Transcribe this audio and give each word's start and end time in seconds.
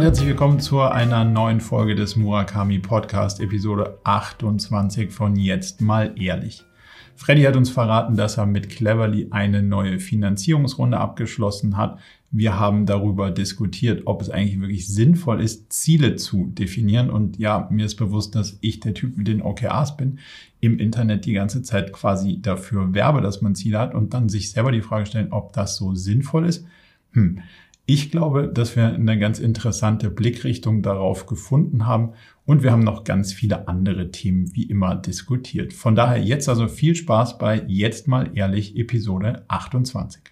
und 0.00 0.06
herzlich 0.06 0.28
willkommen 0.28 0.60
zu 0.60 0.80
einer 0.80 1.26
neuen 1.26 1.60
Folge 1.60 1.94
des 1.94 2.16
Murakami 2.16 2.78
Podcast, 2.78 3.38
Episode 3.38 3.98
28 4.04 5.12
von 5.12 5.36
Jetzt 5.36 5.82
mal 5.82 6.14
ehrlich. 6.18 6.64
Freddy 7.16 7.42
hat 7.42 7.54
uns 7.54 7.68
verraten, 7.68 8.16
dass 8.16 8.38
er 8.38 8.46
mit 8.46 8.70
Cleverly 8.70 9.28
eine 9.30 9.62
neue 9.62 9.98
Finanzierungsrunde 10.00 10.96
abgeschlossen 10.96 11.76
hat. 11.76 11.98
Wir 12.30 12.58
haben 12.58 12.86
darüber 12.86 13.30
diskutiert, 13.30 14.04
ob 14.06 14.22
es 14.22 14.30
eigentlich 14.30 14.58
wirklich 14.58 14.88
sinnvoll 14.88 15.42
ist, 15.42 15.70
Ziele 15.70 16.16
zu 16.16 16.46
definieren. 16.46 17.10
Und 17.10 17.38
ja, 17.38 17.68
mir 17.70 17.84
ist 17.84 17.96
bewusst, 17.96 18.34
dass 18.34 18.56
ich 18.62 18.80
der 18.80 18.94
Typ 18.94 19.18
mit 19.18 19.28
den 19.28 19.42
OKRs 19.42 19.98
bin, 19.98 20.18
im 20.60 20.78
Internet 20.78 21.26
die 21.26 21.34
ganze 21.34 21.60
Zeit 21.60 21.92
quasi 21.92 22.40
dafür 22.40 22.94
werbe, 22.94 23.20
dass 23.20 23.42
man 23.42 23.54
Ziele 23.54 23.78
hat 23.78 23.94
und 23.94 24.14
dann 24.14 24.30
sich 24.30 24.50
selber 24.50 24.72
die 24.72 24.80
Frage 24.80 25.04
stellen, 25.04 25.30
ob 25.30 25.52
das 25.52 25.76
so 25.76 25.94
sinnvoll 25.94 26.46
ist. 26.46 26.64
Hm. 27.12 27.42
Ich 27.92 28.12
glaube, 28.12 28.46
dass 28.46 28.76
wir 28.76 28.86
eine 28.86 29.18
ganz 29.18 29.40
interessante 29.40 30.10
Blickrichtung 30.10 30.80
darauf 30.80 31.26
gefunden 31.26 31.86
haben 31.86 32.12
und 32.46 32.62
wir 32.62 32.70
haben 32.70 32.84
noch 32.84 33.02
ganz 33.02 33.32
viele 33.32 33.66
andere 33.66 34.12
Themen 34.12 34.54
wie 34.54 34.62
immer 34.62 34.94
diskutiert. 34.94 35.72
Von 35.72 35.96
daher 35.96 36.22
jetzt 36.22 36.48
also 36.48 36.68
viel 36.68 36.94
Spaß 36.94 37.38
bei 37.38 37.64
Jetzt 37.66 38.06
mal 38.06 38.30
ehrlich 38.36 38.76
Episode 38.76 39.44
28. 39.48 40.22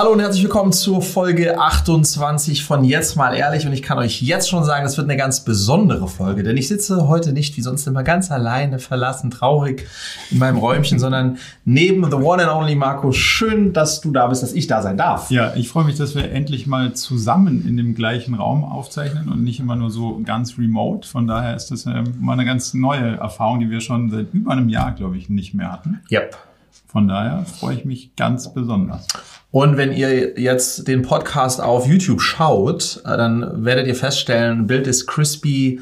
Hallo 0.00 0.12
und 0.12 0.20
herzlich 0.20 0.42
willkommen 0.44 0.72
zur 0.72 1.02
Folge 1.02 1.60
28 1.60 2.64
von 2.64 2.84
Jetzt 2.84 3.16
mal 3.16 3.34
ehrlich 3.34 3.66
und 3.66 3.74
ich 3.74 3.82
kann 3.82 3.98
euch 3.98 4.22
jetzt 4.22 4.48
schon 4.48 4.64
sagen, 4.64 4.82
das 4.82 4.96
wird 4.96 5.06
eine 5.06 5.18
ganz 5.18 5.44
besondere 5.44 6.08
Folge, 6.08 6.42
denn 6.42 6.56
ich 6.56 6.68
sitze 6.68 7.06
heute 7.06 7.34
nicht 7.34 7.54
wie 7.58 7.60
sonst 7.60 7.86
immer 7.86 8.02
ganz 8.02 8.30
alleine, 8.30 8.78
verlassen, 8.78 9.30
traurig 9.30 9.86
in 10.30 10.38
meinem 10.38 10.56
Räumchen, 10.56 10.98
sondern 10.98 11.36
neben 11.66 12.02
the 12.10 12.16
one 12.16 12.42
and 12.42 12.50
only 12.50 12.76
Marco. 12.76 13.12
Schön, 13.12 13.74
dass 13.74 14.00
du 14.00 14.10
da 14.10 14.26
bist, 14.28 14.42
dass 14.42 14.54
ich 14.54 14.66
da 14.66 14.80
sein 14.80 14.96
darf. 14.96 15.30
Ja, 15.30 15.52
ich 15.54 15.68
freue 15.68 15.84
mich, 15.84 15.98
dass 15.98 16.14
wir 16.14 16.32
endlich 16.32 16.66
mal 16.66 16.94
zusammen 16.94 17.68
in 17.68 17.76
dem 17.76 17.94
gleichen 17.94 18.32
Raum 18.32 18.64
aufzeichnen 18.64 19.28
und 19.28 19.44
nicht 19.44 19.60
immer 19.60 19.76
nur 19.76 19.90
so 19.90 20.22
ganz 20.24 20.56
remote. 20.56 21.06
Von 21.06 21.26
daher 21.26 21.54
ist 21.54 21.72
das 21.72 21.84
äh, 21.84 22.04
mal 22.18 22.32
eine 22.32 22.46
ganz 22.46 22.72
neue 22.72 23.18
Erfahrung, 23.18 23.60
die 23.60 23.68
wir 23.68 23.82
schon 23.82 24.10
seit 24.10 24.32
über 24.32 24.52
einem 24.52 24.70
Jahr, 24.70 24.92
glaube 24.92 25.18
ich, 25.18 25.28
nicht 25.28 25.52
mehr 25.52 25.70
hatten. 25.70 26.00
Yep. 26.10 26.49
Von 26.90 27.06
daher 27.06 27.44
freue 27.44 27.76
ich 27.76 27.84
mich 27.84 28.16
ganz 28.16 28.52
besonders. 28.52 29.06
Und 29.52 29.76
wenn 29.76 29.92
ihr 29.92 30.40
jetzt 30.40 30.88
den 30.88 31.02
Podcast 31.02 31.60
auf 31.60 31.86
YouTube 31.86 32.20
schaut, 32.20 33.00
äh, 33.04 33.16
dann 33.16 33.64
werdet 33.64 33.86
ihr 33.86 33.94
feststellen, 33.94 34.66
Bild 34.66 34.88
ist 34.88 35.06
crispy, 35.06 35.80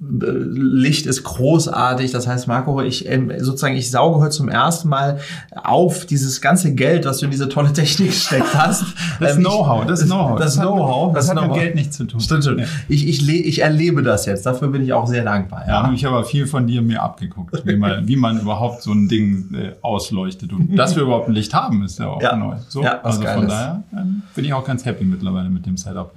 Licht 0.00 1.06
ist 1.06 1.24
großartig. 1.24 2.12
Das 2.12 2.28
heißt, 2.28 2.46
Marco, 2.46 2.80
ich 2.80 3.08
ähm, 3.08 3.32
sozusagen, 3.38 3.74
ich 3.74 3.90
sauge 3.90 4.20
heute 4.20 4.30
zum 4.30 4.48
ersten 4.48 4.88
Mal 4.88 5.18
auf 5.56 6.06
dieses 6.06 6.40
ganze 6.40 6.72
Geld, 6.72 7.04
was 7.04 7.18
du 7.18 7.24
in 7.24 7.32
diese 7.32 7.48
tolle 7.48 7.72
Technik 7.72 8.12
steckt 8.12 8.54
hast. 8.54 8.84
Das 9.20 9.36
ähm, 9.36 9.42
Know-how, 9.42 9.86
das 9.86 10.04
Know-how. 10.04 10.38
Das, 10.38 10.56
Know-how. 10.56 11.12
Das, 11.12 11.26
das, 11.26 11.36
hat 11.36 11.48
mit 11.48 11.58
Geld 11.58 11.74
nichts 11.74 11.96
zu 11.96 12.04
tun. 12.04 12.20
Stimmt, 12.20 12.44
stimmt. 12.44 12.60
Ja. 12.60 12.66
Ich, 12.88 13.08
ich, 13.08 13.28
ich 13.28 13.62
erlebe 13.62 14.02
das 14.02 14.26
jetzt. 14.26 14.46
Dafür 14.46 14.68
bin 14.68 14.82
ich 14.82 14.92
auch 14.92 15.08
sehr 15.08 15.24
dankbar. 15.24 15.64
Ja, 15.66 15.86
ja 15.88 15.92
ich 15.92 16.04
habe 16.04 16.24
viel 16.24 16.46
von 16.46 16.66
dir 16.66 16.82
mir 16.82 17.02
abgeguckt, 17.02 17.62
wie 17.64 17.76
man, 17.76 18.06
wie 18.06 18.16
man 18.16 18.38
überhaupt 18.38 18.82
so 18.82 18.92
ein 18.92 19.08
Ding 19.08 19.52
äh, 19.54 19.72
ausleuchtet. 19.82 20.52
Und 20.52 20.76
dass 20.76 20.94
wir 20.94 21.02
überhaupt 21.02 21.28
ein 21.28 21.34
Licht 21.34 21.52
haben, 21.52 21.82
ist 21.82 21.98
ja 21.98 22.08
auch 22.08 22.22
ja. 22.22 22.36
neu. 22.36 22.56
So, 22.68 22.82
ja, 22.82 23.00
also 23.00 23.22
von 23.22 23.48
daher 23.48 23.82
äh, 23.92 23.96
bin 24.34 24.44
ich 24.44 24.52
auch 24.52 24.64
ganz 24.64 24.84
happy 24.84 25.04
mittlerweile 25.04 25.50
mit 25.50 25.66
dem 25.66 25.76
Setup. 25.76 26.12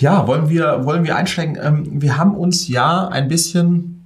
Ja, 0.00 0.26
wollen 0.26 0.48
wir, 0.48 0.84
wollen 0.84 1.04
wir 1.04 1.16
einsteigen? 1.16 1.58
Ähm, 1.60 2.02
wir 2.02 2.16
haben 2.18 2.36
uns 2.36 2.68
ja 2.68 3.08
ein 3.08 3.28
bisschen 3.28 3.98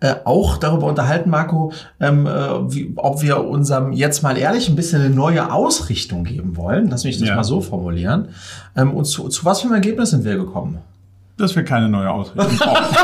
äh, 0.00 0.14
auch 0.24 0.56
darüber 0.56 0.86
unterhalten, 0.86 1.30
Marco, 1.30 1.72
ähm, 2.00 2.26
äh, 2.26 2.30
wie, 2.72 2.92
ob 2.96 3.22
wir 3.22 3.44
unserem 3.44 3.92
jetzt 3.92 4.22
mal 4.22 4.38
ehrlich 4.38 4.68
ein 4.68 4.76
bisschen 4.76 5.02
eine 5.02 5.14
neue 5.14 5.52
Ausrichtung 5.52 6.24
geben 6.24 6.56
wollen. 6.56 6.88
Lass 6.88 7.04
mich 7.04 7.18
das 7.18 7.28
ja. 7.28 7.36
mal 7.36 7.44
so 7.44 7.60
formulieren. 7.60 8.28
Ähm, 8.76 8.94
und 8.94 9.04
zu, 9.04 9.28
zu 9.28 9.44
was 9.44 9.60
für 9.60 9.66
einem 9.66 9.74
Ergebnis 9.74 10.10
sind 10.10 10.24
wir 10.24 10.36
gekommen? 10.36 10.78
Dass 11.36 11.56
wir 11.56 11.64
keine 11.64 11.88
neue 11.88 12.10
Ausrichtung 12.10 12.56
brauchen. 12.58 12.96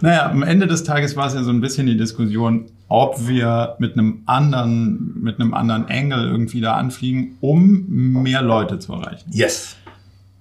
naja, 0.00 0.30
am 0.30 0.42
Ende 0.42 0.66
des 0.66 0.84
Tages 0.84 1.16
war 1.16 1.26
es 1.26 1.34
ja 1.34 1.42
so 1.42 1.50
ein 1.50 1.60
bisschen 1.60 1.86
die 1.86 1.96
Diskussion, 1.96 2.66
ob 2.88 3.26
wir 3.26 3.76
mit 3.78 3.94
einem 3.94 4.22
anderen, 4.26 5.20
mit 5.20 5.40
einem 5.40 5.54
anderen 5.54 5.86
Angle 5.86 6.24
irgendwie 6.24 6.60
da 6.60 6.74
anfliegen, 6.74 7.36
um 7.40 8.22
mehr 8.22 8.42
Leute 8.42 8.78
zu 8.78 8.92
erreichen. 8.92 9.30
Yes. 9.32 9.76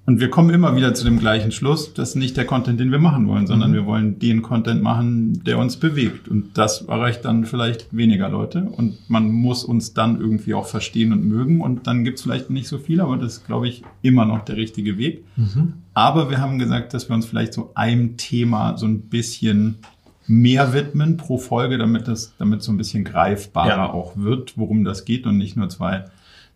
Und 0.07 0.19
wir 0.19 0.29
kommen 0.29 0.51
immer 0.51 0.75
wieder 0.75 0.93
zu 0.93 1.03
dem 1.03 1.17
gleichen 1.17 1.51
Schluss, 1.51 1.95
das 1.95 2.09
ist 2.09 2.15
nicht 2.15 2.37
der 2.37 2.45
Content, 2.45 2.79
den 2.79 2.91
wir 2.91 2.99
machen 2.99 3.27
wollen, 3.27 3.47
sondern 3.47 3.71
mhm. 3.71 3.73
wir 3.73 3.85
wollen 3.87 4.19
den 4.19 4.43
Content 4.43 4.83
machen, 4.83 5.43
der 5.43 5.57
uns 5.57 5.77
bewegt. 5.77 6.27
Und 6.27 6.59
das 6.59 6.81
erreicht 6.81 7.25
dann 7.25 7.45
vielleicht 7.45 7.87
weniger 7.91 8.29
Leute. 8.29 8.65
Und 8.65 9.09
man 9.09 9.31
muss 9.31 9.63
uns 9.63 9.95
dann 9.95 10.21
irgendwie 10.21 10.53
auch 10.53 10.67
verstehen 10.67 11.11
und 11.11 11.25
mögen. 11.25 11.59
Und 11.59 11.87
dann 11.87 12.03
gibt's 12.03 12.21
vielleicht 12.21 12.51
nicht 12.51 12.67
so 12.67 12.77
viel, 12.77 13.01
aber 13.01 13.17
das 13.17 13.37
ist, 13.37 13.47
glaube 13.47 13.67
ich, 13.67 13.81
immer 14.03 14.25
noch 14.25 14.45
der 14.45 14.57
richtige 14.57 14.99
Weg. 14.99 15.25
Mhm. 15.37 15.73
Aber 15.95 16.29
wir 16.29 16.37
haben 16.39 16.59
gesagt, 16.59 16.93
dass 16.93 17.09
wir 17.09 17.15
uns 17.15 17.25
vielleicht 17.25 17.53
so 17.53 17.71
einem 17.73 18.15
Thema 18.15 18.77
so 18.77 18.85
ein 18.85 19.09
bisschen 19.09 19.79
mehr 20.27 20.73
widmen 20.73 21.17
pro 21.17 21.37
Folge, 21.37 21.77
damit 21.77 22.07
das, 22.07 22.33
damit 22.37 22.63
so 22.63 22.71
ein 22.71 22.77
bisschen 22.77 23.03
greifbarer 23.03 23.69
ja. 23.69 23.93
auch 23.93 24.17
wird, 24.17 24.57
worum 24.57 24.83
das 24.83 25.05
geht 25.05 25.25
und 25.25 25.37
nicht 25.37 25.55
nur 25.55 25.69
zwei 25.69 26.05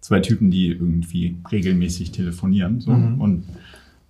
zwei 0.02 0.20
Typen, 0.20 0.52
die 0.52 0.68
irgendwie 0.68 1.38
regelmäßig 1.52 2.12
telefonieren. 2.12 2.80
So. 2.80 2.92
Mhm. 2.92 3.22
Und 3.22 3.44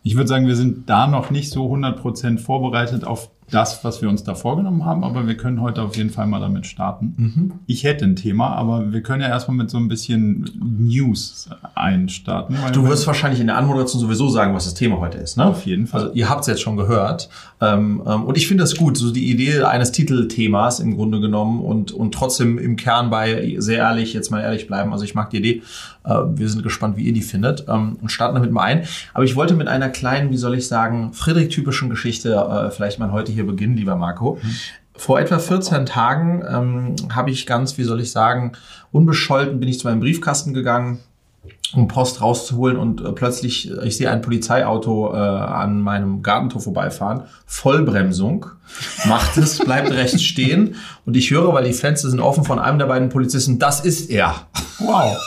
ich 0.03 0.15
würde 0.15 0.27
sagen, 0.27 0.47
wir 0.47 0.55
sind 0.55 0.89
da 0.89 1.07
noch 1.07 1.29
nicht 1.29 1.51
so 1.51 1.71
100% 1.73 2.39
vorbereitet 2.39 3.03
auf 3.03 3.29
das, 3.51 3.83
was 3.83 4.01
wir 4.03 4.09
uns 4.09 4.23
da 4.23 4.35
vorgenommen 4.35 4.85
haben, 4.85 5.03
aber 5.03 5.27
wir 5.27 5.35
können 5.35 5.59
heute 5.59 5.81
auf 5.81 5.97
jeden 5.97 6.11
Fall 6.11 6.27
mal 6.27 6.39
damit 6.39 6.67
starten. 6.67 7.13
Mhm. 7.17 7.51
Ich 7.65 7.83
hätte 7.83 8.05
ein 8.05 8.15
Thema, 8.15 8.49
aber 8.49 8.93
wir 8.93 9.01
können 9.01 9.23
ja 9.23 9.27
erstmal 9.27 9.57
mit 9.57 9.71
so 9.71 9.77
ein 9.77 9.87
bisschen 9.87 10.47
News 10.59 11.49
einstarten. 11.73 12.55
Du 12.73 12.87
wirst 12.87 13.07
wahrscheinlich 13.07 13.41
in 13.41 13.47
der 13.47 13.57
Anmoderation 13.57 13.99
sowieso 13.99 14.29
sagen, 14.29 14.53
was 14.53 14.65
das 14.65 14.75
Thema 14.75 14.99
heute 14.99 15.17
ist, 15.17 15.35
ne? 15.35 15.45
Auf 15.45 15.65
jeden 15.65 15.87
Fall. 15.87 16.01
Also 16.01 16.13
ihr 16.13 16.29
habt 16.29 16.41
es 16.41 16.47
jetzt 16.47 16.61
schon 16.61 16.77
gehört. 16.77 17.29
Ähm, 17.61 18.01
ähm, 18.05 18.23
und 18.23 18.37
ich 18.37 18.47
finde 18.47 18.63
das 18.63 18.75
gut, 18.75 18.97
so 18.97 19.11
die 19.11 19.29
Idee 19.29 19.63
eines 19.63 19.91
Titelthemas 19.91 20.79
im 20.79 20.95
Grunde 20.95 21.19
genommen 21.19 21.61
und, 21.61 21.91
und 21.91 22.13
trotzdem 22.13 22.57
im 22.57 22.75
Kern 22.75 23.09
bei 23.09 23.55
sehr 23.57 23.79
ehrlich, 23.79 24.13
jetzt 24.13 24.31
mal 24.31 24.41
ehrlich 24.41 24.67
bleiben. 24.67 24.93
Also 24.93 25.03
ich 25.03 25.15
mag 25.15 25.29
die 25.29 25.37
Idee. 25.37 25.63
Äh, 26.05 26.13
wir 26.35 26.47
sind 26.49 26.63
gespannt, 26.63 26.95
wie 26.97 27.03
ihr 27.03 27.13
die 27.13 27.21
findet 27.21 27.65
ähm, 27.67 27.97
und 28.01 28.09
starten 28.09 28.35
damit 28.35 28.51
mal 28.51 28.63
ein. 28.63 28.85
Aber 29.13 29.23
ich 29.23 29.35
wollte 29.35 29.55
mit 29.55 29.67
einer 29.67 29.89
kleinen, 29.89 30.31
wie 30.31 30.37
soll 30.37 30.55
ich 30.55 30.67
sagen, 30.67 31.13
Friedrich-typischen 31.13 31.89
Geschichte 31.89 32.33
äh, 32.33 32.71
vielleicht 32.71 32.99
mal 32.99 33.11
heute 33.11 33.31
hier 33.31 33.45
beginnen, 33.45 33.75
lieber 33.75 33.95
Marco. 33.95 34.39
Mhm. 34.41 34.55
Vor 34.95 35.19
etwa 35.19 35.39
14 35.39 35.85
Tagen 35.85 36.43
ähm, 36.49 36.95
habe 37.15 37.31
ich 37.31 37.45
ganz, 37.45 37.77
wie 37.77 37.83
soll 37.83 38.01
ich 38.01 38.11
sagen, 38.11 38.53
unbescholten 38.91 39.59
bin 39.59 39.69
ich 39.69 39.79
zu 39.79 39.87
meinem 39.87 40.01
Briefkasten 40.01 40.53
gegangen, 40.53 40.99
um 41.73 41.87
Post 41.87 42.21
rauszuholen 42.21 42.77
und 42.77 43.01
äh, 43.01 43.11
plötzlich, 43.11 43.69
äh, 43.69 43.87
ich 43.87 43.97
sehe 43.97 44.09
ein 44.09 44.21
Polizeiauto 44.21 45.13
äh, 45.13 45.17
an 45.17 45.81
meinem 45.81 46.21
Gartentor 46.23 46.61
vorbeifahren, 46.61 47.23
Vollbremsung, 47.45 48.47
macht 49.05 49.37
es, 49.37 49.59
bleibt 49.59 49.91
rechts 49.91 50.23
stehen 50.23 50.75
und 51.05 51.15
ich 51.15 51.31
höre, 51.31 51.53
weil 51.53 51.65
die 51.65 51.73
Fenster 51.73 52.09
sind 52.09 52.19
offen 52.19 52.43
von 52.43 52.59
einem 52.59 52.79
der 52.79 52.87
beiden 52.87 53.09
Polizisten, 53.09 53.59
das 53.59 53.81
ist 53.81 54.09
er. 54.09 54.47
Wow. 54.79 55.17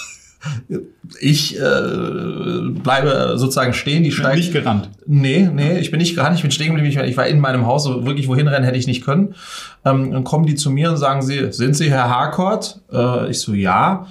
Ich 1.21 1.57
äh, 1.57 1.61
bleibe 1.61 3.35
sozusagen 3.37 3.75
stehen. 3.75 4.03
Die 4.03 4.11
steigen. 4.11 4.39
Nicht 4.39 4.53
gerannt. 4.53 4.91
Nee, 5.07 5.49
nee, 5.53 5.79
ich 5.79 5.93
bin 5.93 6.01
nicht 6.01 6.17
gerannt. 6.17 6.35
Ich 6.35 6.43
bin 6.43 6.51
stehen 6.51 6.75
geblieben. 6.75 7.05
Ich 7.05 7.17
war 7.17 7.29
in 7.29 7.39
meinem 7.39 7.67
Haus. 7.67 7.85
So 7.85 8.05
wirklich 8.07 8.27
wohin 8.27 8.49
rennen 8.49 8.65
hätte 8.65 8.77
ich 8.77 8.89
nicht 8.89 9.05
können. 9.05 9.37
Ähm, 9.85 10.11
dann 10.11 10.25
kommen 10.25 10.45
die 10.45 10.57
zu 10.57 10.71
mir 10.71 10.91
und 10.91 10.97
sagen 10.97 11.23
sie, 11.23 11.53
sind 11.53 11.77
Sie 11.77 11.91
Herr 11.91 12.11
Harcourt? 12.11 12.81
Äh, 12.93 13.31
ich 13.31 13.39
so, 13.39 13.53
ja. 13.55 14.09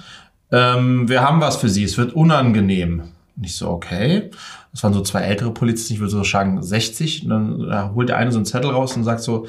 Ähm, 0.52 1.08
wir 1.08 1.22
haben 1.22 1.40
was 1.40 1.56
für 1.56 1.68
Sie. 1.68 1.82
Es 1.82 1.98
wird 1.98 2.12
unangenehm. 2.12 3.02
Und 3.36 3.44
ich 3.44 3.56
so, 3.56 3.68
okay. 3.68 4.30
Das 4.72 4.82
waren 4.82 4.94
so 4.94 5.02
zwei 5.02 5.20
ältere 5.20 5.50
Polizisten, 5.50 5.94
ich 5.94 6.00
würde 6.00 6.12
so 6.12 6.24
sagen 6.24 6.62
60. 6.62 7.24
Und 7.24 7.30
dann 7.30 7.68
da 7.68 7.92
holt 7.94 8.08
der 8.08 8.16
eine 8.16 8.32
so 8.32 8.38
einen 8.38 8.46
Zettel 8.46 8.70
raus 8.70 8.96
und 8.96 9.04
sagt 9.04 9.20
so, 9.20 9.46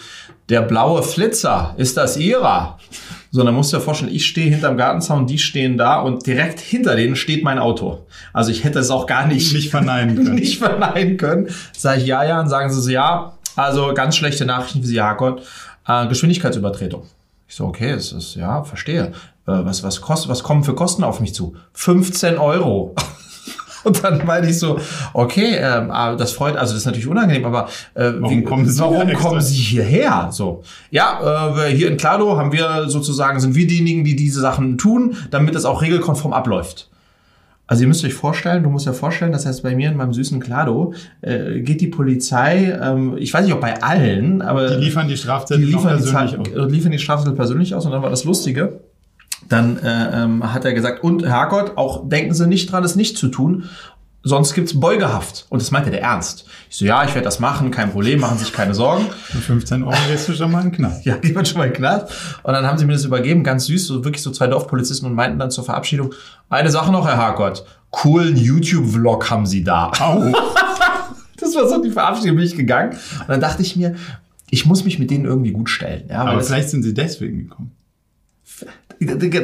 der 0.49 0.61
blaue 0.61 1.01
Flitzer, 1.01 1.73
ist 1.77 1.95
das 1.95 2.17
Ihrer? 2.17 2.77
So, 3.31 3.43
dann 3.43 3.55
musst 3.55 3.71
du 3.71 3.77
dir 3.77 3.83
vorstellen, 3.83 4.13
ich 4.13 4.25
stehe 4.25 4.49
hinterm 4.49 4.75
Gartenzaun, 4.75 5.25
die 5.25 5.39
stehen 5.39 5.77
da 5.77 6.01
und 6.01 6.27
direkt 6.27 6.59
hinter 6.59 6.95
denen 6.95 7.15
steht 7.15 7.43
mein 7.43 7.57
Auto. 7.57 8.05
Also 8.33 8.51
ich 8.51 8.63
hätte 8.65 8.79
es 8.79 8.89
auch 8.89 9.07
gar 9.07 9.27
nicht, 9.27 9.53
nicht 9.53 9.69
verneinen 9.69 10.15
können. 10.23 10.35
nicht 10.35 10.59
verneinen 10.59 11.17
können. 11.17 11.49
Sag 11.71 11.99
ich 11.99 12.05
ja, 12.05 12.23
ja, 12.23 12.41
und 12.41 12.49
sagen 12.49 12.69
sie 12.71 12.81
so, 12.81 12.89
ja, 12.89 13.33
also 13.55 13.93
ganz 13.93 14.15
schlechte 14.15 14.45
Nachrichten 14.45 14.81
für 14.81 14.87
Sie, 14.87 15.01
Hakon. 15.01 15.39
Äh, 15.87 16.07
Geschwindigkeitsübertretung. 16.07 17.03
Ich 17.53 17.57
so, 17.57 17.65
okay, 17.65 17.91
es 17.91 18.11
ist, 18.11 18.33
ja, 18.33 18.63
verstehe. 18.63 19.11
Äh, 19.45 19.63
was, 19.63 19.83
was 19.83 20.01
kostet, 20.01 20.27
was 20.27 20.41
kommen 20.41 20.63
für 20.63 20.73
Kosten 20.73 21.03
auf 21.03 21.19
mich 21.19 21.35
zu? 21.35 21.53
15 21.73 22.39
Euro. 22.39 22.95
Und 23.83 24.03
dann 24.03 24.25
meine 24.25 24.49
ich 24.49 24.57
so, 24.57 24.79
okay, 25.13 25.57
ähm, 25.57 25.91
ah, 25.91 26.15
das 26.15 26.31
freut, 26.31 26.57
also 26.57 26.73
das 26.73 26.81
ist 26.81 26.85
natürlich 26.87 27.05
unangenehm, 27.05 27.45
aber 27.45 27.67
äh, 27.93 28.13
warum, 28.17 28.31
wie, 28.31 28.43
kommen, 28.43 28.67
Sie 28.67 28.81
warum 28.81 29.13
kommen 29.13 29.39
Sie 29.39 29.53
hierher? 29.53 30.29
So, 30.31 30.63
ja, 30.89 31.57
äh, 31.59 31.69
hier 31.75 31.91
in 31.91 31.97
Klado 31.97 32.37
haben 32.37 32.51
wir 32.51 32.89
sozusagen 32.89 33.39
sind 33.39 33.53
wir 33.53 33.67
diejenigen, 33.67 34.03
die 34.03 34.15
diese 34.15 34.41
Sachen 34.41 34.79
tun, 34.79 35.15
damit 35.29 35.53
es 35.53 35.65
auch 35.65 35.83
regelkonform 35.83 36.33
abläuft. 36.33 36.89
Also 37.65 37.83
ihr 37.83 37.87
müsst 37.87 38.03
euch 38.03 38.13
vorstellen, 38.13 38.63
du 38.63 38.69
musst 38.69 38.85
ja 38.85 38.93
vorstellen, 38.93 39.31
das 39.31 39.45
heißt 39.45 39.63
bei 39.63 39.75
mir 39.75 39.89
in 39.89 39.95
meinem 39.95 40.13
süßen 40.13 40.39
Klado 40.39 40.93
äh, 41.21 41.61
geht 41.61 41.79
die 41.81 41.87
Polizei, 41.87 42.77
ähm, 42.81 43.15
ich 43.17 43.33
weiß 43.33 43.45
nicht 43.45 43.53
ob 43.53 43.61
bei 43.61 43.81
allen, 43.81 44.41
aber 44.41 44.75
die 44.75 44.83
liefern 44.83 45.07
die 45.07 45.15
Strafzettel 45.15 45.65
die 45.65 45.71
liefern 45.71 45.97
persönlich 45.97 46.31
die, 46.31 46.57
aus. 46.57 46.71
liefern 46.71 46.91
die 46.91 46.99
Strafzettel 46.99 47.35
persönlich 47.35 47.73
aus 47.73 47.85
und 47.85 47.93
dann 47.93 48.01
war 48.01 48.09
das 48.09 48.25
Lustige 48.25 48.81
dann 49.49 49.77
äh, 49.77 50.23
ähm, 50.23 50.53
hat 50.53 50.65
er 50.65 50.73
gesagt, 50.73 51.03
und 51.03 51.25
Herrgott, 51.25 51.73
auch 51.75 52.07
denken 52.07 52.33
Sie 52.33 52.47
nicht 52.47 52.71
dran, 52.71 52.83
es 52.83 52.95
nicht 52.95 53.17
zu 53.17 53.27
tun, 53.27 53.65
sonst 54.23 54.53
gibt's 54.53 54.79
Beugehaft. 54.79 55.45
Und 55.49 55.61
das 55.61 55.71
meinte 55.71 55.91
der 55.91 56.01
ernst. 56.01 56.45
Ich 56.69 56.77
so, 56.77 56.85
ja, 56.85 57.03
ich 57.03 57.13
werde 57.13 57.25
das 57.25 57.39
machen, 57.39 57.69
kein 57.71 57.91
Problem, 57.91 58.21
machen 58.21 58.37
sich 58.37 58.51
keine 58.53 58.73
Sorgen. 58.73 59.05
Für 59.25 59.37
15 59.37 59.83
Euro 59.83 59.95
gehst 60.09 60.27
du 60.29 60.33
schon 60.33 60.51
mal 60.51 60.61
in 60.63 60.71
den 60.71 60.75
Knast. 60.75 61.05
Ja, 61.05 61.17
die 61.17 61.35
wird 61.35 61.47
schon 61.47 61.57
mal 61.59 61.65
in 61.65 61.73
den 61.73 61.77
Knast. 61.77 62.11
Und 62.43 62.53
dann 62.53 62.65
haben 62.65 62.77
sie 62.77 62.85
mir 62.85 62.93
das 62.93 63.05
übergeben, 63.05 63.43
ganz 63.43 63.65
süß, 63.65 63.85
so 63.85 64.03
wirklich 64.05 64.23
so 64.23 64.31
zwei 64.31 64.47
Dorfpolizisten 64.47 65.07
und 65.07 65.15
meinten 65.15 65.37
dann 65.37 65.51
zur 65.51 65.65
Verabschiedung, 65.65 66.13
eine 66.49 66.71
Sache 66.71 66.91
noch, 66.91 67.05
Herr 67.05 67.17
Harkott, 67.17 67.65
coolen 67.91 68.37
YouTube-Vlog 68.37 69.29
haben 69.29 69.45
Sie 69.45 69.63
da. 69.63 69.91
Au. 69.99 70.31
Das 71.35 71.55
war 71.55 71.67
so 71.67 71.83
die 71.83 71.89
Verabschiedung, 71.89 72.37
bin 72.37 72.45
ich 72.45 72.55
gegangen. 72.55 72.91
Und 73.19 73.27
dann 73.27 73.41
dachte 73.41 73.61
ich 73.61 73.75
mir, 73.75 73.95
ich 74.49 74.65
muss 74.65 74.85
mich 74.85 74.97
mit 74.97 75.11
denen 75.11 75.25
irgendwie 75.25 75.51
gut 75.51 75.69
stellen. 75.69 76.05
Ja, 76.09 76.23
Aber 76.23 76.39
vielleicht 76.41 76.69
sind 76.69 76.83
sie 76.83 76.93
deswegen 76.93 77.49
gekommen. 77.49 77.71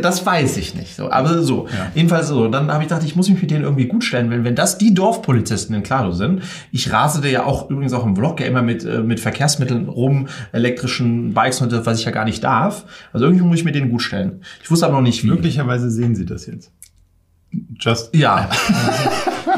Das 0.01 0.25
weiß 0.25 0.57
ich 0.57 0.75
nicht. 0.75 0.95
So, 0.95 1.11
aber 1.11 1.41
so. 1.41 1.67
Ja. 1.67 1.91
Jedenfalls 1.93 2.27
so. 2.27 2.47
Dann 2.47 2.71
habe 2.71 2.83
ich 2.83 2.89
gedacht, 2.89 3.05
ich 3.05 3.15
muss 3.15 3.29
mich 3.29 3.41
mit 3.41 3.51
denen 3.51 3.63
irgendwie 3.63 3.85
gut 3.85 4.03
stellen, 4.03 4.29
wenn, 4.29 4.43
wenn 4.43 4.55
das 4.55 4.77
die 4.77 4.93
Dorfpolizisten 4.93 5.75
in 5.75 5.83
Klado 5.83 6.11
sind. 6.11 6.43
Ich 6.71 6.91
rasete 6.91 7.29
ja 7.29 7.45
auch 7.45 7.69
übrigens 7.69 7.93
auch 7.93 8.05
im 8.05 8.15
Vlog 8.15 8.39
ja 8.39 8.47
immer 8.47 8.61
mit, 8.61 8.85
äh, 8.85 8.99
mit 8.99 9.19
Verkehrsmitteln 9.19 9.87
rum, 9.87 10.27
elektrischen 10.51 11.33
Bikes 11.33 11.61
und 11.61 11.71
das, 11.71 11.85
was 11.85 11.99
ich 11.99 12.05
ja 12.05 12.11
gar 12.11 12.25
nicht 12.25 12.43
darf. 12.43 12.85
Also 13.13 13.25
irgendwie 13.25 13.45
muss 13.45 13.59
ich 13.59 13.65
mit 13.65 13.75
denen 13.75 13.89
gut 13.89 14.01
stellen. 14.01 14.41
Ich 14.63 14.71
wusste 14.71 14.85
aber 14.85 14.95
noch 14.95 15.01
nicht 15.01 15.23
wie. 15.23 15.27
Möglicherweise 15.27 15.89
sehen 15.89 16.15
sie 16.15 16.25
das 16.25 16.45
jetzt. 16.45 16.71
Just. 17.79 18.13
Ja. 18.15 18.49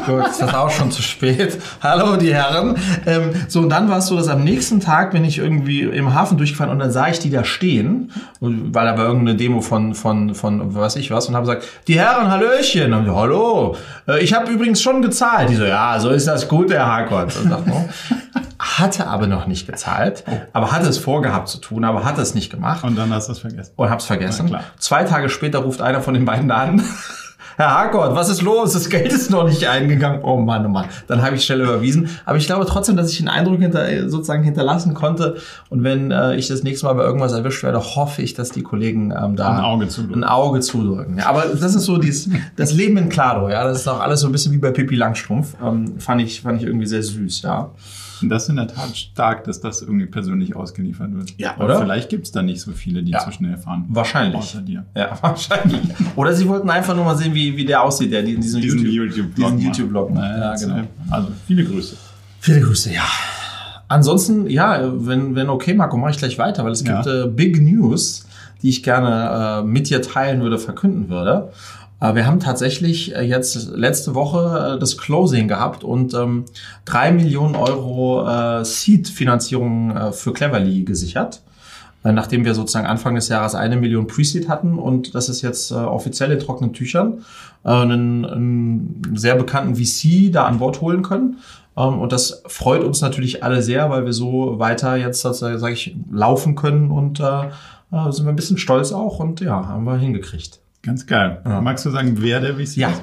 Gut, 0.06 0.26
ist 0.26 0.40
das 0.40 0.54
auch 0.54 0.70
schon 0.70 0.90
zu 0.90 1.02
spät. 1.02 1.58
Hallo, 1.82 2.16
die 2.16 2.34
Herren. 2.34 2.76
Ähm, 3.06 3.30
so, 3.48 3.60
und 3.60 3.70
dann 3.70 3.88
war 3.88 3.98
es 3.98 4.06
so, 4.06 4.16
dass 4.16 4.28
am 4.28 4.44
nächsten 4.44 4.80
Tag 4.80 5.12
bin 5.12 5.24
ich 5.24 5.38
irgendwie 5.38 5.82
im 5.82 6.14
Hafen 6.14 6.38
durchgefahren 6.38 6.70
und 6.72 6.78
dann 6.78 6.90
sah 6.90 7.08
ich 7.08 7.18
die 7.18 7.30
da 7.30 7.44
stehen, 7.44 8.10
weil 8.40 8.86
da 8.86 8.96
war 8.96 9.04
irgendeine 9.06 9.36
Demo 9.36 9.60
von, 9.60 9.94
von, 9.94 10.34
von 10.34 10.74
was 10.74 10.96
ich 10.96 11.10
was 11.10 11.26
und 11.26 11.34
habe 11.34 11.46
gesagt, 11.46 11.66
die 11.88 11.98
Herren, 11.98 12.30
Hallöchen. 12.30 12.92
Und 12.92 13.06
ich, 13.06 13.12
hallo, 13.14 13.76
äh, 14.08 14.22
ich 14.22 14.32
habe 14.34 14.50
übrigens 14.50 14.82
schon 14.82 15.02
gezahlt. 15.02 15.50
Die 15.50 15.56
so, 15.56 15.64
ja, 15.64 15.98
so 15.98 16.10
ist 16.10 16.26
das 16.26 16.48
gut, 16.48 16.70
Herr 16.72 16.86
Harkott. 16.86 17.36
Und 17.42 17.50
dachte, 17.50 17.70
oh. 17.72 17.88
Hatte 18.58 19.08
aber 19.08 19.26
noch 19.26 19.48
nicht 19.48 19.66
gezahlt, 19.66 20.22
aber 20.52 20.70
hatte 20.70 20.88
es 20.88 20.96
vorgehabt 20.96 21.48
zu 21.48 21.58
tun, 21.58 21.84
aber 21.84 22.04
hatte 22.04 22.22
es 22.22 22.34
nicht 22.34 22.48
gemacht 22.48 22.84
Und 22.84 22.96
dann 22.96 23.12
hast 23.12 23.26
du 23.26 23.32
es 23.32 23.40
vergessen. 23.40 23.72
und 23.74 23.90
hab's 23.90 24.04
vergessen. 24.04 24.56
Zwei 24.78 25.02
Tage 25.02 25.28
später 25.28 25.58
ruft 25.58 25.82
einer 25.82 26.00
von 26.00 26.14
den 26.14 26.24
beiden 26.24 26.50
an. 26.52 26.82
Herr 27.56 27.70
Harkott, 27.70 28.14
was 28.14 28.28
ist 28.28 28.42
los? 28.42 28.72
Das 28.72 28.88
Geld 28.88 29.12
ist 29.12 29.30
noch 29.30 29.44
nicht 29.44 29.66
eingegangen. 29.68 30.20
Oh 30.22 30.36
Mann, 30.38 30.64
oh 30.66 30.68
Mann. 30.68 30.86
Dann 31.06 31.22
habe 31.22 31.36
ich 31.36 31.44
schnell 31.44 31.60
überwiesen. 31.60 32.08
Aber 32.24 32.36
ich 32.38 32.46
glaube 32.46 32.64
trotzdem, 32.66 32.96
dass 32.96 33.10
ich 33.12 33.18
einen 33.20 33.28
Eindruck 33.28 33.60
hinter, 33.60 34.08
sozusagen 34.08 34.42
hinterlassen 34.42 34.94
konnte. 34.94 35.36
Und 35.68 35.84
wenn 35.84 36.10
äh, 36.10 36.36
ich 36.36 36.48
das 36.48 36.62
nächste 36.62 36.86
Mal 36.86 36.94
bei 36.94 37.02
irgendwas 37.04 37.32
erwischt 37.32 37.62
werde, 37.62 37.78
hoffe 37.80 38.22
ich, 38.22 38.34
dass 38.34 38.50
die 38.50 38.62
Kollegen 38.62 39.12
ähm, 39.12 39.36
da 39.36 39.50
Ein 39.50 39.60
Auge 39.60 39.88
zudrücken. 39.88 40.24
ein 40.24 40.28
Auge 40.28 40.60
zudrücken. 40.60 41.18
Ja, 41.18 41.26
aber 41.26 41.44
das 41.46 41.74
ist 41.74 41.84
so 41.84 41.98
dieses, 41.98 42.28
das 42.56 42.72
Leben 42.72 42.96
in 42.96 43.08
Klado. 43.08 43.48
Ja, 43.48 43.64
das 43.64 43.80
ist 43.80 43.88
auch 43.88 44.00
alles 44.00 44.20
so 44.20 44.26
ein 44.28 44.32
bisschen 44.32 44.52
wie 44.52 44.58
bei 44.58 44.70
Pippi 44.70 44.94
Langstrumpf. 44.96 45.54
Ähm, 45.62 45.98
fand 45.98 46.20
ich, 46.22 46.40
fand 46.42 46.60
ich 46.60 46.66
irgendwie 46.66 46.86
sehr 46.86 47.02
süß. 47.02 47.42
Ja. 47.42 47.70
Und 48.22 48.28
das 48.28 48.44
ist 48.44 48.48
in 48.50 48.56
der 48.56 48.68
Tat 48.68 48.96
stark, 48.96 49.44
dass 49.44 49.60
das 49.60 49.82
irgendwie 49.82 50.06
persönlich 50.06 50.54
ausgeliefert 50.56 51.14
wird. 51.14 51.34
Ja, 51.38 51.56
oder? 51.58 51.80
Vielleicht 51.80 52.08
gibt's 52.10 52.30
da 52.32 52.42
nicht 52.42 52.60
so 52.60 52.72
viele, 52.72 53.02
die 53.02 53.12
Ja. 53.12 53.18
zu 53.20 53.32
schnell 53.32 53.56
fahren. 53.56 53.84
Wahrscheinlich. 53.88 54.36
Außer 54.38 54.60
dir. 54.62 54.84
Ja, 54.96 55.16
wahrscheinlich. 55.22 55.80
Oder 56.16 56.34
sie 56.34 56.46
wollten 56.48 56.70
einfach 56.70 56.94
nur 56.94 57.04
mal 57.04 57.16
sehen, 57.16 57.34
wie, 57.34 57.56
wie 57.56 57.64
der 57.64 57.82
aussieht, 57.82 58.12
der 58.12 58.22
die 58.22 58.34
in 58.34 58.40
diesem 58.40 58.60
Diesen 58.60 58.78
YouTube- 58.80 58.92
YouTube-Blog 59.14 59.34
diesen 59.36 59.54
macht. 59.54 59.62
YouTube-Blog 59.78 60.10
macht. 60.10 60.20
Naja, 60.22 60.38
Ja, 60.38 60.54
genau. 60.56 60.88
Also, 61.10 61.28
viele 61.46 61.64
Grüße. 61.64 61.96
Viele 62.40 62.60
Grüße, 62.60 62.92
ja. 62.92 63.04
Ansonsten, 63.88 64.48
ja, 64.48 64.80
wenn, 65.06 65.34
wenn 65.34 65.48
okay, 65.50 65.74
Marco, 65.74 65.96
mache 65.96 66.12
ich 66.12 66.16
gleich 66.18 66.38
weiter, 66.38 66.64
weil 66.64 66.72
es 66.72 66.82
Ja. 66.82 67.02
gibt 67.02 67.06
äh, 67.14 67.26
Big 67.28 67.60
News, 67.60 68.26
die 68.62 68.68
ich 68.70 68.82
gerne 68.82 69.60
äh, 69.60 69.66
mit 69.66 69.90
dir 69.90 70.00
teilen 70.00 70.40
würde, 70.40 70.58
verkünden 70.58 71.08
würde. 71.10 71.50
Äh, 72.02 72.14
wir 72.16 72.26
haben 72.26 72.40
tatsächlich 72.40 73.14
äh, 73.14 73.22
jetzt 73.22 73.70
letzte 73.74 74.14
Woche 74.14 74.74
äh, 74.74 74.78
das 74.78 74.98
Closing 74.98 75.48
gehabt 75.48 75.84
und 75.84 76.12
ähm, 76.14 76.44
drei 76.84 77.12
Millionen 77.12 77.54
Euro 77.54 78.28
äh, 78.28 78.64
Seed-Finanzierung 78.64 79.96
äh, 79.96 80.12
für 80.12 80.32
Cleverly 80.32 80.82
gesichert. 80.82 81.42
Nachdem 82.04 82.44
wir 82.44 82.52
sozusagen 82.56 82.88
Anfang 82.88 83.14
des 83.14 83.28
Jahres 83.28 83.54
eine 83.54 83.76
Million 83.76 84.08
Pre-Seed 84.08 84.48
hatten 84.48 84.76
und 84.76 85.14
das 85.14 85.28
ist 85.28 85.40
jetzt 85.40 85.70
äh, 85.70 85.74
offiziell 85.74 86.32
in 86.32 86.40
trockenen 86.40 86.72
Tüchern, 86.72 87.22
äh, 87.64 87.68
einen, 87.68 88.24
einen 88.24 89.12
sehr 89.14 89.36
bekannten 89.36 89.76
VC 89.76 90.32
da 90.32 90.46
an 90.46 90.58
Bord 90.58 90.80
holen 90.80 91.02
können. 91.02 91.38
Ähm, 91.76 92.00
und 92.00 92.10
das 92.10 92.42
freut 92.48 92.82
uns 92.82 93.02
natürlich 93.02 93.44
alle 93.44 93.62
sehr, 93.62 93.88
weil 93.88 94.04
wir 94.04 94.12
so 94.12 94.58
weiter 94.58 94.96
jetzt, 94.96 95.20
sage 95.20 95.70
ich, 95.70 95.94
laufen 96.10 96.56
können 96.56 96.90
und 96.90 97.20
äh, 97.20 97.50
sind 98.10 98.26
wir 98.26 98.32
ein 98.32 98.36
bisschen 98.36 98.58
stolz 98.58 98.90
auch 98.90 99.20
und 99.20 99.40
ja, 99.40 99.68
haben 99.68 99.84
wir 99.84 99.96
hingekriegt. 99.96 100.61
Ganz 100.82 101.06
geil. 101.06 101.40
Ja. 101.44 101.60
Magst 101.60 101.84
du 101.86 101.90
sagen, 101.90 102.16
wer 102.20 102.40
der 102.40 102.54
VC 102.56 102.76
Ja. 102.76 102.90
ist? 102.90 103.02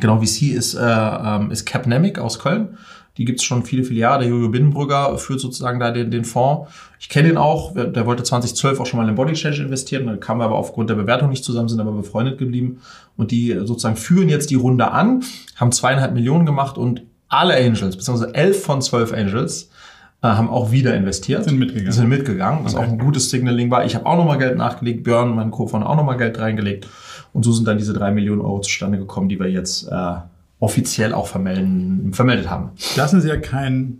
Genau, 0.00 0.20
VC 0.20 0.52
ist, 0.52 0.74
äh, 0.74 0.80
ähm, 0.80 1.50
ist 1.50 1.64
Capnemic 1.66 2.18
aus 2.18 2.38
Köln. 2.38 2.76
Die 3.16 3.24
gibt's 3.24 3.42
schon 3.42 3.64
viele, 3.64 3.82
viele 3.84 4.00
Jahre. 4.00 4.20
Der 4.20 4.28
Jojo 4.28 4.48
Binnenbrügger 4.48 5.18
führt 5.18 5.40
sozusagen 5.40 5.80
da 5.80 5.90
den, 5.90 6.10
den 6.10 6.24
Fonds. 6.24 6.70
Ich 7.00 7.08
kenne 7.08 7.28
ihn 7.28 7.36
auch. 7.36 7.74
Der 7.74 8.06
wollte 8.06 8.22
2012 8.22 8.78
auch 8.80 8.86
schon 8.86 8.98
mal 9.00 9.08
in 9.08 9.14
Body 9.16 9.32
Change 9.34 9.62
investieren. 9.62 10.06
Da 10.06 10.16
kamen 10.16 10.40
wir 10.40 10.44
aber 10.44 10.54
aufgrund 10.54 10.90
der 10.90 10.94
Bewertung 10.94 11.28
nicht 11.28 11.44
zusammen, 11.44 11.68
sind 11.68 11.80
aber 11.80 11.92
befreundet 11.92 12.38
geblieben. 12.38 12.80
Und 13.16 13.30
die 13.32 13.50
äh, 13.50 13.66
sozusagen 13.66 13.96
führen 13.96 14.28
jetzt 14.28 14.50
die 14.50 14.54
Runde 14.54 14.90
an, 14.92 15.24
haben 15.56 15.72
zweieinhalb 15.72 16.14
Millionen 16.14 16.46
gemacht 16.46 16.78
und 16.78 17.02
alle 17.28 17.54
Angels, 17.56 17.96
beziehungsweise 17.96 18.34
elf 18.34 18.62
von 18.62 18.80
zwölf 18.82 19.12
Angels, 19.12 19.69
äh, 20.22 20.28
haben 20.28 20.48
auch 20.48 20.70
wieder 20.72 20.94
investiert. 20.96 21.44
Sind 21.44 21.58
mitgegangen. 21.58 21.92
Sind 21.92 22.08
mitgegangen, 22.08 22.64
was 22.64 22.74
Okay. 22.74 22.84
auch 22.86 22.90
ein 22.92 22.98
gutes 22.98 23.30
Signaling 23.30 23.70
war. 23.70 23.84
Ich 23.84 23.94
habe 23.94 24.06
auch 24.06 24.16
nochmal 24.16 24.38
Geld 24.38 24.56
nachgelegt, 24.56 25.04
Björn, 25.04 25.34
mein 25.34 25.50
Co-Founder, 25.50 25.88
auch 25.88 25.96
nochmal 25.96 26.16
Geld 26.16 26.38
reingelegt. 26.38 26.86
Und 27.32 27.44
so 27.44 27.52
sind 27.52 27.66
dann 27.68 27.78
diese 27.78 27.92
drei 27.92 28.10
Millionen 28.10 28.40
Euro 28.40 28.60
zustande 28.60 28.98
gekommen, 28.98 29.28
die 29.28 29.38
wir 29.38 29.48
jetzt 29.50 29.86
äh, 29.88 30.14
offiziell 30.58 31.14
auch 31.14 31.26
vermelden, 31.26 32.12
vermeldet 32.12 32.50
haben. 32.50 32.70
Das 32.96 33.14
ist 33.14 33.24
ja 33.24 33.36
kein 33.36 33.98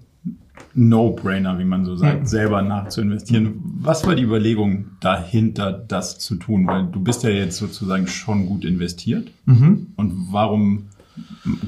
No-Brainer, 0.75 1.59
wie 1.59 1.65
man 1.65 1.85
so 1.85 1.97
sagt, 1.97 2.21
Mhm. 2.21 2.27
selber 2.27 2.63
nachzuinvestieren. 2.63 3.55
Was 3.81 4.07
war 4.07 4.15
die 4.15 4.23
Überlegung 4.23 4.87
dahinter, 5.01 5.73
das 5.73 6.19
zu 6.19 6.37
tun? 6.37 6.67
Weil 6.67 6.87
du 6.87 7.01
bist 7.01 7.23
ja 7.23 7.31
jetzt 7.31 7.57
sozusagen 7.57 8.07
schon 8.07 8.47
gut 8.47 8.65
investiert. 8.65 9.31
Und 9.47 9.87
warum 10.31 10.87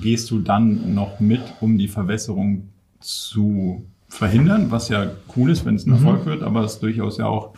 gehst 0.01 0.31
du 0.31 0.39
dann 0.41 0.95
noch 0.95 1.21
mit, 1.21 1.41
um 1.61 1.79
die 1.79 1.89
Verwässerung 1.89 2.69
zu 3.01 3.85
verhindern? 4.13 4.71
Was 4.71 4.89
ja 4.89 5.11
cool 5.37 5.51
ist, 5.51 5.65
wenn 5.65 5.75
es 5.75 5.87
ein 5.87 5.93
Erfolg 5.93 6.27
wird, 6.27 6.43
aber 6.43 6.63
es 6.63 6.75
ist 6.75 6.83
durchaus 6.83 7.19
ja 7.19 7.27
auch 7.27 7.55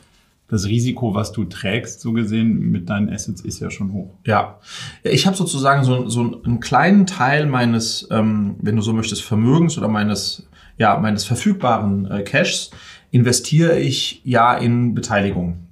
das 0.48 0.66
Risiko, 0.66 1.14
was 1.14 1.32
du 1.32 1.44
trägst, 1.44 2.00
so 2.00 2.12
gesehen, 2.12 2.70
mit 2.70 2.88
deinen 2.88 3.08
Assets 3.12 3.40
ist 3.40 3.60
ja 3.60 3.70
schon 3.70 3.92
hoch. 3.92 4.10
Ja, 4.24 4.60
Ja, 5.02 5.10
ich 5.10 5.26
habe 5.26 5.36
sozusagen 5.36 5.84
so, 5.84 6.08
so 6.08 6.42
einen 6.44 6.60
kleinen 6.60 7.06
Teil 7.06 7.46
meines, 7.46 8.06
ähm, 8.10 8.56
wenn 8.60 8.76
du 8.76 8.82
so 8.82 8.92
möchtest, 8.92 9.22
Vermögens 9.22 9.78
oder 9.78 9.88
meines, 9.88 10.46
ja, 10.78 10.98
meines 10.98 11.24
verfügbaren 11.24 12.10
äh, 12.10 12.22
Cashs 12.22 12.70
investiere 13.10 13.78
ich 13.78 14.20
ja 14.24 14.54
in 14.54 14.94
Beteiligung. 14.94 15.63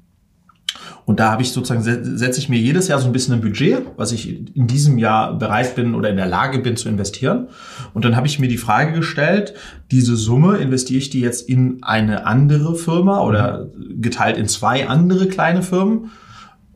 Und 1.05 1.19
da 1.19 1.33
habe 1.33 1.43
ich 1.43 1.51
sozusagen, 1.53 1.83
se- 1.83 2.17
setze 2.17 2.39
ich 2.39 2.49
mir 2.49 2.59
jedes 2.59 2.89
Jahr 2.89 2.99
so 3.01 3.07
ein 3.07 3.13
bisschen 3.13 3.35
ein 3.35 3.41
Budget, 3.41 3.79
was 3.97 4.13
ich 4.13 4.57
in 4.57 4.67
diesem 4.69 4.99
Jahr 4.99 5.37
bereit 5.37 5.75
bin 5.75 5.95
oder 5.95 6.11
in 6.11 6.17
der 6.17 6.27
Lage 6.27 6.59
bin 6.61 6.77
zu 6.77 6.89
investieren. 6.89 7.49
Und 7.93 8.05
dann 8.05 8.15
habe 8.17 8.27
ich 8.27 8.39
mir 8.39 8.49
die 8.49 8.57
Frage 8.59 8.93
gestellt, 8.93 9.55
diese 9.91 10.15
Summe 10.17 10.59
investiere 10.59 10.99
ich 10.99 11.11
die 11.11 11.21
jetzt 11.21 11.49
in 11.49 11.83
eine 11.83 12.27
andere 12.27 12.77
Firma 12.77 13.21
oder 13.21 13.67
geteilt 14.01 14.37
in 14.37 14.47
zwei 14.47 14.89
andere 14.89 15.27
kleine 15.27 15.63
Firmen? 15.63 16.11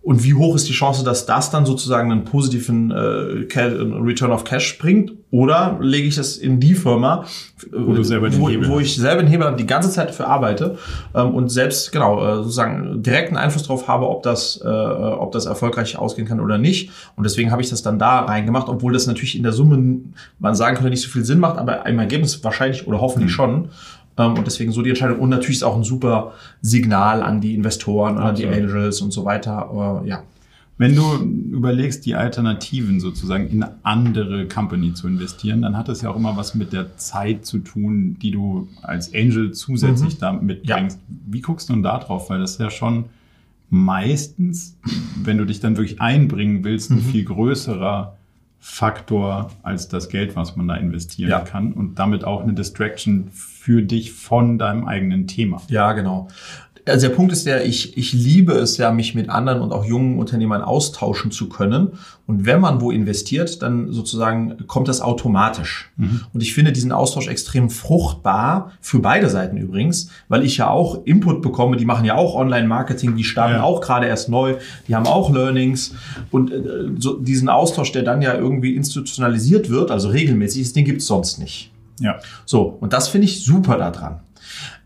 Und 0.06 0.22
wie 0.22 0.34
hoch 0.34 0.54
ist 0.54 0.68
die 0.68 0.72
Chance, 0.72 1.02
dass 1.02 1.26
das 1.26 1.50
dann 1.50 1.66
sozusagen 1.66 2.12
einen 2.12 2.22
positiven 2.22 2.92
äh, 2.92 3.42
Ca- 3.46 3.66
Return 3.66 4.30
of 4.30 4.44
Cash 4.44 4.78
bringt? 4.78 5.10
Oder 5.32 5.78
lege 5.80 6.06
ich 6.06 6.16
es 6.16 6.36
in 6.36 6.60
die 6.60 6.76
Firma, 6.76 7.24
wo, 7.72 7.92
du 7.92 8.04
selber 8.04 8.30
den 8.30 8.40
wo, 8.40 8.48
Hebel 8.48 8.68
wo 8.68 8.78
ich 8.78 8.94
selber 8.94 9.24
den 9.24 9.28
Hebel 9.28 9.56
die 9.56 9.66
ganze 9.66 9.90
Zeit 9.90 10.10
dafür 10.10 10.28
arbeite 10.28 10.78
ähm, 11.12 11.34
und 11.34 11.48
selbst 11.48 11.90
genau 11.90 12.24
äh, 12.24 12.36
sozusagen 12.36 13.02
direkten 13.02 13.36
Einfluss 13.36 13.64
darauf 13.64 13.88
habe, 13.88 14.08
ob 14.08 14.22
das, 14.22 14.60
äh, 14.64 14.68
ob 14.68 15.32
das 15.32 15.46
erfolgreich 15.46 15.98
ausgehen 15.98 16.28
kann 16.28 16.38
oder 16.38 16.56
nicht. 16.56 16.90
Und 17.16 17.24
deswegen 17.24 17.50
habe 17.50 17.60
ich 17.60 17.68
das 17.68 17.82
dann 17.82 17.98
da 17.98 18.20
reingemacht, 18.20 18.68
obwohl 18.68 18.92
das 18.92 19.08
natürlich 19.08 19.36
in 19.36 19.42
der 19.42 19.52
Summe, 19.52 19.98
man 20.38 20.54
sagen 20.54 20.76
könnte, 20.76 20.90
nicht 20.90 21.02
so 21.02 21.08
viel 21.08 21.24
Sinn 21.24 21.40
macht, 21.40 21.58
aber 21.58 21.84
im 21.84 21.98
Ergebnis 21.98 22.44
wahrscheinlich 22.44 22.86
oder 22.86 23.00
hoffentlich 23.00 23.32
schon. 23.32 23.70
Ähm, 24.18 24.34
und 24.34 24.46
deswegen 24.46 24.72
so 24.72 24.82
die 24.82 24.90
Entscheidung. 24.90 25.18
Und 25.18 25.30
natürlich 25.30 25.56
ist 25.56 25.62
auch 25.62 25.76
ein 25.76 25.84
super 25.84 26.32
Signal 26.62 27.22
an 27.22 27.40
die 27.40 27.54
Investoren, 27.54 28.18
an 28.18 28.34
die. 28.34 28.46
Angels 28.46 29.00
und 29.00 29.12
so 29.12 29.24
weiter. 29.24 30.02
Ja. 30.06 30.22
Wenn 30.78 30.94
du 30.94 31.02
überlegst, 31.56 32.04
die 32.04 32.14
Alternativen 32.14 33.00
sozusagen 33.00 33.48
in 33.48 33.64
andere 33.82 34.46
Company 34.46 34.92
zu 34.92 35.08
investieren, 35.08 35.62
dann 35.62 35.76
hat 35.76 35.88
das 35.88 36.02
ja 36.02 36.10
auch 36.10 36.16
immer 36.16 36.36
was 36.36 36.54
mit 36.54 36.74
der 36.74 36.98
Zeit 36.98 37.46
zu 37.46 37.60
tun, 37.60 38.18
die 38.20 38.30
du 38.30 38.68
als 38.82 39.14
Angel 39.14 39.52
zusätzlich 39.52 40.18
da 40.18 40.32
mitbringst. 40.32 41.00
Wie 41.08 41.40
guckst 41.40 41.70
du 41.70 41.72
denn 41.72 41.82
da 41.82 41.98
drauf? 41.98 42.28
Weil 42.28 42.40
das 42.40 42.52
ist 42.52 42.60
ja 42.60 42.70
schon 42.70 43.06
meistens, 43.70 44.76
wenn 45.22 45.38
du 45.38 45.46
dich 45.46 45.60
dann 45.60 45.76
wirklich 45.76 46.00
einbringen 46.00 46.62
willst, 46.62 46.90
ein 46.90 47.00
viel 47.00 47.24
größerer 47.24 48.15
Faktor 48.68 49.52
als 49.62 49.88
das 49.88 50.08
Geld, 50.08 50.34
was 50.34 50.56
man 50.56 50.66
da 50.66 50.74
investieren 50.74 51.30
Ja. 51.30 51.38
kann 51.40 51.72
und 51.72 52.00
damit 52.00 52.24
auch 52.24 52.42
eine 52.42 52.52
Distraction 52.52 53.30
für 53.32 53.80
dich 53.82 54.12
von 54.12 54.58
deinem 54.58 54.86
eigenen 54.86 55.28
Thema. 55.28 55.62
Ja, 55.68 55.92
genau. 55.92 56.28
Also 56.86 57.08
der 57.08 57.14
Punkt 57.14 57.32
ist 57.32 57.46
der, 57.46 57.64
ich, 57.64 57.96
ich 57.96 58.12
liebe 58.12 58.52
es 58.52 58.76
ja, 58.76 58.92
mich 58.92 59.14
mit 59.14 59.28
anderen 59.28 59.60
und 59.60 59.72
auch 59.72 59.84
jungen 59.84 60.18
Unternehmern 60.18 60.62
austauschen 60.62 61.32
zu 61.32 61.48
können. 61.48 61.90
Und 62.26 62.46
wenn 62.46 62.60
man 62.60 62.80
wo 62.80 62.90
investiert, 62.90 63.60
dann 63.62 63.92
sozusagen 63.92 64.66
kommt 64.66 64.86
das 64.88 65.00
automatisch. 65.00 65.90
Mhm. 65.96 66.22
Und 66.32 66.42
ich 66.42 66.54
finde 66.54 66.72
diesen 66.72 66.92
Austausch 66.92 67.26
extrem 67.26 67.70
fruchtbar, 67.70 68.72
für 68.80 69.00
beide 69.00 69.28
Seiten 69.28 69.56
übrigens, 69.56 70.10
weil 70.28 70.44
ich 70.44 70.58
ja 70.58 70.70
auch 70.70 71.04
Input 71.04 71.42
bekomme, 71.42 71.76
die 71.76 71.84
machen 71.84 72.04
ja 72.04 72.14
auch 72.14 72.34
Online-Marketing, 72.36 73.16
die 73.16 73.24
starten 73.24 73.54
ja. 73.54 73.62
auch 73.62 73.80
gerade 73.80 74.06
erst 74.06 74.28
neu, 74.28 74.54
die 74.86 74.94
haben 74.94 75.06
auch 75.06 75.32
Learnings. 75.32 75.94
Und 76.30 76.52
äh, 76.52 76.62
so 76.98 77.18
diesen 77.18 77.48
Austausch, 77.48 77.90
der 77.92 78.04
dann 78.04 78.22
ja 78.22 78.34
irgendwie 78.34 78.76
institutionalisiert 78.76 79.70
wird, 79.70 79.90
also 79.90 80.08
regelmäßig 80.08 80.62
ist, 80.62 80.76
den 80.76 80.84
gibt's 80.84 81.06
sonst 81.06 81.38
nicht. 81.38 81.72
Ja. 82.00 82.18
So, 82.44 82.62
und 82.80 82.92
das 82.92 83.08
finde 83.08 83.24
ich 83.24 83.44
super 83.44 83.76
daran. 83.76 84.20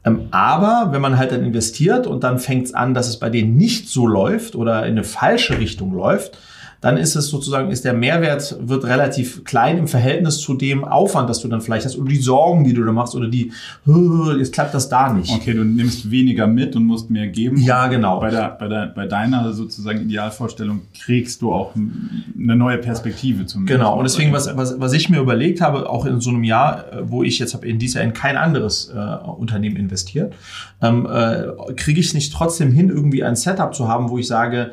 Ähm, 0.04 0.28
aber 0.30 0.92
wenn 0.92 1.02
man 1.02 1.19
halt 1.19 1.33
dann 1.33 1.45
investiert 1.45 2.07
und 2.07 2.25
dann 2.25 2.38
fängt 2.38 2.66
es 2.66 2.75
an, 2.75 2.95
dass 2.95 3.09
es 3.09 3.19
bei 3.19 3.28
denen 3.28 3.57
nicht 3.57 3.88
so 3.88 4.07
läuft 4.07 4.54
oder 4.54 4.87
in 4.87 4.92
eine 4.92 5.04
falsche 5.04 5.59
Richtung 5.59 5.92
läuft, 5.92 6.38
dann 6.80 6.96
ist 6.96 7.14
es 7.14 7.28
sozusagen, 7.28 7.70
ist 7.70 7.84
der 7.84 7.92
Mehrwert 7.92 8.56
wird 8.60 8.84
relativ 8.84 9.44
klein 9.44 9.76
im 9.76 9.87
Verhältnis 9.87 10.38
zu 10.38 10.54
dem 10.54 10.84
Aufwand, 10.84 11.28
das 11.28 11.40
du 11.40 11.49
dann 11.49 11.60
vielleicht 11.60 11.84
hast 11.84 11.99
oder 11.99 12.08
die 12.08 12.16
Sorgen, 12.16 12.64
die 12.64 12.72
du 12.72 12.82
da 12.84 12.92
machst 12.92 13.14
oder 13.14 13.28
die, 13.28 13.52
jetzt 14.38 14.54
klappt 14.54 14.72
das 14.72 14.88
da 14.88 15.12
nicht. 15.12 15.30
Okay, 15.30 15.52
du 15.52 15.62
nimmst 15.62 16.10
weniger 16.10 16.46
mit 16.46 16.75
und 16.76 16.84
musst 16.84 17.10
mehr 17.10 17.26
geben. 17.26 17.58
Ja, 17.58 17.88
genau. 17.88 18.20
Bei, 18.20 18.30
der, 18.30 18.56
bei, 18.58 18.68
der, 18.68 18.87
bei 18.87 19.06
deiner 19.06 19.52
sozusagen 19.52 20.00
Idealvorstellung 20.00 20.82
kriegst 20.99 21.42
du 21.42 21.52
auch 21.52 21.75
eine 21.75 22.56
neue 22.56 22.78
Perspektive 22.78 23.44
zum 23.44 23.66
Genau, 23.66 23.99
und 23.99 24.04
deswegen, 24.04 24.32
was, 24.32 24.56
was, 24.56 24.80
was 24.80 24.92
ich 24.94 25.10
mir 25.10 25.20
überlegt 25.20 25.60
habe, 25.60 25.88
auch 25.88 26.06
in 26.06 26.20
so 26.20 26.30
einem 26.30 26.44
Jahr, 26.44 26.92
äh, 26.92 27.10
wo 27.10 27.22
ich 27.22 27.38
jetzt 27.38 27.52
habe 27.52 27.66
in 27.66 27.78
dieses 27.78 27.96
Jahr 27.96 28.04
in 28.04 28.14
kein 28.14 28.38
anderes 28.38 28.90
äh, 28.94 28.99
Unternehmen 29.26 29.76
investiert, 29.76 30.34
ähm, 30.80 31.06
äh, 31.06 31.75
kriege 31.75 32.00
ich 32.00 32.06
es 32.06 32.14
nicht 32.14 32.32
trotzdem 32.32 32.72
hin, 32.72 32.88
irgendwie 32.88 33.22
ein 33.22 33.37
Setup 33.37 33.75
zu 33.75 33.87
haben, 33.87 34.08
wo 34.08 34.16
ich 34.16 34.26
sage, 34.26 34.72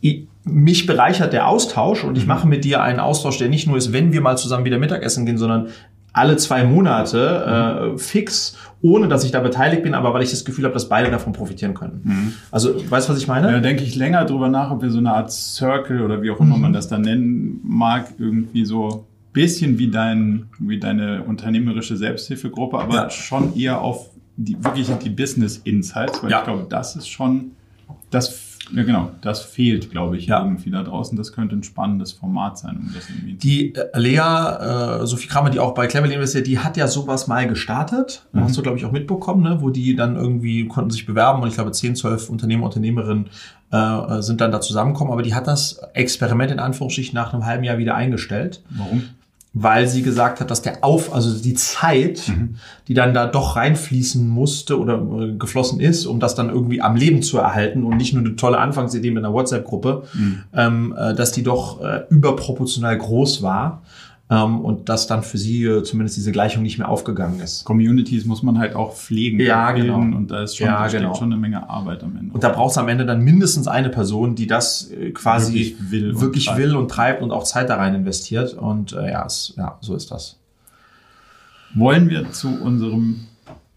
ich, 0.00 0.26
mich 0.44 0.86
bereichert 0.86 1.32
der 1.32 1.48
Austausch 1.48 2.04
und 2.04 2.16
ich 2.16 2.24
mhm. 2.24 2.28
mache 2.28 2.48
mit 2.48 2.64
dir 2.64 2.82
einen 2.82 3.00
Austausch, 3.00 3.38
der 3.38 3.48
nicht 3.48 3.66
nur 3.66 3.76
ist, 3.76 3.92
wenn 3.92 4.12
wir 4.12 4.20
mal 4.20 4.36
zusammen 4.36 4.64
wieder 4.64 4.78
Mittagessen 4.78 5.26
gehen, 5.26 5.38
sondern 5.38 5.68
alle 6.12 6.36
zwei 6.36 6.64
Monate 6.64 7.94
äh, 7.94 7.98
fix, 7.98 8.56
ohne 8.82 9.08
dass 9.08 9.24
ich 9.24 9.30
da 9.30 9.40
beteiligt 9.40 9.82
bin, 9.82 9.94
aber 9.94 10.12
weil 10.12 10.22
ich 10.22 10.30
das 10.30 10.44
Gefühl 10.44 10.64
habe, 10.64 10.74
dass 10.74 10.88
beide 10.88 11.10
davon 11.10 11.32
profitieren 11.32 11.74
können. 11.74 12.00
Mhm. 12.04 12.32
Also, 12.50 12.74
weißt 12.90 13.08
du, 13.08 13.12
was 13.12 13.18
ich 13.18 13.28
meine? 13.28 13.50
Da 13.50 13.60
denke 13.60 13.82
ich 13.82 13.94
länger 13.94 14.24
drüber 14.24 14.48
nach, 14.48 14.70
ob 14.70 14.82
wir 14.82 14.90
so 14.90 14.98
eine 14.98 15.12
Art 15.12 15.32
Circle 15.32 16.02
oder 16.02 16.20
wie 16.22 16.30
auch 16.30 16.40
immer 16.40 16.56
mhm. 16.56 16.62
man 16.62 16.72
das 16.72 16.88
dann 16.88 17.02
nennen 17.02 17.60
mag, 17.64 18.08
irgendwie 18.18 18.64
so 18.64 19.06
bisschen 19.32 19.78
wie 19.78 19.88
dein, 19.88 20.48
wie 20.58 20.78
deine 20.78 21.22
unternehmerische 21.22 21.96
Selbsthilfegruppe, 21.96 22.78
aber 22.78 22.94
ja. 22.94 23.10
schon 23.10 23.56
eher 23.56 23.80
auf 23.80 24.10
die, 24.36 24.62
wirklich 24.62 24.88
die 25.02 25.10
Business 25.10 25.58
Insights, 25.64 26.22
weil 26.22 26.30
ja. 26.30 26.38
ich 26.38 26.44
glaube, 26.44 26.66
das 26.68 26.96
ist 26.96 27.08
schon, 27.08 27.52
das 28.10 28.51
ja, 28.70 28.82
genau. 28.84 29.10
Das 29.20 29.42
fehlt, 29.42 29.90
glaube 29.90 30.16
ich, 30.16 30.26
ja. 30.26 30.42
irgendwie 30.42 30.70
da 30.70 30.82
draußen. 30.82 31.16
Das 31.16 31.32
könnte 31.32 31.56
ein 31.56 31.62
spannendes 31.62 32.12
Format 32.12 32.58
sein, 32.58 32.76
um 32.76 32.92
das 32.94 33.08
irgendwie 33.08 33.34
Die 33.34 33.74
äh, 33.74 33.98
Lea, 33.98 34.18
äh, 35.02 35.06
Sophie 35.06 35.28
Kramer, 35.28 35.50
die 35.50 35.58
auch 35.58 35.74
bei 35.74 35.86
Cleverly 35.86 36.14
investiert, 36.14 36.46
die 36.46 36.58
hat 36.58 36.76
ja 36.76 36.86
sowas 36.86 37.26
mal 37.26 37.46
gestartet. 37.48 38.26
Mhm. 38.32 38.44
Hast 38.44 38.56
du, 38.56 38.62
glaube 38.62 38.78
ich, 38.78 38.84
auch 38.84 38.92
mitbekommen, 38.92 39.42
ne? 39.42 39.58
wo 39.60 39.70
die 39.70 39.96
dann 39.96 40.16
irgendwie 40.16 40.68
konnten 40.68 40.90
sich 40.90 41.06
bewerben 41.06 41.42
und 41.42 41.48
ich 41.48 41.54
glaube, 41.54 41.72
10, 41.72 41.96
12 41.96 42.30
Unternehmer, 42.30 42.64
Unternehmerinnen 42.64 43.30
äh, 43.70 44.22
sind 44.22 44.40
dann 44.40 44.52
da 44.52 44.60
zusammengekommen. 44.60 45.12
Aber 45.12 45.22
die 45.22 45.34
hat 45.34 45.46
das 45.46 45.80
Experiment 45.94 46.52
in 46.52 46.58
Anführungsstrichen 46.58 47.14
nach 47.14 47.32
einem 47.32 47.46
halben 47.46 47.64
Jahr 47.64 47.78
wieder 47.78 47.94
eingestellt. 47.94 48.62
Warum? 48.70 49.04
Weil 49.54 49.86
sie 49.86 50.02
gesagt 50.02 50.40
hat, 50.40 50.50
dass 50.50 50.62
der 50.62 50.82
Auf, 50.82 51.12
also 51.14 51.38
die 51.38 51.54
Zeit, 51.54 52.28
mhm. 52.28 52.56
die 52.88 52.94
dann 52.94 53.12
da 53.12 53.26
doch 53.26 53.56
reinfließen 53.56 54.26
musste 54.26 54.78
oder 54.78 54.94
äh, 54.94 55.36
geflossen 55.36 55.78
ist, 55.78 56.06
um 56.06 56.20
das 56.20 56.34
dann 56.34 56.48
irgendwie 56.48 56.80
am 56.80 56.96
Leben 56.96 57.22
zu 57.22 57.38
erhalten 57.38 57.84
und 57.84 57.98
nicht 57.98 58.14
nur 58.14 58.24
eine 58.24 58.36
tolle 58.36 58.58
Anfangsidee 58.58 59.10
mit 59.10 59.24
einer 59.24 59.34
WhatsApp-Gruppe, 59.34 60.04
mhm. 60.14 60.38
ähm, 60.54 60.94
äh, 60.96 61.14
dass 61.14 61.32
die 61.32 61.42
doch 61.42 61.82
äh, 61.82 62.04
überproportional 62.08 62.96
groß 62.96 63.42
war 63.42 63.82
und 64.34 64.88
dass 64.88 65.06
dann 65.06 65.22
für 65.22 65.38
sie 65.38 65.64
äh, 65.64 65.82
zumindest 65.82 66.16
diese 66.16 66.32
Gleichung 66.32 66.62
nicht 66.62 66.78
mehr 66.78 66.88
aufgegangen 66.88 67.40
ist. 67.40 67.64
Communities 67.64 68.24
muss 68.24 68.42
man 68.42 68.58
halt 68.58 68.74
auch 68.74 68.94
pflegen. 68.94 69.40
Ja, 69.40 69.72
genau. 69.72 69.96
Und 69.96 70.28
da 70.30 70.44
ist 70.44 70.56
schon, 70.56 70.66
ja, 70.66 70.82
da 70.82 70.88
genau. 70.88 71.14
schon 71.14 71.32
eine 71.32 71.40
Menge 71.40 71.68
Arbeit 71.68 72.02
am 72.02 72.16
Ende. 72.16 72.32
Und 72.32 72.42
da 72.42 72.48
braucht 72.48 72.70
es 72.70 72.78
am 72.78 72.88
Ende 72.88 73.04
dann 73.04 73.20
mindestens 73.20 73.68
eine 73.68 73.88
Person, 73.88 74.34
die 74.34 74.46
das 74.46 74.90
äh, 74.90 75.10
quasi 75.10 75.52
wirklich 75.52 75.90
will, 75.90 76.20
wirklich 76.20 76.48
und, 76.48 76.56
will 76.56 76.70
treibt. 76.70 76.80
und 76.80 76.90
treibt 76.90 77.22
und 77.22 77.30
auch 77.32 77.44
Zeit 77.44 77.68
da 77.68 77.76
rein 77.76 77.94
investiert. 77.94 78.54
Und 78.54 78.92
äh, 78.92 79.10
ja, 79.10 79.26
es, 79.26 79.54
ja, 79.56 79.76
so 79.80 79.94
ist 79.94 80.10
das. 80.10 80.38
Wollen 81.74 82.08
wir 82.08 82.30
zu 82.32 82.48
unserem 82.60 83.26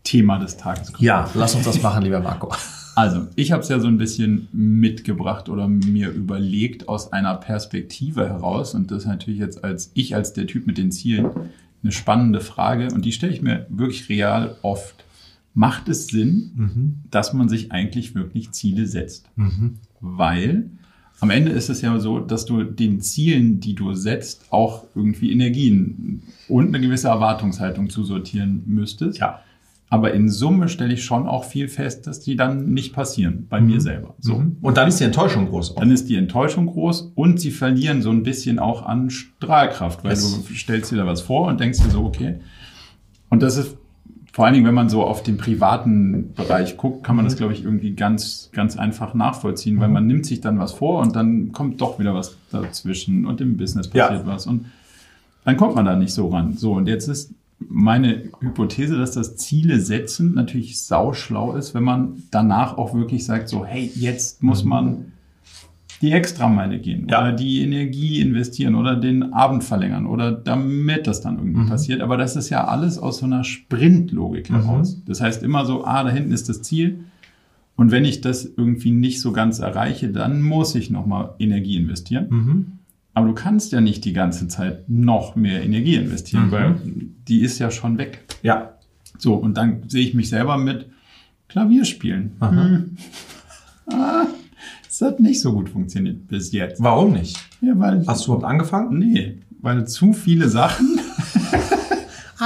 Thema 0.04 0.38
des 0.38 0.58
Tages 0.58 0.94
kommen? 0.94 1.06
Ja, 1.06 1.30
lass 1.34 1.56
uns 1.56 1.66
das 1.66 1.82
machen, 1.82 2.04
lieber 2.04 2.20
Marco. 2.20 2.54
Also, 2.96 3.28
ich 3.36 3.52
habe 3.52 3.62
es 3.62 3.70
ja 3.70 3.80
so 3.80 3.88
ein 3.88 3.98
bisschen 3.98 4.48
mitgebracht 4.54 5.50
oder 5.50 5.68
mir 5.68 6.10
überlegt 6.10 6.88
aus 6.88 7.12
einer 7.12 7.36
Perspektive 7.36 8.28
heraus. 8.30 8.74
Und 8.74 8.90
das 8.90 9.04
ist 9.04 9.08
natürlich 9.08 9.40
jetzt 9.40 9.64
als 9.64 9.92
ich, 9.94 10.16
als 10.16 10.34
der 10.34 10.48
Typ 10.48 10.66
mit 10.66 10.78
den 10.78 10.92
Zielen, 10.92 11.30
eine 11.84 11.92
spannende 11.92 12.40
Frage. 12.40 12.88
Und 12.94 13.04
die 13.04 13.12
stelle 13.12 13.34
ich 13.34 13.42
mir 13.42 13.68
wirklich 13.70 14.08
real 14.10 14.56
oft. 14.62 15.04
Macht 15.54 15.90
es 15.90 16.08
Sinn, 16.08 16.52
mhm. 16.56 16.96
dass 17.12 17.34
man 17.34 17.50
sich 17.50 17.72
eigentlich 17.72 18.16
wirklich 18.16 18.52
Ziele 18.52 18.88
setzt? 18.88 19.30
Mhm. 19.36 19.76
Weil 20.00 20.70
am 21.20 21.30
Ende 21.30 21.52
ist 21.52 21.70
es 21.70 21.82
ja 21.82 21.98
so, 22.00 22.20
dass 22.20 22.46
du 22.46 22.64
den 22.64 23.02
Zielen, 23.02 23.60
die 23.60 23.74
du 23.74 23.94
setzt, 23.94 24.52
auch 24.52 24.86
irgendwie 24.96 25.32
Energien 25.32 26.24
und 26.50 26.68
eine 26.68 26.82
gewisse 26.82 27.08
Erwartungshaltung 27.08 27.90
zusortieren 27.90 28.64
müsstest. 28.66 29.20
Ja. 29.20 29.42
Aber 29.90 30.14
in 30.14 30.30
Summe 30.30 30.68
stelle 30.68 30.94
ich 30.94 31.04
schon 31.04 31.28
auch 31.28 31.44
viel 31.44 31.68
fest, 31.68 32.08
dass 32.08 32.20
die 32.20 32.36
dann 32.36 32.72
nicht 32.74 32.94
passieren, 32.94 33.46
bei 33.50 33.62
mhm. 33.62 33.68
mir 33.68 33.82
selber. 33.82 34.16
So. 34.20 34.40
Mhm. 34.40 34.58
Und 34.62 34.78
dann 34.78 34.88
ist 34.88 35.00
die 35.00 35.04
Enttäuschung 35.04 35.48
groß. 35.48 35.72
Auch. 35.72 35.80
Dann 35.80 35.92
ist 35.92 36.10
die 36.10 36.16
Enttäuschung 36.16 36.66
groß 36.66 37.12
und 37.16 37.40
sie 37.40 37.52
verlieren 37.52 38.02
so 38.02 38.10
ein 38.10 38.24
bisschen 38.24 38.58
auch 38.58 38.86
an 38.86 39.10
Strahlkraft, 39.10 40.04
weil 40.04 40.14
es 40.14 40.44
du 40.44 40.54
stellst 40.54 40.92
dir 40.92 40.98
da 40.98 41.06
was 41.06 41.22
vor 41.22 41.48
und 41.48 41.60
denkst 41.60 41.80
dir 41.80 41.92
so, 41.92 42.04
okay. 42.04 42.40
Und 43.30 43.44
das 43.44 43.58
ist 43.58 43.78
vor 44.36 44.44
allen 44.44 44.54
Dingen, 44.54 44.66
wenn 44.66 44.74
man 44.74 44.90
so 44.90 45.02
auf 45.02 45.24
den 45.24 45.38
privaten 45.38 46.34
Bereich 46.34 46.76
guckt, 46.76 47.06
kann 47.06 47.16
man 47.16 47.24
das, 47.24 47.36
mhm. 47.36 47.38
glaube 47.38 47.54
ich, 47.54 47.64
irgendwie 47.64 47.94
ganz, 47.94 48.50
ganz 48.52 48.78
einfach 48.78 49.14
nachvollziehen, 49.14 49.80
weil 49.80 49.88
mhm. 49.88 49.94
man 49.94 50.08
nimmt 50.08 50.26
sich 50.26 50.42
dann 50.42 50.60
was 50.60 50.74
vor 50.74 51.00
und 51.02 51.16
dann 51.16 51.54
kommt 51.54 51.80
doch 51.80 52.00
wieder 52.00 52.14
was 52.14 52.36
dazwischen 52.52 53.26
und 53.26 53.40
im 53.40 53.56
Business 53.56 53.88
passiert 53.88 54.26
ja. 54.26 54.28
was 54.28 54.46
und 54.46 54.66
dann 55.46 55.56
kommt 55.56 55.76
man 55.76 55.86
da 55.86 55.96
nicht 55.96 56.14
so 56.14 56.28
ran. 56.28 56.58
So, 56.58 56.74
und 56.74 56.90
jetzt 56.90 57.08
ist 57.08 57.34
meine 57.60 58.30
Hypothese, 58.42 58.98
dass 58.98 59.12
das 59.12 59.38
Ziele 59.38 59.80
setzen 59.80 60.34
natürlich 60.34 60.82
sauschlau 60.82 61.56
ist, 61.56 61.74
wenn 61.74 61.84
man 61.84 62.24
danach 62.32 62.78
auch 62.78 62.94
wirklich 62.94 63.26
sagt, 63.26 63.50
so, 63.50 63.66
hey, 63.66 63.92
jetzt 63.96 64.44
muss 64.44 64.64
mhm. 64.64 64.70
man 64.70 65.12
die 66.02 66.12
Extrameile 66.12 66.80
gehen 66.80 67.08
ja. 67.10 67.22
oder 67.22 67.32
die 67.32 67.62
Energie 67.62 68.20
investieren 68.20 68.76
oder 68.76 68.96
den 68.96 69.34
Abend 69.34 69.64
verlängern 69.64 70.06
oder 70.06 70.32
damit 70.32 71.08
das 71.08 71.22
dann 71.22 71.38
irgendwie 71.38 71.62
mhm. 71.62 71.70
passiert. 71.70 72.02
Aber 72.02 72.18
das 72.18 72.36
ist 72.36 72.50
ja 72.50 72.66
alles 72.66 73.00
aus 73.00 73.20
so 73.20 73.26
einer 73.26 73.44
Sprintlogik 73.44 74.50
mhm. 74.50 74.56
heraus. 74.56 75.02
Das 75.06 75.22
heißt 75.22 75.42
immer 75.42 75.66
so, 75.66 75.86
ah, 75.86 76.04
da 76.04 76.10
hinten 76.10 76.32
ist 76.32 76.50
das 76.50 76.62
Ziel. 76.62 77.06
Und 77.78 77.92
wenn 77.92 78.06
ich 78.06 78.22
das 78.22 78.46
irgendwie 78.46 78.92
nicht 78.92 79.22
so 79.22 79.32
ganz 79.32 79.60
erreiche, 79.60 80.10
dann 80.10 80.42
muss 80.42 80.76
ich 80.76 80.90
nochmal 80.90 81.32
Energie 81.40 81.78
investieren. 81.78 82.28
Mhm. 82.30 82.72
Aber 83.16 83.28
du 83.28 83.34
kannst 83.34 83.72
ja 83.72 83.80
nicht 83.80 84.04
die 84.04 84.14
ganze 84.14 84.48
Zeit 84.50 84.90
noch 84.90 85.36
mehr 85.38 85.64
Energie 85.64 85.96
investieren, 85.96 86.48
mhm. 86.48 86.52
weil 86.52 86.76
die 87.28 87.40
ist 87.42 87.58
ja 87.60 87.72
schon 87.72 87.98
weg. 87.98 88.26
Ja. 88.44 88.78
So, 89.18 89.36
und 89.36 89.56
dann 89.56 89.88
sehe 89.88 90.06
ich 90.06 90.14
mich 90.14 90.30
selber 90.30 90.58
mit 90.58 90.90
Klavierspielen. 91.48 92.36
Hm. 92.40 92.98
Ah, 93.88 94.26
das 94.88 95.00
hat 95.02 95.20
nicht 95.20 95.42
so 95.42 95.54
gut 95.54 95.70
funktioniert 95.70 96.28
bis 96.28 96.52
jetzt. 96.52 96.82
Warum 96.82 97.14
nicht? 97.14 97.38
Ja, 97.62 97.78
weil. 97.78 98.04
Hast 98.08 98.22
du 98.26 98.32
überhaupt 98.32 98.46
angefangen? 98.46 98.98
Nee, 98.98 99.38
weil 99.62 99.88
zu 99.88 100.12
viele 100.12 100.50
Sachen 100.50 101.00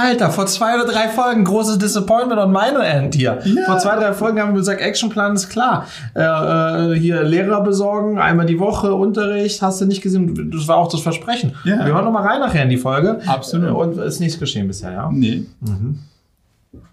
Alter, 0.00 0.30
vor 0.30 0.46
zwei 0.46 0.74
oder 0.74 0.90
drei 0.90 1.08
Folgen 1.08 1.44
großes 1.44 1.78
Disappointment 1.78 2.40
on 2.40 2.52
meine 2.52 2.80
End 2.80 3.14
hier. 3.14 3.38
Ja. 3.44 3.64
Vor 3.66 3.78
zwei, 3.78 3.96
drei 3.96 4.12
Folgen 4.12 4.40
haben 4.40 4.52
wir 4.52 4.58
gesagt, 4.58 4.80
Actionplan 4.80 5.34
ist 5.34 5.48
klar. 5.48 5.86
Äh, 6.14 6.22
äh, 6.22 6.98
hier 6.98 7.22
Lehrer 7.22 7.62
besorgen, 7.62 8.18
einmal 8.18 8.46
die 8.46 8.58
Woche 8.58 8.94
Unterricht, 8.94 9.62
hast 9.62 9.80
du 9.80 9.86
nicht 9.86 10.02
gesehen. 10.02 10.50
Das 10.52 10.68
war 10.68 10.76
auch 10.76 10.90
das 10.90 11.00
Versprechen. 11.00 11.52
Ja. 11.64 11.84
Wir 11.84 11.94
hören 11.94 12.04
noch 12.04 12.12
mal 12.12 12.26
rein 12.26 12.40
nachher 12.40 12.62
in 12.62 12.70
die 12.70 12.78
Folge. 12.78 13.20
Absolut. 13.26 13.70
Und 13.70 13.98
ist 13.98 14.20
nichts 14.20 14.38
geschehen 14.38 14.66
bisher, 14.66 14.92
ja? 14.92 15.10
Nee. 15.12 15.44
Mhm. 15.60 15.98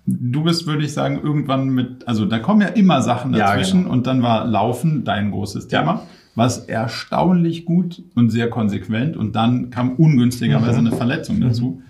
Du 0.06 0.44
bist, 0.44 0.66
würde 0.66 0.84
ich 0.84 0.94
sagen, 0.94 1.20
irgendwann 1.22 1.70
mit, 1.70 2.08
also 2.08 2.26
da 2.26 2.40
kommen 2.40 2.62
ja 2.62 2.70
immer 2.70 3.02
Sachen 3.02 3.34
dazwischen 3.34 3.80
ja, 3.80 3.84
genau. 3.84 3.94
und 3.94 4.08
dann 4.08 4.24
war 4.24 4.46
Laufen 4.46 5.04
dein 5.04 5.32
großes 5.32 5.68
Thema. 5.68 5.92
Ja 5.92 6.02
was 6.38 6.60
erstaunlich 6.60 7.66
gut 7.66 8.04
und 8.14 8.30
sehr 8.30 8.48
konsequent 8.48 9.18
und 9.18 9.36
dann 9.36 9.72
kam 9.72 9.94
ungünstigerweise 9.94 10.80
mhm. 10.80 10.88
eine 10.88 10.96
Verletzung 10.96 11.42
dazu. 11.42 11.82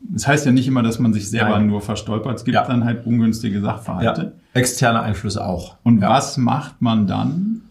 Das 0.00 0.26
heißt 0.26 0.46
ja 0.46 0.52
nicht 0.52 0.66
immer, 0.66 0.82
dass 0.82 0.98
man 0.98 1.12
sich 1.12 1.28
selber 1.28 1.58
Nein. 1.58 1.66
nur 1.66 1.80
verstolpert. 1.80 2.36
Es 2.36 2.44
gibt 2.44 2.54
ja. 2.54 2.66
dann 2.66 2.84
halt 2.84 3.06
ungünstige 3.06 3.60
Sachverhalte. 3.60 4.22
Ja. 4.22 4.32
Externe 4.54 5.00
Einflüsse 5.00 5.44
auch. 5.44 5.76
Und 5.82 6.00
ja. 6.00 6.10
was 6.10 6.36
macht 6.36 6.80
man 6.80 7.06
dann? 7.06 7.62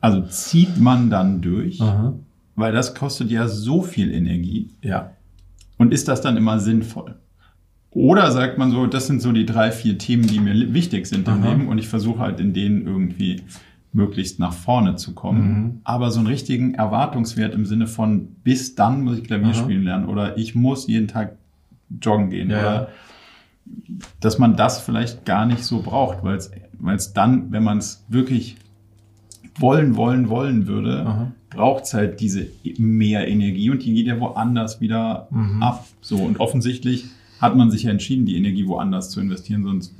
Also 0.00 0.22
zieht 0.22 0.78
man 0.78 1.10
dann 1.10 1.40
durch? 1.40 1.80
Aha. 1.80 2.14
Weil 2.56 2.72
das 2.72 2.94
kostet 2.94 3.30
ja 3.30 3.48
so 3.48 3.82
viel 3.82 4.12
Energie. 4.12 4.70
Ja. 4.82 5.12
Und 5.78 5.92
ist 5.92 6.08
das 6.08 6.20
dann 6.20 6.36
immer 6.36 6.58
sinnvoll? 6.60 7.16
Oder 7.90 8.30
sagt 8.30 8.56
man 8.56 8.70
so, 8.70 8.86
das 8.86 9.06
sind 9.06 9.20
so 9.20 9.32
die 9.32 9.46
drei, 9.46 9.72
vier 9.72 9.98
Themen, 9.98 10.26
die 10.26 10.38
mir 10.38 10.72
wichtig 10.72 11.06
sind 11.06 11.26
im. 11.26 11.42
Leben 11.42 11.68
und 11.68 11.78
ich 11.78 11.88
versuche 11.88 12.20
halt 12.20 12.38
in 12.38 12.52
denen 12.52 12.86
irgendwie 12.86 13.42
möglichst 13.92 14.38
nach 14.38 14.52
vorne 14.52 14.96
zu 14.96 15.14
kommen. 15.14 15.42
Mhm. 15.42 15.80
Aber 15.84 16.10
so 16.10 16.20
einen 16.20 16.28
richtigen 16.28 16.74
Erwartungswert 16.74 17.54
im 17.54 17.66
Sinne 17.66 17.86
von, 17.86 18.28
bis 18.44 18.74
dann 18.74 19.02
muss 19.02 19.18
ich 19.18 19.24
Klavier 19.24 19.48
Aha. 19.48 19.54
spielen 19.54 19.82
lernen 19.82 20.06
oder 20.06 20.38
ich 20.38 20.54
muss 20.54 20.86
jeden 20.86 21.08
Tag 21.08 21.36
joggen 22.00 22.30
gehen 22.30 22.50
Ja, 22.50 22.60
oder 22.60 22.88
dass 24.20 24.38
man 24.38 24.56
das 24.56 24.80
vielleicht 24.80 25.24
gar 25.24 25.44
nicht 25.46 25.64
so 25.64 25.82
braucht, 25.82 26.22
weil 26.22 26.36
es 26.36 26.50
weil 26.78 26.96
es 26.96 27.12
dann, 27.12 27.52
wenn 27.52 27.62
man 27.62 27.78
es 27.78 28.04
wirklich 28.08 28.56
wollen, 29.58 29.96
wollen, 29.96 30.28
wollen 30.30 30.66
würde, 30.66 31.32
braucht 31.50 31.84
es 31.84 31.92
halt 31.94 32.20
diese 32.20 32.46
mehr 32.78 33.28
Energie 33.28 33.68
und 33.70 33.84
die 33.84 33.92
geht 33.92 34.06
ja 34.06 34.18
woanders 34.20 34.80
wieder 34.80 35.26
Mhm. 35.30 35.62
ab. 35.62 35.84
So 36.00 36.16
und 36.16 36.40
offensichtlich 36.40 37.06
hat 37.40 37.56
man 37.56 37.70
sich 37.70 37.82
ja 37.82 37.90
entschieden, 37.90 38.24
die 38.24 38.36
Energie 38.36 38.66
woanders 38.66 39.10
zu 39.10 39.20
investieren, 39.20 39.64
sonst 39.64 39.94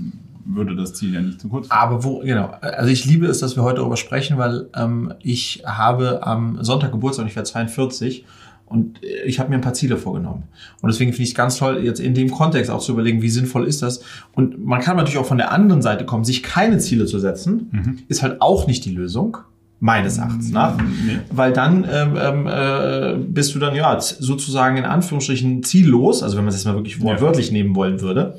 würde 0.44 0.76
das 0.76 0.94
Ziel 0.94 1.14
ja 1.14 1.20
nicht 1.20 1.40
zu 1.40 1.48
kurz. 1.48 1.66
Aber 1.70 2.04
wo, 2.04 2.20
genau. 2.20 2.52
Also 2.60 2.90
ich 2.90 3.04
liebe 3.04 3.26
es, 3.26 3.38
dass 3.38 3.56
wir 3.56 3.62
heute 3.62 3.76
darüber 3.76 3.96
sprechen, 3.96 4.38
weil 4.38 4.68
ähm, 4.74 5.14
ich 5.20 5.62
habe 5.64 6.26
am 6.26 6.62
Sonntag 6.62 6.92
Geburtstag 6.92 7.26
ich 7.26 7.36
werde 7.36 7.48
42 7.48 8.24
und 8.66 9.02
äh, 9.02 9.24
ich 9.24 9.38
habe 9.38 9.50
mir 9.50 9.56
ein 9.56 9.60
paar 9.60 9.74
Ziele 9.74 9.96
vorgenommen. 9.96 10.44
Und 10.80 10.90
deswegen 10.90 11.12
finde 11.12 11.24
ich 11.24 11.30
es 11.30 11.34
ganz 11.34 11.56
toll, 11.56 11.80
jetzt 11.82 12.00
in 12.00 12.14
dem 12.14 12.30
Kontext 12.30 12.70
auch 12.70 12.80
zu 12.80 12.92
überlegen, 12.92 13.20
wie 13.20 13.28
sinnvoll 13.28 13.66
ist 13.66 13.82
das. 13.82 14.02
Und 14.32 14.64
man 14.64 14.80
kann 14.80 14.96
natürlich 14.96 15.18
auch 15.18 15.26
von 15.26 15.38
der 15.38 15.52
anderen 15.52 15.82
Seite 15.82 16.06
kommen, 16.06 16.24
sich 16.24 16.42
keine 16.42 16.78
Ziele 16.78 17.06
zu 17.06 17.18
setzen, 17.18 18.04
ist 18.08 18.22
halt 18.22 18.40
auch 18.40 18.66
nicht 18.66 18.84
die 18.84 18.90
Lösung. 18.90 19.38
Meines 19.82 20.18
Erachtens 20.18 20.50
nach. 20.50 20.76
Nee. 20.76 21.20
Weil 21.30 21.54
dann 21.54 21.86
ähm, 21.90 22.14
ähm, 22.20 22.46
äh, 22.46 23.14
bist 23.16 23.54
du 23.54 23.58
dann 23.58 23.74
ja 23.74 23.98
sozusagen 23.98 24.76
in 24.76 24.84
Anführungsstrichen 24.84 25.62
ziellos, 25.62 26.22
also 26.22 26.36
wenn 26.36 26.44
man 26.44 26.50
es 26.50 26.56
jetzt 26.56 26.66
mal 26.66 26.74
wirklich 26.74 27.00
wortwörtlich 27.00 27.50
nehmen 27.50 27.74
wollen 27.74 28.02
würde. 28.02 28.38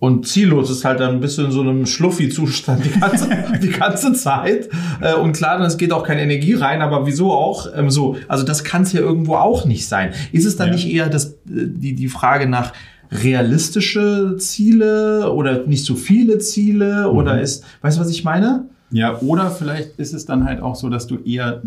Und 0.00 0.28
ziellos 0.28 0.70
ist 0.70 0.84
halt 0.84 1.00
dann 1.00 1.18
bist 1.20 1.38
du 1.38 1.42
in 1.44 1.50
so 1.50 1.60
einem 1.60 1.84
Schluffi-Zustand 1.84 2.84
die 2.84 3.00
ganze, 3.00 3.28
die 3.62 3.70
ganze 3.70 4.12
Zeit. 4.12 4.68
Äh, 5.00 5.14
und 5.14 5.32
klar, 5.32 5.58
dann 5.58 5.66
es 5.66 5.76
geht 5.76 5.92
auch 5.92 6.04
keine 6.04 6.22
Energie 6.22 6.54
rein, 6.54 6.82
aber 6.82 7.04
wieso 7.06 7.32
auch 7.32 7.66
ähm, 7.76 7.90
so? 7.90 8.16
Also 8.28 8.44
das 8.44 8.62
kann 8.62 8.82
es 8.82 8.92
ja 8.92 9.00
irgendwo 9.00 9.34
auch 9.34 9.64
nicht 9.64 9.88
sein. 9.88 10.12
Ist 10.30 10.44
es 10.46 10.56
dann 10.56 10.68
Ja. 10.68 10.74
nicht 10.74 10.88
eher 10.88 11.08
das, 11.08 11.32
äh, 11.32 11.34
die, 11.46 11.94
die 11.94 12.08
Frage 12.08 12.48
nach 12.48 12.72
realistische 13.10 14.36
Ziele 14.38 15.32
oder 15.32 15.66
nicht 15.66 15.84
so 15.84 15.94
viele 15.96 16.38
Ziele? 16.38 17.10
Oder 17.10 17.40
ist, 17.40 17.64
weißt 17.82 17.96
du, 17.96 18.00
was 18.02 18.10
ich 18.10 18.24
meine? 18.24 18.66
Ja, 18.90 19.18
oder 19.20 19.50
vielleicht 19.50 19.98
ist 19.98 20.14
es 20.14 20.24
dann 20.24 20.44
halt 20.44 20.60
auch 20.62 20.74
so, 20.76 20.88
dass 20.88 21.06
du 21.06 21.18
eher, 21.24 21.62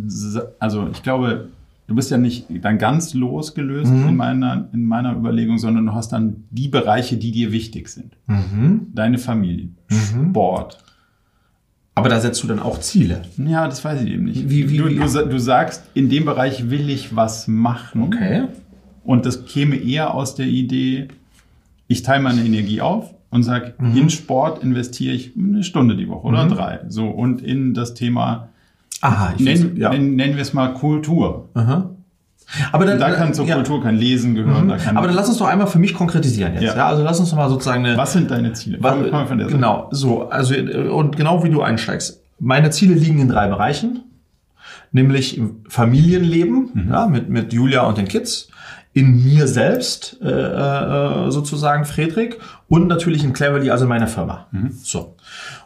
also 0.60 0.88
ich 0.92 1.04
glaube, 1.04 1.50
du 1.92 1.96
bist 1.96 2.10
ja 2.10 2.18
nicht 2.18 2.46
dann 2.62 2.78
ganz 2.78 3.14
losgelöst 3.14 3.92
Mhm. 3.92 4.08
in, 4.08 4.16
meiner, 4.16 4.70
in 4.72 4.86
meiner 4.86 5.14
Überlegung, 5.14 5.58
sondern 5.58 5.86
du 5.88 5.94
hast 5.94 6.14
dann 6.14 6.46
die 6.50 6.70
Bereiche, 6.70 7.18
die 7.18 7.32
dir 7.34 7.52
wichtig 7.52 7.90
sind. 7.90 8.16
Mhm. 8.28 8.88
Deine 8.96 9.18
Familie, 9.18 9.70
Sport. 9.90 10.78
Aber 11.96 12.08
da 12.08 12.22
setzt 12.22 12.42
du 12.42 12.48
dann 12.48 12.60
auch 12.60 12.80
Ziele. 12.80 13.24
Ja, 13.38 13.68
das 13.68 13.84
weiß 13.84 14.04
ich 14.04 14.10
eben 14.12 14.24
nicht. 14.24 14.50
Wie- 14.50 14.70
wie- 14.70 14.78
du, 14.78 14.88
wie- 14.88 14.96
du, 14.96 15.26
du 15.28 15.38
sagst, 15.40 15.84
in 15.94 16.08
dem 16.08 16.24
Bereich 16.24 16.70
will 16.70 16.90
ich 16.90 17.14
was 17.14 17.50
machen. 17.50 18.04
Okay. 18.04 18.44
Und 19.04 19.26
das 19.26 19.46
käme 19.46 19.76
eher 19.76 20.14
aus 20.14 20.36
der 20.36 20.46
Idee, 20.48 21.10
ich 21.88 22.04
teile 22.04 22.24
meine 22.24 22.42
Energie 22.46 22.80
auf 22.80 23.14
und 23.32 23.44
sage, 23.44 23.74
Mhm. 23.78 23.98
in 23.98 24.10
Sport 24.10 24.64
investiere 24.64 25.14
ich 25.14 25.34
eine 25.38 25.64
Stunde 25.66 25.98
die 25.98 26.08
Woche 26.08 26.26
oder 26.28 26.48
drei. 26.48 26.80
So, 26.88 27.10
und 27.10 27.42
in 27.42 27.74
das 27.74 27.94
Thema, 27.96 28.48
Aha, 29.02 29.34
ich 29.38 29.44
nennen, 29.44 29.76
ja. 29.78 29.90
nennen, 29.90 30.16
nennen 30.16 30.36
wir 30.36 30.42
es 30.42 30.54
mal 30.54 30.74
Kultur. 30.74 31.50
Aha. 31.54 31.90
Aber 32.74 32.86
dann, 32.86 33.00
Da 33.00 33.12
kann 33.12 33.34
zur 33.34 33.46
ja. 33.46 33.56
Kultur 33.56 33.82
kein 33.82 33.96
Lesen 33.98 34.36
gehören. 34.36 34.68
Da 34.68 34.78
kann, 34.78 34.98
Aber 34.98 35.08
dann 35.08 35.16
lass 35.16 35.30
uns 35.30 35.38
doch 35.38 35.48
einmal 35.48 35.68
für 35.68 35.80
mich 35.80 35.94
konkretisieren 35.94 36.54
jetzt. 36.54 36.64
Ja. 36.64 36.76
Ja. 36.76 36.88
Also 36.88 37.02
lass 37.04 37.20
uns 37.20 37.30
doch 37.30 37.38
mal 37.38 37.50
sozusagen 37.50 37.86
eine. 37.86 37.98
was 37.98 38.14
sind 38.14 38.30
deine 38.30 38.52
Ziele? 38.54 38.78
Was, 38.82 38.96
der 39.00 39.12
Seite 39.12 39.46
genau, 39.48 39.88
so. 39.92 40.28
Also, 40.30 40.54
und 40.94 41.16
genau 41.16 41.44
wie 41.44 41.50
du 41.50 41.62
einsteigst. 41.62 42.22
Meine 42.40 42.70
Ziele 42.72 42.94
liegen 42.96 43.20
in 43.20 43.30
drei 43.30 43.48
Bereichen. 43.48 44.02
Nämlich 44.92 45.38
im 45.38 45.58
Familienleben, 45.70 46.70
Mhm. 46.74 46.90
ja, 46.92 47.08
mit, 47.08 47.30
mit 47.30 47.54
Julia 47.54 47.84
und 47.84 47.98
den 47.98 48.08
Kids. 48.08 48.50
In 48.94 49.24
mir 49.24 49.48
selbst, 49.48 50.18
äh, 50.22 50.28
äh, 50.28 51.32
sozusagen 51.32 51.86
Friedrich. 51.86 52.36
Und 52.68 52.88
natürlich 52.88 53.24
in 53.24 53.32
Cleverly, 53.32 53.70
also 53.70 53.86
in 53.86 53.90
meiner 53.90 54.08
Firma. 54.08 54.48
Mhm. 54.52 54.72
So. 54.84 55.16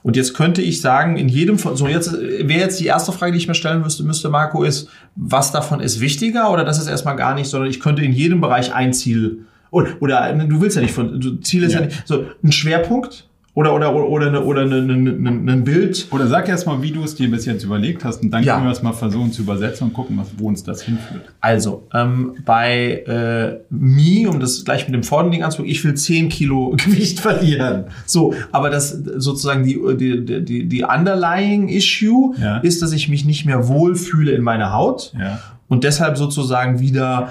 Und 0.03 0.15
jetzt 0.15 0.35
könnte 0.35 0.61
ich 0.61 0.81
sagen, 0.81 1.17
in 1.17 1.27
jedem 1.27 1.57
von, 1.57 1.75
so 1.75 1.87
jetzt 1.87 2.13
äh, 2.13 2.47
wäre 2.47 2.59
jetzt 2.61 2.79
die 2.79 2.85
erste 2.85 3.11
Frage, 3.11 3.31
die 3.31 3.39
ich 3.39 3.47
mir 3.47 3.55
stellen 3.55 3.81
müsste, 3.81 4.03
müsste 4.03 4.29
Marco, 4.29 4.63
ist, 4.63 4.89
was 5.15 5.51
davon 5.51 5.79
ist 5.79 6.01
wichtiger 6.01 6.51
oder 6.51 6.63
das 6.63 6.77
ist 6.77 6.87
erstmal 6.87 7.15
gar 7.15 7.33
nicht, 7.33 7.49
sondern 7.49 7.69
ich 7.69 7.79
könnte 7.79 8.03
in 8.03 8.13
jedem 8.13 8.41
Bereich 8.41 8.73
ein 8.73 8.93
Ziel 8.93 9.45
oder, 9.75 9.89
oder 9.99 10.33
du 10.33 10.61
willst 10.61 10.77
ja 10.77 10.81
nicht 10.81 10.93
von, 10.93 11.19
du, 11.19 11.35
Ziel 11.41 11.63
ist 11.63 11.73
ja. 11.73 11.81
Ja. 11.81 11.85
nicht, 11.87 12.07
so 12.07 12.25
ein 12.43 12.51
Schwerpunkt 12.53 13.27
oder, 13.55 13.73
oder, 13.73 13.95
oder, 13.95 14.07
oder, 14.09 14.27
eine, 14.27 14.41
oder 14.43 14.61
eine, 14.63 14.75
eine, 14.75 14.93
eine, 14.93 15.51
ein 15.53 15.63
Bild. 15.63 16.07
Oder 16.11 16.27
sag 16.27 16.47
erst 16.49 16.67
mal, 16.67 16.81
wie 16.81 16.91
du 16.91 17.03
es 17.03 17.15
dir 17.15 17.31
bis 17.31 17.45
jetzt 17.45 17.63
überlegt 17.63 18.03
hast 18.03 18.21
und 18.21 18.29
dann 18.31 18.43
Ja. 18.43 18.55
können 18.55 18.67
wir 18.67 18.71
es 18.73 18.83
mal 18.83 18.91
versuchen 18.93 19.31
zu 19.31 19.43
übersetzen 19.43 19.87
und 19.87 19.93
gucken, 19.93 20.17
was, 20.17 20.27
wo 20.37 20.47
uns 20.49 20.61
das 20.63 20.81
hinführt. 20.81 21.23
Also, 21.41 21.87
ähm, 21.93 22.35
bei 22.45 23.03
äh, 23.07 23.59
Me, 23.69 24.29
um 24.29 24.39
das 24.41 24.65
gleich 24.65 24.85
mit 24.87 24.93
dem 24.93 25.03
vorderen 25.03 25.31
Ding 25.31 25.41
anzugucken, 25.43 25.71
ich 25.71 25.83
will 25.85 25.93
10 25.95 26.27
Kilo 26.29 26.71
Gewicht 26.77 27.21
verlieren. 27.21 27.85
So, 28.05 28.33
aber 28.51 28.69
das 28.69 28.89
sozusagen 28.91 29.63
die, 29.63 29.79
die, 29.97 30.43
die, 30.43 30.65
die 30.67 30.83
underlying 30.83 31.69
issue 31.69 32.35
Ja. 32.37 32.57
ist, 32.57 32.81
dass 32.81 32.91
ich 32.91 33.07
mich 33.07 33.23
nicht 33.23 33.45
mehr 33.45 33.69
wohlfühle 33.69 34.31
in 34.33 34.43
meiner 34.43 34.73
Haut 34.73 35.13
Ja. 35.17 35.39
und 35.69 35.83
deshalb 35.85 36.17
sozusagen 36.17 36.81
wieder 36.81 37.29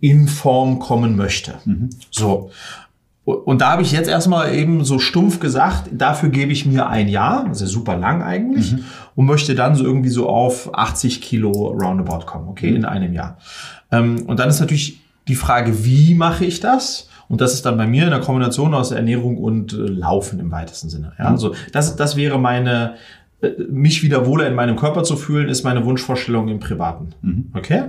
in 0.00 0.26
Form 0.26 0.78
kommen 0.80 1.14
möchte. 1.14 1.54
So. 2.10 2.50
Und 3.24 3.60
da 3.60 3.72
habe 3.72 3.82
ich 3.82 3.92
jetzt 3.92 4.08
erstmal 4.08 4.54
eben 4.54 4.84
so 4.84 4.98
stumpf 4.98 5.40
gesagt, 5.40 5.90
dafür 5.92 6.30
gebe 6.30 6.52
ich 6.52 6.66
mir 6.66 6.88
ein 6.88 7.08
Jahr, 7.08 7.44
das 7.46 7.60
ist 7.60 7.68
ja 7.68 7.72
super 7.74 7.96
lang 7.96 8.22
eigentlich, 8.22 8.74
und 9.14 9.26
möchte 9.26 9.54
dann 9.54 9.74
so 9.74 9.84
irgendwie 9.84 10.08
so 10.08 10.28
auf 10.28 10.70
80 10.74 11.20
Kilo 11.20 11.50
roundabout 11.50 12.24
kommen, 12.26 12.48
okay, 12.48 12.74
in 12.74 12.84
einem 12.84 13.12
Jahr. 13.12 13.38
Ähm, 13.92 14.24
und 14.26 14.40
dann 14.40 14.48
ist 14.48 14.60
natürlich 14.60 15.00
die 15.28 15.34
Frage, 15.34 15.84
wie 15.84 16.14
mache 16.14 16.44
ich 16.44 16.60
das? 16.60 17.08
Und 17.28 17.40
das 17.40 17.54
ist 17.54 17.64
dann 17.64 17.76
bei 17.76 17.86
mir 17.86 18.04
in 18.04 18.10
der 18.10 18.20
Kombination 18.20 18.74
aus 18.74 18.90
Ernährung 18.90 19.36
und 19.36 19.72
äh, 19.72 19.76
Laufen 19.76 20.40
im 20.40 20.50
weitesten 20.50 20.88
Sinne. 20.88 21.12
Ja, 21.18 21.26
also 21.26 21.54
das, 21.72 21.94
das 21.94 22.16
wäre 22.16 22.40
meine, 22.40 22.94
äh, 23.40 23.50
mich 23.70 24.02
wieder 24.02 24.26
wohler 24.26 24.48
in 24.48 24.54
meinem 24.54 24.76
Körper 24.76 25.04
zu 25.04 25.16
fühlen, 25.16 25.48
ist 25.48 25.62
meine 25.62 25.84
Wunschvorstellung 25.84 26.48
im 26.48 26.58
Privaten. 26.58 27.10
Okay? 27.54 27.84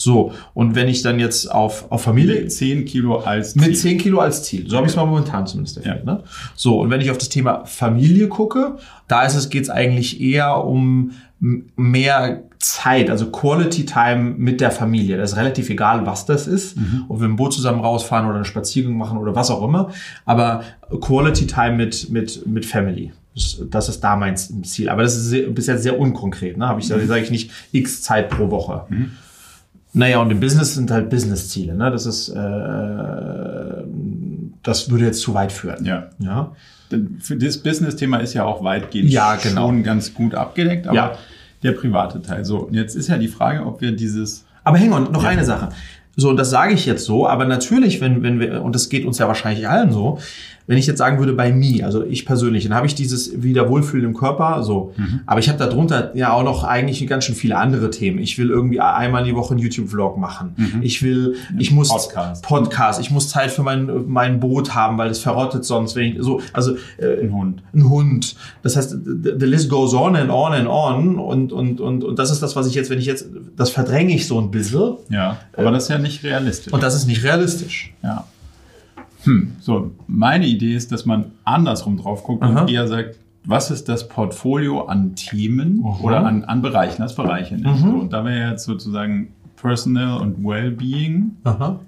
So, 0.00 0.32
und 0.54 0.76
wenn 0.76 0.86
ich 0.88 1.02
dann 1.02 1.18
jetzt 1.18 1.50
auf, 1.50 1.90
auf 1.90 2.02
Familie, 2.02 2.46
10 2.46 2.84
Kilo 2.84 3.16
als 3.18 3.56
mit 3.56 3.64
Ziel. 3.66 3.74
10 3.76 3.98
Kilo 3.98 4.20
als 4.20 4.44
Ziel. 4.44 4.64
So 4.70 4.76
habe 4.76 4.86
ich 4.86 4.92
es 4.92 4.96
mal 4.96 5.04
momentan 5.04 5.46
zumindest 5.46 5.76
definiert. 5.76 6.06
Ja. 6.06 6.14
Ne? 6.14 6.22
So, 6.54 6.80
und 6.80 6.90
wenn 6.90 7.00
ich 7.00 7.10
auf 7.10 7.18
das 7.18 7.28
Thema 7.28 7.64
Familie 7.66 8.28
gucke, 8.28 8.76
da 9.08 9.24
ist 9.24 9.34
es, 9.34 9.50
geht 9.50 9.64
es 9.64 9.70
eigentlich 9.70 10.20
eher 10.20 10.64
um 10.64 11.10
mehr 11.40 12.44
Zeit, 12.58 13.10
also 13.10 13.30
Quality 13.30 13.86
Time 13.86 14.34
mit 14.36 14.60
der 14.60 14.70
Familie. 14.70 15.16
Das 15.16 15.32
ist 15.32 15.36
relativ 15.36 15.70
egal, 15.70 16.06
was 16.06 16.26
das 16.26 16.46
ist. 16.46 16.76
Ob 17.08 17.20
wir 17.20 17.26
im 17.26 17.36
Boot 17.36 17.52
zusammen 17.52 17.80
rausfahren 17.80 18.26
oder 18.26 18.36
einen 18.36 18.44
Spaziergang 18.44 18.96
machen 18.96 19.18
oder 19.18 19.34
was 19.34 19.50
auch 19.50 19.62
immer. 19.62 19.90
Aber 20.24 20.62
Quality 21.00 21.46
Time 21.46 21.72
mit, 21.76 22.10
mit, 22.10 22.46
mit 22.46 22.66
Family. 22.66 23.12
Das- 23.70 23.88
ist 23.88 24.00
da 24.00 24.16
mein 24.16 24.36
Ziel. 24.36 24.88
Aber 24.88 25.02
das 25.02 25.16
ist 25.16 25.26
sehr, 25.26 25.48
bis 25.48 25.68
jetzt 25.68 25.84
sehr 25.84 25.98
unkonkret. 25.98 26.56
Ne? 26.56 26.66
Habe 26.68 26.80
ich, 26.80 26.88
sage 26.88 27.20
ich 27.20 27.30
nicht, 27.30 27.50
x 27.72 28.02
Zeit 28.02 28.30
pro 28.30 28.50
Woche. 28.50 28.86
Naja, 29.94 30.20
und 30.20 30.30
im 30.30 30.38
Business 30.40 30.74
sind 30.74 30.90
halt 30.90 31.08
Business-Ziele. 31.10 31.74
Ne? 31.74 31.90
Das 31.90 32.04
ist, 32.06 32.28
äh, 32.28 33.82
das 34.62 34.90
würde 34.90 35.04
jetzt 35.06 35.20
zu 35.20 35.34
weit 35.34 35.52
führen. 35.52 35.84
Ja. 35.84 36.08
Ja. 36.18 36.52
Für 37.20 37.36
das 37.36 37.58
Business-Thema 37.58 38.18
ist 38.18 38.34
ja 38.34 38.44
auch 38.44 38.62
weitgehend 38.64 39.10
Ja, 39.10 39.36
genau. 39.36 39.66
schon 39.68 39.82
ganz 39.82 40.14
gut 40.14 40.34
abgedeckt, 40.34 40.86
aber 40.86 40.96
Ja. 40.96 41.12
der 41.62 41.72
private 41.72 42.22
Teil. 42.22 42.44
So, 42.44 42.68
jetzt 42.72 42.94
ist 42.96 43.08
ja 43.08 43.18
die 43.18 43.28
Frage, 43.28 43.64
ob 43.64 43.80
wir 43.80 43.92
dieses 43.92 44.44
Aber 44.64 44.78
hang 44.78 44.92
on, 44.92 45.12
noch 45.12 45.24
eine 45.24 45.44
Sache. 45.44 45.70
So, 46.16 46.30
und 46.30 46.36
das 46.36 46.50
sage 46.50 46.74
ich 46.74 46.84
jetzt 46.84 47.04
so, 47.04 47.26
aber 47.28 47.44
natürlich, 47.44 48.00
wenn, 48.00 48.22
wenn 48.22 48.40
wir, 48.40 48.62
und 48.62 48.74
das 48.74 48.88
geht 48.88 49.06
uns 49.06 49.18
ja 49.18 49.28
wahrscheinlich 49.28 49.68
allen 49.68 49.92
so, 49.92 50.18
wenn 50.68 50.78
ich 50.78 50.86
jetzt 50.86 50.98
sagen 50.98 51.18
würde, 51.18 51.32
bei 51.32 51.50
mir, 51.50 51.84
also 51.86 52.04
ich 52.04 52.24
persönlich, 52.24 52.62
dann 52.64 52.74
habe 52.74 52.86
ich 52.86 52.94
dieses 52.94 53.42
wieder 53.42 53.68
Wohlfühlen 53.68 54.04
im 54.04 54.14
Körper, 54.14 54.62
so. 54.62 54.92
Mhm. 54.96 55.20
Aber 55.26 55.40
ich 55.40 55.48
habe 55.48 55.58
darunter 55.58 56.14
ja 56.14 56.30
auch 56.32 56.44
noch 56.44 56.62
eigentlich 56.62 57.04
ganz 57.08 57.24
schön 57.24 57.34
viele 57.34 57.56
andere 57.56 57.90
Themen. 57.90 58.18
Ich 58.20 58.38
will 58.38 58.50
irgendwie 58.50 58.78
einmal 58.80 59.24
die 59.24 59.34
Woche 59.34 59.54
einen 59.54 59.60
YouTube-Vlog 59.62 60.16
machen. 60.18 60.80
Ich 60.82 61.02
will, 61.02 61.34
ich 61.58 61.72
muss 61.72 61.88
Mhm. 61.88 61.94
Podcast. 61.96 62.44
Podcast. 62.44 63.00
Ich 63.00 63.10
muss 63.10 63.28
Zeit 63.30 63.50
für 63.50 63.62
mein, 63.62 63.90
mein 64.06 64.38
Boot 64.38 64.74
haben, 64.74 64.98
weil 64.98 65.10
es 65.10 65.18
verrottet 65.18 65.64
sonst, 65.64 65.96
wenn 65.96 66.12
ich, 66.12 66.16
so, 66.20 66.40
also, 66.52 66.76
äh, 66.98 67.20
ein 67.22 67.32
Hund. 67.32 67.62
ein 67.74 67.88
Hund. 67.88 68.36
Das 68.62 68.76
heißt, 68.76 68.90
the 68.90 69.32
the 69.40 69.46
list 69.46 69.68
goes 69.70 69.94
on 69.94 70.14
and 70.16 70.30
on 70.30 70.52
and 70.52 70.68
on. 70.68 71.18
Und, 71.18 71.50
und, 71.52 71.80
und, 71.80 72.04
und 72.04 72.18
das 72.18 72.30
ist 72.30 72.42
das, 72.42 72.54
was 72.56 72.66
ich 72.66 72.74
jetzt, 72.74 72.90
wenn 72.90 72.98
ich 72.98 73.06
jetzt, 73.06 73.26
das 73.56 73.70
verdränge 73.70 74.14
ich 74.14 74.26
so 74.26 74.38
ein 74.38 74.50
bisschen. 74.50 74.96
Ja, 75.08 75.38
aber 75.56 75.70
das 75.70 75.84
ist 75.84 75.88
ja 75.88 75.98
nicht 75.98 76.22
realistisch. 76.24 76.72
Und 76.72 76.82
das 76.82 76.94
ist 76.94 77.06
nicht 77.06 77.24
realistisch. 77.24 77.94
ja. 78.02 78.24
Hm. 79.24 79.52
So, 79.60 79.92
meine 80.06 80.46
Idee 80.46 80.74
ist, 80.74 80.92
dass 80.92 81.04
man 81.06 81.32
andersrum 81.44 81.96
drauf 81.96 82.22
guckt 82.24 82.42
Aha. 82.42 82.62
und 82.62 82.70
eher 82.70 82.86
sagt, 82.86 83.18
was 83.44 83.70
ist 83.70 83.88
das 83.88 84.08
Portfolio 84.08 84.82
an 84.86 85.14
Themen 85.14 85.82
Aha. 85.84 85.98
oder 86.02 86.24
an, 86.26 86.44
an 86.44 86.62
Bereichen, 86.62 87.02
das 87.02 87.14
Bereiche 87.14 87.54
nennt. 87.56 87.80
Mhm. 87.80 87.90
So, 87.90 87.96
und 87.96 88.12
da 88.12 88.24
wäre 88.24 88.50
jetzt 88.50 88.64
sozusagen 88.64 89.32
Personal 89.56 90.20
und 90.20 90.44
Wellbeing 90.44 91.32
Aha. 91.44 91.80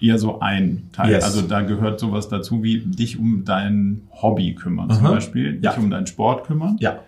eher 0.00 0.18
so 0.18 0.40
ein 0.40 0.88
Teil. 0.92 1.12
Yes. 1.12 1.24
Also 1.24 1.42
da 1.42 1.62
gehört 1.62 2.00
sowas 2.00 2.28
dazu 2.28 2.62
wie 2.62 2.80
dich 2.80 3.18
um 3.18 3.44
dein 3.44 4.02
Hobby 4.10 4.54
kümmern 4.54 4.90
zum. 4.90 5.04
Beispiel, 5.04 5.54
dich 5.54 5.62
Ja. 5.64 5.76
um 5.76 5.90
deinen 5.90 6.06
Sport 6.06 6.46
kümmern. 6.46 6.76
Ja. 6.80 7.00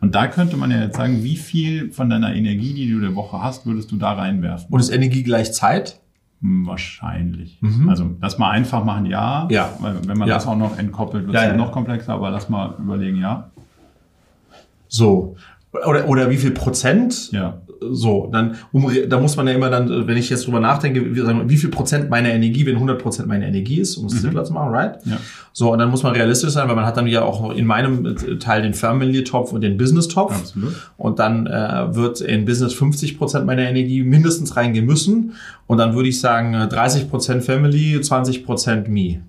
Und 0.00 0.16
da 0.16 0.26
könnte 0.26 0.56
man 0.56 0.72
ja 0.72 0.80
jetzt 0.80 0.96
sagen, 0.96 1.22
wie 1.22 1.36
viel 1.36 1.92
von 1.92 2.10
deiner 2.10 2.34
Energie, 2.34 2.74
die 2.74 2.90
du 2.90 2.98
der 2.98 3.14
Woche 3.14 3.40
hast, 3.40 3.66
würdest 3.66 3.92
du 3.92 3.96
da 3.96 4.14
reinwerfen? 4.14 4.66
Und 4.70 4.80
ist 4.80 4.90
Energie 4.90 5.22
gleich 5.22 5.52
Zeit? 5.52 6.00
Wahrscheinlich. 6.42 7.58
Mhm. 7.62 7.88
Also 7.88 8.10
das 8.20 8.36
mal 8.36 8.50
einfach 8.50 8.84
machen, 8.84 9.06
ja. 9.06 9.46
Ja. 9.50 9.70
Weil 9.78 9.96
wenn 10.08 10.18
man 10.18 10.26
Ja. 10.26 10.34
das 10.34 10.46
auch 10.46 10.56
noch 10.56 10.76
entkoppelt, 10.76 11.26
wird 11.26 11.36
es 11.36 11.42
ja, 11.42 11.56
noch 11.56 11.68
ja. 11.68 11.72
komplexer, 11.72 12.14
aber 12.14 12.30
lass 12.30 12.48
mal 12.48 12.74
überlegen, 12.78 13.16
ja. 13.18 13.48
So. 14.88 15.36
Oder, 15.86 16.08
oder 16.08 16.30
wie 16.30 16.36
viel 16.36 16.50
Prozent? 16.50 17.30
Ja. 17.30 17.58
So, 17.90 18.28
dann, 18.32 18.56
um, 18.72 18.90
da 19.08 19.18
muss 19.20 19.36
man 19.36 19.46
ja 19.46 19.54
immer 19.54 19.70
dann, 19.70 20.06
wenn 20.06 20.16
ich 20.16 20.30
jetzt 20.30 20.46
drüber 20.46 20.60
nachdenke, 20.60 21.14
wie, 21.14 21.20
sagen 21.20 21.48
wie 21.48 21.56
viel 21.56 21.70
Prozent 21.70 22.10
meiner 22.10 22.30
Energie, 22.30 22.64
wenn 22.66 22.74
100 22.74 23.00
Prozent 23.00 23.28
meiner 23.28 23.46
Energie 23.46 23.80
ist, 23.80 23.96
um 23.96 24.06
es 24.06 24.12
simpler 24.20 24.44
zu 24.44 24.52
machen, 24.52 24.70
right? 24.70 24.98
Ja. 25.04 25.18
So, 25.52 25.72
und 25.72 25.78
dann 25.78 25.90
muss 25.90 26.02
man 26.02 26.12
realistisch 26.12 26.50
sein, 26.50 26.68
weil 26.68 26.76
man 26.76 26.86
hat 26.86 26.96
dann 26.96 27.06
ja 27.06 27.22
auch 27.22 27.54
in 27.54 27.66
meinem 27.66 28.06
äh, 28.06 28.38
Teil 28.38 28.62
den 28.62 28.74
Family-Topf 28.74 29.52
und 29.52 29.60
den 29.60 29.76
Business-Topf. 29.76 30.34
Absolut. 30.34 30.74
Und 30.96 31.18
dann 31.18 31.46
äh, 31.46 31.94
wird 31.94 32.20
in 32.20 32.44
Business 32.44 32.72
50 32.74 33.18
Prozent 33.18 33.46
meiner 33.46 33.62
Energie 33.62 34.02
mindestens 34.02 34.56
reingehen 34.56 34.86
müssen. 34.86 35.34
Und 35.66 35.78
dann 35.78 35.94
würde 35.94 36.08
ich 36.08 36.20
sagen, 36.20 36.54
äh, 36.54 36.68
30 36.68 37.10
Prozent 37.10 37.44
Family, 37.44 38.00
20 38.00 38.44
Prozent 38.44 38.88
me. 38.88 39.22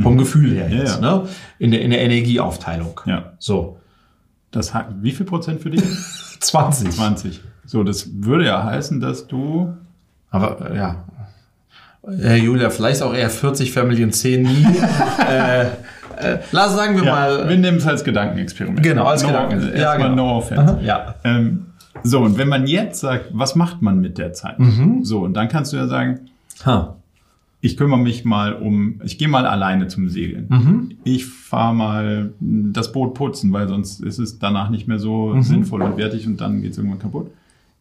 Vom 0.00 0.16
Gefühl 0.16 0.54
her 0.54 0.68
Ja, 0.70 0.78
jetzt, 0.78 1.02
ja. 1.02 1.18
ne? 1.18 1.28
In 1.58 1.70
der, 1.70 1.82
in 1.82 1.90
der 1.90 2.00
Energieaufteilung. 2.00 3.00
Ja. 3.04 3.34
So. 3.38 3.78
Das 4.52 4.72
hat, 4.74 4.86
wie 5.00 5.10
viel 5.12 5.26
Prozent 5.26 5.60
für 5.60 5.70
dich? 5.70 5.82
20. 6.40 6.90
20. 6.90 7.40
So, 7.66 7.82
das 7.84 8.08
würde 8.14 8.46
ja 8.46 8.62
heißen, 8.64 9.00
dass 9.00 9.26
du 9.26 9.74
Aber 10.30 10.70
äh, 10.70 10.76
ja. 10.76 11.04
Herr 12.20 12.36
Julia, 12.36 12.70
vielleicht 12.70 13.00
auch 13.02 13.14
eher 13.14 13.30
40 13.30 13.70
Family 13.72 14.02
und 14.02 14.12
10 14.12 14.42
nie. 14.42 14.66
äh, 15.30 15.62
äh, 15.62 16.38
lass 16.50 16.74
sagen 16.74 16.96
wir 16.96 17.04
Ja, 17.04 17.12
mal. 17.12 17.48
wir 17.48 17.56
nehmen 17.56 17.78
es 17.78 17.86
als 17.86 18.02
Gedankenexperiment. 18.02 18.82
Genau, 18.82 19.04
als 19.04 19.22
no, 19.22 19.28
Gedanken- 19.28 19.68
Ja, 19.74 19.80
ja, 19.82 19.96
genau. 19.96 20.14
no 20.16 20.36
offense. 20.38 20.62
Aha, 20.74 20.80
ja. 20.82 21.14
Ähm, 21.24 21.66
so, 22.02 22.20
und 22.20 22.38
wenn 22.38 22.48
man 22.48 22.66
jetzt 22.66 23.00
sagt, 23.00 23.26
was 23.32 23.54
macht 23.54 23.82
man 23.82 24.00
mit 24.00 24.18
der 24.18 24.32
Zeit? 24.32 24.58
Mhm. 24.58 25.04
So, 25.04 25.20
und 25.20 25.34
dann 25.34 25.48
kannst 25.48 25.72
du 25.72 25.76
ja 25.76 25.86
sagen, 25.86 26.28
Ha. 26.66 26.96
Ich 27.64 27.76
kümmere 27.76 28.00
mich 28.00 28.24
mal 28.24 28.54
um, 28.54 29.00
ich 29.04 29.16
gehe 29.18 29.28
mal 29.28 29.46
alleine 29.46 29.86
zum 29.86 30.08
Segeln. 30.08 30.46
Mhm. 30.50 30.90
Ich 31.04 31.24
fahre 31.26 31.74
mal 31.74 32.32
das 32.40 32.90
Boot 32.92 33.14
putzen, 33.14 33.52
weil 33.52 33.68
sonst 33.68 34.00
ist 34.02 34.18
es 34.18 34.38
danach 34.40 34.68
nicht 34.68 34.88
mehr 34.88 34.98
so 34.98 35.28
Mhm. 35.34 35.42
sinnvoll 35.42 35.82
und 35.82 35.96
wertig 35.96 36.26
und 36.26 36.40
dann 36.40 36.60
geht 36.60 36.72
es 36.72 36.78
irgendwann 36.78 36.98
kaputt. 36.98 37.30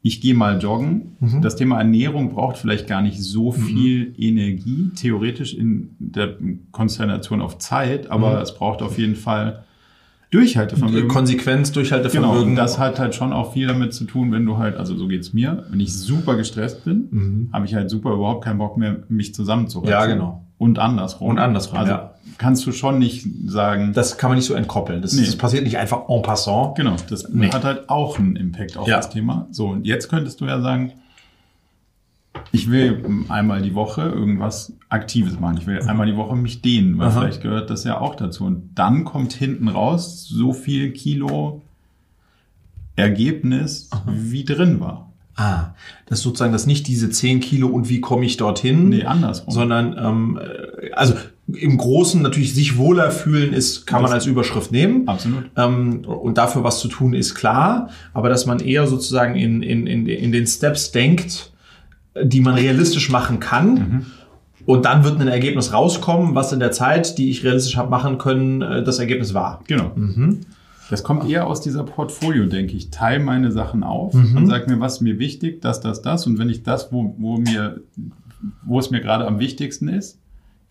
Ich 0.04 0.22
gehe 0.22 0.34
mal 0.36 0.60
joggen. 0.62 1.16
Mhm. 1.20 1.42
Das 1.42 1.56
Thema 1.56 1.78
Ernährung 1.80 2.32
braucht 2.34 2.58
vielleicht 2.58 2.88
gar 2.88 3.02
nicht 3.02 3.20
so 3.22 3.52
viel 3.52 4.14
Energie, 4.18 4.90
theoretisch 4.96 5.54
in 5.56 5.90
der 6.00 6.36
Konstellation 6.72 7.42
auf 7.42 7.58
Zeit, 7.58 8.10
aber 8.10 8.36
Mhm. 8.38 8.42
es 8.44 8.54
braucht 8.56 8.82
auf 8.84 8.98
jeden 9.00 9.16
Fall 9.16 9.64
Durchhaltevermögen. 10.32 11.10
Konsequenz, 11.10 11.70
Genau, 11.70 11.82
Durchhaltevermögen. 11.82 12.50
und 12.52 12.56
das 12.56 12.80
hat 12.80 13.00
halt 13.00 13.14
schon 13.16 13.34
auch 13.34 13.54
viel 13.54 13.68
damit 13.68 13.94
zu 13.94 14.06
tun, 14.06 14.32
wenn 14.32 14.46
du 14.46 14.58
halt, 14.58 14.78
also 14.78 14.96
so 14.96 15.08
geht's 15.08 15.34
mir, 15.34 15.66
wenn 15.70 15.80
ich 15.80 15.94
super 15.94 16.36
gestresst 16.36 16.84
bin, 16.86 17.50
habe 17.54 17.66
ich 17.66 17.76
halt 17.76 17.90
super 17.90 18.14
überhaupt 18.14 18.44
keinen 18.44 18.58
Bock 18.58 18.78
mehr, 18.78 18.98
mich 19.10 19.34
zusammenzureißen. 19.36 19.90
Mhm. 19.90 19.92
Ja, 19.92 20.06
genau. 20.06 20.46
Und 20.58 20.80
andersrum. 20.80 21.30
Und 21.30 21.40
andersrum, 21.40 21.80
Also 21.80 21.92
ja. 21.92 22.14
kannst 22.38 22.66
du 22.68 22.72
schon 22.72 23.00
nicht 23.00 23.28
sagen, 23.48 23.94
das 23.94 24.18
kann 24.18 24.30
man 24.30 24.38
nicht 24.38 24.46
so 24.48 24.54
entkoppeln. 24.54 25.02
Das, 25.02 25.14
Nee. 25.14 25.26
das 25.26 25.36
passiert 25.36 25.64
nicht 25.64 25.78
einfach 25.80 26.08
en 26.08 26.22
passant. 26.22 26.76
genau, 26.76 26.96
das 27.10 27.28
Nee. 27.30 27.50
hat 27.50 27.64
halt 27.64 27.90
auch 27.90 28.18
einen 28.20 28.36
Impact 28.36 28.78
auf 28.78 28.88
Ja. 28.88 28.98
das 28.98 29.10
Thema. 29.10 29.48
So, 29.52 29.68
und 29.70 29.86
jetzt 29.86 30.08
könntest 30.08 30.40
du 30.40 30.46
ja 30.46 30.62
sagen, 30.62 30.94
ich 32.52 32.70
will 32.70 33.04
einmal 33.30 33.62
die 33.62 33.74
Woche 33.76 34.02
irgendwas 34.04 34.74
Aktives 34.90 35.40
machen. 35.40 35.58
Ich 35.60 35.68
will 35.68 35.80
einmal 35.82 36.08
die 36.08 36.16
Woche 36.18 36.36
mich 36.36 36.62
dehnen, 36.62 36.98
weil 36.98 37.08
Aha. 37.08 37.22
vielleicht 37.22 37.42
gehört 37.42 37.70
das 37.70 37.84
ja 37.84 38.00
auch 38.00 38.16
dazu. 38.16 38.46
Und 38.46 38.72
dann 38.76 39.06
kommt 39.06 39.34
hinten 39.34 39.68
raus 39.68 40.28
so 40.28 40.54
viel 40.54 40.92
Kilo 40.92 41.62
Ergebnis, 42.96 43.90
wie 44.08 44.44
drin 44.44 44.80
war. 44.80 45.08
Ah, 45.36 45.74
das 46.08 46.20
ist 46.20 46.24
sozusagen 46.24 46.52
das 46.52 46.68
nicht 46.68 46.88
diese 46.88 47.10
10 47.10 47.40
Kilo 47.40 47.68
und 47.68 47.88
wie 47.90 48.02
komme 48.02 48.26
ich 48.26 48.36
dorhin, 48.38 48.90
Nee, 48.90 49.06
andersrum. 49.06 49.52
sondern 49.54 49.96
ähm, 49.98 50.40
äh, 50.40 50.92
also 50.92 51.14
im 51.48 51.78
Großen 51.78 52.22
natürlich 52.22 52.54
sich 52.54 52.78
wohler 52.78 53.12
fühlen 53.12 53.54
ist, 53.54 53.88
kann 53.88 54.02
man 54.02 54.12
Das- 54.12 54.16
als 54.20 54.26
Überschrift 54.26 54.72
nehmen. 54.74 55.08
Absolut. 55.08 55.46
Ähm, 55.56 56.04
und 56.06 56.38
dafür 56.38 56.64
was 56.66 56.80
zu 56.80 56.90
tun 56.90 57.14
ist 57.14 57.34
klar, 57.34 57.90
aber 58.14 58.28
dass 58.30 58.46
man 58.46 58.60
eher 58.60 58.88
sozusagen 58.88 59.36
in, 59.36 59.64
in, 59.64 59.88
in, 59.88 60.06
in 60.06 60.32
den 60.34 60.46
Steps 60.46 60.92
denkt, 60.92 61.51
die 62.22 62.42
man 62.42 62.56
realistisch 62.56 63.10
machen 63.10 63.40
kann. 63.40 64.06
Und 64.66 64.86
dann 64.86 65.04
wird 65.04 65.20
ein 65.20 65.28
Ergebnis 65.28 65.74
rauskommen, 65.74 66.36
was 66.36 66.54
in 66.54 66.60
der 66.60 66.72
Zeit, 66.72 67.18
die 67.18 67.30
ich 67.30 67.44
realistisch 67.44 67.78
habe 67.78 67.90
machen 67.90 68.18
können, 68.18 68.62
äh, 68.62 68.84
das 68.84 69.00
Ergebnis 69.00 69.34
war. 69.34 69.62
Genau. 69.68 69.92
Mhm. 69.96 70.42
Das 70.90 71.04
kommt 71.04 71.28
eher 71.30 71.48
aus 71.48 71.62
dieser 71.62 71.84
Portfolio, 71.84 72.46
denke 72.46 72.76
ich. 72.76 72.92
Teil 72.92 73.20
meine 73.20 73.52
Sachen 73.52 73.82
auf 73.84 74.14
Mhm. 74.14 74.38
und 74.38 74.48
sag 74.48 74.68
mir, 74.68 74.80
was 74.80 75.02
mir 75.02 75.20
wichtig, 75.20 75.62
das, 75.62 75.80
das, 75.80 76.02
das. 76.02 76.28
Und 76.28 76.38
wenn 76.38 76.50
ich 76.50 76.64
das, 76.64 76.92
wo, 76.92 77.16
wo 77.18 77.38
mir, 77.38 77.80
wo 78.64 78.78
es 78.78 78.92
mir 78.92 79.00
gerade 79.02 79.26
am 79.26 79.40
wichtigsten 79.40 79.88
ist, 79.88 80.20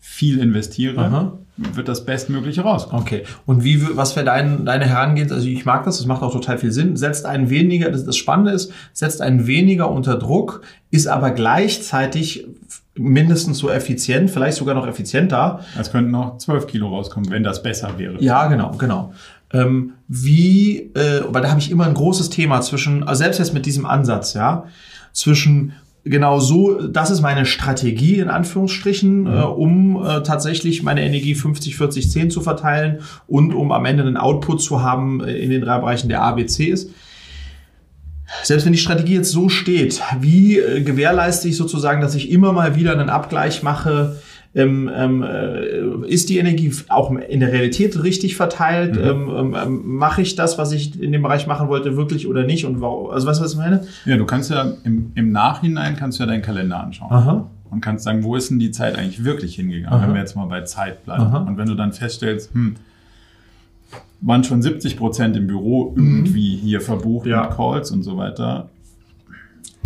viel 0.03 0.39
investiere, 0.39 0.99
Aha. 0.99 1.37
wird 1.57 1.87
das 1.87 2.05
Bestmögliche 2.05 2.61
rauskommen. 2.61 3.03
Okay. 3.03 3.23
Und 3.45 3.63
wie, 3.63 3.95
was 3.95 4.15
wäre 4.15 4.25
dein, 4.25 4.65
deine 4.65 4.87
Herangehensweise? 4.87 5.41
Also 5.41 5.47
ich 5.47 5.63
mag 5.63 5.85
das, 5.85 5.97
das 5.97 6.07
macht 6.07 6.23
auch 6.23 6.33
total 6.33 6.57
viel 6.57 6.71
Sinn. 6.71 6.97
Setzt 6.97 7.27
einen 7.27 7.51
weniger, 7.51 7.91
das, 7.91 8.03
das 8.03 8.17
Spannende 8.17 8.51
ist, 8.51 8.73
setzt 8.93 9.21
einen 9.21 9.45
weniger 9.45 9.91
unter 9.91 10.17
Druck, 10.17 10.63
ist 10.89 11.07
aber 11.07 11.29
gleichzeitig 11.31 12.47
mindestens 12.95 13.59
so 13.59 13.69
effizient, 13.69 14.31
vielleicht 14.31 14.57
sogar 14.57 14.73
noch 14.73 14.87
effizienter. 14.87 15.61
Es 15.79 15.91
könnten 15.91 16.13
auch 16.15 16.39
12 16.39 16.65
Kilo 16.65 16.89
rauskommen, 16.89 17.29
wenn 17.29 17.43
das 17.43 17.61
besser 17.61 17.97
wäre. 17.97 18.21
Ja, 18.21 18.47
genau, 18.47 18.71
genau. 18.71 19.13
Ähm, 19.53 19.93
wie, 20.07 20.91
äh, 20.95 21.21
weil 21.27 21.43
da 21.43 21.51
habe 21.51 21.59
ich 21.59 21.69
immer 21.69 21.85
ein 21.85 21.93
großes 21.93 22.31
Thema 22.31 22.61
zwischen, 22.61 23.03
also 23.03 23.19
selbst 23.19 23.37
jetzt 23.37 23.53
mit 23.53 23.67
diesem 23.67 23.85
Ansatz, 23.85 24.33
ja, 24.33 24.65
zwischen 25.13 25.73
genau 26.03 26.39
so, 26.39 26.87
das 26.87 27.11
ist 27.11 27.21
meine 27.21 27.45
Strategie 27.45 28.19
in 28.19 28.29
Anführungsstrichen, 28.29 29.27
äh, 29.27 29.41
um 29.41 30.03
äh, 30.03 30.23
tatsächlich 30.23 30.83
meine 30.83 31.03
Energie 31.03 31.35
50, 31.35 31.77
40, 31.77 32.09
10 32.09 32.31
zu 32.31 32.41
verteilen 32.41 32.99
und 33.27 33.53
um 33.53 33.71
am 33.71 33.85
Ende 33.85 34.03
einen 34.03 34.17
Output 34.17 34.61
zu 34.61 34.81
haben 34.81 35.23
äh, 35.23 35.33
in 35.37 35.49
den 35.49 35.61
drei 35.61 35.77
Bereichen, 35.77 36.09
der 36.09 36.21
A, 36.21 36.31
B, 36.31 36.45
C 36.45 36.65
ist. 36.65 36.89
Selbst 38.43 38.65
wenn 38.65 38.73
die 38.73 38.79
Strategie 38.79 39.15
jetzt 39.15 39.31
so 39.31 39.49
steht, 39.49 40.01
wie 40.19 40.57
äh, 40.57 40.81
gewährleiste 40.81 41.49
ich 41.49 41.57
sozusagen, 41.57 42.01
dass 42.01 42.15
ich 42.15 42.31
immer 42.31 42.53
mal 42.53 42.75
wieder 42.75 42.93
einen 42.93 43.09
Abgleich 43.09 43.61
mache, 43.61 44.19
ähm, 44.53 44.89
ähm, 44.93 45.23
äh, 45.23 46.07
ist 46.07 46.29
die 46.29 46.37
Energie 46.37 46.71
auch 46.89 47.09
in 47.11 47.39
der 47.39 47.51
Realität 47.53 48.03
richtig 48.03 48.35
verteilt? 48.35 48.97
Ähm, 48.97 49.29
ähm, 49.33 49.55
ähm, 49.61 49.81
mache 49.85 50.21
ich 50.21 50.35
das, 50.35 50.57
was 50.57 50.71
ich 50.73 51.01
in 51.01 51.11
dem 51.13 51.21
Bereich 51.21 51.47
machen 51.47 51.69
wollte, 51.69 51.95
wirklich 51.95 52.27
oder 52.27 52.43
nicht? 52.43 52.65
Und 52.65 52.81
warum? 52.81 53.11
Also 53.11 53.27
weißt 53.27 53.39
du, 53.39 53.45
was 53.45 53.53
ich 53.53 53.57
meine? 53.57 53.85
Ja, 54.05 54.17
du 54.17 54.25
kannst 54.25 54.49
ja 54.51 54.73
im, 54.83 55.11
im 55.15 55.31
Nachhinein 55.31 55.95
kannst 55.95 56.19
du 56.19 56.23
ja 56.23 56.27
deinen 56.27 56.41
Kalender 56.41 56.81
anschauen. 56.83 57.11
Aha. 57.11 57.49
Und 57.69 57.79
kannst 57.79 58.03
sagen, 58.03 58.23
wo 58.25 58.35
ist 58.35 58.49
denn 58.49 58.59
die 58.59 58.71
Zeit 58.71 58.97
eigentlich 58.97 59.23
wirklich 59.23 59.55
hingegangen, 59.55 59.97
Aha. 59.97 60.05
wenn 60.05 60.13
wir 60.13 60.19
jetzt 60.19 60.35
mal 60.35 60.45
bei 60.47 60.61
Zeit 60.63 61.05
bleiben. 61.05 61.23
Aha. 61.23 61.37
Und 61.37 61.57
wenn 61.57 61.67
du 61.67 61.75
dann 61.75 61.93
feststellst, 61.93 62.53
hm, 62.53 62.75
waren 64.19 64.43
schon 64.43 64.61
70 64.61 64.97
Prozent 64.97 65.37
im 65.37 65.47
Büro 65.47 65.93
irgendwie 65.95 66.57
hier 66.57 66.81
verbucht 66.81 67.25
Mhm. 67.25 67.31
Ja. 67.31 67.43
mit 67.43 67.51
Calls 67.55 67.91
und 67.91 68.03
so 68.03 68.17
weiter, 68.17 68.69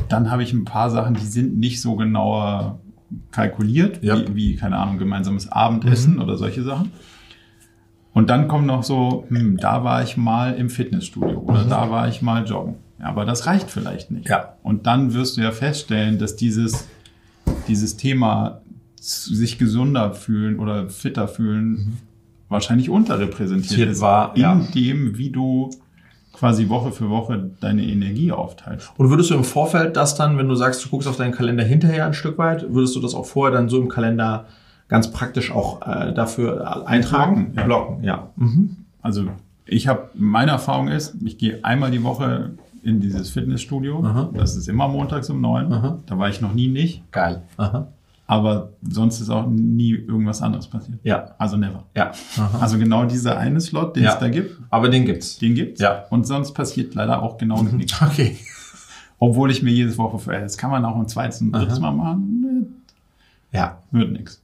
dann 0.10 0.32
habe 0.32 0.41
ich 0.43 0.51
ein 0.54 0.65
paar 0.65 0.89
Sachen, 0.89 1.13
die 1.13 1.25
sind 1.25 1.58
nicht 1.60 1.80
so 1.82 1.95
genauer 1.95 2.80
kalkuliert, 3.32 4.04
Ja. 4.04 4.18
wie, 4.18 4.36
wie, 4.36 4.56
keine 4.56 4.78
Ahnung, 4.78 4.98
gemeinsames 4.98 5.52
Abendessen 5.52 6.15
Mhm. 6.15 6.22
oder 6.22 6.38
solche 6.38 6.63
Sachen. 6.63 6.91
Und 8.13 8.30
dann 8.30 8.48
kommt 8.48 8.65
noch 8.68 8.84
so, 8.84 9.26
hm, 9.28 9.58
da 9.58 9.84
war 9.84 10.02
ich 10.04 10.15
mal 10.18 10.54
im 10.54 10.70
Fitnessstudio 10.70 11.39
oder 11.39 11.65
da 11.65 11.89
war 11.91 12.08
ich 12.08 12.22
mal 12.22 12.46
joggen. 12.46 12.76
Ja, 13.00 13.08
aber 13.08 13.26
das 13.26 13.46
reicht 13.46 13.70
vielleicht 13.70 14.10
nicht. 14.12 14.26
Mhm. 14.26 14.32
Ja. 14.32 14.56
Und 14.63 14.88
dann 14.88 15.13
wirst 15.13 15.38
du 15.38 15.41
ja 15.41 15.52
feststellen, 15.52 16.18
dass 16.18 16.36
dieses, 16.36 16.88
dieses 17.68 17.98
Thema 17.98 18.62
sich 18.98 19.58
gesunder 19.58 20.13
fühlen 20.13 20.60
oder 20.60 20.89
fitter 20.89 21.28
fühlen 21.28 21.98
wahrscheinlich 22.50 22.89
unterrepräsentiert 22.89 23.76
Hier 23.76 23.89
ist. 23.91 24.02
war, 24.02 24.36
in 24.36 24.41
ja. 24.41 24.56
dem, 24.74 25.18
wie 25.18 25.30
du 25.30 25.70
quasi 26.36 26.69
Woche 26.69 26.91
für 26.91 27.10
Woche 27.10 27.52
deine 27.62 27.84
Energie 27.84 28.32
aufteilst. 28.32 28.91
Und 28.98 29.10
würdest 29.10 29.30
du 29.30 29.36
im 29.36 29.43
Vorfeld 29.43 29.95
das 29.95 30.15
dann, 30.15 30.38
wenn 30.38 30.48
du 30.48 30.56
sagst, 30.56 30.84
du 30.84 30.89
guckst 30.89 31.08
auf 31.08 31.17
deinen 31.17 31.32
Kalender 31.32 31.63
hinterher 31.63 32.06
ein 32.06 32.13
Stück 32.13 32.38
weit, 32.38 32.74
würdest 32.74 32.95
du 32.95 33.00
das 33.00 33.15
auch 33.15 33.26
vorher 33.26 33.56
dann 33.56 33.69
so 33.69 33.82
im 33.82 33.88
Kalender 33.88 34.45
ganz 34.88 35.12
praktisch 35.12 35.52
auch 35.52 35.82
äh, 35.88 36.13
dafür 36.13 36.88
eintragen? 36.88 37.54
Blocken, 37.54 37.56
ja. 37.56 37.63
Blocken, 37.63 38.04
ja. 38.04 38.30
Mhm. 38.36 38.76
Also 39.02 39.26
ich 39.65 39.88
habe, 39.88 40.10
meine 40.13 40.52
Erfahrung 40.52 40.89
ist, 40.89 41.15
ich 41.24 41.38
gehe 41.38 41.63
einmal 41.63 41.91
die 41.91 42.04
Woche 42.04 42.52
in 42.84 43.00
dieses 43.00 43.32
Fitnessstudio. 43.32 44.04
Aha. 44.04 44.30
Das 44.34 44.56
ist 44.56 44.67
immer 44.67 44.88
montags 44.88 45.30
um 45.30 45.41
neun. 45.41 45.69
Da 46.06 46.19
war 46.19 46.30
ich 46.30 46.41
noch 46.41 46.54
nie 46.54 46.67
nicht. 46.67 47.10
Geil. 47.12 47.41
Aha. 47.58 47.88
Aber 48.28 48.72
sonst 48.90 49.20
ist 49.20 49.30
auch 49.30 49.46
nie 49.48 49.92
irgendwas 49.92 50.42
anderes 50.42 50.68
passiert. 50.68 50.98
Ja. 51.04 51.36
Also 51.38 51.58
never. 51.58 51.84
Ja. 51.96 52.12
Aha. 52.38 52.58
Also 52.60 52.80
genau 52.80 53.06
dieser 53.06 53.38
eine 53.38 53.62
Slot, 53.62 53.96
den 53.96 54.04
Ja. 54.04 54.14
es 54.14 54.20
da 54.20 54.30
gibt, 54.30 54.58
Aber 54.72 54.90
den 54.90 55.06
gibt's. 55.06 55.38
den 55.38 55.54
gibt's. 55.54 55.80
Ja. 55.80 56.06
Und 56.10 56.26
sonst 56.26 56.54
passiert 56.54 56.96
leider 56.96 57.22
auch 57.22 57.38
genau 57.38 57.62
nichts. 57.62 58.02
Okay. 58.02 58.36
Obwohl 59.20 59.52
ich 59.52 59.62
mir 59.62 59.72
jedes 59.72 59.98
Woche 60.00 60.18
für, 60.20 60.32
das 60.32 60.58
kann 60.58 60.72
man 60.72 60.84
auch 60.86 60.96
ein 60.98 61.08
zweites 61.08 61.40
und 61.42 61.52
drittes 61.52 61.80
Mal 61.80 61.92
machen. 61.92 62.84
Ja. 63.52 63.78
Wird 63.92 64.12
nix. 64.12 64.42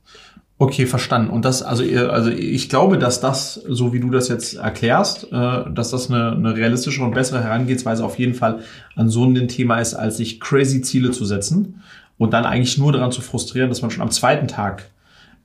Okay, 0.57 0.85
verstanden. 0.85 1.31
Und 1.31 1.43
das, 1.43 1.63
also, 1.63 1.81
ihr- 1.81 2.13
also 2.13 2.29
ich 2.29 2.69
glaube, 2.69 2.99
dass 2.99 3.19
das, 3.19 3.55
so 3.67 3.93
wie 3.93 3.99
du 3.99 4.11
das 4.11 4.27
jetzt 4.27 4.53
erklärst, 4.57 5.23
äh, 5.31 5.63
dass 5.73 5.89
das 5.89 6.11
eine, 6.11 6.33
eine 6.33 6.55
realistische 6.55 7.03
und 7.03 7.15
bessere 7.15 7.43
Herangehensweise 7.43 8.05
auf 8.05 8.19
jeden 8.19 8.35
Fall 8.35 8.59
an 8.95 9.09
so 9.09 9.25
ein 9.25 9.47
Thema 9.47 9.79
ist, 9.79 9.95
als 9.95 10.17
sich 10.17 10.39
crazy 10.39 10.81
Ziele 10.83 11.09
zu 11.11 11.25
setzen 11.25 11.81
und 12.21 12.33
dann 12.33 12.45
eigentlich 12.45 12.77
nur 12.77 12.91
daran 12.91 13.11
zu 13.11 13.21
frustrieren, 13.21 13.69
dass 13.69 13.81
man 13.81 13.89
schon 13.89 14.03
am 14.03 14.11
zweiten 14.11 14.47
Tag 14.47 14.91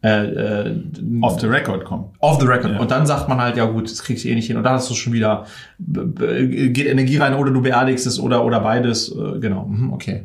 äh, 0.04 0.26
äh, 0.26 0.76
Off 1.22 1.40
the 1.40 1.46
record 1.46 1.86
kommen. 1.86 2.10
off 2.18 2.38
the 2.38 2.46
record. 2.46 2.72
Ja. 2.74 2.80
Und 2.80 2.90
dann 2.90 3.06
sagt 3.06 3.30
man 3.30 3.40
halt, 3.40 3.56
ja 3.56 3.64
gut, 3.64 3.90
das 3.90 4.02
kriegst 4.02 4.24
du 4.24 4.28
eh 4.28 4.34
nicht 4.34 4.46
hin. 4.46 4.58
Und 4.58 4.64
dann 4.64 4.74
hast 4.74 4.90
du 4.90 4.94
schon 4.94 5.14
wieder, 5.14 5.46
geht 5.78 6.86
Energie 6.86 7.16
rein 7.16 7.32
oder 7.32 7.50
du 7.50 7.62
beerdigst 7.62 8.06
es 8.06 8.20
oder, 8.20 8.44
oder 8.44 8.60
beides. 8.60 9.08
Äh, 9.10 9.38
genau, 9.40 9.64
Mhm, 9.64 9.90
okay. 9.94 10.24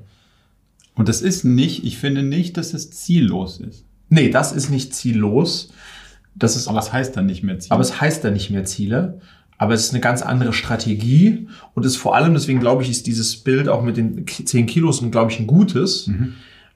Und 0.93 1.07
das 1.07 1.21
ist 1.21 1.45
nicht, 1.45 1.85
ich 1.85 1.97
finde 1.97 2.21
nicht, 2.21 2.57
dass 2.57 2.73
es 2.73 2.91
ziellos 2.91 3.61
ist. 3.61 3.85
Nee, 4.09 4.29
das 4.29 4.51
ist 4.51 4.69
nicht 4.69 4.93
ziellos. 4.93 5.71
Das 6.35 6.57
ist 6.57 6.67
Aber 6.67 6.79
es 6.79 6.91
heißt 6.91 7.15
dann 7.15 7.27
nicht 7.27 7.43
mehr 7.43 7.59
Ziel. 7.59 7.71
Aber 7.71 7.81
es 7.81 8.01
heißt 8.01 8.25
dann 8.25 8.33
nicht 8.33 8.49
mehr 8.49 8.65
Ziele. 8.65 9.21
Aber 9.61 9.75
es 9.75 9.83
ist 9.83 9.91
eine 9.91 10.01
ganz 10.01 10.23
andere 10.23 10.53
Strategie 10.53 11.47
und 11.75 11.85
ist 11.85 11.95
vor 11.95 12.15
allem, 12.15 12.33
deswegen 12.33 12.59
glaube 12.59 12.81
ich, 12.81 12.89
ist 12.89 13.05
dieses 13.05 13.37
Bild 13.37 13.69
auch 13.69 13.83
mit 13.83 13.95
den 13.95 14.25
10 14.25 14.65
Kilos, 14.65 15.03
glaube 15.11 15.31
ich, 15.31 15.39
ein 15.39 15.45
gutes, 15.45 16.09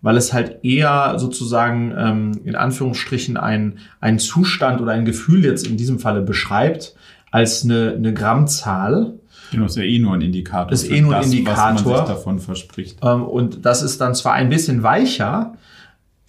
weil 0.03 0.17
es 0.17 0.33
halt 0.33 0.63
eher 0.63 1.15
sozusagen 1.17 1.95
ähm, 1.97 2.41
in 2.43 2.55
Anführungsstrichen 2.55 3.37
ein, 3.37 3.79
ein 4.01 4.19
Zustand 4.19 4.81
oder 4.81 4.91
ein 4.91 5.03
Gefühl 5.03 5.43
jetzt 5.43 5.65
in 5.65 5.77
diesem 5.77 5.97
Falle 5.97 6.21
beschreibt, 6.21 6.95
als 7.31 7.63
eine, 7.63 7.93
eine 7.93 8.13
Grammzahl. 8.13 9.15
genau, 9.49 9.65
ist 9.65 9.77
ja 9.77 9.83
eh 9.83 9.97
nur 9.97 10.13
ein 10.13 10.21
Indikator. 10.21 10.71
Ist 10.71 10.87
eh 10.87 11.01
nur 11.01 11.15
ein 11.15 11.21
das, 11.21 11.29
Was 11.29 11.33
Indikator. 11.33 11.73
man 11.73 11.77
sich 11.77 12.15
davon 12.15 12.39
verspricht. 12.39 12.99
Ähm, 13.01 13.23
und 13.23 13.65
das 13.65 13.81
ist 13.81 13.99
dann 13.99 14.13
zwar 14.13 14.33
ein 14.33 14.49
bisschen 14.49 14.83
weicher, 14.83 15.55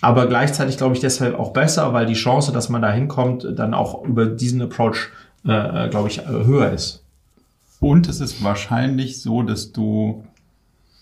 aber 0.01 0.27
gleichzeitig 0.27 0.79
glaube 0.79 0.95
ich 0.95 1.01
deshalb 1.03 1.39
auch 1.39 1.53
besser, 1.53 1.93
weil 1.93 2.07
die 2.07 2.15
Chance, 2.15 2.51
dass 2.51 2.71
man 2.71 2.81
da 2.81 2.91
hinkommt, 2.91 3.47
dann 3.55 3.75
auch 3.75 4.03
über 4.07 4.25
diesen 4.25 4.63
Approach, 4.63 5.11
äh, 5.47 5.87
äh, 5.87 5.89
glaube 5.89 6.09
ich, 6.09 6.19
äh, 6.19 6.25
höher 6.27 6.73
ist. 6.73 7.05
Und 7.81 8.09
es 8.09 8.21
ist 8.21 8.43
wahrscheinlich 8.43 9.21
so, 9.21 9.43
dass 9.43 9.73
du, 9.73 10.25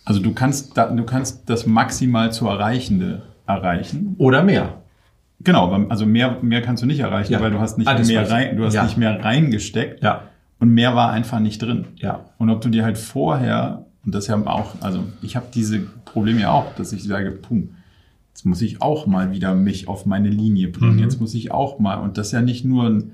also 0.04 0.20
du 0.20 0.33
kannst, 0.35 0.76
du 0.76 1.04
kannst 1.04 1.48
das 1.48 1.66
maximal 1.66 2.33
zu 2.33 2.46
Erreichende 2.48 3.22
erreichen. 3.46 4.16
Oder 4.18 4.42
mehr. 4.42 4.80
Genau, 5.40 5.70
also 5.88 6.07
mehr, 6.07 6.38
mehr 6.42 6.62
kannst 6.62 6.83
du 6.83 6.87
nicht 6.87 7.00
erreichen, 7.00 7.33
Ja. 7.33 7.40
weil 7.40 7.50
du 7.50 7.61
hast 7.61 7.76
nicht 7.78 7.87
Ah, 7.88 7.98
mehr 7.98 8.30
rein, 8.30 8.57
du 8.57 8.64
hast 8.64 8.74
Ja. 8.74 8.85
nicht 8.85 8.96
mehr 8.96 9.22
reingesteckt 9.24 10.02
Ja, 10.02 10.22
und 10.59 10.70
mehr 10.70 10.94
war 10.96 11.11
einfach 11.12 11.40
nicht 11.40 11.61
drin. 11.61 11.87
ja. 11.96 12.24
Und 12.38 12.50
ob 12.50 12.61
du 12.61 12.68
dir 12.70 12.85
halt 12.85 12.96
vorher, 12.98 13.85
und 14.04 14.14
das 14.14 14.28
haben 14.28 14.46
auch, 14.48 14.74
also 14.80 15.04
ich 15.22 15.37
habe 15.37 15.46
diese 15.54 15.80
Probleme 16.04 16.40
ja 16.42 16.50
auch, 16.52 16.74
dass 16.76 16.92
ich 16.92 17.04
sage, 17.04 17.30
puh, 17.33 17.64
jetzt 18.33 18.46
muss 18.46 18.62
ich 18.62 18.80
auch 18.83 19.07
mal 19.07 19.30
wieder 19.33 19.54
mich 19.54 19.87
auf 19.88 20.07
meine 20.07 20.28
Linie 20.28 20.68
bringen. 20.68 20.94
Mhm. 20.96 21.02
Jetzt 21.02 21.20
muss 21.20 21.35
ich 21.35 21.52
auch 21.52 21.78
mal, 21.78 21.96
und 21.96 22.16
das 22.18 22.28
ist 22.28 22.33
ja 22.33 22.40
nicht 22.42 22.64
nur 22.64 22.87
ein, 22.88 23.12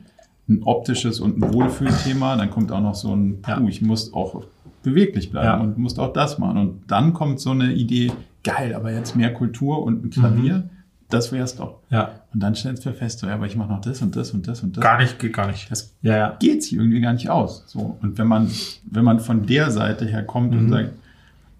ein 0.51 0.63
optisches 0.65 1.21
und 1.21 1.39
ein 1.43 1.55
Wohlfühlthema, 1.55 2.37
dann 2.37 2.51
kommt 2.51 2.73
auch 2.73 2.81
noch 2.81 2.95
so 2.95 3.15
ein, 3.15 3.41
puh, 3.41 3.51
Ja. 3.53 3.61
ich 3.69 3.81
muss 3.83 4.13
auch 4.13 4.43
beweglich 4.83 5.31
bleiben 5.31 5.47
Ja. 5.47 5.57
und 5.61 5.79
muss 5.79 5.99
auch 5.99 6.13
das 6.13 6.39
machen. 6.39 6.59
Und 6.59 6.83
dann 6.91 7.13
kommt 7.13 7.41
so 7.41 7.51
eine 7.51 7.73
Idee, 7.73 8.11
geil, 8.45 8.75
aber 8.75 8.93
jetzt 8.93 9.15
mehr 9.17 9.33
Kultur 9.33 9.83
und 9.85 10.05
ein 10.05 10.11
Klavier, 10.11 10.69
das 11.09 11.33
wär's 11.33 11.57
doch. 11.57 11.77
Ja. 11.91 12.11
Und 12.33 12.43
dann 12.43 12.55
stellst 12.55 12.85
du 12.87 12.93
fest, 12.93 13.19
so, 13.21 13.27
ja, 13.27 13.35
aber 13.35 13.47
ich 13.47 13.57
mache 13.57 13.71
noch 13.71 13.81
das 13.81 14.01
und 14.03 14.15
das 14.17 14.33
und 14.33 14.47
das 14.49 14.63
und 14.63 14.77
das. 14.77 14.99
nicht, 15.01 15.19
geht 15.19 15.33
gar 15.33 15.47
nicht. 15.49 15.71
Das 15.71 15.95
Ja, 16.03 16.17
ja. 16.17 16.37
geht 16.39 16.63
sich 16.63 16.75
irgendwie 16.75 17.01
gar 17.01 17.13
nicht 17.13 17.29
aus. 17.31 17.65
So. 17.67 17.97
Und 18.01 18.17
wenn 18.19 18.27
man, 18.29 18.49
wenn 18.91 19.05
man 19.05 19.19
von 19.21 19.45
der 19.47 19.71
Seite 19.71 20.05
her 20.07 20.23
kommt 20.25 20.53
und 20.55 20.69
sagt, 20.71 20.93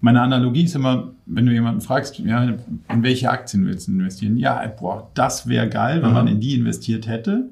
meine 0.03 0.21
Analogie 0.21 0.63
ist 0.63 0.75
immer, 0.75 1.09
wenn 1.27 1.45
du 1.45 1.51
jemanden 1.51 1.81
fragst, 1.81 2.17
ja, 2.19 2.43
in 2.43 2.57
welche 3.03 3.29
Aktien 3.29 3.65
willst 3.67 3.87
du 3.87 3.91
investieren? 3.91 4.35
Ja, 4.37 4.65
boah, 4.79 5.09
das 5.13 5.47
wäre 5.47 5.69
geil, 5.69 6.01
wenn 6.01 6.09
Mhm. 6.09 6.15
man 6.15 6.27
in 6.27 6.39
die 6.39 6.55
investiert 6.55 7.07
hätte, 7.07 7.49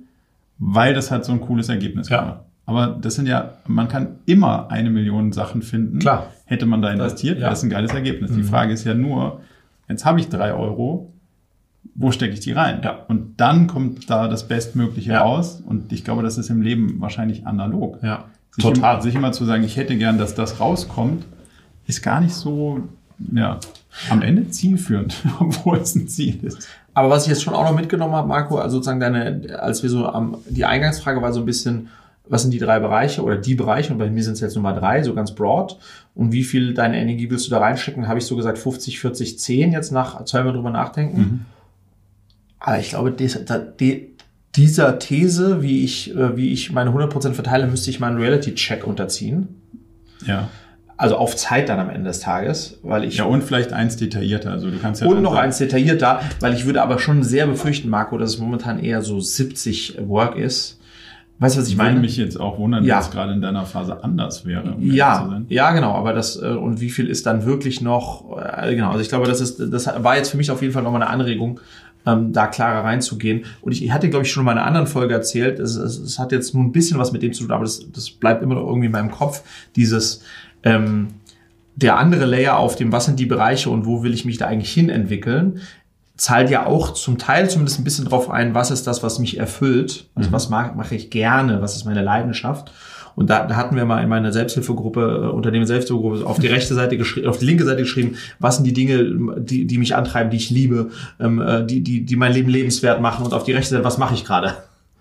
weil 0.60 0.94
das 0.94 1.10
hat 1.12 1.26
so 1.26 1.32
ein 1.32 1.42
cooles 1.42 1.70
Ergebnis 1.70 2.10
Ja. 2.10 2.20
gemacht. 2.22 2.40
Aber 2.66 2.88
das 3.02 3.16
sind 3.16 3.26
ja, 3.28 3.54
man 3.66 3.88
kann 3.88 4.18
immer 4.28 4.70
eine 4.70 4.92
Million 4.92 5.32
Sachen 5.32 5.64
finden. 5.64 5.98
Klar. 6.00 6.28
Hätte 6.46 6.68
man 6.68 6.84
da 6.84 6.92
investiert, 6.92 7.38
ja. 7.38 7.42
wäre 7.44 7.50
das 7.52 7.64
ein 7.64 7.70
geiles 7.72 7.92
Ergebnis. 7.94 8.32
Die 8.32 8.44
Frage 8.44 8.74
ist 8.74 8.84
ja 8.84 8.94
nur, 8.94 9.42
jetzt 9.88 10.06
habe 10.06 10.20
ich 10.20 10.30
drei 10.30 10.54
Euro, 10.54 11.12
wo 11.96 12.12
stecke 12.12 12.34
ich 12.34 12.42
die 12.42 12.52
rein? 12.52 12.82
Ja. 12.84 13.06
Und 13.08 13.40
dann 13.42 13.66
kommt 13.66 14.08
da 14.10 14.28
das 14.28 14.48
Bestmögliche 14.48 15.14
Ja. 15.14 15.22
raus. 15.22 15.64
Und 15.66 15.92
ich 15.92 16.04
glaube, 16.04 16.22
das 16.22 16.38
ist 16.38 16.50
im 16.52 16.62
Leben 16.62 17.02
wahrscheinlich 17.02 17.48
analog. 17.48 17.98
Ja. 18.04 18.26
Sich 18.52 18.64
Total. 18.64 18.94
Immer, 18.96 19.02
sich 19.02 19.16
immer 19.16 19.32
zu 19.32 19.46
sagen, 19.46 19.64
ich 19.64 19.76
hätte 19.78 19.96
gern, 19.98 20.18
dass 20.20 20.36
das 20.36 20.60
rauskommt, 20.60 21.26
ist 21.88 22.04
gar 22.04 22.22
nicht 22.22 22.34
so, 22.36 22.82
ja, 23.34 23.60
am 24.10 24.22
Ende 24.22 24.50
zielführend, 24.50 25.16
obwohl 25.40 25.78
es 25.78 25.96
ein 25.96 26.08
Ziel 26.08 26.44
ist. 26.44 26.68
Aber 26.94 27.10
was 27.10 27.24
ich 27.24 27.30
jetzt 27.30 27.44
schon 27.44 27.54
auch 27.54 27.64
noch 27.64 27.76
mitgenommen 27.76 28.14
habe, 28.14 28.28
Marco, 28.28 28.58
also 28.58 28.78
sozusagen 28.78 29.00
deine, 29.00 29.60
als 29.60 29.84
wir 29.84 29.90
so 29.90 30.08
am, 30.08 30.38
die 30.48 30.66
Eingangsfrage 30.66 31.22
war 31.22 31.34
so 31.34 31.40
ein 31.40 31.46
bisschen, 31.46 31.90
was 32.28 32.44
sind 32.44 32.52
die 32.52 32.60
drei 32.60 32.80
Bereiche 32.80 33.24
oder 33.24 33.38
die 33.38 33.56
Bereiche? 33.56 33.92
Und 33.92 34.00
bei 34.00 34.10
mir 34.10 34.24
sind 34.24 34.34
es 34.34 34.40
jetzt 34.40 34.56
Nummer 34.56 34.74
drei, 34.74 35.02
so 35.04 35.14
ganz 35.14 35.34
broad. 35.34 35.78
Und 36.14 36.32
wie 36.32 36.44
viel 36.44 36.74
deine 36.74 37.00
Energie 37.00 37.30
willst 37.30 37.48
du 37.48 37.52
da 37.52 37.60
reinstecken? 37.60 38.08
Habe 38.08 38.20
ich 38.20 38.26
so 38.26 38.36
gesagt 38.36 38.60
50, 38.60 39.00
40, 39.00 39.40
10 39.40 39.72
jetzt 39.72 39.92
nach 39.92 40.24
zweimal 40.26 40.54
drüber 40.54 40.70
nachdenken. 40.70 41.46
Aber 42.60 42.80
ich 42.80 42.90
glaube, 42.90 43.12
dies, 43.12 43.40
da, 43.46 43.58
die, 43.58 44.16
dieser 44.56 45.00
These, 45.00 45.62
wie 45.62 45.84
ich, 45.84 46.16
äh, 46.16 46.36
wie 46.36 46.52
ich 46.52 46.72
meine 46.72 46.92
100% 46.92 47.34
verteile, 47.34 47.68
müsste 47.68 47.90
ich 47.90 48.00
meinen 48.00 48.18
Reality-Check 48.18 48.86
unterziehen. 48.86 49.48
Ja. 50.26 50.50
Also 51.02 51.16
auf 51.16 51.36
Zeit 51.38 51.70
dann 51.70 51.80
am 51.80 51.90
Ende 51.90 52.10
des 52.10 52.20
Tages, 52.20 52.78
weil 52.84 53.06
ich 53.06 53.16
Ja, 53.18 53.24
und 53.24 53.42
vielleicht 53.42 53.72
eins 53.72 53.96
detaillierter. 53.96 54.52
Also 54.52 54.70
du 54.70 54.78
kannst 54.80 55.02
ja 55.02 55.08
und 55.08 55.22
noch 55.22 55.32
sagen, 55.32 55.46
eins 55.46 55.58
detaillierter, 55.58 56.20
weil 56.42 56.54
ich 56.54 56.66
würde 56.66 56.82
aber 56.82 57.00
schon 57.00 57.24
sehr 57.24 57.48
befürchten, 57.48 57.88
Marco, 57.90 58.18
dass 58.18 58.32
es 58.32 58.38
momentan 58.40 58.80
eher 58.80 59.02
so 59.02 59.20
70 59.22 59.98
Work 60.08 60.36
ist. 60.36 60.78
Weißt 61.42 61.56
du, 61.56 61.62
was 61.62 61.68
ich 61.68 61.76
Ich 61.76 61.80
würde 61.80 61.92
meine? 61.92 62.02
mich 62.02 62.18
jetzt 62.18 62.38
auch 62.38 62.60
wundern, 62.60 62.84
Ja. 62.84 62.96
wenn 62.98 63.02
es 63.04 63.12
gerade 63.12 63.32
in 63.32 63.42
deiner 63.42 63.66
Phase 63.66 64.04
anders 64.04 64.46
wäre. 64.46 64.74
um 64.74 64.92
ja, 64.92 65.42
ja, 65.48 65.72
genau. 65.72 65.94
Aber 65.94 66.12
das 66.12 66.36
äh, 66.42 66.48
und 66.48 66.82
wie 66.82 66.90
viel 66.90 67.08
ist 67.08 67.26
dann 67.26 67.46
wirklich 67.46 67.80
noch? 67.80 68.38
Äh, 68.38 68.76
genau. 68.76 68.90
Also 68.90 69.00
ich 69.00 69.08
glaube, 69.08 69.26
das 69.26 69.40
ist, 69.40 69.58
das 69.72 69.88
war 70.04 70.18
jetzt 70.18 70.32
für 70.32 70.38
mich 70.38 70.52
auf 70.52 70.62
jeden 70.62 70.74
Fall 70.74 70.84
nochmal 70.84 71.02
eine 71.02 71.10
Anregung, 71.12 71.62
ähm, 72.06 72.34
da 72.34 72.48
klarer 72.48 72.84
reinzugehen. 72.84 73.46
Und 73.62 73.72
ich, 73.72 73.86
ich 73.86 73.94
hatte, 73.94 74.10
glaube 74.10 74.26
ich, 74.26 74.32
schon 74.34 74.42
in 74.42 74.48
meiner 74.48 74.66
anderen 74.66 74.88
Folge 74.88 75.14
erzählt. 75.14 75.60
Es, 75.60 75.76
es, 75.78 75.98
es 75.98 76.20
hat 76.20 76.34
jetzt 76.34 76.54
nur 76.54 76.62
ein 76.66 76.74
bisschen 76.74 77.00
was 77.00 77.14
mit 77.14 77.24
dem 77.24 77.32
zu 77.32 77.44
tun, 77.46 77.52
aber 77.54 77.64
das, 77.64 77.90
das 77.90 78.10
bleibt 78.10 78.44
immer 78.44 78.56
noch 78.56 78.68
irgendwie 78.68 78.88
in 78.88 78.92
meinem 78.92 79.12
Kopf. 79.12 79.44
Dieses 79.78 80.22
ähm, 80.64 81.08
der 81.76 81.98
andere 81.98 82.26
Layer 82.26 82.58
auf 82.58 82.76
dem, 82.76 82.92
was 82.92 83.06
sind 83.06 83.20
die 83.20 83.26
Bereiche 83.26 83.70
und 83.70 83.86
wo 83.86 84.04
will 84.04 84.14
ich 84.14 84.26
mich 84.26 84.38
da 84.38 84.48
eigentlich 84.48 84.72
hin 84.72 84.90
entwickeln, 84.90 85.62
zahlt 86.18 86.50
ja 86.50 86.66
auch 86.66 86.94
zum 86.94 87.18
Teil 87.18 87.50
zumindest 87.50 87.80
ein 87.80 87.86
bisschen 87.86 88.06
drauf 88.06 88.30
ein, 88.30 88.54
was 88.54 88.72
ist 88.72 88.86
das, 88.86 89.02
was 89.04 89.20
mich 89.20 89.38
erfüllt, 89.38 90.10
also 90.16 90.32
was 90.34 90.50
mag, 90.50 90.76
mache 90.76 90.96
ich 90.96 91.10
gerne, 91.10 91.62
was 91.62 91.78
ist 91.78 91.86
meine 91.86 92.04
Leidenschaft. 92.04 92.72
Und 93.16 93.30
da, 93.30 93.46
da 93.46 93.56
hatten 93.56 93.76
wir 93.76 93.86
mal 93.86 94.02
in 94.04 94.10
meiner 94.10 94.32
Selbsthilfegruppe, 94.32 95.02
äh, 95.02 95.28
Unternehmen 95.34 95.66
Selbsthilfegruppe, 95.66 96.26
auf 96.26 96.40
die 96.40 96.48
rechte 96.48 96.74
Seite 96.74 96.98
geschrieben, 96.98 97.28
auf 97.28 97.38
die 97.38 97.46
linke 97.46 97.66
Seite 97.66 97.82
geschrieben, 97.82 98.16
was 98.40 98.58
sind 98.58 98.66
die 98.66 98.74
Dinge, 98.74 99.04
die, 99.40 99.66
die 99.66 99.78
mich 99.78 99.96
antreiben, 99.96 100.30
die 100.30 100.38
ich 100.38 100.50
liebe, 100.50 100.90
ähm, 101.20 101.42
äh, 101.42 101.66
die, 101.66 101.82
die, 101.82 102.06
die 102.06 102.16
mein 102.16 102.34
Leben 102.34 102.50
lebenswert 102.50 103.02
machen 103.02 103.26
und 103.26 103.34
auf 103.34 103.44
die 103.44 103.52
rechte 103.52 103.72
Seite, 103.72 103.84
was 103.84 103.98
mache 103.98 104.14
ich 104.14 104.26
gerade? 104.26 104.56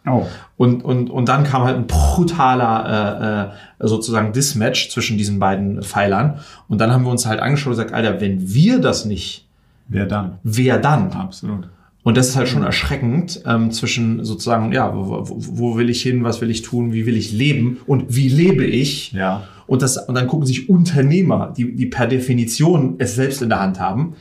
Oh. 0.08 0.26
Und, 0.56 0.84
und, 0.84 1.10
und 1.10 1.28
dann 1.28 1.44
kam 1.44 1.62
halt 1.62 1.76
ein 1.76 1.86
brutaler 1.86 3.52
äh, 3.78 3.84
äh, 3.84 3.88
sozusagen 3.88 4.32
Dismatch 4.32 4.90
zwischen 4.90 5.16
diesen 5.18 5.38
beiden 5.38 5.82
Pfeilern. 5.82 6.40
Und 6.68 6.80
dann 6.80 6.92
haben 6.92 7.04
wir 7.04 7.10
uns 7.10 7.26
halt 7.26 7.40
angeschaut 7.40 7.68
und 7.68 7.72
gesagt, 7.72 7.92
Alter, 7.92 8.20
wenn 8.20 8.52
wir 8.52 8.80
das 8.80 9.04
nicht, 9.04 9.46
Wer 9.88 10.06
dann? 10.06 10.38
wer 10.42 10.78
dann? 10.78 11.12
Absolut. 11.12 11.68
Und 12.02 12.16
das 12.16 12.28
ist 12.28 12.36
halt 12.36 12.48
schon 12.48 12.62
erschreckend 12.62 13.42
ähm, 13.44 13.70
zwischen 13.70 14.24
sozusagen, 14.24 14.72
ja, 14.72 14.94
wo, 14.94 15.28
wo, 15.28 15.36
wo 15.38 15.76
will 15.76 15.90
ich 15.90 16.02
hin, 16.02 16.24
was 16.24 16.40
will 16.40 16.50
ich 16.50 16.62
tun, 16.62 16.92
wie 16.92 17.06
will 17.06 17.16
ich 17.16 17.32
leben 17.32 17.78
und 17.86 18.04
wie 18.08 18.28
lebe 18.28 18.64
ich? 18.64 19.12
Ja. 19.12 19.44
Und, 19.66 19.82
das, 19.82 19.98
und 20.08 20.14
dann 20.14 20.26
gucken 20.26 20.46
sich 20.46 20.70
Unternehmer, 20.70 21.52
die, 21.56 21.74
die 21.74 21.86
per 21.86 22.06
Definition 22.06 22.94
es 22.98 23.14
selbst 23.14 23.42
in 23.42 23.50
der 23.50 23.60
Hand 23.60 23.78
haben, 23.78 24.14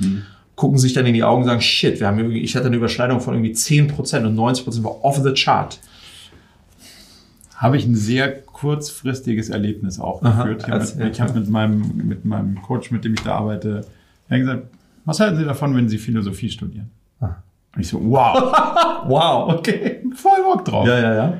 gucken 0.57 0.77
sich 0.79 0.91
dann 0.93 1.05
in 1.05 1.13
die 1.13 1.23
Augen 1.23 1.43
und 1.43 1.47
sagen, 1.47 1.61
shit, 1.61 1.99
wir 2.01 2.07
haben 2.07 2.17
irgendwie, 2.17 2.39
ich 2.41 2.55
hatte 2.55 2.65
eine 2.65 2.75
Überschneidung 2.75 3.21
von 3.21 3.35
irgendwie 3.35 3.53
10% 3.53 4.25
und 4.25 4.35
90% 4.35 4.83
war 4.83 5.05
off 5.05 5.21
the 5.23 5.31
chart. 5.33 5.79
habe 7.55 7.77
ich 7.77 7.85
ein 7.85 7.95
sehr 7.95 8.41
kurzfristiges 8.41 9.49
Erlebnis 9.49 9.99
auch 9.99 10.21
Aha, 10.23 10.43
geführt. 10.43 10.65
Ich 11.11 11.21
habe 11.21 11.39
mit, 11.39 11.49
meinem, 11.49 11.95
mit 11.95 12.25
meinem 12.25 12.61
Coach, 12.61 12.91
mit 12.91 13.05
dem 13.05 13.13
ich 13.13 13.21
da 13.21 13.35
arbeite, 13.35 13.85
gesagt, 14.29 14.63
was 15.05 15.19
halten 15.19 15.37
Sie 15.37 15.45
davon, 15.45 15.75
wenn 15.75 15.87
Sie 15.87 15.99
Philosophie 15.99 16.49
studieren? 16.49 16.89
Und 17.19 17.81
ich 17.81 17.87
so, 17.89 18.01
wow, 18.03 18.51
Wow, 19.07 19.53
okay. 19.53 20.03
voll 20.15 20.43
Bock 20.43 20.65
drauf. 20.65 20.87
Ja, 20.87 20.99
ja, 20.99 21.13
ja. 21.13 21.33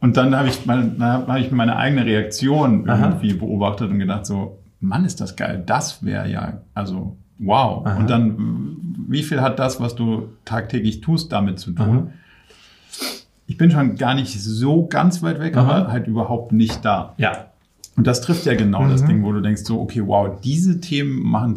Und 0.00 0.16
dann 0.16 0.36
habe 0.36 0.48
ich, 0.48 0.66
meine, 0.66 0.96
hab 0.98 1.38
ich 1.38 1.52
meine 1.52 1.76
eigene 1.76 2.04
Reaktion 2.04 2.90
Aha. 2.90 3.06
irgendwie 3.06 3.34
beobachtet 3.34 3.90
und 3.90 4.00
gedacht 4.00 4.26
so, 4.26 4.58
Mann, 4.80 5.04
ist 5.04 5.20
das 5.20 5.36
geil. 5.36 5.62
Das 5.64 6.04
wäre 6.04 6.28
ja, 6.28 6.60
also 6.74 7.16
wow. 7.38 7.84
Aha. 7.86 7.96
Und 7.98 8.10
dann, 8.10 8.76
wie 9.08 9.22
viel 9.22 9.40
hat 9.40 9.58
das, 9.58 9.80
was 9.80 9.94
du 9.94 10.28
tagtäglich 10.44 11.00
tust, 11.00 11.32
damit 11.32 11.58
zu 11.58 11.72
tun? 11.72 11.88
Aha. 11.88 12.06
Ich 13.46 13.58
bin 13.58 13.70
schon 13.70 13.96
gar 13.96 14.14
nicht 14.14 14.40
so 14.40 14.86
ganz 14.86 15.22
weit 15.22 15.38
weg, 15.40 15.56
Aha. 15.56 15.70
aber 15.80 15.92
halt 15.92 16.06
überhaupt 16.06 16.52
nicht 16.52 16.84
da. 16.84 17.14
Ja. 17.18 17.46
Und 17.96 18.06
das 18.06 18.20
trifft 18.22 18.46
ja 18.46 18.54
genau 18.54 18.88
das 18.88 19.02
Mhm. 19.02 19.06
Ding, 19.08 19.22
wo 19.24 19.32
du 19.32 19.40
denkst 19.40 19.62
so, 19.64 19.80
okay, 19.80 20.02
wow, 20.04 20.40
diese 20.42 20.80
Themen 20.80 21.22
machen, 21.22 21.54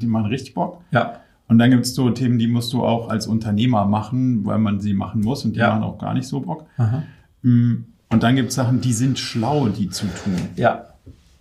die 0.00 0.06
machen 0.06 0.26
richtig 0.26 0.54
Bock. 0.54 0.80
Ja. 0.90 1.20
Und 1.48 1.58
dann 1.58 1.70
gibt 1.70 1.84
es 1.84 1.94
so 1.94 2.10
Themen, 2.10 2.38
die 2.40 2.48
musst 2.48 2.72
du 2.72 2.82
auch 2.84 3.08
als 3.08 3.26
Unternehmer 3.28 3.84
machen, 3.86 4.44
weil 4.44 4.58
man 4.58 4.80
sie 4.80 4.94
machen 4.94 5.20
muss 5.20 5.44
und 5.44 5.54
die 5.54 5.60
Ja. 5.60 5.70
machen 5.70 5.84
auch 5.84 5.98
gar 5.98 6.14
nicht 6.14 6.26
so 6.26 6.40
Bock. 6.40 6.64
Aha. 6.76 7.02
Mm, 7.42 7.84
Und 8.08 8.22
dann 8.22 8.36
gibt 8.36 8.48
es 8.50 8.54
Sachen, 8.54 8.80
die 8.80 8.92
sind 8.92 9.18
schlau, 9.18 9.68
die 9.68 9.88
zu 9.90 10.06
tun. 10.06 10.34
Ja. 10.56 10.86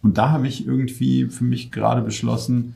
Und 0.01 0.17
da 0.17 0.29
habe 0.31 0.47
ich 0.47 0.65
irgendwie 0.67 1.25
für 1.25 1.43
mich 1.43 1.71
gerade 1.71 2.01
beschlossen, 2.01 2.75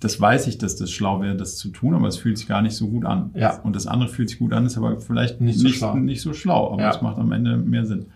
das 0.00 0.20
weiß 0.20 0.46
ich, 0.46 0.58
dass 0.58 0.76
das 0.76 0.90
schlau 0.90 1.20
wäre, 1.22 1.36
das 1.36 1.56
zu 1.56 1.70
tun, 1.70 1.94
aber 1.94 2.06
es 2.08 2.16
fühlt 2.16 2.38
sich 2.38 2.46
gar 2.46 2.62
nicht 2.62 2.74
so 2.76 2.88
gut 2.88 3.04
an. 3.04 3.30
Ja. 3.34 3.58
Und 3.60 3.74
das 3.74 3.86
andere 3.86 4.08
fühlt 4.08 4.28
sich 4.28 4.38
gut 4.38 4.52
an, 4.52 4.64
ist 4.66 4.76
aber 4.76 5.00
vielleicht 5.00 5.40
Nicht 5.40 5.62
nicht, 5.62 5.78
so 5.80 5.94
nicht, 5.94 6.20
schlau. 6.20 6.32
so 6.32 6.38
schlau, 6.38 6.72
aber 6.72 6.82
Ja. 6.82 6.90
es 6.90 7.02
macht 7.02 7.18
am 7.18 7.32
Ende 7.32 7.56
mehr 7.56 7.84
Sinn. 7.84 8.06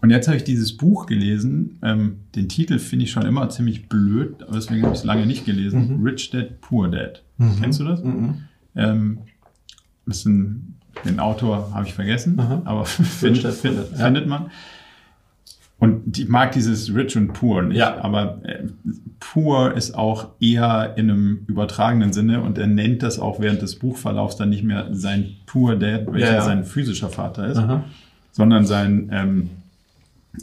Und 0.00 0.10
jetzt 0.10 0.28
habe 0.28 0.36
ich 0.36 0.44
dieses 0.44 0.76
Buch 0.76 1.06
gelesen. 1.06 1.78
Ähm, 1.82 2.18
den 2.36 2.48
Titel 2.48 2.78
finde 2.78 3.04
ich 3.04 3.10
schon 3.10 3.24
immer 3.26 3.48
ziemlich 3.50 3.88
blöd, 3.88 4.42
aber 4.44 4.52
deswegen 4.54 4.82
habe 4.84 4.92
ich 4.94 5.00
es 5.00 5.04
lange 5.04 5.26
nicht 5.26 5.44
gelesen. 5.44 6.00
Rich 6.04 6.30
Dad, 6.30 6.60
Poor 6.60 6.88
Dad. 6.88 7.22
Kennst 7.60 7.80
du 7.80 7.84
das? 7.84 8.02
Mhm. 8.04 8.34
Ähm, 8.76 9.18
ist 10.06 10.24
ein, 10.24 10.76
den 11.04 11.18
Autor 11.20 11.72
habe 11.74 11.86
ich 11.86 11.94
vergessen, 11.94 12.36
Mhm. 12.36 12.62
aber 12.64 12.84
find, 12.84 13.38
find, 13.38 13.76
findet 13.94 14.26
man. 14.28 14.46
Und 15.80 16.18
ich 16.18 16.28
mag 16.28 16.50
dieses 16.52 16.92
Rich 16.94 17.16
und 17.16 17.32
Poor 17.34 17.62
nicht, 17.62 17.76
Ja. 17.78 17.98
aber 18.02 18.40
äh, 18.44 18.64
Poor 19.20 19.72
ist 19.74 19.94
auch 19.96 20.28
eher 20.40 20.94
in 20.96 21.08
einem 21.10 21.44
übertragenen 21.46 22.12
Sinne 22.12 22.40
und 22.40 22.58
er 22.58 22.66
nennt 22.66 23.02
das 23.02 23.18
auch 23.20 23.38
während 23.40 23.62
des 23.62 23.76
Buchverlaufs 23.76 24.36
dann 24.36 24.50
nicht 24.50 24.64
mehr 24.64 24.88
sein 24.92 25.36
Poor 25.46 25.76
Dad, 25.76 26.12
welcher 26.12 26.26
Ja, 26.26 26.34
ja. 26.34 26.40
sein 26.42 26.64
physischer 26.64 27.08
Vater 27.10 27.46
ist, 27.46 27.58
Aha. 27.58 27.84
sondern 28.32 28.64
sein 28.66 29.08
ähm, 29.12 29.50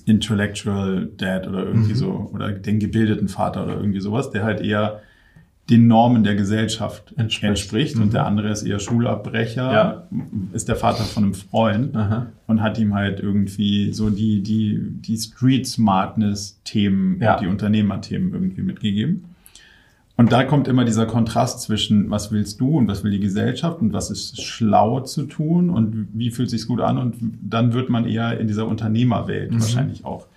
Intellectual 0.06 1.10
Dad 1.18 1.48
oder 1.48 1.64
irgendwie 1.66 1.92
Mhm. 1.94 1.98
so, 1.98 2.30
oder 2.34 2.52
den 2.52 2.80
gebildeten 2.80 3.28
Vater 3.28 3.64
oder 3.66 3.76
irgendwie 3.76 4.00
sowas, 4.02 4.32
der 4.32 4.44
halt 4.44 4.62
eher 4.62 5.02
den 5.70 5.88
Normen 5.88 6.24
der 6.24 6.36
Gesellschaft 6.36 7.14
Entspricht. 7.18 7.44
entspricht, 7.44 7.96
und 7.98 8.14
der 8.14 8.26
andere 8.28 8.50
ist 8.50 8.62
eher 8.64 8.80
Schulabbrecher, 8.80 10.06
Mhm. 10.12 10.22
Ja. 10.52 10.56
ist 10.56 10.68
der 10.70 10.76
Vater 10.76 11.04
von 11.04 11.24
einem 11.24 11.34
Freund 11.34 11.96
Aha. 11.96 12.28
und 12.46 12.62
hat 12.62 12.78
ihm 12.78 12.94
halt 12.94 13.20
irgendwie 13.20 13.92
so 13.92 14.10
die, 14.12 14.44
die, 14.44 14.80
die 15.02 15.18
Street 15.18 15.66
Smartness 15.66 16.60
Themen, 16.66 17.20
Ja. 17.20 17.38
die 17.40 17.48
Unternehmerthemen 17.48 18.32
irgendwie 18.34 18.62
mitgegeben. 18.62 19.26
Und 20.18 20.32
da 20.32 20.44
kommt 20.46 20.68
immer 20.70 20.86
dieser 20.86 21.08
Kontrast 21.08 21.62
zwischen, 21.62 22.10
was 22.10 22.32
willst 22.32 22.62
du 22.62 22.78
und 22.78 22.88
was 22.88 23.04
will 23.04 23.12
die 23.12 23.20
Gesellschaft 23.20 23.82
und 23.82 23.92
was 23.92 24.12
ist 24.12 24.42
schlau 24.42 25.02
zu 25.02 25.24
tun 25.24 25.70
und 25.70 26.08
wie 26.14 26.30
fühlt 26.32 26.50
sich's 26.52 26.68
gut 26.68 26.80
an 26.80 26.98
und 26.98 27.16
dann 27.42 27.74
wird 27.74 27.90
man 27.90 28.06
eher 28.08 28.40
in 28.40 28.48
dieser 28.48 28.68
Unternehmerwelt 28.68 29.52
Mhm. 29.52 29.60
wahrscheinlich 29.62 30.06
auch 30.06 30.28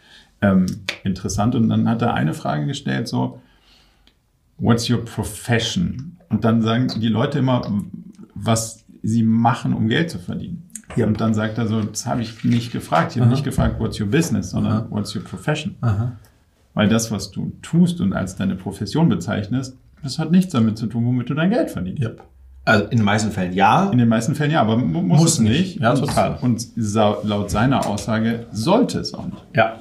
ähm, 0.41 0.67
interessant. 1.05 1.55
Und 1.55 1.69
dann 1.69 1.89
hat 1.89 2.01
er 2.01 2.15
eine 2.15 2.33
Frage 2.33 2.67
gestellt, 2.67 3.09
so, 3.09 3.41
what's 4.59 4.89
your 4.91 5.05
profession? 5.05 6.17
Und 6.29 6.45
dann 6.45 6.63
sagen 6.63 6.89
die 7.01 7.09
Leute 7.09 7.39
immer, 7.39 7.63
was 8.35 8.85
sie 9.03 9.23
machen, 9.23 9.73
um 9.73 9.89
Geld 9.89 10.11
zu 10.11 10.19
verdienen. 10.19 10.69
Ja. 10.97 11.07
Und 11.07 11.21
dann 11.21 11.35
sagt 11.35 11.59
er 11.59 11.67
so, 11.67 11.81
das 11.83 12.07
habe 12.07 12.23
ich 12.23 12.45
nicht 12.45 12.73
gefragt. 12.73 13.15
Ich 13.15 13.21
habe 13.21 13.31
nicht 13.31 13.45
gefragt, 13.45 13.79
what's 13.79 14.01
your 14.01 14.07
business, 14.07 14.51
sondern 14.51 14.91
what's 14.91 15.15
your 15.15 15.23
profession? 15.23 15.77
Aha. 15.81 16.13
Weil 16.75 16.89
das, 16.89 17.11
was 17.11 17.31
du 17.31 17.53
tust 17.63 18.01
und 18.01 18.13
als 18.13 18.37
deine 18.37 18.55
Profession 18.57 19.09
bezeichnest, 19.09 19.77
das 20.03 20.19
hat 20.19 20.31
nichts 20.31 20.53
damit 20.53 20.79
zu 20.79 20.87
tun, 20.87 21.05
womit 21.05 21.29
du 21.29 21.35
dein 21.35 21.51
Geld 21.51 21.71
verdienst. 21.71 22.03
Yep. 22.03 22.23
Also 22.65 22.85
in 22.85 22.99
den 22.99 23.05
meisten 23.05 23.31
Fällen 23.31 23.53
ja. 23.53 23.91
In 23.91 23.99
den 23.99 24.09
meisten 24.09 24.35
Fällen 24.35 24.51
ja, 24.53 24.61
aber 24.61 24.77
mu- 24.77 25.03
muss, 25.03 25.21
Muss 25.21 25.33
es 25.35 25.39
nicht. 25.41 25.51
nicht. 25.77 25.81
Ja, 25.81 25.93
und, 25.93 25.99
total. 26.01 26.39
Und 26.43 26.67
laut 27.25 27.51
seiner 27.51 27.87
Aussage 27.87 28.47
sollte 28.53 28.99
es 28.99 29.15
auch 29.15 29.25
nicht. 29.27 29.39
Ja. 29.57 29.79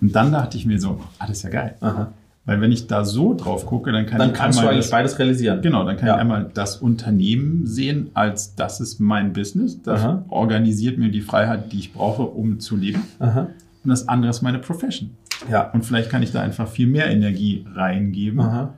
Und 0.00 0.14
dann 0.14 0.32
dachte 0.32 0.56
ich 0.56 0.66
mir 0.66 0.80
so, 0.80 1.00
ah, 1.18 1.26
das 1.26 1.38
ist 1.38 1.42
ja 1.44 1.50
geil. 1.50 1.76
Aha. 1.80 2.12
Weil 2.48 2.62
wenn 2.62 2.72
ich 2.72 2.86
da 2.86 3.04
so 3.04 3.34
drauf 3.34 3.66
gucke, 3.66 3.92
dann 3.92 4.06
kann 4.06 4.18
Dann 4.18 4.30
ich 4.30 4.34
kannst 4.34 4.58
du 4.58 4.66
eigentlich 4.66 4.78
das, 4.86 4.90
beides 4.90 5.18
realisieren. 5.18 5.60
Genau, 5.60 5.84
dann 5.84 5.98
kann 5.98 6.08
Ja. 6.08 6.14
ich 6.14 6.20
einmal 6.22 6.50
das 6.54 6.76
Unternehmen 6.78 7.66
sehen, 7.66 8.08
als 8.14 8.54
das 8.54 8.80
ist 8.80 9.00
mein 9.00 9.34
Business. 9.34 9.82
Das 9.82 10.00
Aha. 10.00 10.24
organisiert 10.30 10.96
mir 10.96 11.10
die 11.10 11.20
Freiheit, 11.20 11.70
die 11.72 11.78
ich 11.78 11.92
brauche, 11.92 12.22
um 12.22 12.58
zu 12.58 12.74
leben. 12.76 13.02
Aha. 13.18 13.48
Und 13.84 13.90
das 13.90 14.08
andere 14.08 14.30
ist 14.30 14.40
meine 14.40 14.58
Profession. 14.60 15.10
Ja. 15.50 15.70
Und 15.72 15.84
vielleicht 15.84 16.08
kann 16.08 16.22
ich 16.22 16.32
da 16.32 16.40
einfach 16.40 16.68
viel 16.68 16.86
mehr 16.86 17.10
Energie 17.10 17.66
reingeben. 17.74 18.40
Aha. 18.40 18.72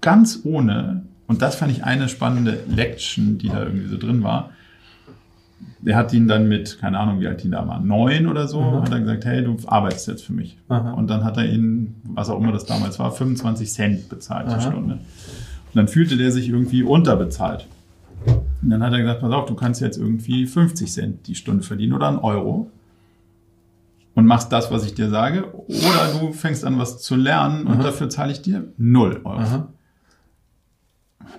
Ganz 0.00 0.40
ohne, 0.44 1.02
und 1.26 1.42
das 1.42 1.56
fand 1.56 1.70
ich 1.72 1.84
eine 1.84 2.08
spannende 2.08 2.60
Lection, 2.66 3.36
die 3.36 3.48
da 3.50 3.62
irgendwie 3.62 3.88
so 3.88 3.98
drin 3.98 4.22
war. 4.22 4.52
Der 5.82 5.96
hat 5.96 6.12
ihn 6.12 6.28
dann 6.28 6.46
mit, 6.48 6.78
keine 6.78 6.98
Ahnung, 6.98 7.20
wie 7.20 7.26
alt 7.26 7.42
ihn 7.44 7.52
da 7.52 7.66
war, 7.66 7.80
neun 7.80 8.26
oder 8.26 8.46
so, 8.48 8.60
Mhm. 8.60 8.82
hat 8.82 8.90
er 8.92 9.00
gesagt, 9.00 9.24
hey, 9.24 9.42
du 9.42 9.56
arbeitest 9.66 10.08
jetzt 10.08 10.24
für 10.24 10.32
mich. 10.34 10.58
Aha. 10.68 10.92
Und 10.92 11.08
dann 11.08 11.24
hat 11.24 11.36
er 11.38 11.46
ihn, 11.46 11.94
was 12.04 12.28
auch 12.28 12.38
immer 12.38 12.52
das 12.52 12.66
damals 12.66 12.98
war, 12.98 13.10
25 13.12 13.72
Cent 13.72 14.08
bezahlt 14.10 14.48
die 14.48 14.52
Aha. 14.54 14.60
Stunde. 14.60 14.94
Und 14.94 15.00
dann 15.74 15.88
fühlte 15.88 16.16
der 16.18 16.32
sich 16.32 16.48
irgendwie 16.50 16.82
unterbezahlt. 16.82 17.66
Und 18.62 18.68
dann 18.68 18.82
hat 18.82 18.92
er 18.92 18.98
gesagt, 19.00 19.20
pass 19.22 19.32
auf, 19.32 19.46
du 19.46 19.54
kannst 19.54 19.80
jetzt 19.80 19.96
irgendwie 19.96 20.46
50 20.46 20.92
Cent 20.92 21.26
die 21.26 21.34
Stunde 21.34 21.62
verdienen 21.62 21.94
oder 21.94 22.08
einen 22.08 22.18
Euro. 22.18 22.70
Und 24.14 24.26
machst 24.26 24.52
das, 24.52 24.70
was 24.70 24.84
ich 24.84 24.94
dir 24.94 25.08
sage. 25.08 25.44
Oder 25.54 26.18
du 26.20 26.32
fängst 26.32 26.64
an, 26.64 26.78
was 26.78 27.00
zu 27.00 27.16
lernen 27.16 27.66
und 27.66 27.82
dafür 27.82 28.10
zahle 28.10 28.32
ich 28.32 28.42
dir 28.42 28.64
0 28.76 29.20
Euro. 29.24 29.68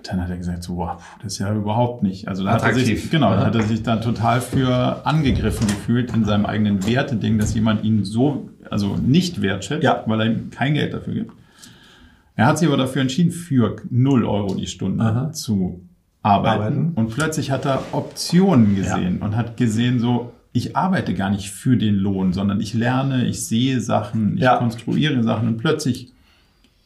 Dann 0.04 0.22
hat 0.22 0.30
er 0.30 0.38
gesagt, 0.38 0.64
so, 0.64 0.78
wow, 0.78 1.02
das 1.22 1.34
ist 1.34 1.40
ja 1.40 1.54
überhaupt 1.54 2.04
nicht. 2.04 2.28
Also 2.28 2.44
da 2.44 2.54
hat 2.54 2.64
er 2.64 2.74
sich, 2.74 3.10
genau, 3.12 3.30
da 3.32 3.40
Ja. 3.42 3.46
hat 3.48 3.56
er 3.56 3.64
sich 3.64 3.84
dann 3.84 4.02
total 4.02 4.42
für 4.42 5.06
angegriffen 5.06 5.68
gefühlt 5.68 6.14
in 6.14 6.26
seinem 6.26 6.46
eigenen 6.46 6.86
Werteding, 6.88 7.38
dass 7.38 7.54
jemand 7.54 7.84
ihn 7.84 8.04
so, 8.04 8.50
also 8.70 8.96
nicht 8.96 9.42
wertschätzt, 9.42 9.84
Ja. 9.84 10.04
weil 10.08 10.22
er 10.22 10.26
ihm 10.28 10.50
kein 10.50 10.74
Geld 10.74 10.94
dafür 10.94 11.14
gibt. 11.14 11.32
Er 12.36 12.48
hat 12.48 12.58
sich 12.58 12.68
aber 12.68 12.78
dafür 12.78 13.02
entschieden, 13.04 13.32
für 13.32 13.76
0 13.90 14.26
Euro 14.26 14.56
die 14.56 14.68
Stunde 14.68 15.04
Aha. 15.04 15.32
zu 15.34 15.82
arbeiten. 16.24 16.62
Arbeiten. 16.62 16.92
Und 16.96 17.10
plötzlich 17.12 17.52
hat 17.52 17.66
er 17.66 17.84
Optionen 17.94 18.76
gesehen 18.76 19.20
und 19.22 19.36
hat 19.36 19.58
gesehen, 19.58 20.00
so, 20.00 20.32
ich 20.54 20.76
arbeite 20.76 21.14
gar 21.14 21.30
nicht 21.30 21.50
für 21.52 21.78
den 21.78 21.96
Lohn, 21.96 22.34
sondern 22.34 22.60
ich 22.62 22.74
lerne, 22.74 23.26
ich 23.28 23.46
sehe 23.46 23.80
Sachen, 23.82 24.36
ich 24.38 24.44
Ja. 24.44 24.58
konstruiere 24.58 25.24
Sachen 25.24 25.48
und 25.48 25.58
plötzlich 25.58 26.12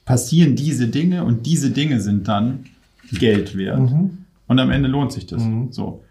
passieren 0.05 0.55
diese 0.55 0.87
Dinge 0.87 1.23
und 1.23 1.45
diese 1.45 1.71
Dinge 1.71 1.99
sind 1.99 2.27
dann 2.27 2.65
Geld 3.11 3.57
wert. 3.57 3.79
Mhm. 3.79 4.19
Und 4.47 4.59
am 4.59 4.71
Ende 4.71 4.87
lohnt 4.89 5.11
sich 5.11 5.25
das. 5.25 5.43
Mhm. 5.43 5.71
So. 5.71 6.03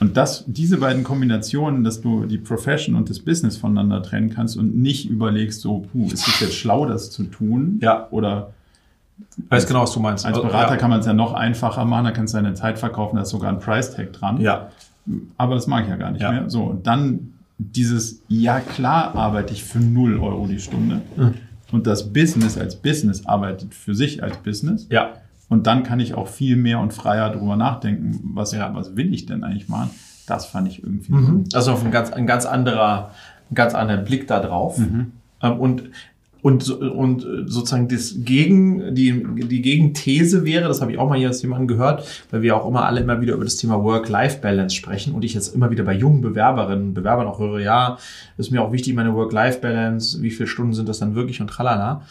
Und 0.00 0.16
das, 0.16 0.44
diese 0.46 0.78
beiden 0.78 1.04
Kombinationen, 1.04 1.84
dass 1.84 2.00
du 2.00 2.24
die 2.24 2.38
Profession 2.38 2.94
und 2.94 3.10
das 3.10 3.18
Business 3.20 3.56
voneinander 3.58 4.02
trennen 4.02 4.30
kannst 4.30 4.56
und 4.56 4.76
nicht 4.76 5.08
überlegst, 5.10 5.60
so, 5.60 5.80
puh, 5.92 6.06
ist 6.06 6.26
es 6.26 6.40
jetzt 6.40 6.54
schlau, 6.54 6.86
das 6.86 7.10
zu 7.10 7.24
tun? 7.24 7.78
Ja. 7.82 8.08
Oder 8.10 8.52
Weiß 9.50 9.66
genau, 9.66 9.82
was 9.82 9.92
du 9.92 10.00
meinst. 10.00 10.24
als 10.24 10.36
Also, 10.38 10.48
Berater 10.48 10.72
ja. 10.72 10.76
kann 10.78 10.88
man 10.88 11.00
es 11.00 11.06
ja 11.06 11.12
noch 11.12 11.34
einfacher 11.34 11.84
machen, 11.84 12.04
da 12.06 12.10
kannst 12.12 12.32
du 12.32 12.38
deine 12.38 12.54
Zeit 12.54 12.78
verkaufen, 12.78 13.16
da 13.16 13.22
ist 13.22 13.28
sogar 13.28 13.50
ein 13.52 13.58
Price-Tag 13.58 14.14
dran. 14.14 14.40
Ja. 14.40 14.70
Aber 15.36 15.54
das 15.54 15.66
mag 15.66 15.84
ich 15.84 15.90
ja 15.90 15.96
gar 15.96 16.10
nicht 16.10 16.22
Ja. 16.22 16.32
mehr. 16.32 16.48
So, 16.48 16.62
und 16.64 16.86
dann 16.86 17.34
dieses, 17.58 18.22
ja 18.28 18.60
klar 18.60 19.14
arbeite 19.14 19.52
ich 19.52 19.62
für 19.64 19.78
0 19.80 20.18
Euro 20.18 20.46
die 20.46 20.58
Stunde. 20.60 21.02
Mhm. 21.16 21.34
Und 21.72 21.86
das 21.86 22.10
Business 22.10 22.56
als 22.56 22.74
Business 22.76 23.26
arbeitet 23.26 23.74
für 23.74 23.94
sich 23.94 24.22
als 24.22 24.38
Business. 24.38 24.86
Ja. 24.90 25.10
Und 25.50 25.66
dann 25.66 25.82
kann 25.82 26.00
ich 26.00 26.14
auch 26.14 26.28
viel 26.28 26.56
mehr 26.56 26.78
und 26.80 26.94
freier 26.94 27.28
darüber 27.28 27.56
nachdenken, 27.56 28.18
was, 28.34 28.52
Ja. 28.52 28.70
was 28.74 28.96
will 28.96 29.12
ich 29.12 29.26
denn 29.26 29.44
eigentlich 29.44 29.68
machen. 29.68 29.90
Das 30.26 30.46
fand 30.46 30.68
ich 30.68 30.82
irgendwie 30.82 31.12
Mhm. 31.12 31.44
Also 31.52 31.72
auf 31.72 31.84
ein 31.84 31.90
ganz, 31.90 32.10
ein 32.12 32.26
ganz 32.26 32.46
anderer, 32.46 33.10
ein 33.50 33.54
ganz 33.56 33.74
anderer 33.74 33.98
Blick 33.98 34.26
da 34.28 34.40
drauf. 34.40 34.78
Mhm. 34.78 35.12
Ähm, 35.42 35.58
Und, 35.58 35.82
und, 36.42 36.62
so- 36.62 36.78
und 36.78 37.22
äh, 37.24 37.42
sozusagen 37.46 37.88
das 37.88 38.14
Gegen, 38.24 38.94
die, 38.94 39.26
die 39.46 39.60
Gegenthese 39.60 40.44
wäre, 40.46 40.68
das 40.68 40.80
habe 40.80 40.90
ich 40.92 40.96
auch 40.98 41.06
mal 41.08 41.18
hier 41.18 41.28
aus 41.28 41.42
jemandem 41.42 41.68
gehört, 41.68 42.06
weil 42.30 42.40
wir 42.40 42.56
auch 42.56 42.66
immer 42.66 42.86
alle 42.86 43.00
immer 43.00 43.20
wieder 43.20 43.34
über 43.34 43.44
das 43.44 43.56
Thema 43.56 43.82
Work-Life-Balance 43.82 44.74
sprechen 44.74 45.12
und 45.14 45.22
ich 45.24 45.34
jetzt 45.34 45.54
immer 45.54 45.70
wieder 45.70 45.84
bei 45.84 45.92
jungen 45.94 46.22
Bewerberinnen 46.22 46.88
und 46.88 46.94
Bewerbern 46.94 47.26
auch 47.26 47.38
höre, 47.40 47.60
ja, 47.60 47.98
ist 48.38 48.50
mir 48.52 48.62
auch 48.62 48.72
wichtig, 48.72 48.94
meine 48.94 49.14
Work-Life-Balance, 49.14 50.22
wie 50.22 50.30
viele 50.30 50.46
Stunden 50.46 50.72
sind 50.72 50.88
das 50.88 50.98
dann 51.00 51.14
wirklich 51.14 51.42
und 51.42 51.48
tralala. 51.48 52.02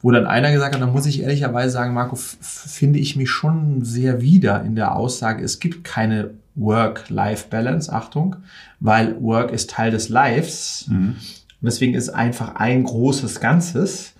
Wo 0.00 0.10
dann 0.12 0.26
einer 0.26 0.52
gesagt 0.52 0.74
hat, 0.74 0.82
da 0.82 0.86
muss 0.86 1.06
ich 1.06 1.22
ehrlicherweise 1.22 1.70
sagen, 1.70 1.92
Marco, 1.92 2.16
finde 2.16 2.98
ich 2.98 3.16
mich 3.16 3.30
schon 3.30 3.84
sehr 3.84 4.20
wieder 4.20 4.62
in 4.62 4.76
der 4.76 4.94
Aussage, 4.94 5.42
es 5.42 5.58
gibt 5.58 5.82
keine 5.82 6.30
Work-Life-Balance, 6.54 7.92
Achtung, 7.92 8.36
weil 8.80 9.20
Work 9.20 9.52
ist 9.52 9.70
Teil 9.70 9.90
des 9.90 10.08
Lives. 10.08 10.86
Mhm. 10.88 11.16
Und 11.60 11.66
deswegen 11.66 11.94
ist 11.94 12.10
einfach 12.10 12.56
ein 12.56 12.84
großes 12.84 13.40
Ganzes, 13.40 14.14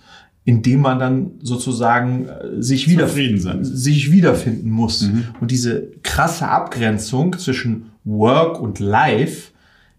in 0.45 0.61
dem 0.61 0.81
man 0.81 0.99
dann 0.99 1.31
sozusagen 1.41 2.27
äh, 2.27 2.61
sich, 2.61 2.89
wieder, 2.89 3.07
sich 3.61 4.11
wiederfinden 4.11 4.71
muss. 4.71 5.03
Mhm. 5.03 5.25
Und 5.39 5.51
diese 5.51 5.87
krasse 6.03 6.47
Abgrenzung 6.47 7.37
zwischen 7.37 7.91
Work 8.03 8.59
und 8.59 8.79
Life 8.79 9.51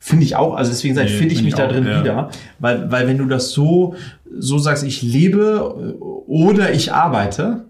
finde 0.03 0.25
ich 0.25 0.35
auch, 0.35 0.55
also 0.57 0.71
deswegen 0.71 0.95
Nee, 0.97 1.07
finde 1.07 1.35
ich 1.35 1.43
mich 1.43 1.51
ich 1.51 1.55
da 1.55 1.67
drin 1.69 1.87
ja. 1.87 2.01
wieder. 2.03 2.31
Weil, 2.59 2.91
weil 2.91 3.07
wenn 3.07 3.19
du 3.19 3.27
das 3.27 3.51
so, 3.53 3.95
so 4.39 4.59
sagst, 4.59 4.83
ich 4.83 5.03
lebe 5.03 5.97
äh, 6.01 6.03
oder 6.03 6.73
ich 6.73 6.93
arbeite, 6.93 7.65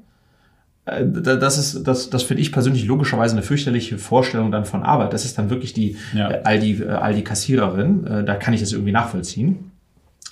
äh, 0.86 1.04
da- 1.06 1.36
das 1.36 1.58
ist, 1.58 1.82
das, 1.86 2.08
das 2.08 2.22
finde 2.22 2.40
ich 2.42 2.52
persönlich 2.52 2.84
logischerweise 2.86 3.34
eine 3.34 3.42
fürchterliche 3.42 3.98
Vorstellung 3.98 4.50
dann 4.52 4.64
von 4.64 4.82
Arbeit. 4.84 5.12
Das 5.12 5.24
ist 5.24 5.36
dann 5.38 5.50
wirklich 5.50 5.72
die 5.72 5.96
Ja. 6.14 6.30
äh, 6.30 6.40
Aldi, 6.44 6.82
äh, 6.84 6.88
Aldi 6.90 7.22
Kassiererin. 7.24 8.24
Da 8.24 8.34
kann 8.36 8.54
ich 8.54 8.60
das 8.60 8.72
irgendwie 8.72 8.92
nachvollziehen. 8.92 9.72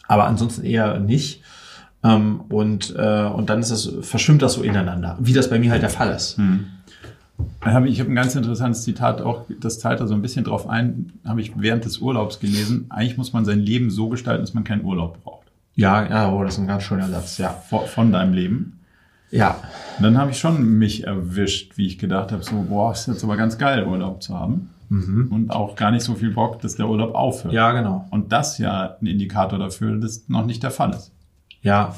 Aber 0.07 0.25
ansonsten 0.27 0.65
eher 0.65 1.01
nicht. 1.01 1.43
Ähm, 2.05 2.43
und, 2.49 2.91
und 2.93 3.51
dann 3.51 3.59
ist 3.59 3.73
das, 3.73 3.93
verschwimmt 4.03 4.41
das 4.41 4.53
so 4.55 4.63
ineinander, 4.63 5.19
wie 5.21 5.33
das 5.33 5.51
bei 5.51 5.59
mir 5.59 5.73
halt 5.73 5.83
der 5.83 5.91
Fall 5.91 6.13
ist. 6.15 6.39
Hm. 6.39 6.67
Ich, 7.61 8.01
habe 8.01 8.11
ein 8.11 8.15
ganz 8.15 8.35
interessantes 8.35 8.83
Zitat, 8.83 9.21
auch 9.21 9.45
das 9.61 9.79
zahlt 9.79 10.01
da 10.01 10.07
so 10.07 10.15
ein 10.15 10.23
bisschen 10.23 10.45
drauf 10.45 10.69
ein, 10.69 11.13
habe 11.25 11.41
ich 11.41 11.53
während 11.57 11.85
des 11.85 11.99
Urlaubs 11.99 12.41
gelesen. 12.41 12.87
Eigentlich 12.89 13.17
muss 13.17 13.33
man 13.33 13.45
sein 13.45 13.61
Leben 13.61 13.91
so 13.91 14.09
gestalten, 14.09 14.43
dass 14.43 14.55
man 14.55 14.65
keinen 14.65 14.85
Urlaub 14.85 15.23
braucht. 15.23 15.49
Ja, 15.75 16.09
ja, 16.09 16.33
oh, 16.33 16.43
das 16.43 16.55
ist 16.55 16.61
ein 16.61 16.67
ganz 16.67 16.83
schöner 16.83 17.09
Satz, 17.09 17.39
ja. 17.39 17.51
Von, 17.51 17.87
von 17.87 18.13
deinem 18.13 18.33
Leben. 18.33 18.81
Ja. 19.31 19.61
Und 19.99 20.05
dann 20.05 20.19
habe 20.19 20.31
ich 20.31 20.39
schon 20.39 20.79
mich 20.79 21.05
erwischt, 21.05 21.77
wie 21.77 21.87
ich 21.87 21.99
gedacht 21.99 22.33
habe, 22.33 22.43
so, 22.43 22.65
boah, 22.69 22.93
ist 22.93 23.07
jetzt 23.07 23.23
aber 23.23 23.37
ganz 23.37 23.59
geil, 23.59 23.87
Urlaub 23.87 24.23
zu 24.23 24.39
haben. 24.39 24.71
Und 24.91 25.51
auch 25.51 25.77
gar 25.77 25.91
nicht 25.91 26.03
so 26.03 26.15
viel 26.15 26.31
Bock, 26.31 26.63
dass 26.63 26.77
der 26.77 26.89
Urlaub 26.89 27.15
aufhört. 27.15 27.53
Ja, 27.53 27.73
genau. 27.73 28.07
Und 28.11 28.33
das 28.33 28.57
ja 28.57 28.97
ein 29.01 29.07
Indikator 29.07 29.59
dafür, 29.59 29.97
dass 29.97 30.29
noch 30.29 30.47
nicht 30.47 30.63
der 30.63 30.71
Fall 30.71 30.95
ist. 30.95 31.13
Ja, 31.61 31.95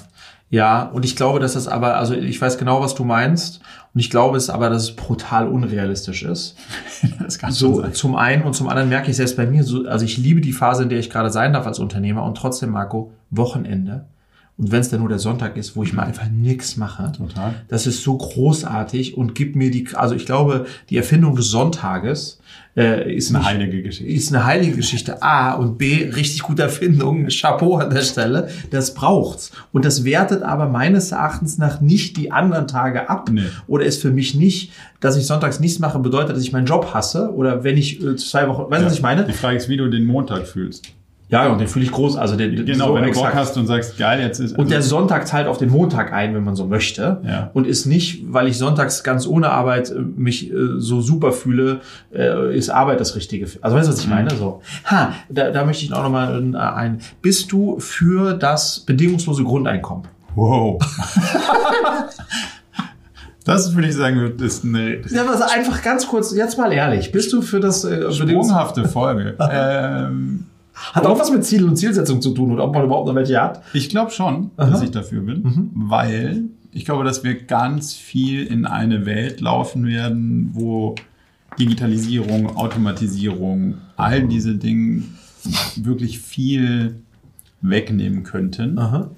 ja, 0.51 0.82
und 0.82 1.05
ich 1.05 1.14
glaube, 1.14 1.38
dass 1.38 1.53
das 1.53 1.68
aber, 1.68 1.97
also 1.97 2.12
ich 2.12 2.41
weiß 2.43 2.59
genau, 2.59 2.80
was 2.82 2.97
du 2.97 3.05
meinst, 3.05 3.61
und 3.93 4.01
ich 4.01 4.11
glaube 4.11 4.36
es 4.36 4.51
aber, 4.51 4.70
dass 4.70 4.82
es 4.84 4.97
brutal 4.97 5.49
unrealistisch 5.49 6.22
ist. 6.22 6.57
das 7.20 7.38
kann 7.38 7.53
So 7.53 7.80
sein. 7.80 7.93
zum 7.95 8.16
einen 8.16 8.43
und 8.45 8.55
zum 8.55 8.68
anderen 8.68 8.88
merke 8.88 9.11
ich 9.11 9.16
selbst 9.16 9.36
bei 9.36 9.47
mir, 9.47 9.64
so, 9.64 9.86
also 9.86 10.05
ich 10.05 10.16
liebe 10.16 10.41
die 10.41 10.53
Phase, 10.53 10.84
in 10.84 10.88
der 10.88 10.99
ich 10.99 11.11
gerade 11.11 11.30
sein 11.30 11.53
darf 11.53 11.66
als 11.66 11.78
Unternehmer 11.78 12.22
und 12.24 12.36
trotzdem, 12.36 12.70
Marco, 12.70 13.12
Wochenende. 13.30 14.07
Und 14.61 14.70
wenn 14.72 14.80
es 14.82 14.90
dann 14.90 15.00
nur 15.00 15.08
der 15.08 15.18
Sonntag 15.18 15.56
ist, 15.56 15.74
wo 15.74 15.82
ich 15.84 15.94
mal 15.94 16.02
einfach 16.02 16.28
nichts 16.28 16.76
mache, 16.76 17.11
Total. 17.16 17.54
das 17.68 17.86
ist 17.86 18.02
so 18.02 18.18
großartig 18.18 19.16
und 19.16 19.34
gibt 19.34 19.56
mir 19.56 19.70
die, 19.70 19.88
also 19.94 20.14
ich 20.14 20.26
glaube, 20.26 20.66
die 20.90 20.98
Erfindung 20.98 21.34
des 21.34 21.46
Sonntages 21.46 22.40
äh, 22.76 23.11
ist 23.14 23.30
Eine 23.30 23.38
nicht, 23.38 23.48
heilige 23.48 23.82
Geschichte. 23.82 24.12
ist 24.12 24.34
eine 24.34 24.44
heilige 24.44 24.76
Geschichte. 24.76 25.22
A 25.22 25.54
und 25.54 25.78
B, 25.78 26.11
richtig 26.14 26.42
gute 26.42 26.62
Erfindung. 26.62 27.28
Chapeau 27.28 27.78
an 27.78 27.88
der 27.88 28.02
Stelle. 28.02 28.48
Das 28.70 28.92
braucht's. 28.92 29.50
Und 29.72 29.86
das 29.86 30.04
wertet 30.04 30.42
aber 30.42 30.68
meines 30.68 31.11
Erachtens 31.11 31.56
nach 31.56 31.80
nicht 31.80 32.18
die 32.18 32.30
anderen 32.30 32.68
Tage 32.68 33.08
ab. 33.08 33.30
Nee. 33.32 33.44
Oder 33.66 33.86
ist 33.86 34.02
für 34.02 34.11
mich 34.11 34.34
nicht, 34.34 34.72
dass 35.00 35.16
ich 35.16 35.24
sonntags 35.26 35.58
nichts 35.58 35.78
mache, 35.78 35.98
bedeutet, 36.00 36.36
dass 36.36 36.42
ich 36.42 36.52
meinen 36.52 36.66
Job 36.66 36.92
hasse. 36.92 37.32
Oder 37.32 37.64
wenn 37.64 37.78
ich 37.78 38.04
äh, 38.04 38.14
zwei 38.16 38.46
Wochen, 38.46 38.70
weißt 38.70 38.82
du, 38.82 38.86
was 38.86 38.94
ich 38.94 39.02
meine? 39.02 39.24
Die 39.24 39.32
Frage 39.32 39.56
ist, 39.56 39.70
wie 39.70 39.78
du 39.78 39.88
den 39.88 40.04
Montag 40.04 40.46
fühlst. 40.46 40.84
Ja, 41.30 41.46
und 41.48 41.58
den 41.58 41.68
fühle 41.68 41.84
ich 41.84 41.92
groß. 41.92 42.16
Also 42.16 42.36
den, 42.36 42.66
Genau, 42.66 42.88
so 42.88 42.94
wenn 42.94 43.04
du 43.04 43.08
exakt. 43.08 43.26
Bock 43.32 43.34
hast 43.34 43.56
und 43.56 43.66
sagst, 43.66 43.96
geil, 43.98 44.20
jetzt 44.20 44.40
ist. 44.40 44.58
Und 44.58 44.70
der 44.70 44.78
also, 44.78 44.90
Sonntag 44.90 45.28
zahlt 45.28 45.46
auf 45.46 45.58
den 45.58 45.70
Montag 45.70 46.12
ein, 46.12 46.34
wenn 46.34 46.42
man 46.42 46.56
so 46.56 46.66
möchte. 46.66 47.20
Ja. 47.24 47.50
Und 47.54 47.66
ist 47.66 47.86
nicht, 47.86 48.24
weil 48.32 48.48
ich 48.48 48.58
sonntags 48.58 49.04
ganz 49.04 49.26
ohne 49.26 49.50
Arbeit 49.50 49.90
äh, 49.90 50.00
mich 50.00 50.50
äh, 50.50 50.54
so 50.78 51.00
super 51.00 51.32
fühle, 51.32 51.80
äh, 52.12 52.56
ist 52.56 52.68
Arbeit 52.68 53.00
das 53.00 53.14
Richtige. 53.14 53.46
Also 53.60 53.76
weißt 53.76 53.88
du, 53.88 53.92
was 53.92 54.00
ich 54.00 54.08
meine? 54.08 54.30
So. 54.34 54.60
Ha, 54.86 55.14
da, 55.28 55.50
da 55.50 55.64
möchte 55.64 55.84
ich 55.84 55.92
auch 55.92 56.02
nochmal 56.02 56.54
ein. 56.56 57.00
Bist 57.22 57.52
du 57.52 57.78
für 57.78 58.34
das 58.34 58.80
bedingungslose 58.80 59.44
Grundeinkommen? 59.44 60.08
wow. 60.34 60.78
das 63.44 63.74
würde 63.74 63.88
ich 63.88 63.94
sagen, 63.94 64.32
ist 64.38 64.64
eine 64.64 65.00
Ja, 65.08 65.22
aber 65.22 65.50
einfach 65.50 65.82
ganz 65.82 66.06
kurz, 66.06 66.34
jetzt 66.34 66.58
mal 66.58 66.72
ehrlich. 66.72 67.12
Bist 67.12 67.32
du 67.32 67.42
für 67.42 67.60
das 67.60 67.84
äh, 67.84 68.12
sprunghafte 68.12 68.88
Folge. 68.88 69.36
ähm, 69.50 70.46
Hat 70.92 71.06
auch 71.06 71.18
was 71.18 71.30
mit 71.30 71.44
Ziel 71.44 71.64
und 71.64 71.76
Zielsetzung 71.76 72.22
zu 72.22 72.30
tun 72.30 72.52
oder 72.52 72.64
ob 72.64 72.74
man 72.74 72.84
überhaupt 72.84 73.06
noch 73.06 73.14
welche 73.14 73.40
hat? 73.40 73.62
ich 73.72 73.88
glaube 73.88 74.10
schon, 74.10 74.50
Aha. 74.56 74.70
dass 74.70 74.82
ich 74.82 74.90
dafür 74.90 75.20
bin, 75.22 75.70
weil 75.74 76.44
ich 76.72 76.84
glaube, 76.84 77.04
dass 77.04 77.24
wir 77.24 77.34
ganz 77.34 77.94
viel 77.94 78.46
in 78.46 78.64
eine 78.64 79.04
Welt 79.06 79.40
laufen 79.40 79.86
werden, 79.86 80.50
wo 80.52 80.94
Digitalisierung, 81.58 82.56
Automatisierung, 82.56 83.74
all 83.96 84.26
diese 84.26 84.54
Dinge 84.54 85.02
wirklich 85.76 86.18
viel 86.20 86.96
wegnehmen 87.60 88.22
könnten. 88.22 88.78
Aha. 88.78 89.10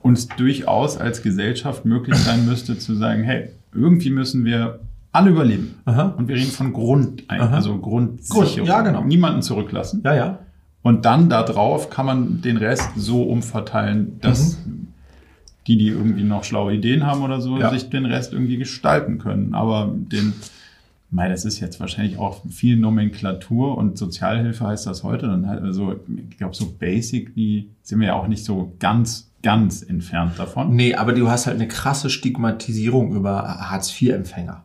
und 0.00 0.16
es 0.16 0.28
durchaus 0.28 0.96
als 0.96 1.22
Gesellschaft 1.22 1.84
möglich 1.84 2.16
sein 2.16 2.46
müsste 2.46 2.78
zu 2.78 2.94
sagen, 2.94 3.24
hey, 3.24 3.50
irgendwie 3.74 4.10
müssen 4.10 4.44
wir 4.44 4.78
alle 5.12 5.30
überleben. 5.30 5.74
Aha. 5.84 6.14
Und 6.16 6.28
wir 6.28 6.36
reden 6.36 6.50
von 6.50 6.72
Grund, 6.72 7.24
also 7.28 7.78
Grundsicherung. 7.78 8.54
Grund, 8.54 8.68
ja, 8.68 8.80
genau. 8.82 9.02
Niemanden 9.02 9.42
zurücklassen. 9.42 10.02
Ja, 10.04 10.14
ja. 10.14 10.38
Und 10.86 11.04
dann 11.04 11.28
darauf 11.28 11.90
kann 11.90 12.06
man 12.06 12.42
den 12.42 12.56
Rest 12.58 12.90
so 12.96 13.24
umverteilen, 13.24 14.20
dass 14.20 14.56
die, 15.66 15.76
die 15.78 15.88
irgendwie 15.88 16.22
noch 16.22 16.44
schlaue 16.44 16.74
Ideen 16.74 17.04
haben 17.04 17.22
oder 17.22 17.40
so, 17.40 17.54
Mhm. 17.56 17.60
Ja. 17.60 17.70
sich 17.70 17.90
den 17.90 18.06
Rest 18.06 18.32
irgendwie 18.32 18.56
gestalten 18.56 19.18
können. 19.18 19.52
Aber 19.52 19.90
den, 19.92 20.32
mei, 21.10 21.28
das 21.28 21.44
ist 21.44 21.58
jetzt 21.58 21.80
wahrscheinlich 21.80 22.18
auch 22.18 22.40
viel 22.48 22.76
Nomenklatur 22.76 23.76
und 23.76 23.98
Sozialhilfe 23.98 24.64
heißt 24.64 24.86
das 24.86 25.02
heute. 25.02 25.26
Dann 25.26 25.48
halt, 25.48 25.60
also, 25.62 25.96
ich 26.30 26.38
glaube, 26.38 26.54
so 26.54 26.72
basic, 26.78 27.34
die 27.34 27.68
sind 27.82 27.98
wir 27.98 28.06
ja 28.06 28.14
auch 28.14 28.28
nicht 28.28 28.44
so 28.44 28.72
ganz, 28.78 29.28
ganz 29.42 29.82
entfernt 29.82 30.38
davon. 30.38 30.76
Nee, 30.76 30.94
aber 30.94 31.12
du 31.14 31.28
hast 31.28 31.46
halt 31.48 31.56
eine 31.56 31.66
krasse 31.66 32.10
Stigmatisierung 32.10 33.12
über 33.12 33.42
Hartz-IV-Empfänger. 33.70 34.62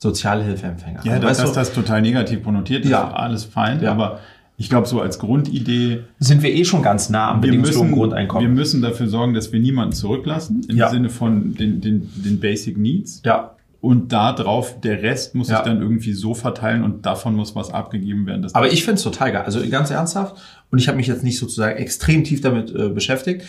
Sozialhilfeempfänger. 0.00 1.00
Ja, 1.04 1.12
Also, 1.12 1.22
dass 1.28 1.38
weißt 1.38 1.50
du, 1.50 1.54
das 1.54 1.72
total 1.72 2.02
negativ 2.02 2.42
konnotiert 2.42 2.84
ist, 2.84 2.90
Ja. 2.90 3.12
alles 3.12 3.44
fein. 3.44 3.80
Ja. 3.80 3.92
Aber 3.92 4.18
ich 4.58 4.68
glaube, 4.68 4.86
so 4.86 5.00
als 5.00 5.18
Grundidee, 5.18 6.00
sind 6.18 6.42
wir 6.42 6.52
eh 6.54 6.64
schon 6.64 6.82
ganz 6.82 7.08
nah 7.10 7.30
am 7.32 7.40
bedingungslosen 7.40 7.80
müssen, 7.86 7.90
wir 7.94 7.96
Grundeinkommen. 8.00 8.54
müssen 8.54 8.82
dafür 8.82 9.08
sorgen, 9.08 9.34
dass 9.34 9.52
wir 9.52 9.60
niemanden 9.60 9.92
zurücklassen, 9.92 10.64
im 10.68 10.76
Ja. 10.76 10.88
Sinne 10.90 11.08
von 11.10 11.54
den, 11.54 11.80
den, 11.80 12.08
den 12.14 12.38
Basic 12.38 12.76
Needs. 12.76 13.22
ja, 13.24 13.54
Und 13.80 14.12
da 14.12 14.32
drauf, 14.32 14.80
der 14.80 15.02
Rest 15.02 15.34
muss 15.34 15.48
Ja. 15.48 15.56
sich 15.56 15.64
dann 15.64 15.80
irgendwie 15.82 16.12
so 16.12 16.34
verteilen 16.34 16.84
und 16.84 17.04
davon 17.04 17.34
muss 17.34 17.56
was 17.56 17.72
abgegeben 17.72 18.26
werden. 18.26 18.46
aber 18.52 18.70
ich 18.72 18.84
finde 18.84 18.98
es 18.98 19.02
total 19.02 19.32
geil. 19.32 19.42
Also 19.44 19.60
ganz 19.68 19.90
ernsthaft. 19.90 20.36
Und 20.70 20.78
ich 20.78 20.86
habe 20.86 20.96
mich 20.96 21.08
jetzt 21.08 21.24
nicht 21.24 21.38
sozusagen 21.38 21.76
extrem 21.76 22.22
tief 22.22 22.40
damit 22.40 22.72
äh, 22.74 22.88
beschäftigt. 22.90 23.42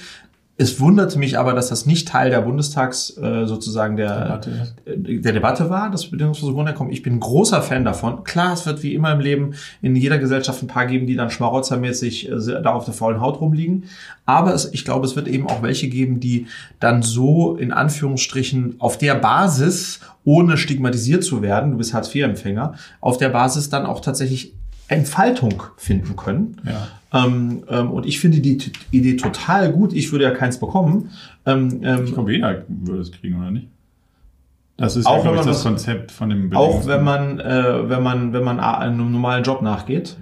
Es 0.56 0.80
wunderte 0.80 1.18
mich 1.18 1.40
aber, 1.40 1.54
dass 1.54 1.70
das 1.70 1.88
nicht 1.88 2.08
Teil 2.08 2.30
der 2.30 2.42
Bundestags 2.42 3.18
äh, 3.18 3.48
sozusagen 3.48 3.98
der 3.98 4.24
Debatte 4.24 4.74
äh, 4.86 5.20
der 5.20 5.34
Debatte 5.34 5.72
war, 5.72 5.90
das 5.90 6.12
bedingungslose 6.12 6.54
Grundeinkommen. 6.54 6.94
Ich 6.94 7.02
bin 7.02 7.14
ein 7.14 7.20
großer 7.20 7.64
Fan 7.64 7.84
davon. 7.84 8.24
Klar, 8.24 8.54
es 8.54 8.68
wird 8.68 8.84
wie 8.84 8.94
immer 8.94 9.12
im 9.12 9.20
Leben 9.20 9.56
in 9.82 9.96
jeder 9.96 10.20
Gesellschaft 10.20 10.62
ein 10.62 10.68
paar 10.68 10.86
geben, 10.86 11.08
die 11.08 11.16
dann 11.16 11.32
schmarotzermäßig 11.32 12.30
äh, 12.30 12.62
da 12.62 12.72
auf 12.72 12.86
der 12.86 12.94
faulen 12.94 13.20
Haut 13.20 13.42
rumliegen. 13.42 13.86
Aber 14.28 14.54
es, 14.54 14.72
ich 14.72 14.86
glaube, 14.86 15.08
es 15.08 15.16
wird 15.16 15.28
eben 15.28 15.48
auch 15.48 15.64
welche 15.64 15.90
geben, 15.90 16.20
die 16.20 16.46
dann 16.80 17.02
so 17.02 17.56
in 17.56 17.72
Anführungsstrichen 17.72 18.76
auf 18.78 19.00
der 19.00 19.16
Basis, 19.16 20.02
ohne 20.24 20.58
stigmatisiert 20.58 21.24
zu 21.24 21.42
werden, 21.42 21.72
du 21.72 21.78
bist 21.78 21.96
Hartz-IV-Empfänger, 21.96 22.76
auf 23.02 23.18
der 23.18 23.30
Basis 23.30 23.70
dann 23.70 23.88
auch 23.88 24.02
tatsächlich 24.02 24.54
Entfaltung 24.94 25.64
finden 25.78 26.16
können. 26.16 26.62
Ja. 26.66 26.88
Ähm, 27.26 27.64
ähm, 27.70 27.92
und 27.92 28.06
ich 28.06 28.20
finde 28.20 28.40
die 28.40 28.58
Idee 28.92 29.16
total 29.18 29.72
gut. 29.72 29.94
Ich 29.94 30.12
würde 30.12 30.26
ja 30.26 30.32
keins 30.32 30.60
bekommen. 30.60 31.12
Ähm, 31.46 31.82
ähm, 31.84 32.06
Ich 32.06 32.14
glaube, 32.14 32.34
jeder 32.34 32.64
würde 32.68 33.02
es 33.02 33.12
kriegen, 33.12 33.40
oder 33.40 33.52
nicht? 33.52 33.68
Das 34.78 34.96
ist 34.96 35.06
Auch 35.06 35.18
ja, 35.18 35.22
glaube 35.22 35.38
wenn 35.38 35.42
ich, 35.42 35.46
man 35.46 35.54
das 35.54 35.58
was- 35.58 35.64
Konzept 35.64 36.12
von 36.12 36.30
dem 36.30 36.52
Auch 36.56 36.88
wenn 36.88 37.04
man, 37.04 37.40
äh, 37.40 37.90
wenn 37.90 38.02
man, 38.02 38.34
wenn 38.34 38.44
man 38.44 38.60
einem 38.60 39.12
normalen 39.12 39.44
Job 39.44 39.62
nachgeht. 39.62 40.18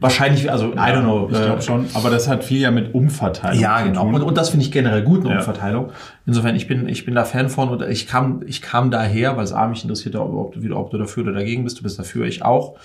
Wahrscheinlich, 0.00 0.50
also, 0.50 0.72
I 0.72 0.76
don't 0.76 1.02
know. 1.02 1.28
Ich 1.30 1.38
äh, 1.38 1.44
glaube 1.44 1.62
schon. 1.62 1.86
Aber 1.94 2.10
das 2.10 2.28
hat 2.28 2.44
viel 2.44 2.60
ja 2.60 2.70
mit 2.70 2.94
Umverteilung 2.94 3.60
Ja, 3.60 3.78
zu 3.78 3.84
genau. 3.84 4.02
tun. 4.04 4.14
Und, 4.14 4.22
und 4.22 4.38
das 4.38 4.50
finde 4.50 4.64
ich 4.64 4.72
generell 4.72 5.02
gut, 5.02 5.20
eine 5.20 5.30
Ja. 5.34 5.38
Umverteilung. 5.38 5.90
Insofern, 6.26 6.56
ich 6.56 6.66
bin, 6.66 6.88
ich 6.88 7.04
bin 7.04 7.14
da 7.14 7.24
Fan 7.24 7.48
von 7.48 7.68
und 7.68 7.82
ich 7.82 8.06
kam, 8.06 8.42
ich 8.46 8.62
kam 8.62 8.90
daher, 8.90 9.36
weil 9.36 9.44
es 9.44 9.52
A 9.52 9.66
mich 9.66 9.82
interessiert, 9.82 10.16
ob, 10.16 10.54
du 10.54 10.76
ob 10.76 10.90
du 10.90 10.98
dafür 10.98 11.24
oder 11.24 11.32
dagegen 11.32 11.64
bist. 11.64 11.78
Du 11.78 11.82
bist 11.82 11.98
dafür, 11.98 12.26
ich 12.26 12.44
auch. 12.44 12.76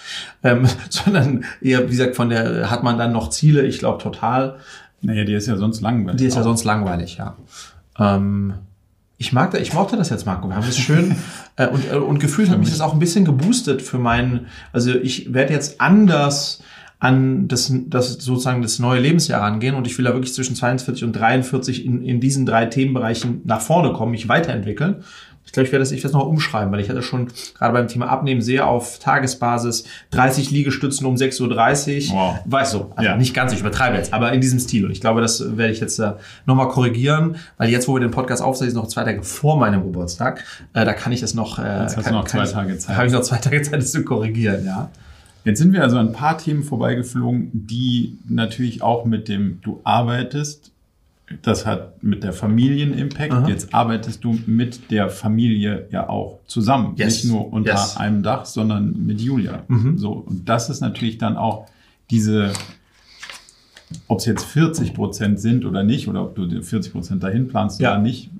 Ähm, 0.43 0.67
sondern 0.89 1.45
eher, 1.61 1.85
wie 1.85 1.91
gesagt, 1.91 2.15
von 2.15 2.29
der, 2.29 2.69
hat 2.69 2.83
man 2.83 2.97
dann 2.97 3.11
noch 3.11 3.29
Ziele? 3.29 3.65
Ich 3.65 3.79
glaube 3.79 4.01
total. 4.01 4.57
naja, 5.01 5.23
die 5.23 5.33
ist 5.33 5.47
ja 5.47 5.55
sonst 5.55 5.81
langweilig. 5.81 6.19
Die 6.19 6.25
ist 6.25 6.35
ja 6.35 6.41
auch. 6.41 6.45
sonst 6.45 6.63
langweilig, 6.65 7.17
ja. 7.17 7.35
Ähm, 7.97 8.53
ich 9.21 9.33
mag, 9.33 9.51
da, 9.51 9.57
ich 9.57 9.73
mochte 9.73 9.97
das 9.97 10.09
jetzt, 10.09 10.25
Marco. 10.25 10.47
Wir 10.47 10.55
haben 10.55 10.67
es 10.67 10.77
schön 10.77 11.13
äh, 11.57 11.67
und, 11.67 11.91
äh, 11.91 11.95
und 11.95 12.19
gefühlt 12.19 12.49
hat 12.49 12.57
mich 12.57 12.69
das 12.69 12.79
auch 12.79 12.93
ein 12.93 12.99
bisschen 12.99 13.25
geboostet 13.25 13.81
für 13.81 13.99
meinen. 13.99 14.47
Also 14.71 14.95
ich 14.95 15.33
werde 15.33 15.53
jetzt 15.53 15.81
anders 15.81 16.63
an 16.99 17.47
das, 17.47 17.71
das 17.87 18.13
sozusagen 18.15 18.61
das 18.61 18.77
neue 18.79 18.99
Lebensjahr 18.99 19.41
rangehen 19.41 19.75
und 19.75 19.87
ich 19.87 19.97
will 19.97 20.05
da 20.05 20.13
wirklich 20.13 20.33
zwischen 20.33 20.55
42 20.55 21.05
und 21.05 21.13
43 21.13 21.85
in, 21.85 22.03
in 22.03 22.19
diesen 22.19 22.45
drei 22.45 22.65
Themenbereichen 22.65 23.41
nach 23.45 23.61
vorne 23.61 23.93
kommen, 23.93 24.11
mich 24.11 24.27
weiterentwickeln. 24.27 24.97
Ich 25.45 25.53
glaube, 25.53 25.65
ich 25.65 25.71
werde 25.71 25.81
das, 25.81 25.91
ich 25.91 26.03
werde 26.03 26.11
das 26.11 26.21
noch 26.21 26.27
umschreiben, 26.27 26.71
weil 26.71 26.79
ich 26.79 26.89
hatte 26.89 27.01
schon 27.01 27.29
gerade 27.57 27.73
beim 27.73 27.87
Thema 27.87 28.07
Abnehmen 28.09 28.41
sehr 28.41 28.67
auf 28.67 28.99
Tagesbasis 28.99 29.85
30 30.11 30.51
Liegestützen 30.51 31.07
um 31.07 31.15
6.30 31.15 32.09
Uhr. 32.11 32.15
Wow. 32.15 32.35
Weißt 32.45 32.73
du, 32.75 32.91
also 32.95 33.09
Ja. 33.09 33.15
nicht 33.17 33.33
ganz, 33.33 33.53
ich 33.53 33.61
übertreibe 33.61 33.97
jetzt, 33.97 34.13
aber 34.13 34.31
in 34.33 34.41
diesem 34.41 34.59
Stil. 34.59 34.85
Und 34.85 34.91
ich 34.91 35.01
glaube, 35.01 35.21
das 35.21 35.57
werde 35.57 35.71
ich 35.73 35.79
jetzt 35.79 35.97
äh, 35.99 36.11
nochmal 36.45 36.67
korrigieren, 36.67 37.37
weil 37.57 37.69
jetzt, 37.69 37.87
wo 37.87 37.95
wir 37.95 37.99
den 38.01 38.11
Podcast 38.11 38.43
aufzeichnen, 38.43 38.75
ist 38.75 38.75
noch 38.75 38.87
zwei 38.89 39.05
Tage 39.05 39.23
vor 39.23 39.57
meinem 39.57 39.81
Geburtstag. 39.83 40.43
Äh, 40.73 40.85
da 40.85 40.93
kann 40.93 41.13
ich 41.13 41.21
das 41.21 41.33
noch. 41.33 41.57
Äh, 41.57 41.81
Jetzt 41.81 41.97
hast 41.97 42.03
kann, 42.03 42.13
du 42.13 42.19
noch 42.19 42.25
zwei 42.27 42.45
Tage 42.45 42.77
Zeit. 42.77 42.95
Habe 42.97 43.07
ich 43.07 43.13
noch 43.13 43.21
zwei 43.21 43.37
Tage 43.37 43.61
Zeit, 43.63 43.81
das 43.81 43.91
zu 43.91 44.03
korrigieren, 44.03 44.65
ja. 44.65 44.89
Jetzt 45.45 45.59
sind 45.59 45.73
wir 45.73 45.83
also 45.83 45.97
an 45.97 46.07
ein 46.07 46.13
paar 46.13 46.37
Themen 46.37 46.63
vorbeigeflogen, 46.63 47.49
die 47.53 48.17
natürlich 48.27 48.81
auch 48.81 49.05
mit 49.05 49.27
dem, 49.27 49.59
du 49.61 49.79
arbeitest, 49.83 50.71
das 51.43 51.65
hat 51.65 52.01
mit 52.03 52.23
der 52.23 52.33
Familien-Impact. 52.33 53.31
Aha. 53.31 53.47
Jetzt 53.47 53.73
arbeitest 53.73 54.23
du 54.23 54.37
mit 54.47 54.89
der 54.91 55.09
Familie 55.09 55.87
ja 55.91 56.09
auch 56.09 56.39
zusammen. 56.47 56.93
Yes. 56.97 57.23
Nicht 57.23 57.31
nur 57.31 57.53
unter 57.53 57.71
Yes. 57.73 57.97
einem 57.97 58.23
Dach, 58.23 58.45
sondern 58.45 59.05
mit 59.05 59.21
Julia. 59.21 59.63
Mhm. 59.67 59.97
So. 59.97 60.11
Und 60.11 60.49
das 60.49 60.69
ist 60.69 60.81
natürlich 60.81 61.19
dann 61.19 61.37
auch 61.37 61.67
diese, 62.09 62.51
ob 64.07 64.19
es 64.19 64.25
jetzt 64.25 64.43
40 64.45 64.93
Prozent 64.95 65.39
sind 65.39 65.65
oder 65.65 65.83
nicht, 65.83 66.07
oder 66.07 66.23
ob 66.23 66.35
du 66.35 66.47
dir 66.47 66.63
40 66.63 66.91
Prozent 66.93 67.21
dahin 67.23 67.47
planst 67.47 67.79
Ja. 67.79 67.91
oder 67.93 68.01
nicht. 68.01 68.31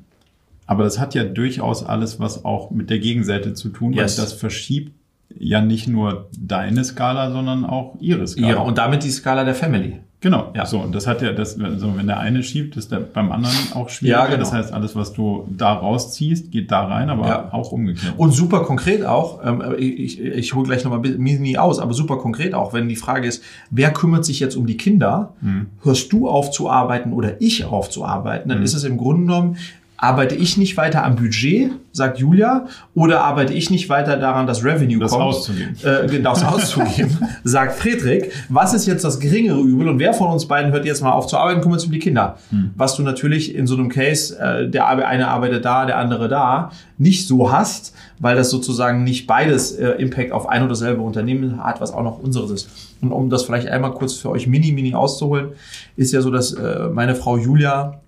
Aber 0.65 0.83
das 0.83 0.99
hat 0.99 1.13
ja 1.15 1.23
durchaus 1.23 1.83
alles 1.83 2.19
was 2.19 2.43
auch 2.43 2.71
mit 2.71 2.89
der 2.89 2.99
Gegenseite 2.99 3.53
zu 3.53 3.69
tun, 3.69 3.93
Yes. 3.93 4.17
weil 4.17 4.23
das 4.25 4.33
verschiebt 4.33 4.93
ja 5.37 5.61
nicht 5.61 5.87
nur 5.87 6.29
deine 6.39 6.83
Skala, 6.83 7.31
sondern 7.31 7.65
auch 7.65 7.95
ihre 7.99 8.27
Skala. 8.27 8.47
Ja, 8.49 8.57
und 8.59 8.77
damit 8.77 9.03
die 9.03 9.11
Skala 9.11 9.43
der 9.43 9.55
Family. 9.55 9.99
Genau, 10.21 10.51
Ja. 10.53 10.65
so 10.65 10.79
und 10.79 10.93
das 10.93 11.07
hat 11.07 11.21
ja 11.21 11.31
das, 11.31 11.57
also 11.61 11.95
wenn 11.95 12.07
der 12.07 12.19
eine 12.19 12.43
schiebt, 12.43 12.75
ist 12.75 12.91
der 12.91 12.99
beim 12.99 13.31
anderen 13.31 13.55
auch 13.73 13.87
schwieriger. 13.87 14.19
Ja, 14.19 14.25
genau. 14.25 14.39
Das 14.39 14.51
heißt, 14.51 14.73
alles, 14.73 14.93
was 14.93 15.13
du 15.13 15.47
da 15.55 15.71
rausziehst, 15.71 16.51
geht 16.51 16.71
da 16.73 16.83
rein, 16.87 17.09
aber 17.09 17.25
Ja. 17.27 17.53
auch 17.53 17.71
umgekehrt. 17.71 18.15
Und 18.17 18.31
super 18.33 18.63
konkret 18.63 19.05
auch, 19.05 19.39
ähm, 19.45 19.63
ich, 19.77 20.19
ich, 20.19 20.19
ich 20.21 20.53
hole 20.55 20.65
gleich 20.67 20.83
nochmal 20.83 20.99
Mini 20.99 21.55
aus, 21.57 21.79
aber 21.79 21.93
super 21.93 22.17
konkret 22.17 22.53
auch, 22.53 22.73
wenn 22.73 22.89
die 22.89 22.97
Frage 22.97 23.29
ist, 23.29 23.41
wer 23.69 23.91
kümmert 23.91 24.25
sich 24.25 24.41
jetzt 24.41 24.57
um 24.57 24.65
die 24.67 24.75
Kinder? 24.75 25.35
Hörst 25.83 26.11
du 26.11 26.27
auf 26.27 26.51
zu 26.51 26.69
arbeiten 26.69 27.13
oder 27.13 27.39
ich 27.41 27.63
auf 27.63 27.89
zu 27.89 28.03
arbeiten? 28.03 28.49
Dann 28.49 28.61
ist 28.61 28.73
es 28.73 28.83
im 28.83 28.97
Grunde 28.97 29.21
genommen, 29.21 29.55
arbeite 30.01 30.35
ich 30.35 30.57
nicht 30.57 30.77
weiter 30.77 31.03
am 31.03 31.15
Budget, 31.17 31.71
sagt 31.91 32.19
Julia, 32.19 32.67
oder 32.95 33.21
arbeite 33.21 33.53
ich 33.53 33.69
nicht 33.69 33.89
weiter 33.89 34.15
daran, 34.17 34.47
dass 34.47 34.63
Revenue 34.63 34.99
Das 34.99 35.11
kommt? 35.11 35.23
auszugeben. 35.23 35.75
Äh, 35.83 36.07
genau, 36.07 36.33
das 36.33 36.45
auszugeben, 36.45 37.17
sagt 37.43 37.75
Friedrich. 37.75 38.31
Was 38.47 38.73
ist 38.73 38.85
jetzt 38.85 39.03
das 39.03 39.19
geringere 39.19 39.59
Übel 39.59 39.89
und 39.89 39.99
wer 39.99 40.13
von 40.13 40.29
uns 40.31 40.47
beiden 40.47 40.71
hört 40.71 40.85
jetzt 40.85 41.01
mal 41.03 41.11
auf 41.11 41.27
zu 41.27 41.37
arbeiten, 41.37 41.59
kümmert 41.61 41.81
sich 41.81 41.89
um 41.89 41.93
die 41.93 41.99
Kinder? 41.99 42.37
Was 42.75 42.95
du 42.95 43.03
natürlich 43.03 43.53
in 43.53 43.67
so 43.67 43.75
einem 43.75 43.89
Case, 43.89 44.39
äh, 44.39 44.69
der 44.69 44.87
eine 44.87 45.27
arbeitet 45.27 45.65
da, 45.65 45.85
der 45.85 45.97
andere 45.97 46.29
da, 46.29 46.71
nicht 46.97 47.27
so 47.27 47.51
hast, 47.51 47.93
weil 48.19 48.35
das 48.35 48.49
sozusagen 48.49 49.03
nicht 49.03 49.27
beides 49.27 49.71
äh, 49.73 49.89
Impact 49.91 50.31
auf 50.31 50.47
ein 50.47 50.61
oder 50.61 50.69
dasselbe 50.69 51.01
Unternehmen 51.01 51.61
hat, 51.63 51.81
was 51.81 51.93
auch 51.93 52.03
noch 52.03 52.19
unseres 52.19 52.51
ist. 52.51 52.69
Und 53.01 53.11
um 53.11 53.29
das 53.29 53.43
vielleicht 53.43 53.67
einmal 53.67 53.91
kurz 53.91 54.13
für 54.13 54.29
euch 54.29 54.47
mini, 54.47 54.71
mini 54.71 54.93
auszuholen, 54.93 55.49
ist 55.97 56.13
ja 56.13 56.21
so, 56.21 56.31
dass 56.31 56.53
äh, 56.53 56.87
meine 56.93 57.15
Frau 57.15 57.37
Julia 57.37 57.99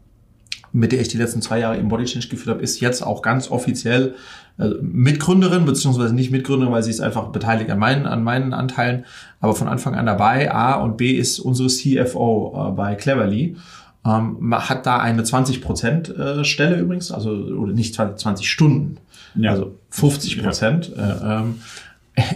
mit 0.73 0.91
der 0.91 1.01
ich 1.01 1.07
die 1.09 1.17
letzten 1.17 1.41
zwei 1.41 1.59
Jahre 1.59 1.77
im 1.77 1.87
Body 1.89 2.05
Change 2.05 2.27
geführt 2.29 2.49
habe, 2.55 2.61
ist 2.63 2.79
jetzt 2.79 3.01
auch 3.01 3.21
ganz 3.21 3.51
offiziell 3.51 4.15
äh, 4.57 4.69
Mitgründerin, 4.81 5.65
beziehungsweise 5.65 6.13
nicht 6.15 6.31
Mitgründerin, 6.31 6.71
weil 6.73 6.83
sie 6.83 6.91
ist 6.91 7.01
einfach 7.01 7.27
beteiligt 7.29 7.69
an 7.69 7.79
meinen, 7.79 8.05
an 8.05 8.23
meinen 8.23 8.53
Anteilen, 8.53 9.05
aber 9.39 9.53
von 9.55 9.67
Anfang 9.67 9.95
an 9.95 10.05
dabei. 10.05 10.53
A 10.53 10.75
und 10.75 10.97
B 10.97 11.11
ist 11.11 11.39
unsere 11.39 11.67
CFO 11.69 12.69
äh, 12.69 12.71
bei 12.71 12.95
Cleverly. 12.95 13.57
Ähm, 14.05 14.37
man 14.39 14.67
hat 14.69 14.85
da 14.85 14.97
eine 14.99 15.23
20% 15.23 16.15
äh, 16.41 16.43
Stelle 16.45 16.79
übrigens, 16.79 17.11
also 17.11 17.31
oder 17.31 17.73
nicht 17.73 17.93
20, 17.93 18.17
20 18.17 18.49
Stunden, 18.49 18.97
Ja. 19.35 19.51
also 19.51 19.75
50 19.89 20.41
Prozent. 20.41 20.91
Äh, 20.95 21.01
ähm, 21.23 21.55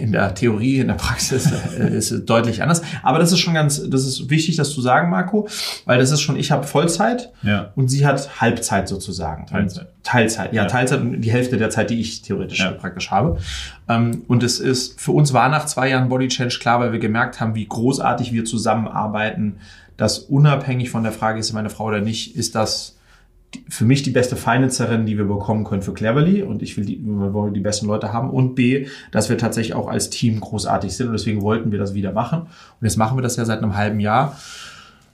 in 0.00 0.12
der 0.12 0.34
Theorie, 0.34 0.78
in 0.80 0.88
der 0.88 0.94
Praxis 0.94 1.50
äh, 1.78 1.94
ist 1.94 2.10
es 2.10 2.24
deutlich 2.24 2.62
anders. 2.62 2.80
Aber 3.02 3.18
das 3.18 3.30
ist 3.32 3.40
schon 3.40 3.52
ganz, 3.52 3.82
das 3.90 4.06
ist 4.06 4.30
wichtig, 4.30 4.56
das 4.56 4.70
zu 4.70 4.80
sagen, 4.80 5.10
Marco, 5.10 5.48
weil 5.84 5.98
das 5.98 6.10
ist 6.10 6.22
schon, 6.22 6.36
ich 6.36 6.50
habe 6.50 6.66
Vollzeit 6.66 7.30
Ja. 7.42 7.72
und 7.76 7.88
sie 7.88 8.06
hat 8.06 8.40
Halbzeit 8.40 8.88
sozusagen. 8.88 9.46
Teilzeit. 9.46 9.82
Und 9.84 9.88
Teilzeit, 10.02 10.52
ja, 10.54 10.62
Ja. 10.62 10.68
Teilzeit 10.68 11.00
und 11.02 11.20
die 11.20 11.30
Hälfte 11.30 11.58
der 11.58 11.68
Zeit, 11.68 11.90
die 11.90 12.00
ich 12.00 12.22
theoretisch 12.22 12.60
Ja. 12.60 12.70
praktisch 12.70 13.10
habe. 13.10 13.38
Ähm, 13.88 14.22
und 14.28 14.42
es 14.42 14.60
ist, 14.60 14.98
für 14.98 15.12
uns 15.12 15.34
war 15.34 15.48
nach 15.50 15.66
zwei 15.66 15.90
Jahren 15.90 16.08
Body 16.08 16.28
Change 16.28 16.58
klar, 16.58 16.80
weil 16.80 16.92
wir 16.92 16.98
gemerkt 16.98 17.40
haben, 17.40 17.54
wie 17.54 17.66
großartig 17.66 18.32
wir 18.32 18.46
zusammenarbeiten, 18.46 19.56
dass 19.98 20.18
unabhängig 20.18 20.90
von 20.90 21.02
der 21.02 21.12
Frage, 21.12 21.38
ist 21.38 21.52
meine 21.52 21.70
Frau 21.70 21.84
oder 21.84 22.00
nicht, 22.00 22.34
ist 22.36 22.54
das 22.54 22.95
für 23.68 23.84
mich 23.84 24.02
die 24.02 24.10
beste 24.10 24.36
Financerin, 24.36 25.06
die 25.06 25.16
wir 25.16 25.24
bekommen 25.24 25.64
können 25.64 25.82
für 25.82 25.94
Cleverly. 25.94 26.42
Und 26.42 26.62
ich 26.62 26.76
will 26.76 26.84
die, 26.84 27.00
wir 27.02 27.32
wollen 27.32 27.54
die 27.54 27.60
besten 27.60 27.86
Leute 27.86 28.12
haben. 28.12 28.30
Und 28.30 28.54
B, 28.54 28.86
dass 29.12 29.28
wir 29.28 29.38
tatsächlich 29.38 29.74
auch 29.74 29.88
als 29.88 30.10
Team 30.10 30.40
großartig 30.40 30.94
sind. 30.96 31.08
Und 31.08 31.14
deswegen 31.14 31.42
wollten 31.42 31.72
wir 31.72 31.78
das 31.78 31.94
wieder 31.94 32.12
machen. 32.12 32.42
Und 32.42 32.82
jetzt 32.82 32.96
machen 32.96 33.16
wir 33.16 33.22
das 33.22 33.36
ja 33.36 33.44
seit 33.44 33.62
einem 33.62 33.76
halben 33.76 34.00
Jahr 34.00 34.36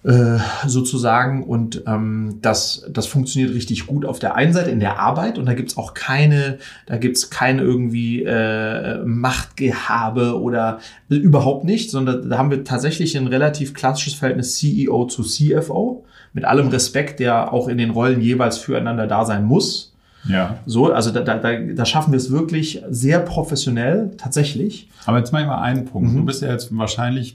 äh, 0.04 0.38
sozusagen. 0.66 1.44
Und 1.44 1.82
ähm, 1.86 2.38
das, 2.42 2.86
das 2.90 3.06
funktioniert 3.06 3.54
richtig 3.54 3.86
gut 3.86 4.04
auf 4.04 4.18
der 4.18 4.34
einen 4.34 4.52
Seite 4.52 4.70
in 4.70 4.80
der 4.80 4.98
Arbeit. 4.98 5.38
Und 5.38 5.46
da 5.46 5.54
gibt's 5.54 5.76
auch 5.76 5.94
keine, 5.94 6.58
da 6.86 6.96
gibt's 6.96 7.30
keine 7.30 7.62
irgendwie 7.62 8.24
äh, 8.24 9.04
Machtgehabe 9.04 10.40
oder 10.40 10.80
äh, 11.10 11.14
überhaupt 11.14 11.64
nicht, 11.64 11.90
sondern 11.90 12.28
da 12.28 12.38
haben 12.38 12.50
wir 12.50 12.64
tatsächlich 12.64 13.16
ein 13.16 13.28
relativ 13.28 13.74
klassisches 13.74 14.14
Verhältnis 14.14 14.56
CEO 14.56 15.06
zu 15.06 15.22
CFO 15.22 16.04
mit 16.32 16.44
allem 16.44 16.68
Respekt, 16.68 17.20
der 17.20 17.52
auch 17.52 17.68
in 17.68 17.78
den 17.78 17.90
Rollen 17.90 18.20
jeweils 18.20 18.58
füreinander 18.58 19.06
da 19.06 19.24
sein 19.24 19.44
muss. 19.44 19.94
Ja. 20.28 20.58
So, 20.66 20.92
also 20.92 21.10
da, 21.10 21.20
da, 21.20 21.36
da, 21.36 21.84
schaffen 21.84 22.12
wir 22.12 22.16
es 22.16 22.30
wirklich 22.30 22.82
sehr 22.88 23.18
professionell, 23.18 24.12
tatsächlich. 24.16 24.88
Aber 25.04 25.18
jetzt 25.18 25.32
mal 25.32 25.44
mal 25.46 25.60
einen 25.60 25.84
Punkt. 25.84 26.12
Mhm. 26.12 26.18
Du 26.18 26.24
bist 26.24 26.42
ja 26.42 26.52
jetzt 26.52 26.76
wahrscheinlich 26.76 27.34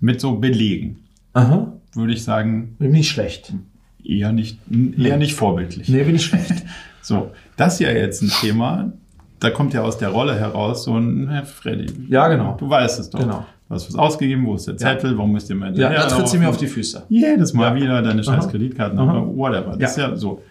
mit 0.00 0.20
so 0.20 0.36
Belegen, 0.36 0.98
Aha. 1.34 1.72
würde 1.94 2.12
ich 2.12 2.24
sagen, 2.24 2.74
Bin 2.78 2.90
nicht 2.90 3.10
schlecht. 3.10 3.52
eher 4.04 4.32
nicht, 4.32 4.58
eher 4.98 5.18
nicht 5.18 5.34
vorbildlich. 5.34 5.88
Nee, 5.88 6.02
bin 6.04 6.16
ich 6.16 6.24
schlecht. 6.24 6.54
So, 7.02 7.30
das 7.56 7.74
ist 7.74 7.80
ja 7.80 7.90
jetzt 7.92 8.20
ein 8.20 8.28
Thema, 8.28 8.92
da 9.40 9.50
kommt 9.50 9.72
ja 9.72 9.82
aus 9.82 9.96
der 9.96 10.10
Rolle 10.10 10.38
heraus 10.38 10.84
so 10.84 10.96
ein, 10.96 11.28
Herr 11.28 11.46
Freddy. 11.46 11.86
Ja, 12.08 12.28
genau. 12.28 12.56
Du 12.58 12.68
weißt 12.68 13.00
es 13.00 13.08
doch. 13.08 13.18
Genau. 13.18 13.46
Hast 13.70 13.88
was 13.88 13.94
ausgegeben, 13.94 14.44
wo 14.46 14.56
ist 14.56 14.66
der 14.66 14.76
Zettel, 14.76 15.16
warum 15.16 15.30
müsst 15.32 15.48
ihr 15.48 15.54
mal 15.56 15.76
Ja, 15.78 15.90
da 15.90 16.06
tritt 16.06 16.28
sie 16.28 16.38
mir 16.38 16.48
auf 16.48 16.56
die 16.56 16.66
Füße. 16.66 17.04
Jedes 17.08 17.54
Mal 17.54 17.68
Ja. 17.76 17.82
wieder 17.82 18.02
deine 18.02 18.22
scheiß 18.24 18.48
Aha. 18.48 18.98
Aha. 18.98 19.26
whatever. 19.34 19.76
Das 19.78 19.92
ist 19.92 19.96
ja 19.98 20.16
so. 20.16 20.42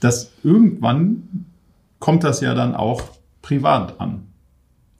Das 0.00 0.32
irgendwann 0.42 1.22
kommt 2.00 2.24
das 2.24 2.40
ja 2.40 2.54
dann 2.54 2.74
auch 2.74 3.02
privat 3.40 3.98
an. 4.00 4.22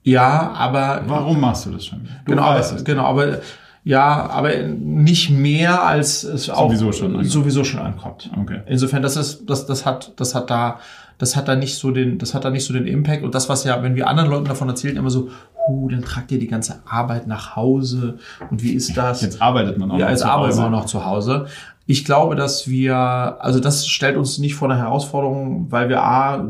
Ja, 0.05 0.53
aber 0.53 1.03
Warum 1.09 1.41
machst 1.41 1.67
du 1.67 1.71
das 1.71 1.85
schon 1.87 2.03
wieder? 2.05 2.15
Du 2.25 2.31
genau, 2.31 2.47
weißt 2.47 2.77
es. 2.77 2.85
genau, 2.85 3.05
aber 3.07 3.41
ja, 3.87 4.29
aber 4.31 4.51
nicht 4.65 5.31
mehr 5.31 5.85
als 5.85 6.25
es 6.25 6.51
auch 6.51 6.69
Sowieso 6.71 6.91
schon 6.91 7.11
ankommt. 7.13 7.31
sowieso 7.31 7.63
schon 7.63 7.79
ankommt. 7.79 8.29
Okay. 8.37 8.63
Insofern, 8.67 9.01
das 9.01 9.17
ist, 9.17 9.49
das, 9.49 9.65
das 9.67 9.87
hat, 9.87 10.13
das 10.17 10.35
hat 10.35 10.51
da, 10.51 10.81
das 11.19 11.37
hat 11.37 11.47
da 11.47 11.55
nicht 11.55 11.77
so 11.77 11.93
den, 11.93 12.19
das 12.19 12.35
hat 12.35 12.45
da 12.45 12.51
nicht 12.51 12.65
so 12.65 12.73
den 12.73 12.89
Impact. 12.89 13.23
Und 13.23 13.33
das, 13.37 13.49
was 13.49 13.63
ja, 13.63 13.81
wenn 13.85 13.95
wir 13.95 14.09
anderen 14.09 14.29
Leuten 14.29 14.47
davon 14.47 14.69
erzählen, 14.69 14.97
immer 14.97 15.11
so, 15.11 15.29
huh, 15.69 15.89
dann 15.89 16.03
tragt 16.03 16.33
ihr 16.33 16.41
die 16.41 16.49
ganze 16.49 16.81
Arbeit 16.85 17.29
nach 17.29 17.55
Hause 17.55 18.19
und 18.51 18.61
wie 18.65 18.73
ist 18.73 18.97
das? 18.97 19.23
Jetzt 19.23 19.41
arbeitet 19.41 19.79
man 19.79 19.89
auch 19.93 19.99
ja, 19.99 20.07
noch 20.07 20.11
jetzt 20.11 20.23
zu 20.23 20.33
Hause. 20.33 20.59
wir 20.59 20.67
auch 20.67 20.71
noch 20.71 20.87
zu 20.87 21.05
Hause. 21.05 21.47
Ich 21.87 22.05
glaube, 22.05 22.35
dass 22.35 22.67
wir, 22.67 22.97
also 22.97 23.61
das 23.61 23.87
stellt 23.87 24.17
uns 24.17 24.39
nicht 24.39 24.57
vor 24.57 24.69
eine 24.69 24.81
Herausforderung, 24.81 25.67
weil 25.71 25.89
wir 25.89 26.03
A, 26.03 26.49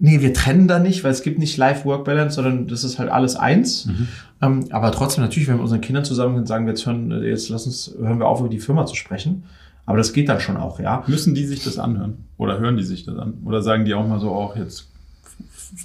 nee, 0.00 0.20
wir 0.20 0.34
trennen 0.34 0.66
da 0.66 0.80
nicht, 0.80 1.04
weil 1.04 1.12
es 1.12 1.22
gibt 1.22 1.38
nicht 1.38 1.56
Life-Work-Balance, 1.56 2.34
sondern 2.34 2.66
das 2.66 2.82
ist 2.82 2.98
halt 2.98 3.08
alles 3.08 3.36
eins. 3.36 3.86
Mhm. 3.86 4.08
Ähm, 4.42 4.66
aber 4.70 4.92
trotzdem, 4.92 5.24
natürlich, 5.24 5.48
wenn 5.48 5.54
wir 5.54 5.58
mit 5.58 5.64
unseren 5.64 5.80
Kindern 5.80 6.04
zusammen 6.04 6.36
sind, 6.36 6.48
sagen 6.48 6.66
wir 6.66 6.72
jetzt 6.72 6.86
hören, 6.86 7.10
jetzt 7.22 7.48
lass 7.48 7.66
uns, 7.66 7.94
hören 7.98 8.18
wir 8.18 8.26
auf, 8.26 8.40
über 8.40 8.48
die 8.48 8.58
Firma 8.58 8.86
zu 8.86 8.94
sprechen. 8.94 9.44
Aber 9.86 9.98
das 9.98 10.12
geht 10.12 10.28
dann 10.28 10.40
schon 10.40 10.56
auch, 10.56 10.80
ja. 10.80 11.04
Müssen 11.06 11.34
die 11.34 11.44
sich 11.44 11.62
das 11.62 11.78
anhören? 11.78 12.24
Oder 12.36 12.58
hören 12.58 12.76
die 12.76 12.82
sich 12.82 13.04
das 13.04 13.16
an? 13.16 13.34
Oder 13.44 13.62
sagen 13.62 13.84
die 13.84 13.94
auch 13.94 14.06
mal 14.06 14.18
so, 14.18 14.30
auch 14.30 14.56
jetzt 14.56 14.90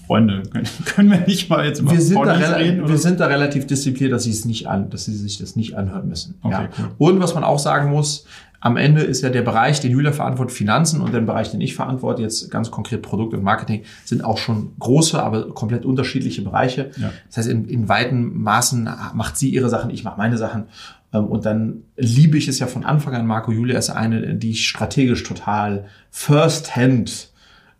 Freunde, 0.06 0.44
können, 0.86 1.12
wir 1.12 1.22
nicht 1.22 1.50
mal 1.50 1.66
jetzt 1.66 1.80
über 1.80 1.92
Wir 1.92 2.02
sind, 2.02 2.24
da 2.24 2.34
reden? 2.34 2.88
wir 2.88 2.98
sind 2.98 3.20
da 3.20 3.28
relativ 3.28 3.68
diszipliniert, 3.68 4.14
dass 4.14 4.24
sie 4.24 4.32
es 4.32 4.46
nicht 4.46 4.68
an, 4.68 4.90
dass 4.90 5.06
sie 5.06 5.16
sich 5.16 5.38
das 5.38 5.56
nicht 5.56 5.76
anhören 5.76 6.08
müssen. 6.08 6.36
Okay, 6.42 6.54
ja. 6.64 6.70
cool. 6.78 6.92
Und 6.98 7.20
was 7.22 7.34
man 7.34 7.44
auch 7.44 7.60
sagen 7.60 7.90
muss, 7.90 8.26
am 8.62 8.78
Ende 8.78 9.02
ist 9.02 9.24
ja 9.24 9.30
der 9.30 9.42
Bereich, 9.42 9.80
den 9.80 9.92
Julia 9.92 10.12
verantwortet, 10.12 10.56
Finanzen 10.56 11.02
und 11.02 11.14
der 11.14 11.22
Bereich, 11.22 11.50
den 11.50 11.62
ich 11.62 11.74
verantworte, 11.74 12.22
jetzt 12.22 12.52
ganz 12.52 12.70
konkret 12.70 13.02
Produkt 13.02 13.34
und 13.34 13.44
Marketing, 13.44 13.82
sind 14.06 14.24
auch 14.24 14.38
schon 14.38 14.74
große, 14.80 15.22
aber 15.22 15.50
komplett 15.50 15.84
unterschiedliche 15.84 16.44
Bereiche. 16.44 16.92
Ja. 16.98 17.12
Das 17.28 17.38
heißt, 17.38 17.50
in, 17.50 17.66
in 17.66 17.90
weiten 17.90 18.40
Maßen 18.40 18.88
macht 19.16 19.36
sie 19.36 19.50
ihre 19.50 19.70
Sachen, 19.70 19.90
ich 19.90 20.04
mache 20.04 20.20
meine 20.20 20.38
Sachen. 20.38 20.66
Ähm, 21.12 21.26
Und 21.26 21.46
dann 21.46 21.82
liebe 21.98 22.38
ich 22.38 22.48
es 22.48 22.60
ja 22.60 22.68
von 22.68 22.86
Anfang 22.86 23.16
an, 23.16 23.26
Marco 23.26 23.52
Julia 23.52 23.80
ist 23.80 23.90
eine, 23.90 24.36
die 24.36 24.52
ich 24.52 24.68
strategisch 24.68 25.24
total 25.24 25.86
first-hand 26.12 27.31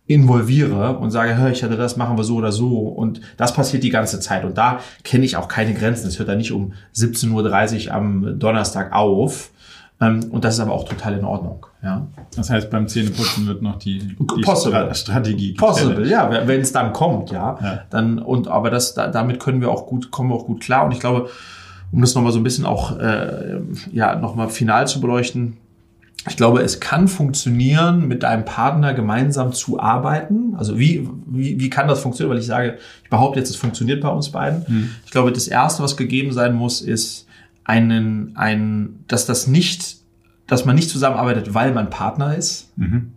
involviere 0.06 0.98
und 0.98 1.10
sage, 1.10 1.36
hör, 1.36 1.50
ich 1.50 1.62
hatte 1.62 1.76
das, 1.76 1.96
machen 1.96 2.16
wir 2.18 2.24
so 2.24 2.36
oder 2.36 2.52
so. 2.52 2.78
Und 2.80 3.20
das 3.36 3.54
passiert 3.54 3.82
die 3.84 3.90
ganze 3.90 4.20
Zeit. 4.20 4.44
Und 4.44 4.58
da 4.58 4.80
kenne 5.04 5.24
ich 5.24 5.36
auch 5.36 5.48
keine 5.48 5.74
Grenzen. 5.74 6.08
Es 6.08 6.18
hört 6.18 6.28
da 6.28 6.34
nicht 6.34 6.52
um 6.52 6.72
17.30 6.96 7.86
Uhr 7.88 7.94
am 7.94 8.38
Donnerstag 8.38 8.92
auf. 8.92 9.50
Ähm, 10.00 10.20
Und 10.30 10.44
das 10.44 10.54
ist 10.54 10.60
aber 10.60 10.72
auch 10.72 10.84
total 10.88 11.14
in 11.18 11.24
Ordnung. 11.24 11.64
Ja. 11.82 12.06
Das 12.36 12.50
heißt, 12.50 12.70
beim 12.70 12.88
Zähneputzen 12.88 13.46
wird 13.46 13.62
noch 13.62 13.78
die, 13.78 13.98
die 14.00 14.42
Possible. 14.42 14.80
Stra 14.82 14.94
Strategie 14.94 15.52
Possible, 15.54 16.02
gechallenged. 16.02 16.10
ja, 16.40 16.46
wenn 16.48 16.60
es 16.60 16.72
dann 16.72 16.92
kommt, 16.92 17.30
ja, 17.30 17.58
Ja. 17.62 17.80
dann 17.90 18.18
und 18.18 18.48
aber 18.48 18.70
das 18.70 18.94
da, 18.94 19.08
damit 19.08 19.38
können 19.40 19.60
wir 19.60 19.70
auch 19.70 19.86
gut 19.86 20.10
kommen 20.10 20.30
wir 20.30 20.34
auch 20.36 20.46
gut 20.46 20.60
klar 20.60 20.84
und 20.86 20.92
ich 20.92 21.00
glaube, 21.00 21.28
um 21.90 22.00
das 22.00 22.14
noch 22.14 22.22
mal 22.22 22.30
so 22.32 22.38
ein 22.38 22.44
bisschen 22.44 22.64
auch 22.66 22.98
äh, 22.98 23.60
ja 23.92 24.14
noch 24.16 24.34
mal 24.36 24.48
final 24.48 24.86
zu 24.86 25.00
beleuchten, 25.00 25.56
ich 26.28 26.36
glaube, 26.36 26.62
es 26.62 26.78
kann 26.78 27.08
funktionieren, 27.08 28.06
mit 28.06 28.22
deinem 28.22 28.44
Partner 28.44 28.94
gemeinsam 28.94 29.52
zu 29.52 29.80
arbeiten. 29.80 30.54
Also 30.56 30.78
wie, 30.78 31.08
wie, 31.26 31.58
wie 31.58 31.70
kann 31.70 31.88
das 31.88 32.00
funktionieren? 32.00 32.34
Weil 32.34 32.40
ich 32.40 32.46
sage, 32.46 32.78
ich 33.02 33.10
behaupte 33.10 33.40
jetzt, 33.40 33.50
es 33.50 33.56
funktioniert 33.56 34.00
bei 34.00 34.08
uns 34.08 34.30
beiden. 34.30 34.90
Ich 35.04 35.10
glaube, 35.10 35.32
das 35.32 35.48
Erste, 35.48 35.82
was 35.82 35.96
gegeben 35.96 36.32
sein 36.32 36.54
muss, 36.54 36.80
ist 36.80 37.26
einen, 37.64 38.32
ein, 38.36 39.00
dass 39.08 39.26
das 39.26 39.46
nicht, 39.46 39.96
dass 40.46 40.64
man 40.64 40.76
nicht 40.76 40.90
zusammenarbeitet, 40.90 41.54
weil 41.54 41.72
man 41.72 41.90
Partner 41.90 42.36
ist, 42.36 42.70
Mhm. 42.76 43.12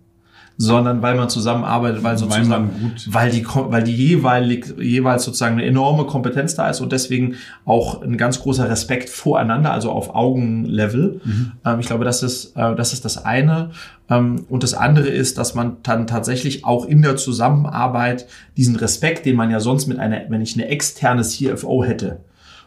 Sondern 0.57 1.01
weil 1.01 1.15
man 1.15 1.29
zusammenarbeitet, 1.29 2.01
weil 2.03 2.17
sozusagen, 2.17 2.69
gut- 2.81 3.07
weil 3.13 3.29
die, 3.29 3.45
weil 3.53 3.83
die 3.83 3.93
jeweilig, 3.95 4.73
jeweils 4.79 5.23
sozusagen 5.25 5.55
eine 5.55 5.65
enorme 5.65 6.05
Kompetenz 6.05 6.55
da 6.55 6.69
ist 6.69 6.79
und 6.81 6.91
deswegen 6.91 7.35
auch 7.65 8.01
ein 8.01 8.17
ganz 8.17 8.39
großer 8.41 8.69
Respekt 8.69 9.09
voreinander, 9.09 9.71
also 9.73 9.91
auf 9.91 10.15
Augenlevel. 10.15 11.19
Ähm, 11.65 11.79
ich 11.79 11.87
glaube, 11.87 12.05
das 12.05 12.23
ist, 12.23 12.55
äh, 12.55 12.75
das 12.75 12.93
ist 12.93 13.03
das 13.03 13.25
eine. 13.25 13.71
Ähm, 14.09 14.45
und 14.49 14.63
das 14.63 14.73
andere 14.73 15.07
ist, 15.09 15.37
dass 15.37 15.55
man 15.55 15.77
dann 15.83 16.07
tatsächlich 16.07 16.63
auch 16.63 16.85
in 16.85 17.01
der 17.01 17.15
Zusammenarbeit 17.17 18.27
diesen 18.55 18.75
Respekt, 18.75 19.25
den 19.25 19.35
man 19.35 19.51
ja 19.51 19.59
sonst 19.59 19.87
mit 19.87 19.99
einer, 19.99 20.21
wenn 20.29 20.41
ich 20.41 20.53
eine 20.55 20.67
externe 20.67 21.23
CFO 21.23 21.83
hätte, 21.83 22.19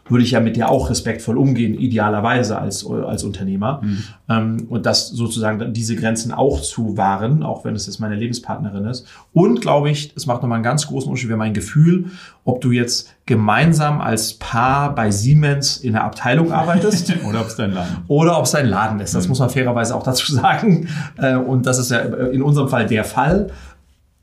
würde 0.09 0.23
ich 0.23 0.31
ja 0.31 0.39
mit 0.39 0.57
der 0.57 0.69
auch 0.69 0.89
respektvoll 0.89 1.37
umgehen, 1.37 1.73
idealerweise 1.73 2.57
als, 2.59 2.85
als 2.85 3.23
Unternehmer. 3.23 3.81
Ähm, 4.27 4.67
und 4.69 4.85
das 4.85 5.09
sozusagen 5.09 5.73
diese 5.73 5.95
Grenzen 5.95 6.31
auch 6.31 6.61
zu 6.61 6.97
wahren, 6.97 7.43
auch 7.43 7.63
wenn 7.63 7.75
es 7.75 7.85
jetzt 7.85 7.99
meine 7.99 8.15
Lebenspartnerin 8.15 8.85
ist. 8.85 9.05
Und 9.33 9.61
glaube 9.61 9.89
ich, 9.89 10.13
es 10.15 10.25
macht 10.25 10.41
nochmal 10.41 10.57
einen 10.57 10.63
ganz 10.63 10.87
großen 10.87 11.09
Unterschied, 11.09 11.29
wäre 11.29 11.37
mein 11.37 11.53
Gefühl, 11.53 12.07
ob 12.43 12.61
du 12.61 12.71
jetzt 12.71 13.13
gemeinsam 13.25 14.01
als 14.01 14.33
Paar 14.33 14.95
bei 14.95 15.11
Siemens 15.11 15.77
in 15.77 15.93
der 15.93 16.03
Abteilung 16.03 16.51
arbeitest 16.51 17.13
Oder 17.27 17.41
ob 17.41 17.47
es 17.47 17.55
dein 17.55 17.71
Laden 17.73 17.97
oder 18.07 18.37
ob 18.39 18.45
es 18.45 18.51
dein 18.51 18.65
Laden 18.65 18.99
ist. 18.99 19.13
Das 19.13 19.27
muss 19.27 19.39
man 19.39 19.49
fairerweise 19.51 19.95
auch 19.95 20.03
dazu 20.03 20.33
sagen. 20.33 20.87
Äh, 21.17 21.35
Und 21.35 21.65
das 21.67 21.77
ist 21.77 21.91
ja 21.91 21.99
in 21.99 22.41
unserem 22.41 22.69
Fall 22.69 22.87
der 22.87 23.03
Fall. 23.03 23.51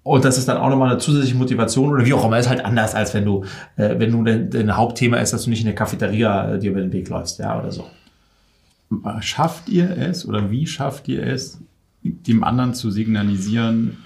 Und 0.06 0.24
das 0.24 0.38
ist 0.38 0.46
dann 0.46 0.56
auch 0.58 0.70
nochmal 0.70 0.90
eine 0.90 0.98
zusätzliche 0.98 1.36
Motivation 1.36 1.90
oder 1.90 2.06
wie 2.06 2.12
auch 2.12 2.24
immer, 2.24 2.38
ist 2.38 2.48
halt 2.48 2.64
anders, 2.64 2.94
als 2.94 3.12
wenn 3.12 3.24
du, 3.24 3.44
äh, 3.74 3.98
wenn 3.98 4.12
du 4.12 4.22
dein, 4.22 4.50
dein 4.50 4.76
Hauptthema 4.76 5.16
ist, 5.16 5.32
dass 5.32 5.42
du 5.42 5.50
nicht 5.50 5.58
in 5.58 5.66
der 5.66 5.74
Cafeteria 5.74 6.52
äh, 6.52 6.58
dir 6.60 6.70
über 6.70 6.80
den 6.80 6.92
Weg 6.92 7.08
läufst, 7.08 7.40
ja, 7.40 7.58
oder 7.58 7.72
so. 7.72 7.86
Schafft 9.18 9.68
ihr 9.68 9.90
es 9.98 10.24
oder 10.24 10.48
wie 10.48 10.64
schafft 10.68 11.08
ihr 11.08 11.26
es, 11.26 11.60
dem 12.02 12.44
anderen 12.44 12.72
zu 12.72 12.92
signalisieren, 12.92 13.96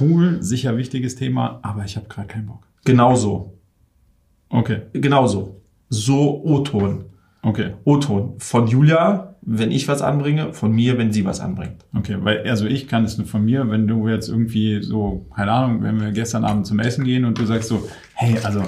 cool, 0.00 0.38
sicher 0.42 0.76
wichtiges 0.76 1.14
Thema, 1.14 1.60
aber 1.62 1.84
ich 1.84 1.94
habe 1.96 2.08
gerade 2.08 2.26
keinen 2.26 2.46
Bock. 2.46 2.66
Genauso. 2.84 3.54
Okay, 4.48 4.82
Genauso. 4.92 5.60
So 5.88 6.42
O-Ton. 6.44 7.04
okay, 7.42 7.74
O-Ton. 7.84 8.34
Von 8.38 8.66
Julia, 8.66 9.29
wenn 9.42 9.70
ich 9.70 9.88
was 9.88 10.02
anbringe, 10.02 10.52
von 10.52 10.72
mir, 10.72 10.98
wenn 10.98 11.12
sie 11.12 11.24
was 11.24 11.40
anbringt. 11.40 11.84
okay. 11.96 12.16
Weil, 12.20 12.48
also 12.48 12.66
ich 12.66 12.88
kann 12.88 13.04
es 13.04 13.16
nur 13.16 13.26
von 13.26 13.44
mir, 13.44 13.70
wenn 13.70 13.86
du 13.86 14.08
jetzt 14.08 14.28
irgendwie 14.28 14.82
so, 14.82 15.26
keine 15.34 15.52
Ahnung, 15.52 15.82
wenn 15.82 16.00
wir 16.00 16.12
gestern 16.12 16.44
Abend 16.44 16.66
zum 16.66 16.78
Essen 16.78 17.04
gehen 17.04 17.24
und 17.24 17.38
du 17.38 17.46
sagst 17.46 17.68
so, 17.68 17.88
hey, 18.14 18.36
also 18.42 18.62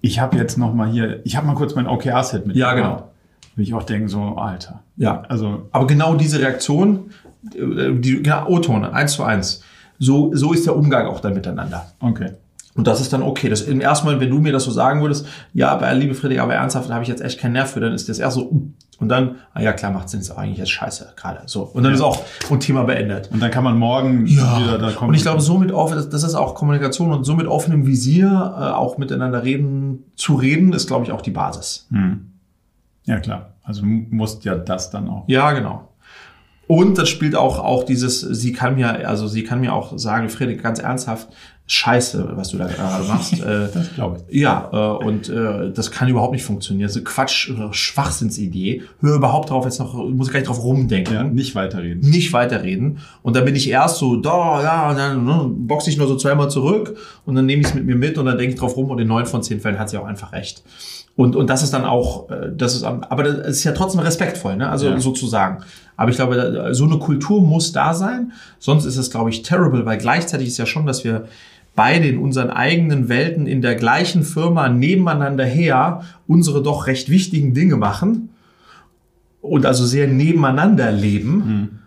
ich 0.00 0.20
habe 0.20 0.36
jetzt 0.36 0.58
noch 0.58 0.74
mal 0.74 0.88
hier, 0.88 1.20
ich 1.24 1.36
habe 1.36 1.46
mal 1.46 1.54
kurz 1.54 1.74
mein 1.74 1.86
OKR-Set 1.86 2.46
mit. 2.46 2.56
Ja, 2.56 2.74
genau. 2.74 3.10
Will 3.56 3.64
ich 3.64 3.74
auch 3.74 3.84
denken, 3.84 4.08
so, 4.08 4.20
Alter. 4.20 4.82
Ja. 4.96 5.22
Also, 5.28 5.68
Aber 5.70 5.86
genau 5.86 6.14
diese 6.14 6.40
Reaktion, 6.40 7.10
äh, 7.54 7.92
die, 7.92 8.22
genau, 8.22 8.48
O-Ton, 8.48 8.84
eins 8.84 9.12
zu 9.12 9.22
eins. 9.22 9.62
So, 9.98 10.34
so 10.34 10.52
ist 10.52 10.66
der 10.66 10.76
Umgang 10.76 11.06
auch 11.06 11.20
dann 11.20 11.34
miteinander. 11.34 11.92
okay. 12.00 12.32
Und 12.76 12.88
das 12.88 13.00
ist 13.00 13.12
dann 13.12 13.22
okay. 13.22 13.48
Das 13.48 13.62
im 13.62 13.80
ersten 13.80 14.06
Mal, 14.06 14.18
wenn 14.18 14.30
du 14.30 14.40
mir 14.40 14.52
das 14.52 14.64
so 14.64 14.72
sagen 14.72 15.00
würdest, 15.00 15.26
ja, 15.52 15.68
aber 15.68 15.94
liebe 15.94 16.14
Friedrich, 16.14 16.40
aber 16.40 16.54
ernsthaft, 16.54 16.90
da 16.90 16.94
habe 16.94 17.04
ich 17.04 17.08
jetzt 17.08 17.22
echt 17.22 17.38
keinen 17.38 17.52
Nerv 17.52 17.70
für, 17.70 17.78
dann 17.78 17.92
ist 17.92 18.08
das 18.08 18.18
erst 18.18 18.34
so, 18.34 18.50
und 19.04 19.08
dann, 19.10 19.36
ah 19.52 19.60
ja, 19.62 19.72
klar, 19.72 19.92
macht 19.92 20.08
Sinn, 20.08 20.20
ist 20.20 20.30
eigentlich 20.32 20.58
jetzt 20.58 20.70
scheiße 20.72 21.12
gerade. 21.16 21.42
So. 21.46 21.62
Und 21.62 21.82
dann 21.84 21.92
Ja. 21.92 21.96
ist 21.96 22.02
auch 22.02 22.18
ein 22.50 22.58
Thema 22.58 22.84
beendet. 22.84 23.30
Und 23.32 23.40
dann 23.40 23.50
kann 23.50 23.62
man 23.62 23.76
morgen 23.78 24.26
wieder 24.26 24.78
da 24.78 24.90
kommen. 24.90 25.10
und 25.10 25.14
ich 25.14 25.22
glaube, 25.22 25.40
somit 25.40 25.70
offen, 25.72 25.96
das- 26.10 26.22
ist 26.22 26.34
auch 26.34 26.54
Kommunikation 26.54 27.12
und 27.12 27.24
so 27.24 27.34
mit 27.36 27.46
offenem 27.46 27.86
Visier 27.86 28.26
äh, 28.58 28.62
auch 28.72 28.98
miteinander 28.98 29.44
reden, 29.44 30.04
zu 30.16 30.34
reden, 30.34 30.72
ist, 30.72 30.86
glaube 30.88 31.04
ich, 31.04 31.12
auch 31.12 31.22
die 31.22 31.30
Basis. 31.30 31.86
Hm. 31.90 32.32
Ja, 33.04 33.20
klar. 33.20 33.52
Also 33.62 33.82
musst 33.84 34.44
ja 34.44 34.54
das 34.54 34.90
dann 34.90 35.08
auch. 35.08 35.24
Ja, 35.28 35.52
genau. 35.52 35.90
Und 36.66 36.96
das 36.96 37.10
spielt 37.10 37.36
auch, 37.36 37.58
auch 37.58 37.84
dieses, 37.84 38.20
sie 38.20 38.52
kann 38.54 38.76
mir, 38.76 39.06
also 39.06 39.28
sie 39.28 39.44
kann 39.44 39.60
mir 39.60 39.74
auch 39.74 39.98
sagen, 39.98 40.30
Friedrich, 40.30 40.62
ganz 40.62 40.78
ernsthaft, 40.78 41.28
scheiße, 41.66 42.32
was 42.34 42.48
du 42.50 42.58
da 42.58 42.66
gerade 42.66 43.04
machst. 43.08 43.32
äh, 43.40 43.68
Das 43.72 43.94
glaube 43.94 44.18
ich. 44.28 44.36
Ja, 44.40 44.68
äh, 44.72 45.04
und 45.04 45.28
äh, 45.28 45.70
das 45.72 45.90
kann 45.90 46.08
überhaupt 46.08 46.32
nicht 46.32 46.44
funktionieren. 46.44 46.90
Eine 46.90 47.02
Quatsch, 47.02 47.50
äh, 47.50 47.72
Schwachsinnsidee. 47.72 48.82
Hör 49.00 49.14
überhaupt 49.16 49.50
drauf, 49.50 49.64
jetzt 49.64 49.78
noch, 49.78 49.94
muss 49.94 50.26
ich 50.28 50.32
gleich 50.32 50.44
drauf 50.44 50.62
rumdenken. 50.62 51.14
Ja, 51.14 51.24
nicht 51.24 51.54
weiterreden. 51.54 52.08
Nicht 52.08 52.32
weiterreden. 52.32 52.98
Und 53.22 53.34
dann 53.36 53.44
bin 53.44 53.56
ich 53.56 53.68
erst 53.70 53.96
so, 53.96 54.16
da, 54.16 54.62
ja, 54.62 54.90
und 54.90 54.96
dann 54.98 55.24
ne, 55.24 55.46
boxe 55.48 55.88
ich 55.90 55.96
nur 55.96 56.06
so 56.06 56.16
zweimal 56.16 56.50
zurück 56.50 56.96
und 57.24 57.34
dann 57.34 57.46
nehme 57.46 57.62
ich 57.62 57.68
es 57.68 57.74
mit 57.74 57.86
mir 57.86 57.96
mit 57.96 58.18
und 58.18 58.26
dann 58.26 58.36
denke 58.36 58.54
ich 58.54 58.60
drauf 58.60 58.76
rum 58.76 58.90
und 58.90 58.98
in 59.00 59.08
neun 59.08 59.26
von 59.26 59.42
zehn 59.42 59.60
Fällen 59.60 59.78
hat 59.78 59.88
sie 59.90 59.96
auch 59.98 60.04
einfach 60.06 60.32
recht. 60.32 60.62
Und, 61.16 61.36
und 61.36 61.48
das 61.48 61.62
ist 61.62 61.72
dann 61.72 61.84
auch, 61.84 62.28
äh, 62.28 62.50
das 62.56 62.74
ist, 62.74 62.82
am- 62.82 63.04
aber 63.04 63.22
das 63.22 63.46
ist 63.58 63.64
ja 63.64 63.72
trotzdem 63.72 64.00
respektvoll, 64.00 64.56
ne? 64.56 64.68
Also 64.68 64.88
Ja. 64.88 64.98
sozusagen. 65.00 65.62
Aber 65.96 66.10
ich 66.10 66.16
glaube, 66.16 66.70
so 66.72 66.84
eine 66.84 66.98
Kultur 66.98 67.40
muss 67.40 67.72
da 67.72 67.94
sein. 67.94 68.32
Sonst 68.58 68.84
ist 68.84 68.96
es, 68.96 69.10
glaube 69.10 69.30
ich, 69.30 69.42
terrible, 69.42 69.86
weil 69.86 69.98
gleichzeitig 69.98 70.48
ist 70.48 70.58
ja 70.58 70.66
schon, 70.66 70.86
dass 70.86 71.04
wir 71.04 71.28
beide 71.74 72.06
in 72.08 72.18
unseren 72.18 72.50
eigenen 72.50 73.08
Welten 73.08 73.46
in 73.46 73.62
der 73.62 73.74
gleichen 73.74 74.22
Firma 74.22 74.68
nebeneinander 74.68 75.44
her 75.44 76.02
unsere 76.26 76.62
doch 76.62 76.86
recht 76.86 77.10
wichtigen 77.10 77.54
Dinge 77.54 77.76
machen 77.76 78.30
und 79.40 79.66
also 79.66 79.84
sehr 79.84 80.08
nebeneinander 80.08 80.90
leben, 80.92 81.80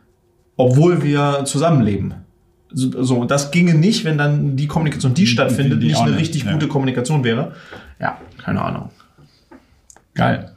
obwohl 0.58 1.04
wir 1.04 1.44
zusammenleben. 1.46 2.14
So, 2.72 3.16
und 3.16 3.32
das 3.32 3.52
ginge 3.52 3.74
nicht, 3.76 4.04
wenn 4.04 4.18
dann 4.18 4.58
die 4.58 4.68
Kommunikation, 4.68 5.14
die 5.14 5.26
stattfindet, 5.26 5.82
die 5.82 5.88
nicht 5.88 5.98
auch 5.98 6.02
eine 6.02 6.12
nicht, 6.12 6.22
richtig 6.22 6.44
ja. 6.44 6.52
gute 6.52 6.68
Kommunikation 6.68 7.24
wäre. 7.24 7.54
Ja, 8.00 8.18
keine 8.44 8.62
Ahnung. 8.62 8.90
Geil. 10.14 10.52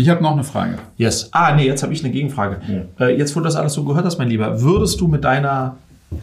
Ich 0.00 0.08
habe 0.08 0.22
noch 0.22 0.32
eine 0.32 0.44
Frage. 0.44 0.78
Yes. 0.96 1.28
Ah, 1.32 1.54
nee, 1.54 1.66
jetzt 1.66 1.82
habe 1.82 1.92
ich 1.92 2.02
eine 2.02 2.10
Gegenfrage. 2.10 2.60
Äh, 2.98 3.18
jetzt, 3.18 3.36
wo 3.36 3.40
du 3.40 3.44
das 3.44 3.56
alles 3.56 3.74
so 3.74 3.84
gehört 3.84 4.06
hast, 4.06 4.16
mein 4.16 4.28
Lieber, 4.28 4.62
würdest 4.62 4.98
du 4.98 5.08
mit 5.08 5.24
deiner 5.24 5.76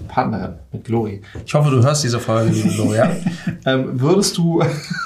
Partnerin, 0.08 0.54
mit 0.72 0.84
Glory, 0.84 1.22
ich 1.46 1.54
hoffe, 1.54 1.70
du 1.70 1.82
hörst 1.82 2.04
diese 2.04 2.20
Folge, 2.20 2.52
liebe 2.52 2.70
Gloria, 2.70 3.10
ähm, 3.66 4.02
würdest 4.02 4.38
du 4.38 4.62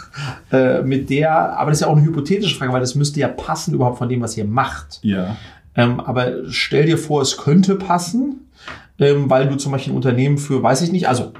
äh, 0.51 0.81
mit 0.83 1.09
der, 1.09 1.57
aber 1.59 1.69
das 1.69 1.79
ist 1.79 1.81
ja 1.81 1.87
auch 1.87 1.97
eine 1.97 2.05
hypothetische 2.05 2.55
Frage, 2.55 2.71
weil 2.71 2.79
das 2.79 2.95
müsste 2.95 3.19
ja 3.19 3.27
passen 3.27 3.73
überhaupt 3.73 3.97
von 3.97 4.09
dem, 4.09 4.21
was 4.21 4.37
ihr 4.37 4.45
macht. 4.45 4.99
Ja. 5.03 5.35
Ähm, 5.75 5.99
aber 5.99 6.49
stell 6.49 6.85
dir 6.85 6.97
vor, 6.97 7.21
es 7.21 7.37
könnte 7.37 7.75
passen, 7.75 8.47
ähm, 8.99 9.29
weil 9.29 9.49
du 9.49 9.55
zum 9.57 9.73
Beispiel 9.73 9.93
ein 9.93 9.97
Unternehmen 9.97 10.37
für, 10.37 10.63
weiß 10.63 10.81
ich 10.81 10.93
nicht, 10.93 11.09
also 11.09 11.33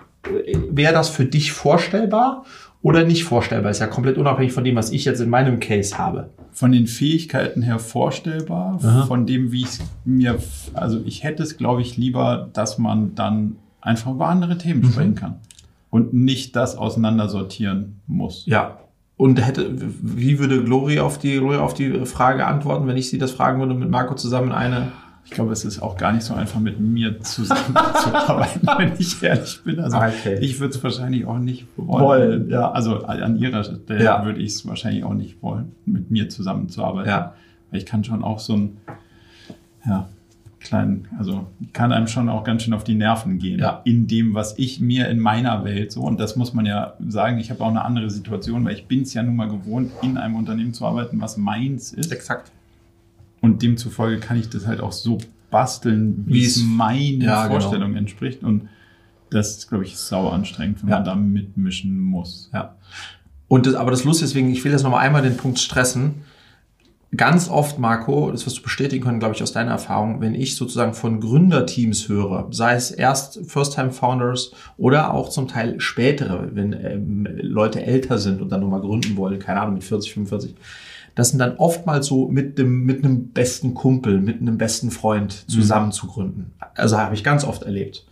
äh, 0.46 0.58
wäre 0.70 0.94
das 0.94 1.10
für 1.10 1.26
dich 1.26 1.54
vorstellbar 1.54 2.44
oder 2.82 3.04
nicht 3.04 3.24
vorstellbar? 3.24 3.72
Ist 3.72 3.80
ja 3.80 3.88
komplett 3.88 4.18
unabhängig 4.18 4.54
von 4.54 4.64
dem, 4.64 4.76
was 4.76 4.92
ich 4.92 5.06
jetzt 5.06 5.20
in 5.22 5.30
meinem 5.30 5.60
Case 5.60 5.98
habe. 5.98 6.30
Von 6.52 6.72
den 6.72 6.88
Fähigkeiten 6.88 7.62
her 7.62 7.80
vorstellbar, 7.80 8.80
Aha. 8.84 9.06
von 9.06 9.26
dem, 9.26 9.52
wie 9.52 9.62
ich 9.64 9.80
mir, 10.04 10.38
also 10.74 11.00
ich 11.06 11.24
hätte 11.24 11.44
es, 11.44 11.58
glaube 11.58 11.82
ich, 11.82 11.98
lieber, 11.98 12.50
dass 12.54 12.78
man 12.78 13.16
dann 13.16 13.56
einfach 13.82 14.12
über 14.12 14.28
andere 14.28 14.58
Themen 14.58 14.82
Mhm. 14.82 14.92
sprechen 14.92 15.16
kann 15.16 15.36
und 15.90 16.14
nicht 16.14 16.56
das 16.56 16.76
auseinandersortieren 16.76 18.00
muss. 18.08 18.46
Ja. 18.46 18.78
Und 19.18 19.46
hätte, 19.46 19.70
wie 20.02 20.40
würde 20.40 20.64
Glory 20.64 21.00
auf 21.00 21.20
die, 21.20 21.38
Glory 21.38 21.58
auf 21.58 21.76
die 21.76 22.06
Frage 22.06 22.48
antworten, 22.48 22.88
wenn 22.88 22.98
ich 22.98 23.10
sie 23.10 23.20
das 23.20 23.32
fragen 23.32 23.60
würde 23.60 23.76
mit 23.76 23.90
Marco 23.90 24.16
zusammen 24.16 24.52
eine? 24.52 24.92
Ich 25.32 25.36
glaube, 25.36 25.54
es 25.54 25.64
ist 25.64 25.82
auch 25.82 25.96
gar 25.96 26.12
nicht 26.12 26.24
so 26.26 26.34
einfach, 26.34 26.60
mit 26.60 26.78
mir 26.82 27.22
zusammenzuarbeiten, 27.22 28.68
wenn 28.78 28.92
ich 29.00 29.24
ehrlich 29.24 29.62
bin. 29.64 29.80
Also 29.80 29.96
Okay. 29.98 30.38
ich 30.42 30.60
würde 30.60 30.76
es 30.76 30.84
wahrscheinlich 30.84 31.26
auch 31.26 31.40
nicht 31.40 31.68
wollen. 31.78 32.04
Wollen, 32.04 32.50
ja. 32.50 32.70
Also 32.70 33.06
an 33.06 33.38
ihrer 33.38 33.64
Stelle 33.64 34.04
Ja. 34.04 34.26
würde 34.26 34.42
ich 34.42 34.52
es 34.56 34.68
wahrscheinlich 34.68 35.06
auch 35.06 35.14
nicht 35.14 35.42
wollen, 35.42 35.72
mit 35.86 36.12
mir 36.12 36.28
zusammenzuarbeiten. 36.28 37.10
Ja. 37.10 37.34
Weil 37.70 37.80
ich 37.80 37.86
kann 37.86 38.04
schon 38.04 38.26
auch 38.26 38.40
so 38.40 38.58
ein, 38.58 38.78
ja, 39.86 40.10
kleinen, 40.60 41.08
also 41.18 41.48
ich 41.62 41.72
kann 41.72 41.94
einem 41.94 42.08
schon 42.08 42.28
auch 42.28 42.44
ganz 42.44 42.64
schön 42.64 42.74
auf 42.74 42.84
die 42.84 42.96
Nerven 42.96 43.40
gehen. 43.40 43.62
Ja. 43.62 43.80
In 43.86 44.08
dem, 44.08 44.34
was 44.34 44.60
ich 44.60 44.82
mir 44.82 45.08
in 45.08 45.20
meiner 45.20 45.64
Welt 45.64 45.94
so, 45.94 46.02
und 46.02 46.20
das 46.20 46.36
muss 46.36 46.54
man 46.54 46.66
ja 46.66 46.96
sagen, 47.08 47.38
ich 47.38 47.50
habe 47.52 47.64
auch 47.64 47.70
eine 47.70 47.86
andere 47.86 48.10
Situation, 48.10 48.66
weil 48.66 48.74
ich 48.74 48.86
bin 48.86 49.04
es 49.04 49.14
ja 49.14 49.24
nun 49.24 49.38
mal 49.38 49.48
gewohnt, 49.48 49.92
in 50.02 50.18
einem 50.18 50.36
Unternehmen 50.36 50.74
zu 50.74 50.86
arbeiten, 50.86 51.22
was 51.22 51.38
meins 51.38 51.94
ist. 51.94 52.12
Exakt. 52.12 52.52
Und 53.42 53.62
demzufolge 53.64 54.20
kann 54.20 54.40
ich 54.40 54.50
das 54.50 54.68
halt 54.68 54.80
auch 54.82 54.92
so 54.92 55.18
basteln, 55.50 56.24
wie 56.28 56.46
es 56.46 56.62
meinen 56.64 57.22
Ja, 57.22 57.48
genau. 57.48 57.60
Vorstellungen 57.60 57.96
entspricht. 57.98 58.44
Und 58.44 58.70
das 59.32 59.58
ist, 59.58 59.70
glaube 59.70 59.84
ich, 59.84 59.98
sauer 59.98 60.32
anstrengend, 60.34 60.82
wenn 60.84 60.90
Ja. 60.90 60.96
man 60.98 61.06
da 61.06 61.16
mitmischen 61.16 62.00
muss. 62.00 62.50
Ja. 62.54 62.76
Und 63.48 63.66
das, 63.66 63.76
aber 63.76 63.92
das 63.92 64.04
Lustige, 64.04 64.28
deswegen, 64.28 64.52
ich 64.52 64.64
will 64.64 64.72
jetzt 64.72 64.84
nochmal 64.84 65.06
einmal 65.06 65.22
den 65.24 65.36
Punkt 65.38 65.60
stressen. 65.60 66.16
Ganz 67.18 67.50
oft, 67.50 67.78
Marco, 67.78 68.32
das 68.32 68.46
wirst 68.46 68.60
du 68.60 68.62
bestätigen 68.62 69.04
können, 69.04 69.20
glaube 69.20 69.36
ich, 69.36 69.44
aus 69.44 69.52
deiner 69.52 69.72
Erfahrung, 69.72 70.22
wenn 70.22 70.34
ich 70.34 70.56
sozusagen 70.56 70.94
von 70.94 71.20
Gründerteams 71.20 72.08
höre, 72.08 72.48
sei 72.52 72.76
es 72.76 72.90
erst 72.92 73.42
First-Time-Founders 73.52 74.54
oder 74.78 75.14
auch 75.14 75.28
zum 75.28 75.50
Teil 75.50 75.82
spätere, 75.82 76.52
wenn 76.54 76.72
ähm, 76.72 77.28
Leute 77.42 77.84
älter 77.86 78.18
sind 78.18 78.42
und 78.42 78.50
dann 78.50 78.62
nochmal 78.62 78.80
gründen 78.80 79.18
wollen, 79.18 79.40
keine 79.40 79.60
Ahnung, 79.60 79.74
mit 79.74 79.84
40, 79.84 80.14
45, 80.14 80.56
das 81.16 81.30
sind 81.30 81.40
dann 81.40 81.58
oftmals 81.58 82.08
so 82.08 82.28
mit 82.28 82.58
dem, 82.58 82.86
mit 82.86 83.04
einem 83.04 83.30
besten 83.30 83.74
Kumpel, 83.74 84.20
mit 84.20 84.42
einem 84.42 84.58
besten 84.58 84.92
Freund 84.92 85.50
zusammen 85.50 85.92
zu 85.92 86.08
gründen. 86.08 86.54
Also 86.76 86.98
habe 86.98 87.16
ich 87.16 87.24
ganz 87.24 87.44
oft 87.44 87.64
erlebt. 87.64 88.06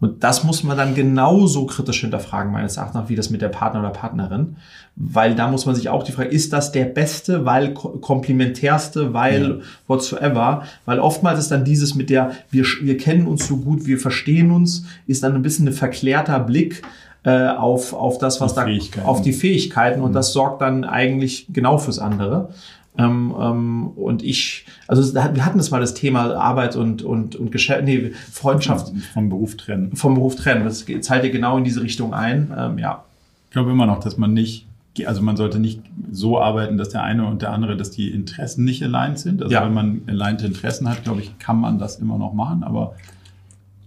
Und 0.00 0.24
das 0.24 0.44
muss 0.44 0.64
man 0.64 0.78
dann 0.78 0.94
genauso 0.94 1.66
kritisch 1.66 2.00
hinterfragen, 2.00 2.50
meines 2.50 2.78
Erachtens, 2.78 3.08
wie 3.08 3.16
das 3.16 3.28
mit 3.28 3.42
der 3.42 3.50
Partner 3.50 3.80
oder 3.80 3.90
Partnerin. 3.90 4.56
Weil 4.96 5.34
da 5.34 5.48
muss 5.48 5.66
man 5.66 5.74
sich 5.74 5.90
auch 5.90 6.02
die 6.02 6.12
Frage, 6.12 6.30
ist 6.30 6.54
das 6.54 6.72
der 6.72 6.86
beste, 6.86 7.44
weil 7.44 7.74
komplementärste, 7.74 9.12
weil 9.12 9.42
ja. 9.42 9.56
whatsoever? 9.86 10.64
Weil 10.86 11.00
oftmals 11.00 11.38
ist 11.38 11.50
dann 11.50 11.64
dieses 11.66 11.94
mit 11.94 12.08
der, 12.08 12.32
wir, 12.50 12.64
wir 12.80 12.96
kennen 12.96 13.26
uns 13.26 13.46
so 13.46 13.58
gut, 13.58 13.86
wir 13.86 13.98
verstehen 13.98 14.50
uns, 14.50 14.86
ist 15.06 15.22
dann 15.22 15.34
ein 15.34 15.42
bisschen 15.42 15.68
ein 15.68 15.74
verklärter 15.74 16.40
Blick 16.40 16.82
äh, 17.24 17.48
auf, 17.48 17.92
auf 17.92 18.18
das, 18.18 18.40
was 18.40 18.54
die 18.54 18.80
da, 18.94 19.02
auf 19.02 19.20
die 19.22 19.32
Fähigkeiten 19.32 20.00
und 20.00 20.10
mhm. 20.10 20.14
das 20.14 20.32
sorgt 20.32 20.62
dann 20.62 20.84
eigentlich 20.84 21.46
genau 21.50 21.78
fürs 21.78 21.98
andere. 21.98 22.50
Ähm, 22.98 23.34
ähm, 23.40 23.88
und 23.88 24.22
ich, 24.22 24.66
also 24.88 25.14
wir 25.14 25.44
hatten 25.44 25.58
das 25.58 25.70
mal 25.70 25.80
das 25.80 25.94
Thema 25.94 26.34
Arbeit 26.34 26.76
und, 26.76 27.02
und, 27.02 27.36
und 27.36 27.52
Geschäft, 27.52 27.84
nee, 27.84 28.12
Freundschaft. 28.32 28.92
Vom 29.14 29.28
Beruf 29.28 29.56
trennen. 29.56 29.94
Vom 29.94 30.14
Beruf 30.14 30.36
trennen. 30.36 30.64
Das 30.64 30.84
zahlt 31.00 31.24
ja 31.24 31.30
genau 31.30 31.56
in 31.56 31.64
diese 31.64 31.82
Richtung 31.82 32.14
ein. 32.14 32.52
Ähm, 32.56 32.78
ja. 32.78 33.04
Ich 33.46 33.52
glaube 33.52 33.70
immer 33.70 33.86
noch, 33.86 34.00
dass 34.00 34.16
man 34.16 34.32
nicht, 34.32 34.66
also 35.06 35.22
man 35.22 35.36
sollte 35.36 35.58
nicht 35.58 35.80
so 36.10 36.40
arbeiten, 36.40 36.78
dass 36.78 36.88
der 36.88 37.02
eine 37.02 37.26
und 37.26 37.42
der 37.42 37.52
andere, 37.52 37.76
dass 37.76 37.90
die 37.90 38.10
Interessen 38.10 38.64
nicht 38.64 38.82
aligned 38.82 39.18
sind. 39.18 39.42
Also 39.42 39.54
ja. 39.54 39.64
wenn 39.64 39.74
man 39.74 40.02
aligned 40.08 40.42
Interessen 40.42 40.88
hat, 40.88 41.04
glaube 41.04 41.20
ich, 41.20 41.38
kann 41.38 41.58
man 41.58 41.78
das 41.78 41.96
immer 41.96 42.18
noch 42.18 42.32
machen, 42.32 42.64
aber 42.64 42.94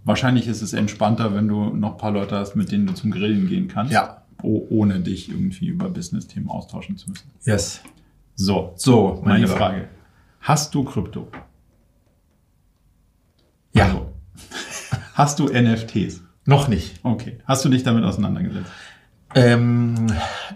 wahrscheinlich 0.04 0.48
ist 0.48 0.62
es 0.62 0.74
entspannter, 0.74 1.34
wenn 1.36 1.48
du 1.48 1.66
noch 1.66 1.92
ein 1.92 1.98
paar 1.98 2.12
Leute 2.12 2.38
hast, 2.38 2.56
mit 2.56 2.72
denen 2.72 2.88
du 2.88 2.94
zum 2.94 3.12
Grillen 3.12 3.48
gehen 3.48 3.68
kannst. 3.68 3.94
Ja. 3.94 4.24
ohne 4.42 5.00
dich 5.00 5.30
irgendwie 5.30 5.68
über 5.68 5.90
Business-Themen 5.90 6.50
austauschen 6.50 6.98
zu 6.98 7.10
müssen. 7.10 7.32
Yes. 7.46 7.82
So, 8.36 8.74
so 8.76 9.22
meine 9.24 9.46
Lieber. 9.46 9.58
Frage. 9.58 9.88
Hast 10.42 10.76
du 10.76 10.84
Krypto? 10.84 11.28
Ja. 13.74 13.86
Also, 13.86 14.14
hast 15.14 15.40
du 15.40 15.46
NFTs? 15.46 16.22
Noch 16.46 16.68
nicht. 16.68 17.00
Okay. 17.04 17.38
Hast 17.46 17.64
du 17.64 17.70
dich 17.70 17.84
damit 17.84 18.04
auseinandergesetzt? 18.04 18.70
Ähm, 19.36 20.08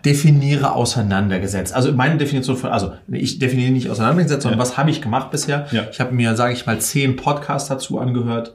definiere 0.05 0.73
auseinandergesetzt. 0.73 1.73
Also 1.73 1.93
meine 1.93 2.17
Definition 2.17 2.57
von, 2.57 2.69
also 2.69 2.93
ich 3.07 3.39
definiere 3.39 3.71
nicht 3.71 3.89
auseinandergesetzt, 3.89 4.43
sondern 4.43 4.59
ja. 4.59 4.65
was 4.65 4.77
habe 4.77 4.91
ich 4.91 5.01
gemacht 5.01 5.31
bisher? 5.31 5.67
Ja. 5.71 5.87
Ich 5.89 5.99
habe 5.99 6.13
mir, 6.13 6.35
sage 6.35 6.53
ich 6.53 6.65
mal, 6.65 6.79
zehn 6.79 7.15
Podcasts 7.15 7.69
dazu 7.69 7.99
angehört 7.99 8.53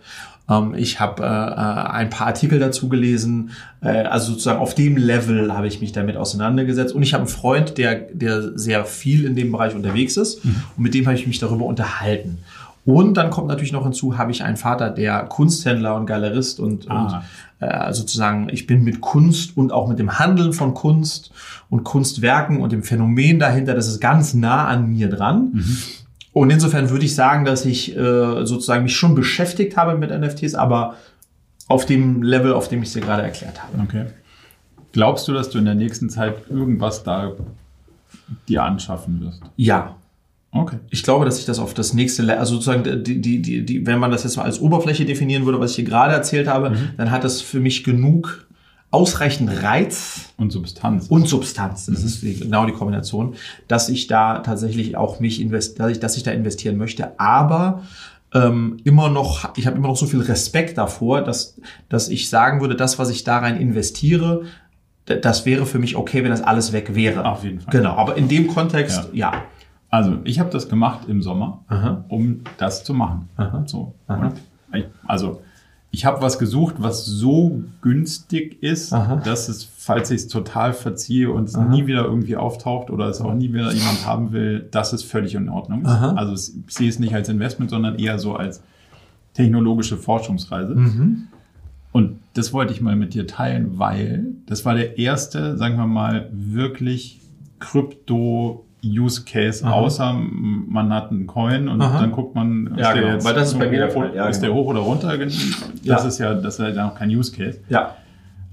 ähm, 0.48 0.74
ich 0.74 1.00
habe 1.00 1.22
äh, 1.22 1.26
äh, 1.26 1.90
ein 1.92 2.10
paar 2.10 2.28
Artikel 2.28 2.58
dazu 2.58 2.88
gelesen. 2.88 3.50
Äh, 3.80 4.04
also 4.04 4.32
sozusagen 4.32 4.58
auf 4.58 4.74
dem 4.74 4.96
Level 4.96 5.52
habe 5.54 5.66
ich 5.66 5.80
mich 5.80 5.92
damit 5.92 6.16
auseinandergesetzt. 6.16 6.94
Und 6.94 7.02
ich 7.02 7.14
habe 7.14 7.22
einen 7.22 7.28
Freund, 7.28 7.78
der, 7.78 7.94
der 7.94 8.58
sehr 8.58 8.84
viel 8.84 9.24
in 9.24 9.36
dem 9.36 9.52
Bereich 9.52 9.74
unterwegs 9.74 10.16
ist. 10.16 10.44
Mhm. 10.44 10.62
Und 10.76 10.82
mit 10.82 10.94
dem 10.94 11.06
habe 11.06 11.16
ich 11.16 11.26
mich 11.26 11.38
darüber 11.38 11.64
unterhalten. 11.64 12.38
Und 12.84 13.16
dann 13.16 13.30
kommt 13.30 13.46
natürlich 13.46 13.72
noch 13.72 13.84
hinzu, 13.84 14.18
habe 14.18 14.32
ich 14.32 14.42
einen 14.42 14.56
Vater, 14.56 14.90
der 14.90 15.20
Kunsthändler 15.24 15.94
und 15.94 16.06
Galerist 16.06 16.58
und, 16.58 16.90
ah. 16.90 17.22
und 17.60 17.66
äh, 17.68 17.92
sozusagen, 17.92 18.48
ich 18.50 18.66
bin 18.66 18.82
mit 18.82 19.00
Kunst 19.00 19.56
und 19.56 19.70
auch 19.70 19.86
mit 19.86 20.00
dem 20.00 20.18
Handeln 20.18 20.52
von 20.52 20.74
Kunst 20.74 21.30
und 21.70 21.84
Kunstwerken 21.84 22.60
und 22.60 22.72
dem 22.72 22.82
Phänomen 22.82 23.38
dahinter, 23.38 23.74
das 23.74 23.86
ist 23.86 24.00
ganz 24.00 24.34
nah 24.34 24.66
an 24.66 24.90
mir 24.90 25.08
dran. 25.08 25.52
Mhm. 25.52 25.76
Und 26.32 26.50
insofern 26.50 26.88
würde 26.90 27.04
ich 27.04 27.14
sagen, 27.14 27.44
dass 27.44 27.66
ich 27.66 27.96
äh, 27.96 28.46
sozusagen 28.46 28.84
mich 28.84 28.96
schon 28.96 29.14
beschäftigt 29.14 29.76
habe 29.76 29.96
mit 29.96 30.10
NFTs, 30.10 30.54
aber 30.54 30.96
auf 31.68 31.86
dem 31.86 32.22
Level, 32.22 32.52
auf 32.52 32.68
dem 32.68 32.82
ich 32.82 32.90
sie 32.90 33.00
gerade 33.00 33.22
erklärt 33.22 33.62
habe. 33.62 33.82
Okay. 33.82 34.06
Glaubst 34.92 35.28
du, 35.28 35.32
dass 35.32 35.50
du 35.50 35.58
in 35.58 35.64
der 35.64 35.74
nächsten 35.74 36.10
Zeit 36.10 36.34
irgendwas 36.50 37.02
da 37.02 37.32
dir 38.48 38.62
anschaffen 38.62 39.20
wirst? 39.20 39.42
Ja. 39.56 39.96
Okay. 40.54 40.76
Ich 40.90 41.02
glaube, 41.02 41.24
dass 41.24 41.38
ich 41.38 41.46
das 41.46 41.58
auf 41.58 41.72
das 41.72 41.94
nächste, 41.94 42.22
Le 42.22 42.38
also 42.38 42.54
sozusagen, 42.54 43.02
die, 43.02 43.20
die, 43.22 43.40
die, 43.40 43.64
die, 43.64 43.86
wenn 43.86 43.98
man 43.98 44.10
das 44.10 44.24
jetzt 44.24 44.36
mal 44.36 44.42
als 44.42 44.60
Oberfläche 44.60 45.06
definieren 45.06 45.46
würde, 45.46 45.58
was 45.60 45.70
ich 45.70 45.76
hier 45.76 45.84
gerade 45.86 46.12
erzählt 46.12 46.46
habe, 46.46 46.70
mhm. 46.70 46.90
dann 46.98 47.10
hat 47.10 47.24
das 47.24 47.40
für 47.40 47.58
mich 47.58 47.84
genug 47.84 48.46
ausreichend 48.92 49.50
Reiz 49.62 50.32
und 50.36 50.52
Substanz 50.52 51.08
und 51.08 51.26
Substanz. 51.26 51.86
Das 51.86 52.00
mhm. 52.00 52.06
ist 52.06 52.22
die, 52.22 52.34
genau 52.38 52.66
die 52.66 52.72
Kombination, 52.72 53.34
dass 53.66 53.88
ich 53.88 54.06
da 54.06 54.38
tatsächlich 54.40 54.96
auch 54.96 55.18
mich 55.18 55.40
invest, 55.40 55.80
dass 55.80 55.90
ich, 55.90 55.98
dass 55.98 56.16
ich 56.16 56.22
da 56.22 56.30
investieren 56.30 56.76
möchte, 56.76 57.18
aber 57.18 57.82
ähm, 58.34 58.78
immer 58.84 59.08
noch, 59.08 59.56
ich 59.56 59.66
habe 59.66 59.76
immer 59.76 59.88
noch 59.88 59.96
so 59.96 60.06
viel 60.06 60.20
Respekt 60.20 60.78
davor, 60.78 61.22
dass, 61.22 61.58
dass 61.88 62.08
ich 62.08 62.28
sagen 62.28 62.60
würde, 62.60 62.76
das, 62.76 62.98
was 62.98 63.10
ich 63.10 63.24
da 63.24 63.38
rein 63.38 63.58
investiere, 63.58 64.42
das 65.04 65.46
wäre 65.46 65.66
für 65.66 65.78
mich 65.78 65.96
okay, 65.96 66.22
wenn 66.22 66.30
das 66.30 66.42
alles 66.42 66.72
weg 66.72 66.94
wäre. 66.94 67.24
Auf 67.24 67.44
jeden 67.44 67.60
Fall. 67.60 67.72
Genau, 67.72 67.94
aber 67.96 68.16
in 68.16 68.28
dem 68.28 68.46
Kontext, 68.46 69.10
ja. 69.12 69.32
ja. 69.32 69.42
Also, 69.90 70.18
ich 70.24 70.38
habe 70.38 70.48
das 70.48 70.68
gemacht 70.68 71.00
im 71.08 71.20
Sommer, 71.20 71.64
Aha. 71.68 72.04
um 72.08 72.40
das 72.56 72.84
zu 72.84 72.94
machen. 72.94 73.28
Aha. 73.36 73.64
So. 73.66 73.94
Aha. 74.06 74.32
Also, 75.06 75.42
ich 75.94 76.06
habe 76.06 76.22
was 76.22 76.38
gesucht, 76.38 76.76
was 76.78 77.04
so 77.04 77.62
günstig 77.82 78.62
ist, 78.62 78.94
Aha. 78.94 79.16
dass 79.16 79.50
es, 79.50 79.62
falls 79.62 80.10
ich 80.10 80.22
es 80.22 80.28
total 80.28 80.72
verziehe 80.72 81.30
und 81.30 81.44
es 81.44 81.54
Aha. 81.54 81.68
nie 81.68 81.86
wieder 81.86 82.06
irgendwie 82.06 82.34
auftaucht 82.34 82.90
oder 82.90 83.08
es 83.08 83.20
auch 83.20 83.34
nie 83.34 83.52
wieder 83.52 83.70
jemand 83.72 84.06
haben 84.06 84.32
will, 84.32 84.66
dass 84.70 84.94
es 84.94 85.02
völlig 85.02 85.34
in 85.34 85.50
Ordnung 85.50 85.82
ist. 85.82 85.88
Aha. 85.88 86.14
Also 86.14 86.32
ich 86.32 86.74
sehe 86.74 86.88
es 86.88 86.98
nicht 86.98 87.14
als 87.14 87.28
Investment, 87.28 87.70
sondern 87.70 87.98
eher 87.98 88.18
so 88.18 88.34
als 88.34 88.62
technologische 89.34 89.98
Forschungsreise. 89.98 90.74
Mhm. 90.74 91.28
Und 91.92 92.20
das 92.32 92.54
wollte 92.54 92.72
ich 92.72 92.80
mal 92.80 92.96
mit 92.96 93.12
dir 93.12 93.26
teilen, 93.26 93.78
weil 93.78 94.28
das 94.46 94.64
war 94.64 94.74
der 94.74 94.96
erste, 94.96 95.58
sagen 95.58 95.76
wir 95.76 95.86
mal, 95.86 96.30
wirklich 96.32 97.20
Krypto 97.60 98.64
Use 98.84 99.24
Case, 99.24 99.64
Aha. 99.64 99.72
außer 99.72 100.12
man 100.12 100.92
hat 100.92 101.10
einen 101.10 101.26
Coin 101.26 101.68
und 101.68 101.80
Aha. 101.80 102.00
dann 102.00 102.12
guckt 102.12 102.34
man, 102.34 102.74
ja, 102.76 102.92
genau. 102.92 103.08
jetzt 103.08 103.24
weil 103.24 103.34
das 103.34 103.52
ist 103.52 103.58
bei 103.58 103.68
mir 103.68 103.88
hoch, 103.94 104.04
ja, 104.14 104.26
ist 104.26 104.40
genau. 104.40 104.54
der 104.54 104.62
hoch 104.62 104.66
oder 104.68 104.80
runter. 104.80 105.16
Das 105.16 105.34
ja. 105.82 105.96
ist 105.96 106.18
ja, 106.18 106.34
das 106.34 106.58
ist 106.58 106.76
ja 106.76 106.86
noch 106.86 106.96
kein 106.96 107.10
Use 107.10 107.32
Case. 107.32 107.60
Ja. 107.68 107.96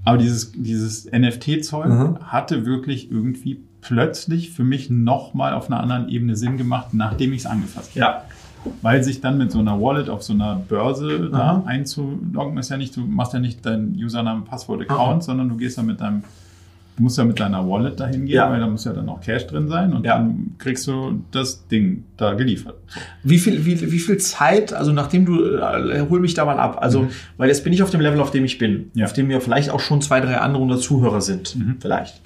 Aber 0.04 0.18
dieses, 0.18 0.52
dieses 0.52 1.10
NFT-Zeug 1.10 2.20
hatte 2.22 2.64
wirklich 2.64 3.10
irgendwie 3.10 3.60
plötzlich 3.80 4.50
für 4.50 4.64
mich 4.64 4.90
nochmal 4.90 5.54
auf 5.54 5.70
einer 5.70 5.80
anderen 5.80 6.08
Ebene 6.08 6.36
Sinn 6.36 6.56
gemacht, 6.56 6.88
nachdem 6.92 7.32
ich 7.32 7.40
es 7.40 7.46
angefasst 7.46 7.90
habe. 7.90 8.00
Ja. 8.00 8.24
Weil 8.82 9.02
sich 9.02 9.20
dann 9.20 9.38
mit 9.38 9.50
so 9.50 9.58
einer 9.58 9.80
Wallet 9.80 10.10
auf 10.10 10.22
so 10.22 10.34
einer 10.34 10.54
Börse 10.56 11.30
da 11.30 11.62
einzuloggen, 11.64 12.58
ist 12.58 12.68
ja 12.68 12.76
nicht, 12.76 12.94
du 12.94 13.00
machst 13.00 13.32
ja 13.32 13.40
nicht 13.40 13.64
dein 13.64 13.96
Username, 13.96 14.42
Passwort, 14.42 14.82
Account, 14.82 15.24
sondern 15.24 15.48
du 15.48 15.56
gehst 15.56 15.78
dann 15.78 15.86
mit 15.86 16.00
deinem 16.00 16.24
Du 17.00 17.04
musst 17.04 17.16
ja 17.16 17.24
mit 17.24 17.40
deiner 17.40 17.66
Wallet 17.66 17.98
dahin 17.98 18.26
gehen, 18.26 18.34
ja. 18.34 18.50
weil 18.50 18.60
da 18.60 18.66
muss 18.66 18.84
ja 18.84 18.92
dann 18.92 19.08
auch 19.08 19.22
Cash 19.22 19.46
drin 19.46 19.68
sein 19.68 19.94
und 19.94 20.04
ja. 20.04 20.18
dann 20.18 20.56
kriegst 20.58 20.86
du 20.86 21.24
das 21.30 21.66
Ding 21.66 22.04
da 22.18 22.34
geliefert. 22.34 22.74
Wie 23.22 23.38
viel, 23.38 23.64
wie, 23.64 23.90
wie 23.90 23.98
viel 23.98 24.18
Zeit, 24.18 24.74
also 24.74 24.92
nachdem 24.92 25.24
du, 25.24 25.42
äh, 25.42 26.04
hol 26.10 26.20
mich 26.20 26.34
da 26.34 26.44
mal 26.44 26.58
ab, 26.58 26.76
also, 26.82 27.04
mhm. 27.04 27.08
weil 27.38 27.48
jetzt 27.48 27.64
bin 27.64 27.72
ich 27.72 27.82
auf 27.82 27.88
dem 27.88 28.02
Level, 28.02 28.20
auf 28.20 28.32
dem 28.32 28.44
ich 28.44 28.58
bin, 28.58 28.90
ja. 28.92 29.06
auf 29.06 29.14
dem 29.14 29.30
wir 29.30 29.40
vielleicht 29.40 29.70
auch 29.70 29.80
schon 29.80 30.02
zwei, 30.02 30.20
drei 30.20 30.36
andere 30.36 30.62
unserer 30.62 30.78
Zuhörer 30.78 31.22
sind, 31.22 31.56
mhm. 31.56 31.76
vielleicht. 31.80 32.20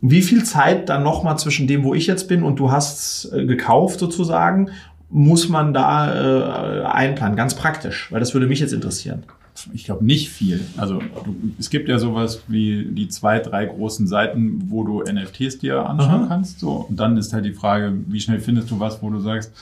Wie 0.00 0.22
viel 0.22 0.42
Zeit 0.44 0.88
dann 0.88 1.02
nochmal 1.02 1.38
zwischen 1.38 1.66
dem, 1.66 1.84
wo 1.84 1.92
ich 1.92 2.06
jetzt 2.06 2.28
bin 2.28 2.44
und 2.44 2.58
du 2.58 2.72
hast 2.72 3.30
äh, 3.34 3.44
gekauft 3.44 4.00
sozusagen, 4.00 4.70
muss 5.10 5.50
man 5.50 5.74
da 5.74 6.80
äh, 6.80 6.84
einplanen, 6.86 7.36
ganz 7.36 7.54
praktisch, 7.54 8.10
weil 8.10 8.20
das 8.20 8.32
würde 8.32 8.46
mich 8.46 8.60
jetzt 8.60 8.72
interessieren 8.72 9.24
ich 9.72 9.84
glaube 9.84 10.04
nicht 10.04 10.28
viel. 10.28 10.60
Also 10.76 11.00
du, 11.24 11.36
es 11.58 11.70
gibt 11.70 11.88
ja 11.88 11.98
sowas 11.98 12.42
wie 12.48 12.84
die 12.84 13.08
zwei, 13.08 13.38
drei 13.38 13.66
großen 13.66 14.06
Seiten, 14.06 14.70
wo 14.70 14.84
du 14.84 15.02
NFTs 15.02 15.58
dir 15.58 15.88
anschauen 15.88 16.22
Aha. 16.22 16.26
kannst. 16.28 16.60
So. 16.60 16.86
Und 16.88 16.96
dann 16.96 17.16
ist 17.16 17.32
halt 17.32 17.44
die 17.44 17.52
Frage, 17.52 17.92
wie 18.06 18.20
schnell 18.20 18.40
findest 18.40 18.70
du 18.70 18.80
was, 18.80 19.02
wo 19.02 19.10
du 19.10 19.20
sagst, 19.20 19.52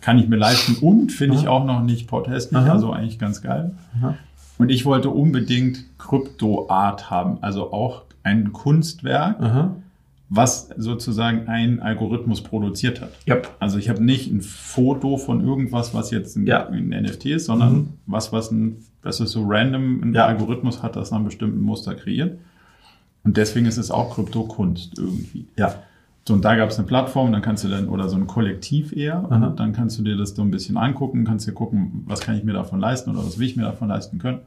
kann 0.00 0.18
ich 0.18 0.28
mir 0.28 0.36
leisten 0.36 0.76
und 0.80 1.12
finde 1.12 1.36
ich 1.36 1.46
auch 1.46 1.64
noch 1.64 1.82
nicht 1.82 2.08
protestlich, 2.08 2.60
also 2.60 2.92
eigentlich 2.92 3.20
ganz 3.20 3.40
geil. 3.40 3.72
Aha. 3.98 4.16
Und 4.58 4.70
ich 4.70 4.84
wollte 4.84 5.10
unbedingt 5.10 5.84
Krypto-Art 5.98 7.08
haben, 7.08 7.38
also 7.40 7.72
auch 7.72 8.02
ein 8.24 8.52
Kunstwerk, 8.52 9.40
Aha 9.40 9.76
was 10.34 10.70
sozusagen 10.78 11.46
ein 11.46 11.80
Algorithmus 11.80 12.40
produziert 12.40 13.02
hat. 13.02 13.10
Yep. 13.28 13.50
Also 13.58 13.76
ich 13.76 13.90
habe 13.90 14.02
nicht 14.02 14.32
ein 14.32 14.40
Foto 14.40 15.18
von 15.18 15.44
irgendwas, 15.44 15.92
was 15.92 16.10
jetzt 16.10 16.36
ein, 16.36 16.46
ja. 16.46 16.66
ein 16.68 16.88
NFT 16.88 17.26
ist, 17.26 17.44
sondern 17.44 17.72
mhm. 17.74 17.88
was, 18.06 18.32
was 18.32 18.50
ein, 18.50 18.78
das 19.02 19.20
ist 19.20 19.32
so 19.32 19.44
random, 19.46 20.02
ein 20.02 20.14
ja. 20.14 20.24
Algorithmus 20.24 20.82
hat, 20.82 20.96
das 20.96 21.10
nach 21.10 21.18
einem 21.18 21.26
bestimmten 21.26 21.60
Muster 21.60 21.94
kreiert. 21.94 22.38
Und 23.24 23.36
deswegen 23.36 23.66
ist 23.66 23.76
es 23.76 23.90
auch 23.90 24.14
Kryptokunst 24.14 24.98
irgendwie. 24.98 25.48
Ja. 25.58 25.74
So, 26.26 26.32
und 26.32 26.44
da 26.44 26.56
gab 26.56 26.70
es 26.70 26.78
eine 26.78 26.86
Plattform, 26.86 27.30
dann 27.30 27.42
kannst 27.42 27.64
du 27.64 27.68
dann, 27.68 27.88
oder 27.88 28.08
so 28.08 28.16
ein 28.16 28.26
Kollektiv 28.26 28.96
eher, 28.96 29.26
Aha. 29.28 29.48
und 29.48 29.60
dann 29.60 29.74
kannst 29.74 29.98
du 29.98 30.02
dir 30.02 30.16
das 30.16 30.30
so 30.30 30.40
ein 30.40 30.50
bisschen 30.50 30.78
angucken, 30.78 31.24
kannst 31.24 31.46
dir 31.46 31.52
gucken, 31.52 32.04
was 32.06 32.20
kann 32.20 32.36
ich 32.36 32.44
mir 32.44 32.54
davon 32.54 32.80
leisten 32.80 33.10
oder 33.10 33.18
was 33.18 33.38
will 33.38 33.46
ich 33.46 33.56
mir 33.56 33.64
davon 33.64 33.88
leisten 33.88 34.18
können. 34.18 34.38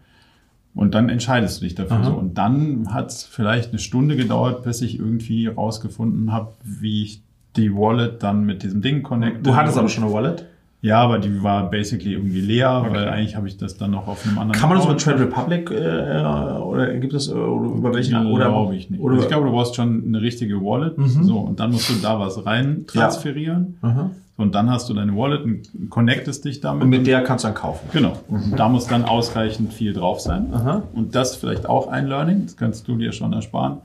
Und 0.76 0.94
dann 0.94 1.08
entscheidest 1.08 1.62
du 1.62 1.64
dich 1.64 1.74
dafür 1.74 2.04
so. 2.04 2.14
Und 2.14 2.38
dann 2.38 2.94
hat 2.94 3.10
es 3.10 3.24
vielleicht 3.24 3.70
eine 3.70 3.80
Stunde 3.80 4.18
gedauert, 4.18 4.64
bis 4.64 4.82
ich 4.82 5.00
irgendwie 5.00 5.48
rausgefunden 5.48 6.34
habe, 6.34 6.54
wie 6.64 7.04
ich 7.04 7.22
die 7.56 7.74
Wallet 7.74 8.22
dann 8.22 8.46
mit 8.46 8.62
diesem 8.62 8.82
Ding 8.82 9.02
connecte. 9.02 9.42
Du 9.42 9.56
hattest 9.56 9.78
aber 9.78 9.88
schon 9.88 10.04
eine 10.04 10.14
Wallet? 10.14 10.46
Ja, 10.86 11.00
aber 11.00 11.18
die 11.18 11.42
war 11.42 11.72
basically 11.72 12.14
irgendwie 12.14 12.42
leer, 12.42 12.86
weil 12.92 13.10
eigentlich 13.10 13.36
habe 13.36 13.48
ich 13.48 13.58
das 13.58 13.76
dann 13.76 13.90
noch 13.90 14.08
auf 14.08 14.24
einem 14.24 14.38
anderen. 14.38 14.60
Kann 14.60 14.70
man 14.70 14.78
das 14.78 14.86
über 14.86 14.96
Trade 14.96 15.20
Republic 15.20 15.72
äh, 15.72 16.22
oder 16.22 16.94
gibt 17.00 17.14
es 17.16 17.28
äh, 17.28 17.32
oder 17.32 17.70
über 17.76 17.94
welche 17.96 18.12
Ja, 18.12 18.24
oder 18.24 18.50
glaube 18.50 18.76
ich 18.76 18.92
nicht. 18.92 19.02
Oder, 19.02 19.18
ich 19.18 19.28
glaube, 19.28 19.48
du 19.48 19.52
brauchst 19.52 19.76
schon 19.76 20.04
eine 20.06 20.22
richtige 20.22 20.62
Wallet. 20.62 20.96
Mhm. 20.96 21.24
So, 21.24 21.40
und 21.40 21.60
dann 21.60 21.72
musst 21.72 21.90
du 21.90 21.96
da 22.04 22.20
was 22.20 22.46
rein 22.46 22.86
transferieren. 22.86 23.80
Aha. 23.82 24.12
Und 24.38 24.54
dann 24.54 24.70
hast 24.70 24.88
du 24.88 24.94
deine 24.94 25.16
Wallet 25.18 25.44
und 25.44 25.90
connectest 25.90 26.46
dich 26.46 26.62
damit. 26.62 26.84
und 26.84 26.90
mit 26.90 27.08
der 27.08 27.24
kannst 27.24 27.46
du 27.46 27.48
dann 27.48 27.56
kaufen. 27.56 27.90
Genau. 27.92 28.20
Und 28.28 28.54
da 28.56 28.70
muss 28.70 28.86
dann 28.86 29.06
ausreichend 29.06 29.74
viel 29.74 29.92
drauf 29.94 30.20
sein. 30.20 30.54
Aha. 30.54 30.84
Und 30.94 31.16
das 31.16 31.36
vielleicht 31.36 31.68
auch 31.68 31.88
ein 31.88 32.06
Learning, 32.06 32.44
das 32.44 32.58
kannst 32.58 32.88
du 32.88 32.96
dir 32.96 33.12
schon 33.12 33.34
ersparen. 33.34 33.78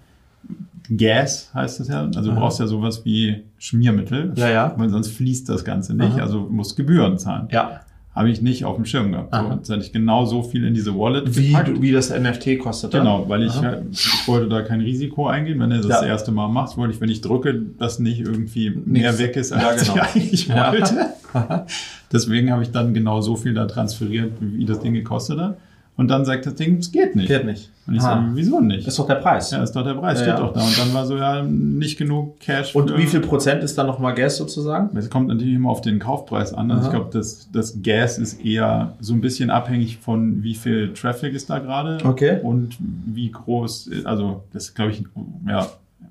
Gas 0.97 1.51
heißt 1.55 1.81
es 1.81 1.89
ja. 1.89 2.05
Also 2.17 2.31
du 2.31 2.37
brauchst 2.37 2.59
ja 2.61 2.67
sowas 2.67 3.05
wie 3.05 3.43
Schmiermittel. 3.59 4.33
Ja, 4.37 4.49
ja. 4.51 4.75
Weil 4.77 4.89
sonst 4.89 5.09
fließt 5.13 5.49
das 5.49 5.65
Ganze 5.65 5.95
nicht. 5.95 6.15
Aha. 6.15 6.23
Also 6.23 6.41
du 6.47 6.53
musst 6.53 6.77
Gebühren 6.77 7.19
zahlen. 7.19 7.49
Ja. 7.51 7.81
Habe 8.13 8.29
ich 8.29 8.43
nicht 8.43 8.65
auf 8.65 8.75
dem 8.75 8.85
Schirm 8.85 9.13
gehabt. 9.13 9.33
So, 9.33 9.41
Aha. 9.41 9.55
jetzt 9.55 9.71
hätte 9.71 9.83
ich 9.85 9.93
genau 9.93 10.25
so 10.27 10.43
viel 10.43 10.65
in 10.65 10.75
diese 10.75 10.99
Wallet 10.99 11.37
Wie, 11.37 11.49
gepackt. 11.49 11.81
wie 11.81 11.93
das 11.93 12.11
NFT 12.11 12.59
kostet. 12.59 12.91
Genau, 12.91 13.25
weil 13.29 13.45
ich, 13.45 13.53
Aha. 13.53 13.63
halt- 13.63 13.85
ich 13.93 14.27
wollte 14.27 14.49
da 14.49 14.63
kein 14.63 14.81
Risiko 14.81 15.29
eingehen. 15.29 15.61
Wenn 15.61 15.71
du 15.71 15.77
das 15.77 15.87
Ja. 15.87 16.01
das 16.01 16.03
erste 16.03 16.33
Mal 16.33 16.49
machst, 16.49 16.77
wollte 16.77 16.93
ich, 16.93 17.01
wenn 17.01 17.09
ich 17.09 17.21
drücke, 17.21 17.55
dass 17.79 18.01
nicht 18.01 18.19
irgendwie 18.21 18.71
mehr 18.85 19.17
weg 19.21 19.37
ist, 19.37 19.53
als 19.53 19.87
Ja, 19.87 19.95
genau. 19.95 20.05
ich 20.15 20.21
eigentlich 20.23 20.49
Ja. 20.49 20.73
wollte. 20.73 21.07
Deswegen 22.13 22.51
habe 22.51 22.63
ich 22.65 22.73
dann 22.73 22.93
genau 22.95 23.21
so 23.21 23.37
viel 23.37 23.55
da 23.55 23.67
transferiert, 23.67 24.33
wie 24.41 24.65
das 24.65 24.81
Ding 24.81 24.93
gekostet 24.95 25.39
hat. 25.39 25.59
Und 26.01 26.09
dann 26.09 26.25
sagt 26.25 26.47
das 26.47 26.55
Ding, 26.55 26.79
es 26.79 26.91
geht 26.93 27.15
nicht. 27.15 27.29
Geht 27.29 27.45
nicht. 27.45 27.69
Und 27.87 27.95
ich 27.97 28.01
Ah. 28.01 28.05
sage, 28.05 28.31
wieso 28.33 28.59
nicht? 28.61 28.89
Ist 28.89 28.99
doch 28.99 29.07
der 29.07 29.17
Preis. 29.17 29.51
ja, 29.51 29.63
ist 29.63 29.73
doch 29.73 29.85
der 29.85 29.93
Preis, 29.93 30.19
Ja, 30.21 30.25
steht 30.25 30.39
ja. 30.39 30.41
doch 30.47 30.55
da. 30.55 30.63
Und 30.63 30.79
dann 30.79 30.95
war 30.95 31.05
so, 31.05 31.15
ja, 31.19 31.43
nicht 31.43 31.99
genug 31.99 32.41
Cash. 32.41 32.75
Und 32.75 32.97
wie 32.97 33.05
viel 33.07 33.21
Prozent 33.21 33.63
ist 33.63 33.77
dann 33.77 33.87
nochmal 33.87 34.15
Gas 34.15 34.39
sozusagen? 34.39 34.97
Es 34.97 35.11
kommt 35.11 35.29
natürlich 35.29 35.53
immer 35.57 35.69
auf 35.69 35.83
den 35.83 35.99
Kaufpreis 35.99 36.55
an. 36.55 36.71
Also 36.71 36.85
Aha. 36.85 36.89
ich 36.91 36.97
glaube, 36.97 37.11
das, 37.13 37.51
das 37.53 37.83
Gas 37.83 38.17
ist 38.17 38.43
eher 38.43 38.95
so 39.01 39.13
ein 39.13 39.21
bisschen 39.21 39.51
abhängig 39.51 39.99
von, 39.99 40.43
wie 40.43 40.55
viel 40.55 40.95
Traffic 40.95 41.35
ist 41.35 41.51
da 41.51 41.59
gerade. 41.59 41.99
Okay. 42.03 42.39
Und 42.43 42.79
wie 42.81 43.31
groß, 43.31 43.91
also 44.05 44.43
das 44.55 44.73
glaube 44.75 44.93
ich, 44.93 45.05
ja, 45.47 45.67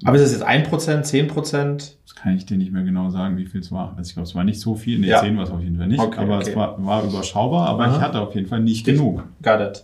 Aber 0.06 0.16
ist 0.16 0.24
es 0.24 0.32
jetzt 0.32 0.46
1%, 0.48 1.04
10%? 1.06 1.94
das 2.06 2.16
kann 2.16 2.36
ich 2.36 2.46
dir 2.46 2.58
nicht 2.58 2.72
mehr 2.72 2.84
genau 2.84 3.10
sagen, 3.10 3.38
wie 3.38 3.46
viel 3.46 3.62
es 3.62 3.72
war. 3.72 3.96
Also 3.98 4.10
ich 4.10 4.14
glaube, 4.14 4.28
es 4.28 4.36
war 4.36 4.44
nicht 4.44 4.60
so 4.60 4.76
viel. 4.76 5.00
Nee, 5.00 5.08
Ja. 5.08 5.20
10 5.20 5.36
war 5.38 5.44
es 5.44 5.52
auf 5.52 5.62
jeden 5.62 5.78
Fall 5.78 5.88
nicht. 5.88 6.00
Okay, 6.00 6.20
aber 6.22 6.38
okay. 6.38 6.50
es 6.52 6.56
war, 6.56 6.86
war 6.86 7.04
überschaubar, 7.04 7.68
aber 7.68 7.86
Aha. 7.86 7.96
ich 7.98 8.02
hatte 8.02 8.20
auf 8.22 8.34
jeden 8.36 8.48
Fall 8.48 8.62
nicht 8.62 8.86
genug. 8.86 9.24
Got 9.42 9.60
it. 9.62 9.84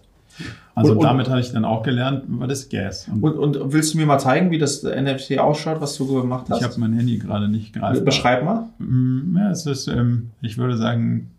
Also 0.74 0.92
Und- 0.94 1.04
damit 1.04 1.30
habe 1.30 1.40
ich 1.40 1.52
dann 1.54 1.64
auch 1.64 1.84
gelernt, 1.84 2.24
war 2.28 2.48
das 2.48 2.68
Gas. 2.70 3.08
Und 3.10 3.24
Und, 3.24 3.38
und 3.58 3.74
willst 3.74 3.94
du 3.94 3.98
mir 3.98 4.06
mal 4.06 4.20
zeigen, 4.20 4.52
wie 4.52 4.58
das 4.58 4.84
NFT 4.84 5.40
ausschaut, 5.40 5.80
was 5.82 5.96
du 5.98 6.06
gemacht 6.22 6.48
hast? 6.50 6.60
ich 6.60 6.64
habe 6.68 6.78
mein 6.80 6.94
Handy 6.94 7.18
gerade 7.18 7.48
nicht 7.48 7.74
greifbar. 7.74 8.04
Beschreib 8.04 8.44
mal. 8.44 8.68
Mm, 8.80 9.38
Ja, 9.38 9.52
es 9.52 9.66
ist, 9.66 9.88
ähm, 9.88 10.32
ich 10.42 10.58
würde 10.58 10.76
sagen, 10.78 11.32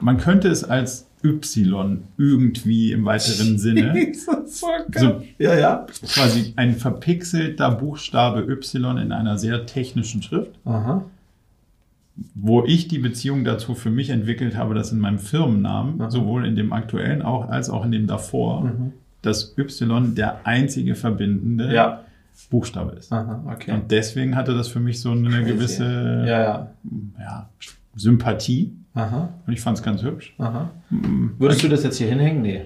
man 0.00 0.18
könnte 0.18 0.48
es 0.48 0.64
als 0.64 1.08
Y 1.24 1.98
irgendwie 2.18 2.92
im 2.92 3.04
weiteren 3.04 3.58
Sinne, 3.58 4.12
so 4.14 4.32
So. 4.92 5.22
Ja, 5.38 5.54
ja. 5.58 5.86
quasi 6.06 6.52
ein 6.56 6.74
verpixelter 6.74 7.70
Buchstabe 7.72 8.42
Y 8.42 8.98
in 8.98 9.12
einer 9.12 9.38
sehr 9.38 9.66
technischen 9.66 10.22
Schrift, 10.22 10.52
Aha. 10.64 11.04
wo 12.34 12.64
ich 12.64 12.88
die 12.88 12.98
Beziehung 12.98 13.44
dazu 13.44 13.74
für 13.74 13.90
mich 13.90 14.10
entwickelt 14.10 14.56
habe, 14.56 14.74
dass 14.74 14.92
in 14.92 14.98
meinem 14.98 15.18
Firmennamen, 15.18 16.00
Aha. 16.00 16.10
sowohl 16.10 16.46
in 16.46 16.56
dem 16.56 16.72
aktuellen 16.72 17.22
auch 17.22 17.48
als 17.48 17.70
auch 17.70 17.84
in 17.84 17.92
dem 17.92 18.06
davor, 18.06 18.64
Mhm. 18.64 18.92
das 19.22 19.54
Y 19.56 20.14
der 20.14 20.46
einzige 20.46 20.94
verbindende 20.94 21.72
Ja. 21.72 22.04
Buchstabe 22.50 22.92
ist. 22.96 23.12
Aha, 23.12 23.44
okay. 23.52 23.72
Und 23.72 23.90
deswegen 23.90 24.34
hatte 24.36 24.54
das 24.54 24.68
für 24.68 24.80
mich 24.80 25.00
so 25.00 25.10
eine 25.12 25.44
gewisse 25.44 26.24
ja. 26.26 26.70
ja, 27.20 27.48
Sympathie. 27.94 28.72
Aha, 28.94 29.30
Und 29.46 29.52
ich 29.52 29.60
fand 29.60 29.78
es 29.78 29.82
ganz 29.82 30.02
hübsch. 30.02 30.34
aha. 30.38 30.70
Würdest 31.38 31.62
du 31.62 31.68
das 31.68 31.82
jetzt 31.82 31.96
hier 31.98 32.08
hinhängen? 32.08 32.42
Nee. 32.42 32.62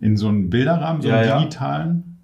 In 0.00 0.16
so 0.16 0.28
einem 0.28 0.48
Bilderrahmen, 0.50 1.02
so 1.02 1.08
einen 1.10 1.26
ja. 1.28 1.38
digitalen, 1.38 2.16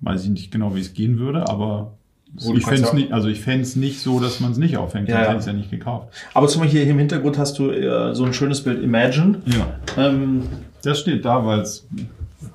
weiß 0.00 0.24
ich 0.24 0.30
nicht 0.30 0.50
genau, 0.50 0.74
wie 0.74 0.80
es 0.80 0.94
gehen 0.94 1.18
würde, 1.18 1.48
aber 1.48 1.92
Wo 2.34 2.54
ich 2.54 2.64
fände 2.64 2.82
es 2.82 2.92
nicht, 2.92 3.12
also 3.12 3.28
ich 3.28 3.44
nicht 3.76 4.00
so, 4.00 4.20
dass 4.20 4.40
man 4.40 4.52
es 4.52 4.58
nicht 4.58 4.76
aufhängt, 4.76 5.08
Ja, 5.08 5.16
sonst 5.16 5.26
hätte 5.26 5.34
ich 5.34 5.40
es 5.40 5.46
ja 5.46 5.52
nicht 5.52 5.70
gekauft. 5.70 6.08
Aber 6.32 6.46
zum 6.46 6.62
Beispiel 6.62 6.82
hier 6.82 6.90
im 6.92 6.98
Hintergrund 6.98 7.38
hast 7.38 7.58
du 7.58 7.70
äh, 7.70 8.14
so 8.14 8.24
ein 8.24 8.32
schönes 8.32 8.62
Bild 8.62 8.82
Imagine. 8.82 9.38
Ja, 9.46 9.66
Ähm, 9.98 10.44
das 10.82 11.00
steht 11.00 11.24
da, 11.24 11.44
weil 11.44 11.60
es 11.60 11.86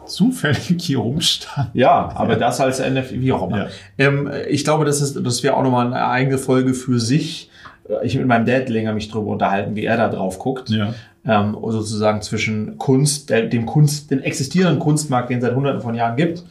zufällig 0.06 0.76
hier 0.80 0.99
rumstand. 0.99 1.70
ja, 1.74 2.12
aber 2.16 2.36
das 2.36 2.60
als 2.62 2.80
NFT, 2.80 3.22
wie 3.22 3.32
auch 3.34 3.47
immer. 3.47 3.58
Ja. 3.66 3.68
Ähm, 3.97 4.30
ich 4.49 4.64
glaube, 4.64 4.86
das, 4.86 5.01
ist, 5.01 5.20
das 5.26 5.43
wäre 5.43 5.56
auch 5.56 5.64
nochmal 5.64 5.88
eine 5.88 6.06
eigene 6.08 6.38
Folge 6.38 6.74
für 6.74 6.99
sich. 6.99 7.49
Äh, 7.89 8.06
Ich 8.06 8.16
mit 8.18 8.28
meinem 8.28 8.45
Dad 8.45 8.70
länger 8.70 8.93
mich 8.93 9.10
drüber 9.10 9.32
unterhalten, 9.32 9.76
wie 9.76 9.86
er 9.86 9.97
da 9.97 10.10
drauf 10.10 10.39
guckt. 10.39 10.70
Ja, 10.70 10.93
ähm, 11.28 11.58
sozusagen 11.62 12.22
zwischen 12.22 12.78
Kunst, 12.78 13.30
dem 13.32 13.66
Kunst, 13.66 14.12
den 14.12 14.22
existierenden 14.22 14.80
Kunstmarkt, 14.80 15.32
den 15.32 15.39
es 15.39 15.43
seit 15.43 15.56
hunderten 15.56 15.82
von 15.82 15.95
Jahren 15.95 16.16
gibt, 16.18 16.43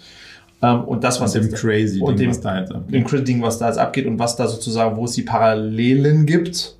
ähm, 0.62 0.82
und 0.84 1.04
das, 1.04 1.20
was 1.20 1.34
und 1.36 1.44
dem 1.44 1.50
jetzt- 1.50 1.60
crazy 1.60 2.00
und 2.00 2.18
Ding, 2.18 2.26
dem, 2.26 2.30
was 2.30 2.40
da 2.40 2.58
jetzt 2.58 2.72
abgeht. 2.72 2.94
dem 2.94 3.04
crazy 3.04 3.24
Ding, 3.24 3.42
was 3.42 3.58
da 3.58 3.68
jetzt 3.68 3.78
abgeht 3.78 4.06
und 4.06 4.18
was 4.18 4.34
da 4.34 4.48
sozusagen, 4.48 4.96
wo 4.96 5.04
es 5.04 5.12
die 5.12 5.22
Parallelen 5.22 6.26
gibt 6.26 6.74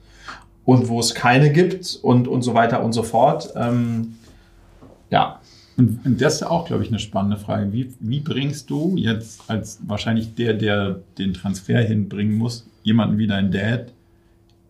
und 0.65 0.89
wo 0.89 0.99
es 0.99 1.15
keine 1.15 1.53
gibt 1.53 1.99
und, 2.03 2.27
und 2.27 2.43
so 2.43 2.55
weiter 2.55 2.83
und 2.83 2.93
so 2.95 3.03
fort. 3.05 3.53
Ähm, 3.55 4.17
ja, 5.11 5.39
Und, 5.77 6.05
und 6.05 6.21
das 6.21 6.37
ist 6.37 6.43
auch, 6.45 6.67
glaube 6.67 6.85
ich, 6.85 6.89
eine 6.89 6.99
spannende 6.99 7.37
Frage. 7.37 7.73
Wie, 7.73 7.93
wie 8.01 8.21
bringst 8.21 8.71
du 8.71 8.97
jetzt 8.97 9.43
als 9.49 9.81
wahrscheinlich 9.87 10.35
der, 10.35 10.55
der 10.55 11.01
den 11.19 11.35
Transfer 11.35 11.81
hinbringen 11.81 12.37
muss, 12.37 12.67
jemanden 12.83 13.19
wie 13.19 13.27
dein 13.27 13.51
Dad 13.51 13.93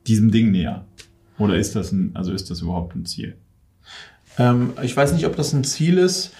diesem 0.07 0.30
Ding 0.30 0.50
näher? 0.50 0.84
Oder 1.38 1.57
ist 1.57 1.76
das 1.76 1.92
ein, 1.92 2.12
also 2.14 2.32
ist 2.32 2.50
das 2.50 2.61
überhaupt 2.62 2.94
ein 2.94 3.05
Ziel? 3.05 3.36
Ähm, 4.38 4.72
ich 4.82 4.96
weiß 4.96 5.12
nicht, 5.12 5.26
ob 5.26 5.36
das 5.36 5.52
ein 5.52 5.64
Ziel 5.64 5.98
ist. 5.98 6.32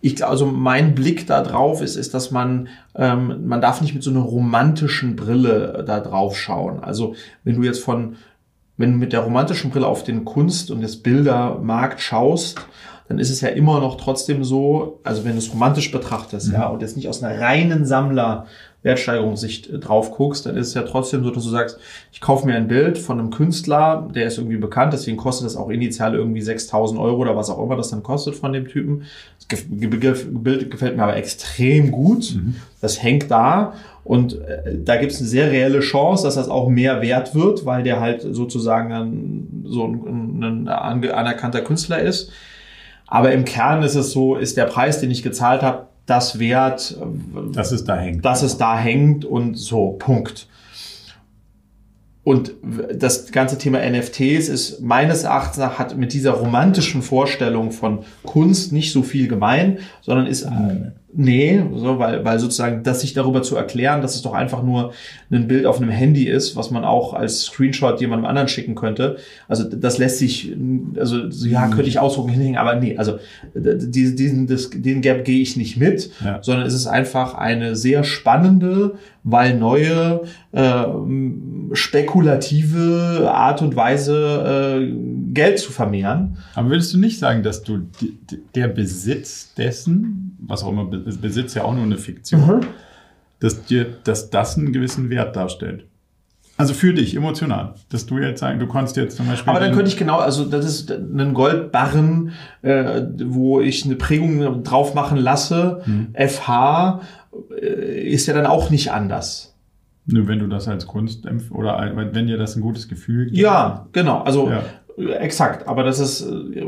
Ich, 0.00 0.24
also 0.24 0.46
mein 0.46 0.94
Blick 0.94 1.26
da 1.26 1.42
drauf 1.42 1.82
ist, 1.82 1.96
ist, 1.96 2.14
dass 2.14 2.30
man, 2.30 2.68
ähm, 2.94 3.46
man 3.46 3.60
darf 3.60 3.80
nicht 3.80 3.94
mit 3.94 4.02
so 4.02 4.10
einer 4.10 4.20
romantischen 4.20 5.14
Brille 5.14 5.84
da 5.86 6.00
drauf 6.00 6.38
schauen. 6.38 6.80
Also 6.80 7.14
wenn 7.44 7.56
du 7.56 7.62
jetzt 7.62 7.82
von, 7.82 8.16
wenn 8.76 8.92
du 8.92 8.98
mit 8.98 9.12
der 9.12 9.20
romantischen 9.20 9.70
Brille 9.70 9.86
auf 9.86 10.02
den 10.02 10.24
Kunst- 10.24 10.70
und 10.70 10.82
das 10.82 10.96
Bildermarkt 10.96 12.00
schaust, 12.00 12.60
dann 13.10 13.18
ist 13.18 13.30
es 13.30 13.40
ja 13.40 13.48
immer 13.48 13.80
noch 13.80 13.96
trotzdem 13.96 14.44
so, 14.44 15.00
also 15.02 15.24
wenn 15.24 15.32
du 15.32 15.38
es 15.38 15.52
romantisch 15.52 15.90
betrachtest, 15.90 16.52
ja, 16.52 16.68
und 16.68 16.80
jetzt 16.80 16.96
nicht 16.96 17.08
aus 17.08 17.24
einer 17.24 17.40
reinen 17.40 17.84
Sammler 17.84 18.46
Wertsteigerungssicht 18.84 19.68
äh, 19.68 19.78
drauf 19.80 20.12
guckst, 20.12 20.46
dann 20.46 20.56
ist 20.56 20.68
es 20.68 20.74
ja 20.74 20.82
trotzdem 20.82 21.24
so, 21.24 21.32
dass 21.32 21.42
du 21.42 21.50
sagst, 21.50 21.80
ich 22.12 22.20
kaufe 22.20 22.46
mir 22.46 22.54
ein 22.54 22.68
Bild 22.68 22.98
von 22.98 23.18
einem 23.18 23.30
Künstler, 23.30 24.08
der 24.14 24.26
ist 24.26 24.38
irgendwie 24.38 24.58
bekannt, 24.58 24.92
deswegen 24.92 25.16
kostet 25.16 25.44
das 25.46 25.56
auch 25.56 25.70
initial 25.70 26.14
irgendwie 26.14 26.40
6000 26.40 27.00
Euro 27.00 27.16
oder 27.16 27.34
was 27.34 27.50
auch 27.50 27.60
immer 27.60 27.74
das 27.74 27.90
dann 27.90 28.04
kostet 28.04 28.36
von 28.36 28.52
dem 28.52 28.68
Typen. 28.68 29.02
Das 29.48 29.64
Bild 29.68 30.70
gefällt 30.70 30.96
mir 30.96 31.02
aber 31.02 31.16
extrem 31.16 31.90
gut. 31.90 32.38
Das 32.80 33.02
hängt 33.02 33.28
da 33.28 33.72
und 34.04 34.40
äh, 34.40 34.78
da 34.84 34.98
gibt 34.98 35.10
es 35.10 35.18
eine 35.18 35.28
sehr 35.28 35.50
reelle 35.50 35.80
Chance, 35.80 36.22
dass 36.22 36.36
das 36.36 36.48
auch 36.48 36.68
mehr 36.68 37.02
wert 37.02 37.34
wird, 37.34 37.66
weil 37.66 37.82
der 37.82 37.98
halt 37.98 38.22
sozusagen 38.22 39.64
so 39.64 39.84
ein, 39.84 40.68
ein 40.68 40.68
anerkannter 40.68 41.62
Künstler 41.62 42.00
ist. 42.00 42.30
Aber 43.10 43.32
im 43.32 43.44
Kern 43.44 43.82
ist 43.82 43.96
es 43.96 44.12
so, 44.12 44.36
ist 44.36 44.56
der 44.56 44.64
Preis, 44.64 45.00
den 45.00 45.10
ich 45.10 45.22
gezahlt 45.22 45.62
habe, 45.62 45.88
das 46.06 46.38
wert, 46.38 46.96
äh, 47.00 47.52
Dass 47.52 47.72
es 47.72 47.84
da 47.84 47.96
hängt. 47.96 48.24
dass 48.24 48.42
es 48.42 48.56
da 48.56 48.78
hängt 48.78 49.24
und 49.24 49.56
so, 49.56 49.90
Punkt. 49.98 50.48
Und 52.22 52.52
das 52.94 53.32
ganze 53.32 53.58
Thema 53.58 53.80
NFTs 53.80 54.48
ist 54.48 54.80
meines 54.80 55.24
Erachtens 55.24 55.58
nach 55.58 55.78
hat 55.78 55.96
mit 55.96 56.12
dieser 56.12 56.32
romantischen 56.32 57.02
Vorstellung 57.02 57.72
von 57.72 58.00
Kunst 58.24 58.72
nicht 58.72 58.92
so 58.92 59.02
viel 59.02 59.26
gemein, 59.26 59.78
sondern 60.02 60.26
ist 60.26 60.42
äh, 60.42 60.92
nee, 61.14 61.62
so 61.74 61.98
weil 61.98 62.24
weil 62.24 62.38
sozusagen 62.38 62.82
das 62.82 63.00
sich 63.00 63.12
darüber 63.12 63.42
zu 63.42 63.56
erklären, 63.56 64.00
dass 64.02 64.14
es 64.14 64.22
doch 64.22 64.32
einfach 64.34 64.62
nur 64.62 64.92
ein 65.30 65.48
Bild 65.48 65.66
auf 65.66 65.78
einem 65.80 65.90
Handy 65.90 66.24
ist, 66.28 66.56
was 66.56 66.70
man 66.70 66.84
auch 66.84 67.14
als 67.14 67.42
Screenshot 67.42 68.00
jemandem 68.00 68.26
anderen 68.26 68.48
schicken 68.48 68.74
könnte. 68.74 69.16
Also 69.48 69.64
das 69.64 69.98
lässt 69.98 70.18
sich 70.18 70.54
also 70.96 71.30
so, 71.30 71.46
ja, 71.48 71.66
könnte 71.68 71.88
ich 71.88 71.98
Ausdrucken 71.98 72.30
hinhängen, 72.30 72.56
aber 72.58 72.76
nee, 72.76 72.96
also 72.96 73.18
diesen 73.54 74.16
diesen 74.16 74.46
das, 74.46 74.70
den 74.70 75.00
Gap 75.02 75.24
gehe 75.24 75.40
ich 75.40 75.56
nicht 75.56 75.76
mit, 75.76 76.10
Ja. 76.24 76.38
sondern 76.42 76.66
es 76.66 76.74
ist 76.74 76.86
einfach 76.86 77.34
eine 77.34 77.76
sehr 77.76 78.04
spannende, 78.04 78.94
weil 79.24 79.56
neue, 79.58 80.22
äh, 80.52 80.84
spekulative 81.72 83.30
Art 83.32 83.62
und 83.62 83.76
Weise, 83.76 84.80
äh, 84.80 85.32
Geld 85.32 85.58
zu 85.58 85.70
vermehren. 85.72 86.38
Aber 86.54 86.70
würdest 86.70 86.92
du 86.94 86.98
nicht 86.98 87.18
sagen, 87.18 87.42
dass 87.42 87.62
du 87.62 87.78
die, 88.00 88.16
der 88.54 88.68
Besitz 88.68 89.52
dessen, 89.54 90.36
was 90.40 90.62
auch 90.64 90.70
immer, 90.70 90.86
Be- 90.86 90.99
Besitz 91.04 91.54
ja 91.54 91.64
auch 91.64 91.74
nur 91.74 91.84
eine 91.84 91.96
Fiktion, 91.98 92.66
dass 93.40 93.64
dir, 93.64 93.86
dass 94.04 94.30
das 94.30 94.56
einen 94.58 94.72
gewissen 94.72 95.10
Wert 95.10 95.36
darstellt? 95.36 95.86
Also 96.56 96.74
für 96.74 96.92
dich 96.92 97.16
emotional, 97.16 97.72
dass 97.88 98.04
du 98.04 98.18
jetzt 98.18 98.40
sagen, 98.40 98.58
du 98.60 98.66
konntest 98.66 98.96
jetzt 98.98 99.16
zum 99.16 99.26
Beispiel. 99.26 99.48
Aber 99.50 99.60
dann 99.60 99.72
könnte 99.72 99.88
ich 99.90 99.96
genau, 99.96 100.18
also 100.18 100.44
das 100.44 100.66
ist 100.66 100.90
ein 100.90 101.32
Goldbarren, 101.32 102.32
äh, 102.60 103.00
wo 103.24 103.60
ich 103.62 103.86
eine 103.86 103.96
Prägung 103.96 104.62
drauf 104.62 104.94
machen 104.94 105.16
lasse. 105.16 105.80
FH 106.12 107.00
äh, 107.62 108.10
ist 108.10 108.26
ja 108.26 108.34
dann 108.34 108.44
auch 108.44 108.68
nicht 108.68 108.92
anders. 108.92 109.54
Nur 110.04 110.28
wenn 110.28 110.38
du 110.38 110.48
das 110.48 110.68
als 110.68 110.86
Kunst 110.86 111.26
oder 111.50 111.92
wenn 112.12 112.26
dir 112.26 112.36
das 112.36 112.56
ein 112.56 112.60
gutes 112.60 112.88
Gefühl 112.88 113.26
gibt. 113.26 113.38
Ja, 113.38 113.86
genau. 113.92 114.20
Also 114.22 114.50
Ja. 114.50 114.62
äh, 114.98 115.12
exakt. 115.14 115.66
Aber 115.66 115.82
das 115.82 115.98
ist 115.98 116.20
äh, 116.20 116.62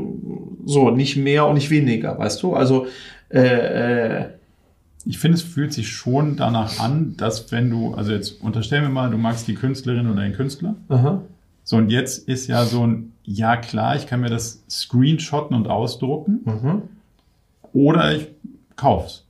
so 0.65 0.91
nicht 0.91 1.17
mehr 1.19 1.47
und 1.47 1.55
nicht 1.55 1.69
weniger, 1.69 2.19
weißt 2.19 2.43
du? 2.43 2.55
Also 2.55 2.87
äh, 3.33 4.19
äh, 4.21 4.27
Ich 5.05 5.19
finde, 5.19 5.37
es 5.37 5.43
fühlt 5.43 5.73
sich 5.73 5.89
schon 5.91 6.37
danach 6.37 6.79
an, 6.79 7.15
dass 7.17 7.51
wenn 7.51 7.71
du, 7.71 7.95
also 7.95 8.13
jetzt 8.13 8.41
unterstellen 8.43 8.83
wir 8.85 8.91
mal, 8.91 9.11
du 9.11 9.19
magst 9.19 9.49
die 9.49 9.55
Künstlerin 9.55 10.09
oder 10.11 10.23
den 10.23 10.33
Künstler. 10.35 10.75
aha. 10.89 11.23
So, 11.65 11.77
und 11.77 11.91
jetzt 11.91 12.27
ist 12.29 12.49
ja 12.49 12.65
so 12.65 12.85
ein, 12.87 13.13
ja 13.25 13.57
klar, 13.57 13.95
ich 13.97 14.07
kann 14.09 14.21
mir 14.21 14.31
das 14.31 14.63
screenshotten 14.69 15.57
und 15.57 15.69
ausdrucken 15.69 16.41
Mhm. 16.45 16.83
oder 17.73 18.15
ich 18.17 18.29
kauf's. 18.77 19.25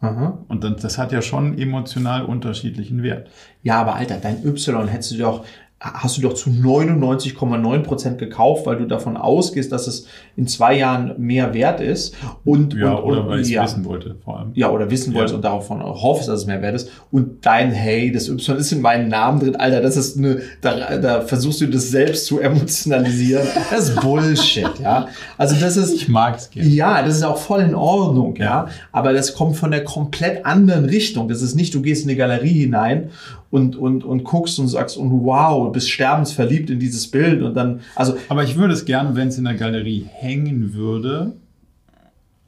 Aha. 0.00 0.38
Und 0.48 0.64
dann, 0.64 0.76
das 0.76 0.98
hat 0.98 1.12
ja 1.12 1.22
schon 1.22 1.56
emotional 1.58 2.24
unterschiedlichen 2.24 3.02
Wert. 3.02 3.28
Ja, 3.62 3.80
aber 3.80 3.94
Alter, 3.94 4.18
dein 4.18 4.44
Y 4.46 4.86
hättest 4.88 5.12
du 5.12 5.16
doch, 5.18 5.44
hast 5.92 6.16
du 6.16 6.22
doch 6.22 6.32
zu 6.32 6.48
99,9 6.50 7.82
Prozent 7.82 8.18
gekauft, 8.18 8.64
weil 8.66 8.76
du 8.78 8.86
davon 8.86 9.16
ausgehst, 9.16 9.70
dass 9.70 9.86
es 9.86 10.06
in 10.36 10.46
zwei 10.46 10.78
Jahren 10.78 11.14
mehr 11.18 11.52
wert 11.52 11.80
ist 11.80 12.14
und, 12.44 12.74
Ja, 12.74 12.92
und, 12.94 13.04
oder 13.04 13.20
und 13.22 13.28
weil 13.28 13.40
ich 13.40 13.48
es 13.48 13.50
ja. 13.52 13.64
wissen 13.64 13.84
wollte, 13.84 14.16
vor 14.24 14.38
allem. 14.38 14.50
Ja, 14.54 14.70
oder 14.70 14.90
wissen 14.90 15.12
Ja. 15.12 15.18
wolltest 15.18 15.34
und 15.34 15.44
davon 15.44 15.82
hoffst, 15.82 16.28
dass 16.28 16.40
es 16.40 16.46
mehr 16.46 16.62
wert 16.62 16.74
ist. 16.74 16.90
Und 17.10 17.44
dein 17.44 17.70
Hey, 17.70 18.10
das 18.10 18.28
Y 18.28 18.56
ist 18.58 18.72
in 18.72 18.80
meinem 18.80 19.08
Namen 19.08 19.40
drin. 19.40 19.56
Alter, 19.56 19.80
das 19.82 19.96
ist 19.96 20.16
eine, 20.16 20.40
da, 20.62 20.96
da 20.96 21.20
versuchst 21.20 21.60
du 21.60 21.66
das 21.66 21.90
selbst 21.90 22.26
zu 22.26 22.40
emotionalisieren. 22.40 23.46
Das 23.70 23.90
ist 23.90 24.00
Bullshit, 24.00 24.68
ja. 24.82 25.08
Also 25.36 25.54
das 25.60 25.76
ist, 25.76 25.92
Ich 25.94 26.08
mag's 26.08 26.50
gerne. 26.50 26.68
ja, 26.68 27.02
das 27.02 27.16
ist 27.16 27.22
auch 27.24 27.38
voll 27.38 27.60
in 27.60 27.74
Ordnung, 27.74 28.36
ja. 28.36 28.44
Ja. 28.44 28.66
Aber 28.92 29.12
das 29.12 29.34
kommt 29.34 29.56
von 29.56 29.70
der 29.70 29.84
komplett 29.84 30.44
anderen 30.46 30.84
Richtung. 30.84 31.28
Das 31.28 31.42
ist 31.42 31.54
nicht, 31.54 31.74
du 31.74 31.82
gehst 31.82 32.02
in 32.02 32.08
die 32.08 32.16
Galerie 32.16 32.60
hinein 32.62 33.10
und, 33.54 33.76
und, 33.76 34.02
und 34.02 34.24
guckst 34.24 34.58
und 34.58 34.66
sagst, 34.66 34.96
und 34.96 35.12
wow, 35.24 35.70
bist 35.72 35.88
sterbensverliebt 35.88 36.70
in 36.70 36.80
dieses 36.80 37.08
Bild 37.08 37.40
und 37.40 37.54
dann, 37.54 37.80
also, 37.94 38.16
Aber 38.28 38.42
ich 38.42 38.56
würde 38.56 38.74
es 38.74 38.84
gerne, 38.84 39.14
wenn 39.14 39.28
es 39.28 39.38
in 39.38 39.44
der 39.44 39.54
Galerie 39.54 40.04
hängen 40.12 40.74
würde. 40.74 41.34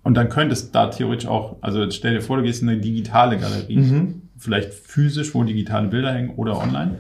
Und 0.03 0.15
dann 0.15 0.29
könnte 0.29 0.53
es 0.53 0.73
da 0.73 0.89
theoretisch 0.89 1.29
auch, 1.29 1.57
also 1.61 1.89
stell 1.93 2.15
dir 2.15 2.21
vor, 2.23 2.37
du 2.39 2.43
gehst 2.43 2.61
in 2.63 2.69
eine 2.69 2.81
digitale 2.81 3.39
Galerie, 3.39 3.77
Mhm. 3.77 4.23
vielleicht 4.37 4.73
physisch, 4.73 5.33
wo 5.35 5.45
digitale 5.45 5.87
Bilder 5.87 6.13
hängen 6.13 6.31
oder 6.37 6.59
online. 6.61 6.97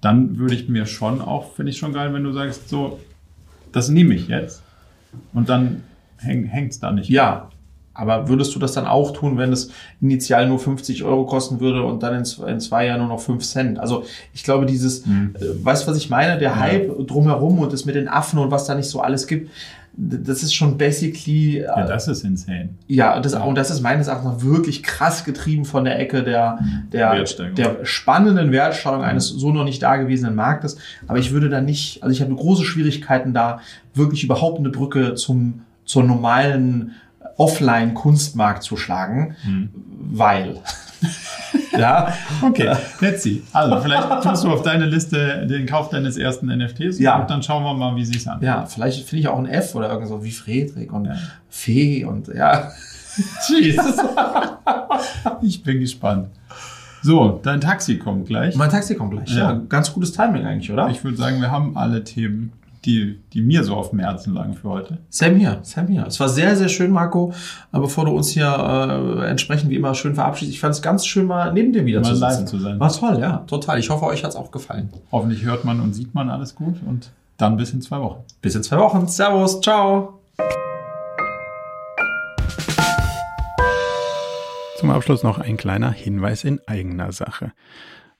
Dann 0.00 0.38
würde 0.38 0.54
ich 0.54 0.66
mir 0.68 0.86
schon 0.86 1.20
auch, 1.20 1.52
finde 1.52 1.70
ich 1.70 1.76
schon 1.78 1.92
geil, 1.92 2.14
wenn 2.14 2.24
du 2.24 2.32
sagst, 2.32 2.70
so, 2.70 2.98
das 3.72 3.90
nehme 3.90 4.14
ich 4.14 4.28
jetzt. 4.28 4.62
Und 5.34 5.50
dann 5.50 5.82
hängt 6.16 6.72
es 6.72 6.80
da 6.80 6.92
nicht. 6.92 7.10
ja. 7.10 7.49
Aber 8.00 8.28
würdest 8.28 8.54
du 8.54 8.58
das 8.58 8.72
dann 8.72 8.86
auch 8.86 9.12
tun, 9.12 9.36
wenn 9.38 9.52
es 9.52 9.70
initial 10.00 10.48
nur 10.48 10.58
50 10.58 11.04
Euro 11.04 11.26
kosten 11.26 11.60
würde 11.60 11.82
und 11.84 12.02
dann 12.02 12.14
in 12.14 12.24
zwei, 12.24 12.50
in 12.50 12.60
zwei 12.60 12.86
Jahren 12.86 13.00
nur 13.00 13.08
noch 13.08 13.20
5 13.20 13.44
Cent? 13.44 13.78
Also 13.78 14.04
ich 14.32 14.42
glaube, 14.42 14.66
dieses, 14.66 15.04
Mhm. 15.06 15.34
äh, 15.38 15.64
weißt 15.64 15.86
du, 15.86 15.90
was 15.90 15.96
ich 15.98 16.08
meine? 16.10 16.38
Der 16.38 16.58
Hype 16.58 17.06
drumherum 17.06 17.58
und 17.58 17.72
das 17.72 17.84
mit 17.84 17.94
den 17.94 18.08
Affen 18.08 18.38
und 18.38 18.50
was 18.50 18.64
da 18.66 18.74
nicht 18.74 18.88
so 18.88 19.00
alles 19.00 19.26
gibt, 19.26 19.50
das 19.92 20.42
ist 20.44 20.54
schon 20.54 20.78
basically 20.78 21.58
äh, 21.58 21.62
Ja, 21.64 21.84
das 21.84 22.06
ist 22.08 22.22
insane. 22.24 22.70
Ja, 22.86 23.16
und 23.16 23.24
das, 23.24 23.34
und 23.34 23.54
das 23.56 23.70
ist 23.70 23.80
meines 23.82 24.06
Erachtens 24.06 24.42
wirklich 24.44 24.82
krass 24.84 25.24
getrieben 25.24 25.64
von 25.64 25.84
der 25.84 25.98
Ecke 25.98 26.22
der, 26.22 26.60
der, 26.92 27.12
Wertsteigerung. 27.12 27.54
der 27.56 27.84
spannenden 27.84 28.52
Wertsteigerung 28.52 29.04
eines 29.04 29.26
so 29.28 29.50
noch 29.52 29.64
nicht 29.64 29.82
dagewesenen 29.82 30.36
Marktes. 30.36 30.76
Aber 31.08 31.18
ich 31.18 31.32
würde 31.32 31.48
da 31.48 31.60
nicht, 31.60 32.02
also 32.02 32.12
ich 32.12 32.22
habe 32.22 32.34
große 32.34 32.64
Schwierigkeiten 32.64 33.34
da, 33.34 33.60
wirklich 33.92 34.22
überhaupt 34.24 34.60
eine 34.60 34.70
Brücke 34.70 35.16
zum, 35.16 35.62
zur 35.84 36.04
normalen 36.04 36.92
Offline-Kunstmarkt 37.40 38.62
zu 38.62 38.76
schlagen, 38.76 39.34
weil. 40.12 40.60
ja, 41.78 42.12
Okay, 42.42 42.74
let's 43.00 43.22
see. 43.22 43.42
Also, 43.52 43.80
vielleicht 43.80 44.22
tust 44.22 44.44
du 44.44 44.50
auf 44.52 44.62
deine 44.62 44.84
Liste 44.86 45.46
den 45.46 45.66
Kauf 45.66 45.88
deines 45.88 46.16
ersten 46.18 46.46
NFTs 46.54 46.98
Ja. 46.98 47.18
und 47.20 47.30
dann 47.30 47.42
schauen 47.42 47.62
wir 47.64 47.72
mal, 47.74 47.96
wie 47.96 48.04
sich's 48.04 48.26
anfühlt. 48.26 48.46
ja, 48.46 48.66
vielleicht 48.66 49.08
finde 49.08 49.20
ich 49.20 49.28
auch 49.28 49.38
ein 49.38 49.46
F 49.46 49.74
oder 49.74 49.88
irgend 49.90 50.08
so 50.08 50.22
wie 50.22 50.30
Friedrich 50.30 50.90
und 50.92 51.06
Ja. 51.06 51.14
Fee 51.48 52.04
und 52.04 52.28
ja. 52.28 52.70
Jesus. 53.48 53.96
Ich 55.42 55.62
bin 55.62 55.80
gespannt. 55.80 56.28
So, 57.02 57.40
dein 57.42 57.60
Taxi 57.62 57.96
kommt 57.98 58.26
gleich. 58.26 58.54
Mein 58.56 58.68
Taxi 58.70 58.94
kommt 58.94 59.12
gleich. 59.12 59.30
Ja, 59.30 59.52
Ja. 59.52 59.60
ganz 59.68 59.92
gutes 59.92 60.12
Timing 60.12 60.44
eigentlich, 60.44 60.70
oder? 60.70 60.88
Ich 60.90 61.02
würde 61.02 61.16
sagen, 61.16 61.40
wir 61.40 61.50
haben 61.50 61.76
alle 61.76 62.04
Themen, 62.04 62.52
die, 62.84 63.20
die 63.32 63.42
mir 63.42 63.62
so 63.64 63.74
auf 63.74 63.90
dem 63.90 63.98
Herzen 63.98 64.34
lagen 64.34 64.54
für 64.54 64.68
heute. 64.68 64.98
Sam 65.08 65.36
hier, 65.36 65.58
Sam 65.62 65.88
hier. 65.88 66.06
Es 66.06 66.18
war 66.18 66.28
sehr, 66.28 66.56
sehr 66.56 66.68
schön, 66.68 66.90
Marco. 66.90 67.32
Aber 67.72 67.82
bevor 67.84 68.06
du 68.06 68.12
uns 68.12 68.30
hier 68.30 68.46
äh, 68.46 69.28
entsprechend 69.28 69.70
wie 69.70 69.76
immer 69.76 69.94
schön 69.94 70.14
verabschiedest, 70.14 70.54
ich 70.54 70.60
fand 70.60 70.74
es 70.74 70.82
ganz 70.82 71.06
schön, 71.06 71.26
mal 71.26 71.52
neben 71.52 71.72
dir 71.72 71.84
wieder 71.84 72.00
Mal 72.00 72.14
zu 72.14 72.20
live 72.20 72.32
sitzen. 72.34 72.46
zu 72.46 72.58
sein. 72.58 72.80
War 72.80 72.92
toll, 72.92 73.18
ja, 73.20 73.38
total. 73.46 73.78
Ich 73.78 73.90
hoffe, 73.90 74.06
euch 74.06 74.24
hat's 74.24 74.36
auch 74.36 74.50
gefallen. 74.50 74.90
Hoffentlich 75.12 75.44
hört 75.44 75.64
man 75.64 75.80
und 75.80 75.92
sieht 75.94 76.14
man 76.14 76.30
alles 76.30 76.54
gut 76.54 76.76
und 76.86 77.10
dann 77.36 77.56
bis 77.56 77.72
in 77.72 77.82
zwei 77.82 78.00
Wochen. 78.00 78.22
Bis 78.42 78.54
in 78.54 78.62
zwei 78.62 78.78
Wochen. 78.78 79.06
Servus, 79.06 79.60
ciao. 79.60 80.20
Zum 84.78 84.90
Abschluss 84.90 85.22
noch 85.22 85.38
ein 85.38 85.58
kleiner 85.58 85.90
Hinweis 85.92 86.44
in 86.44 86.58
eigener 86.66 87.12
Sache. 87.12 87.52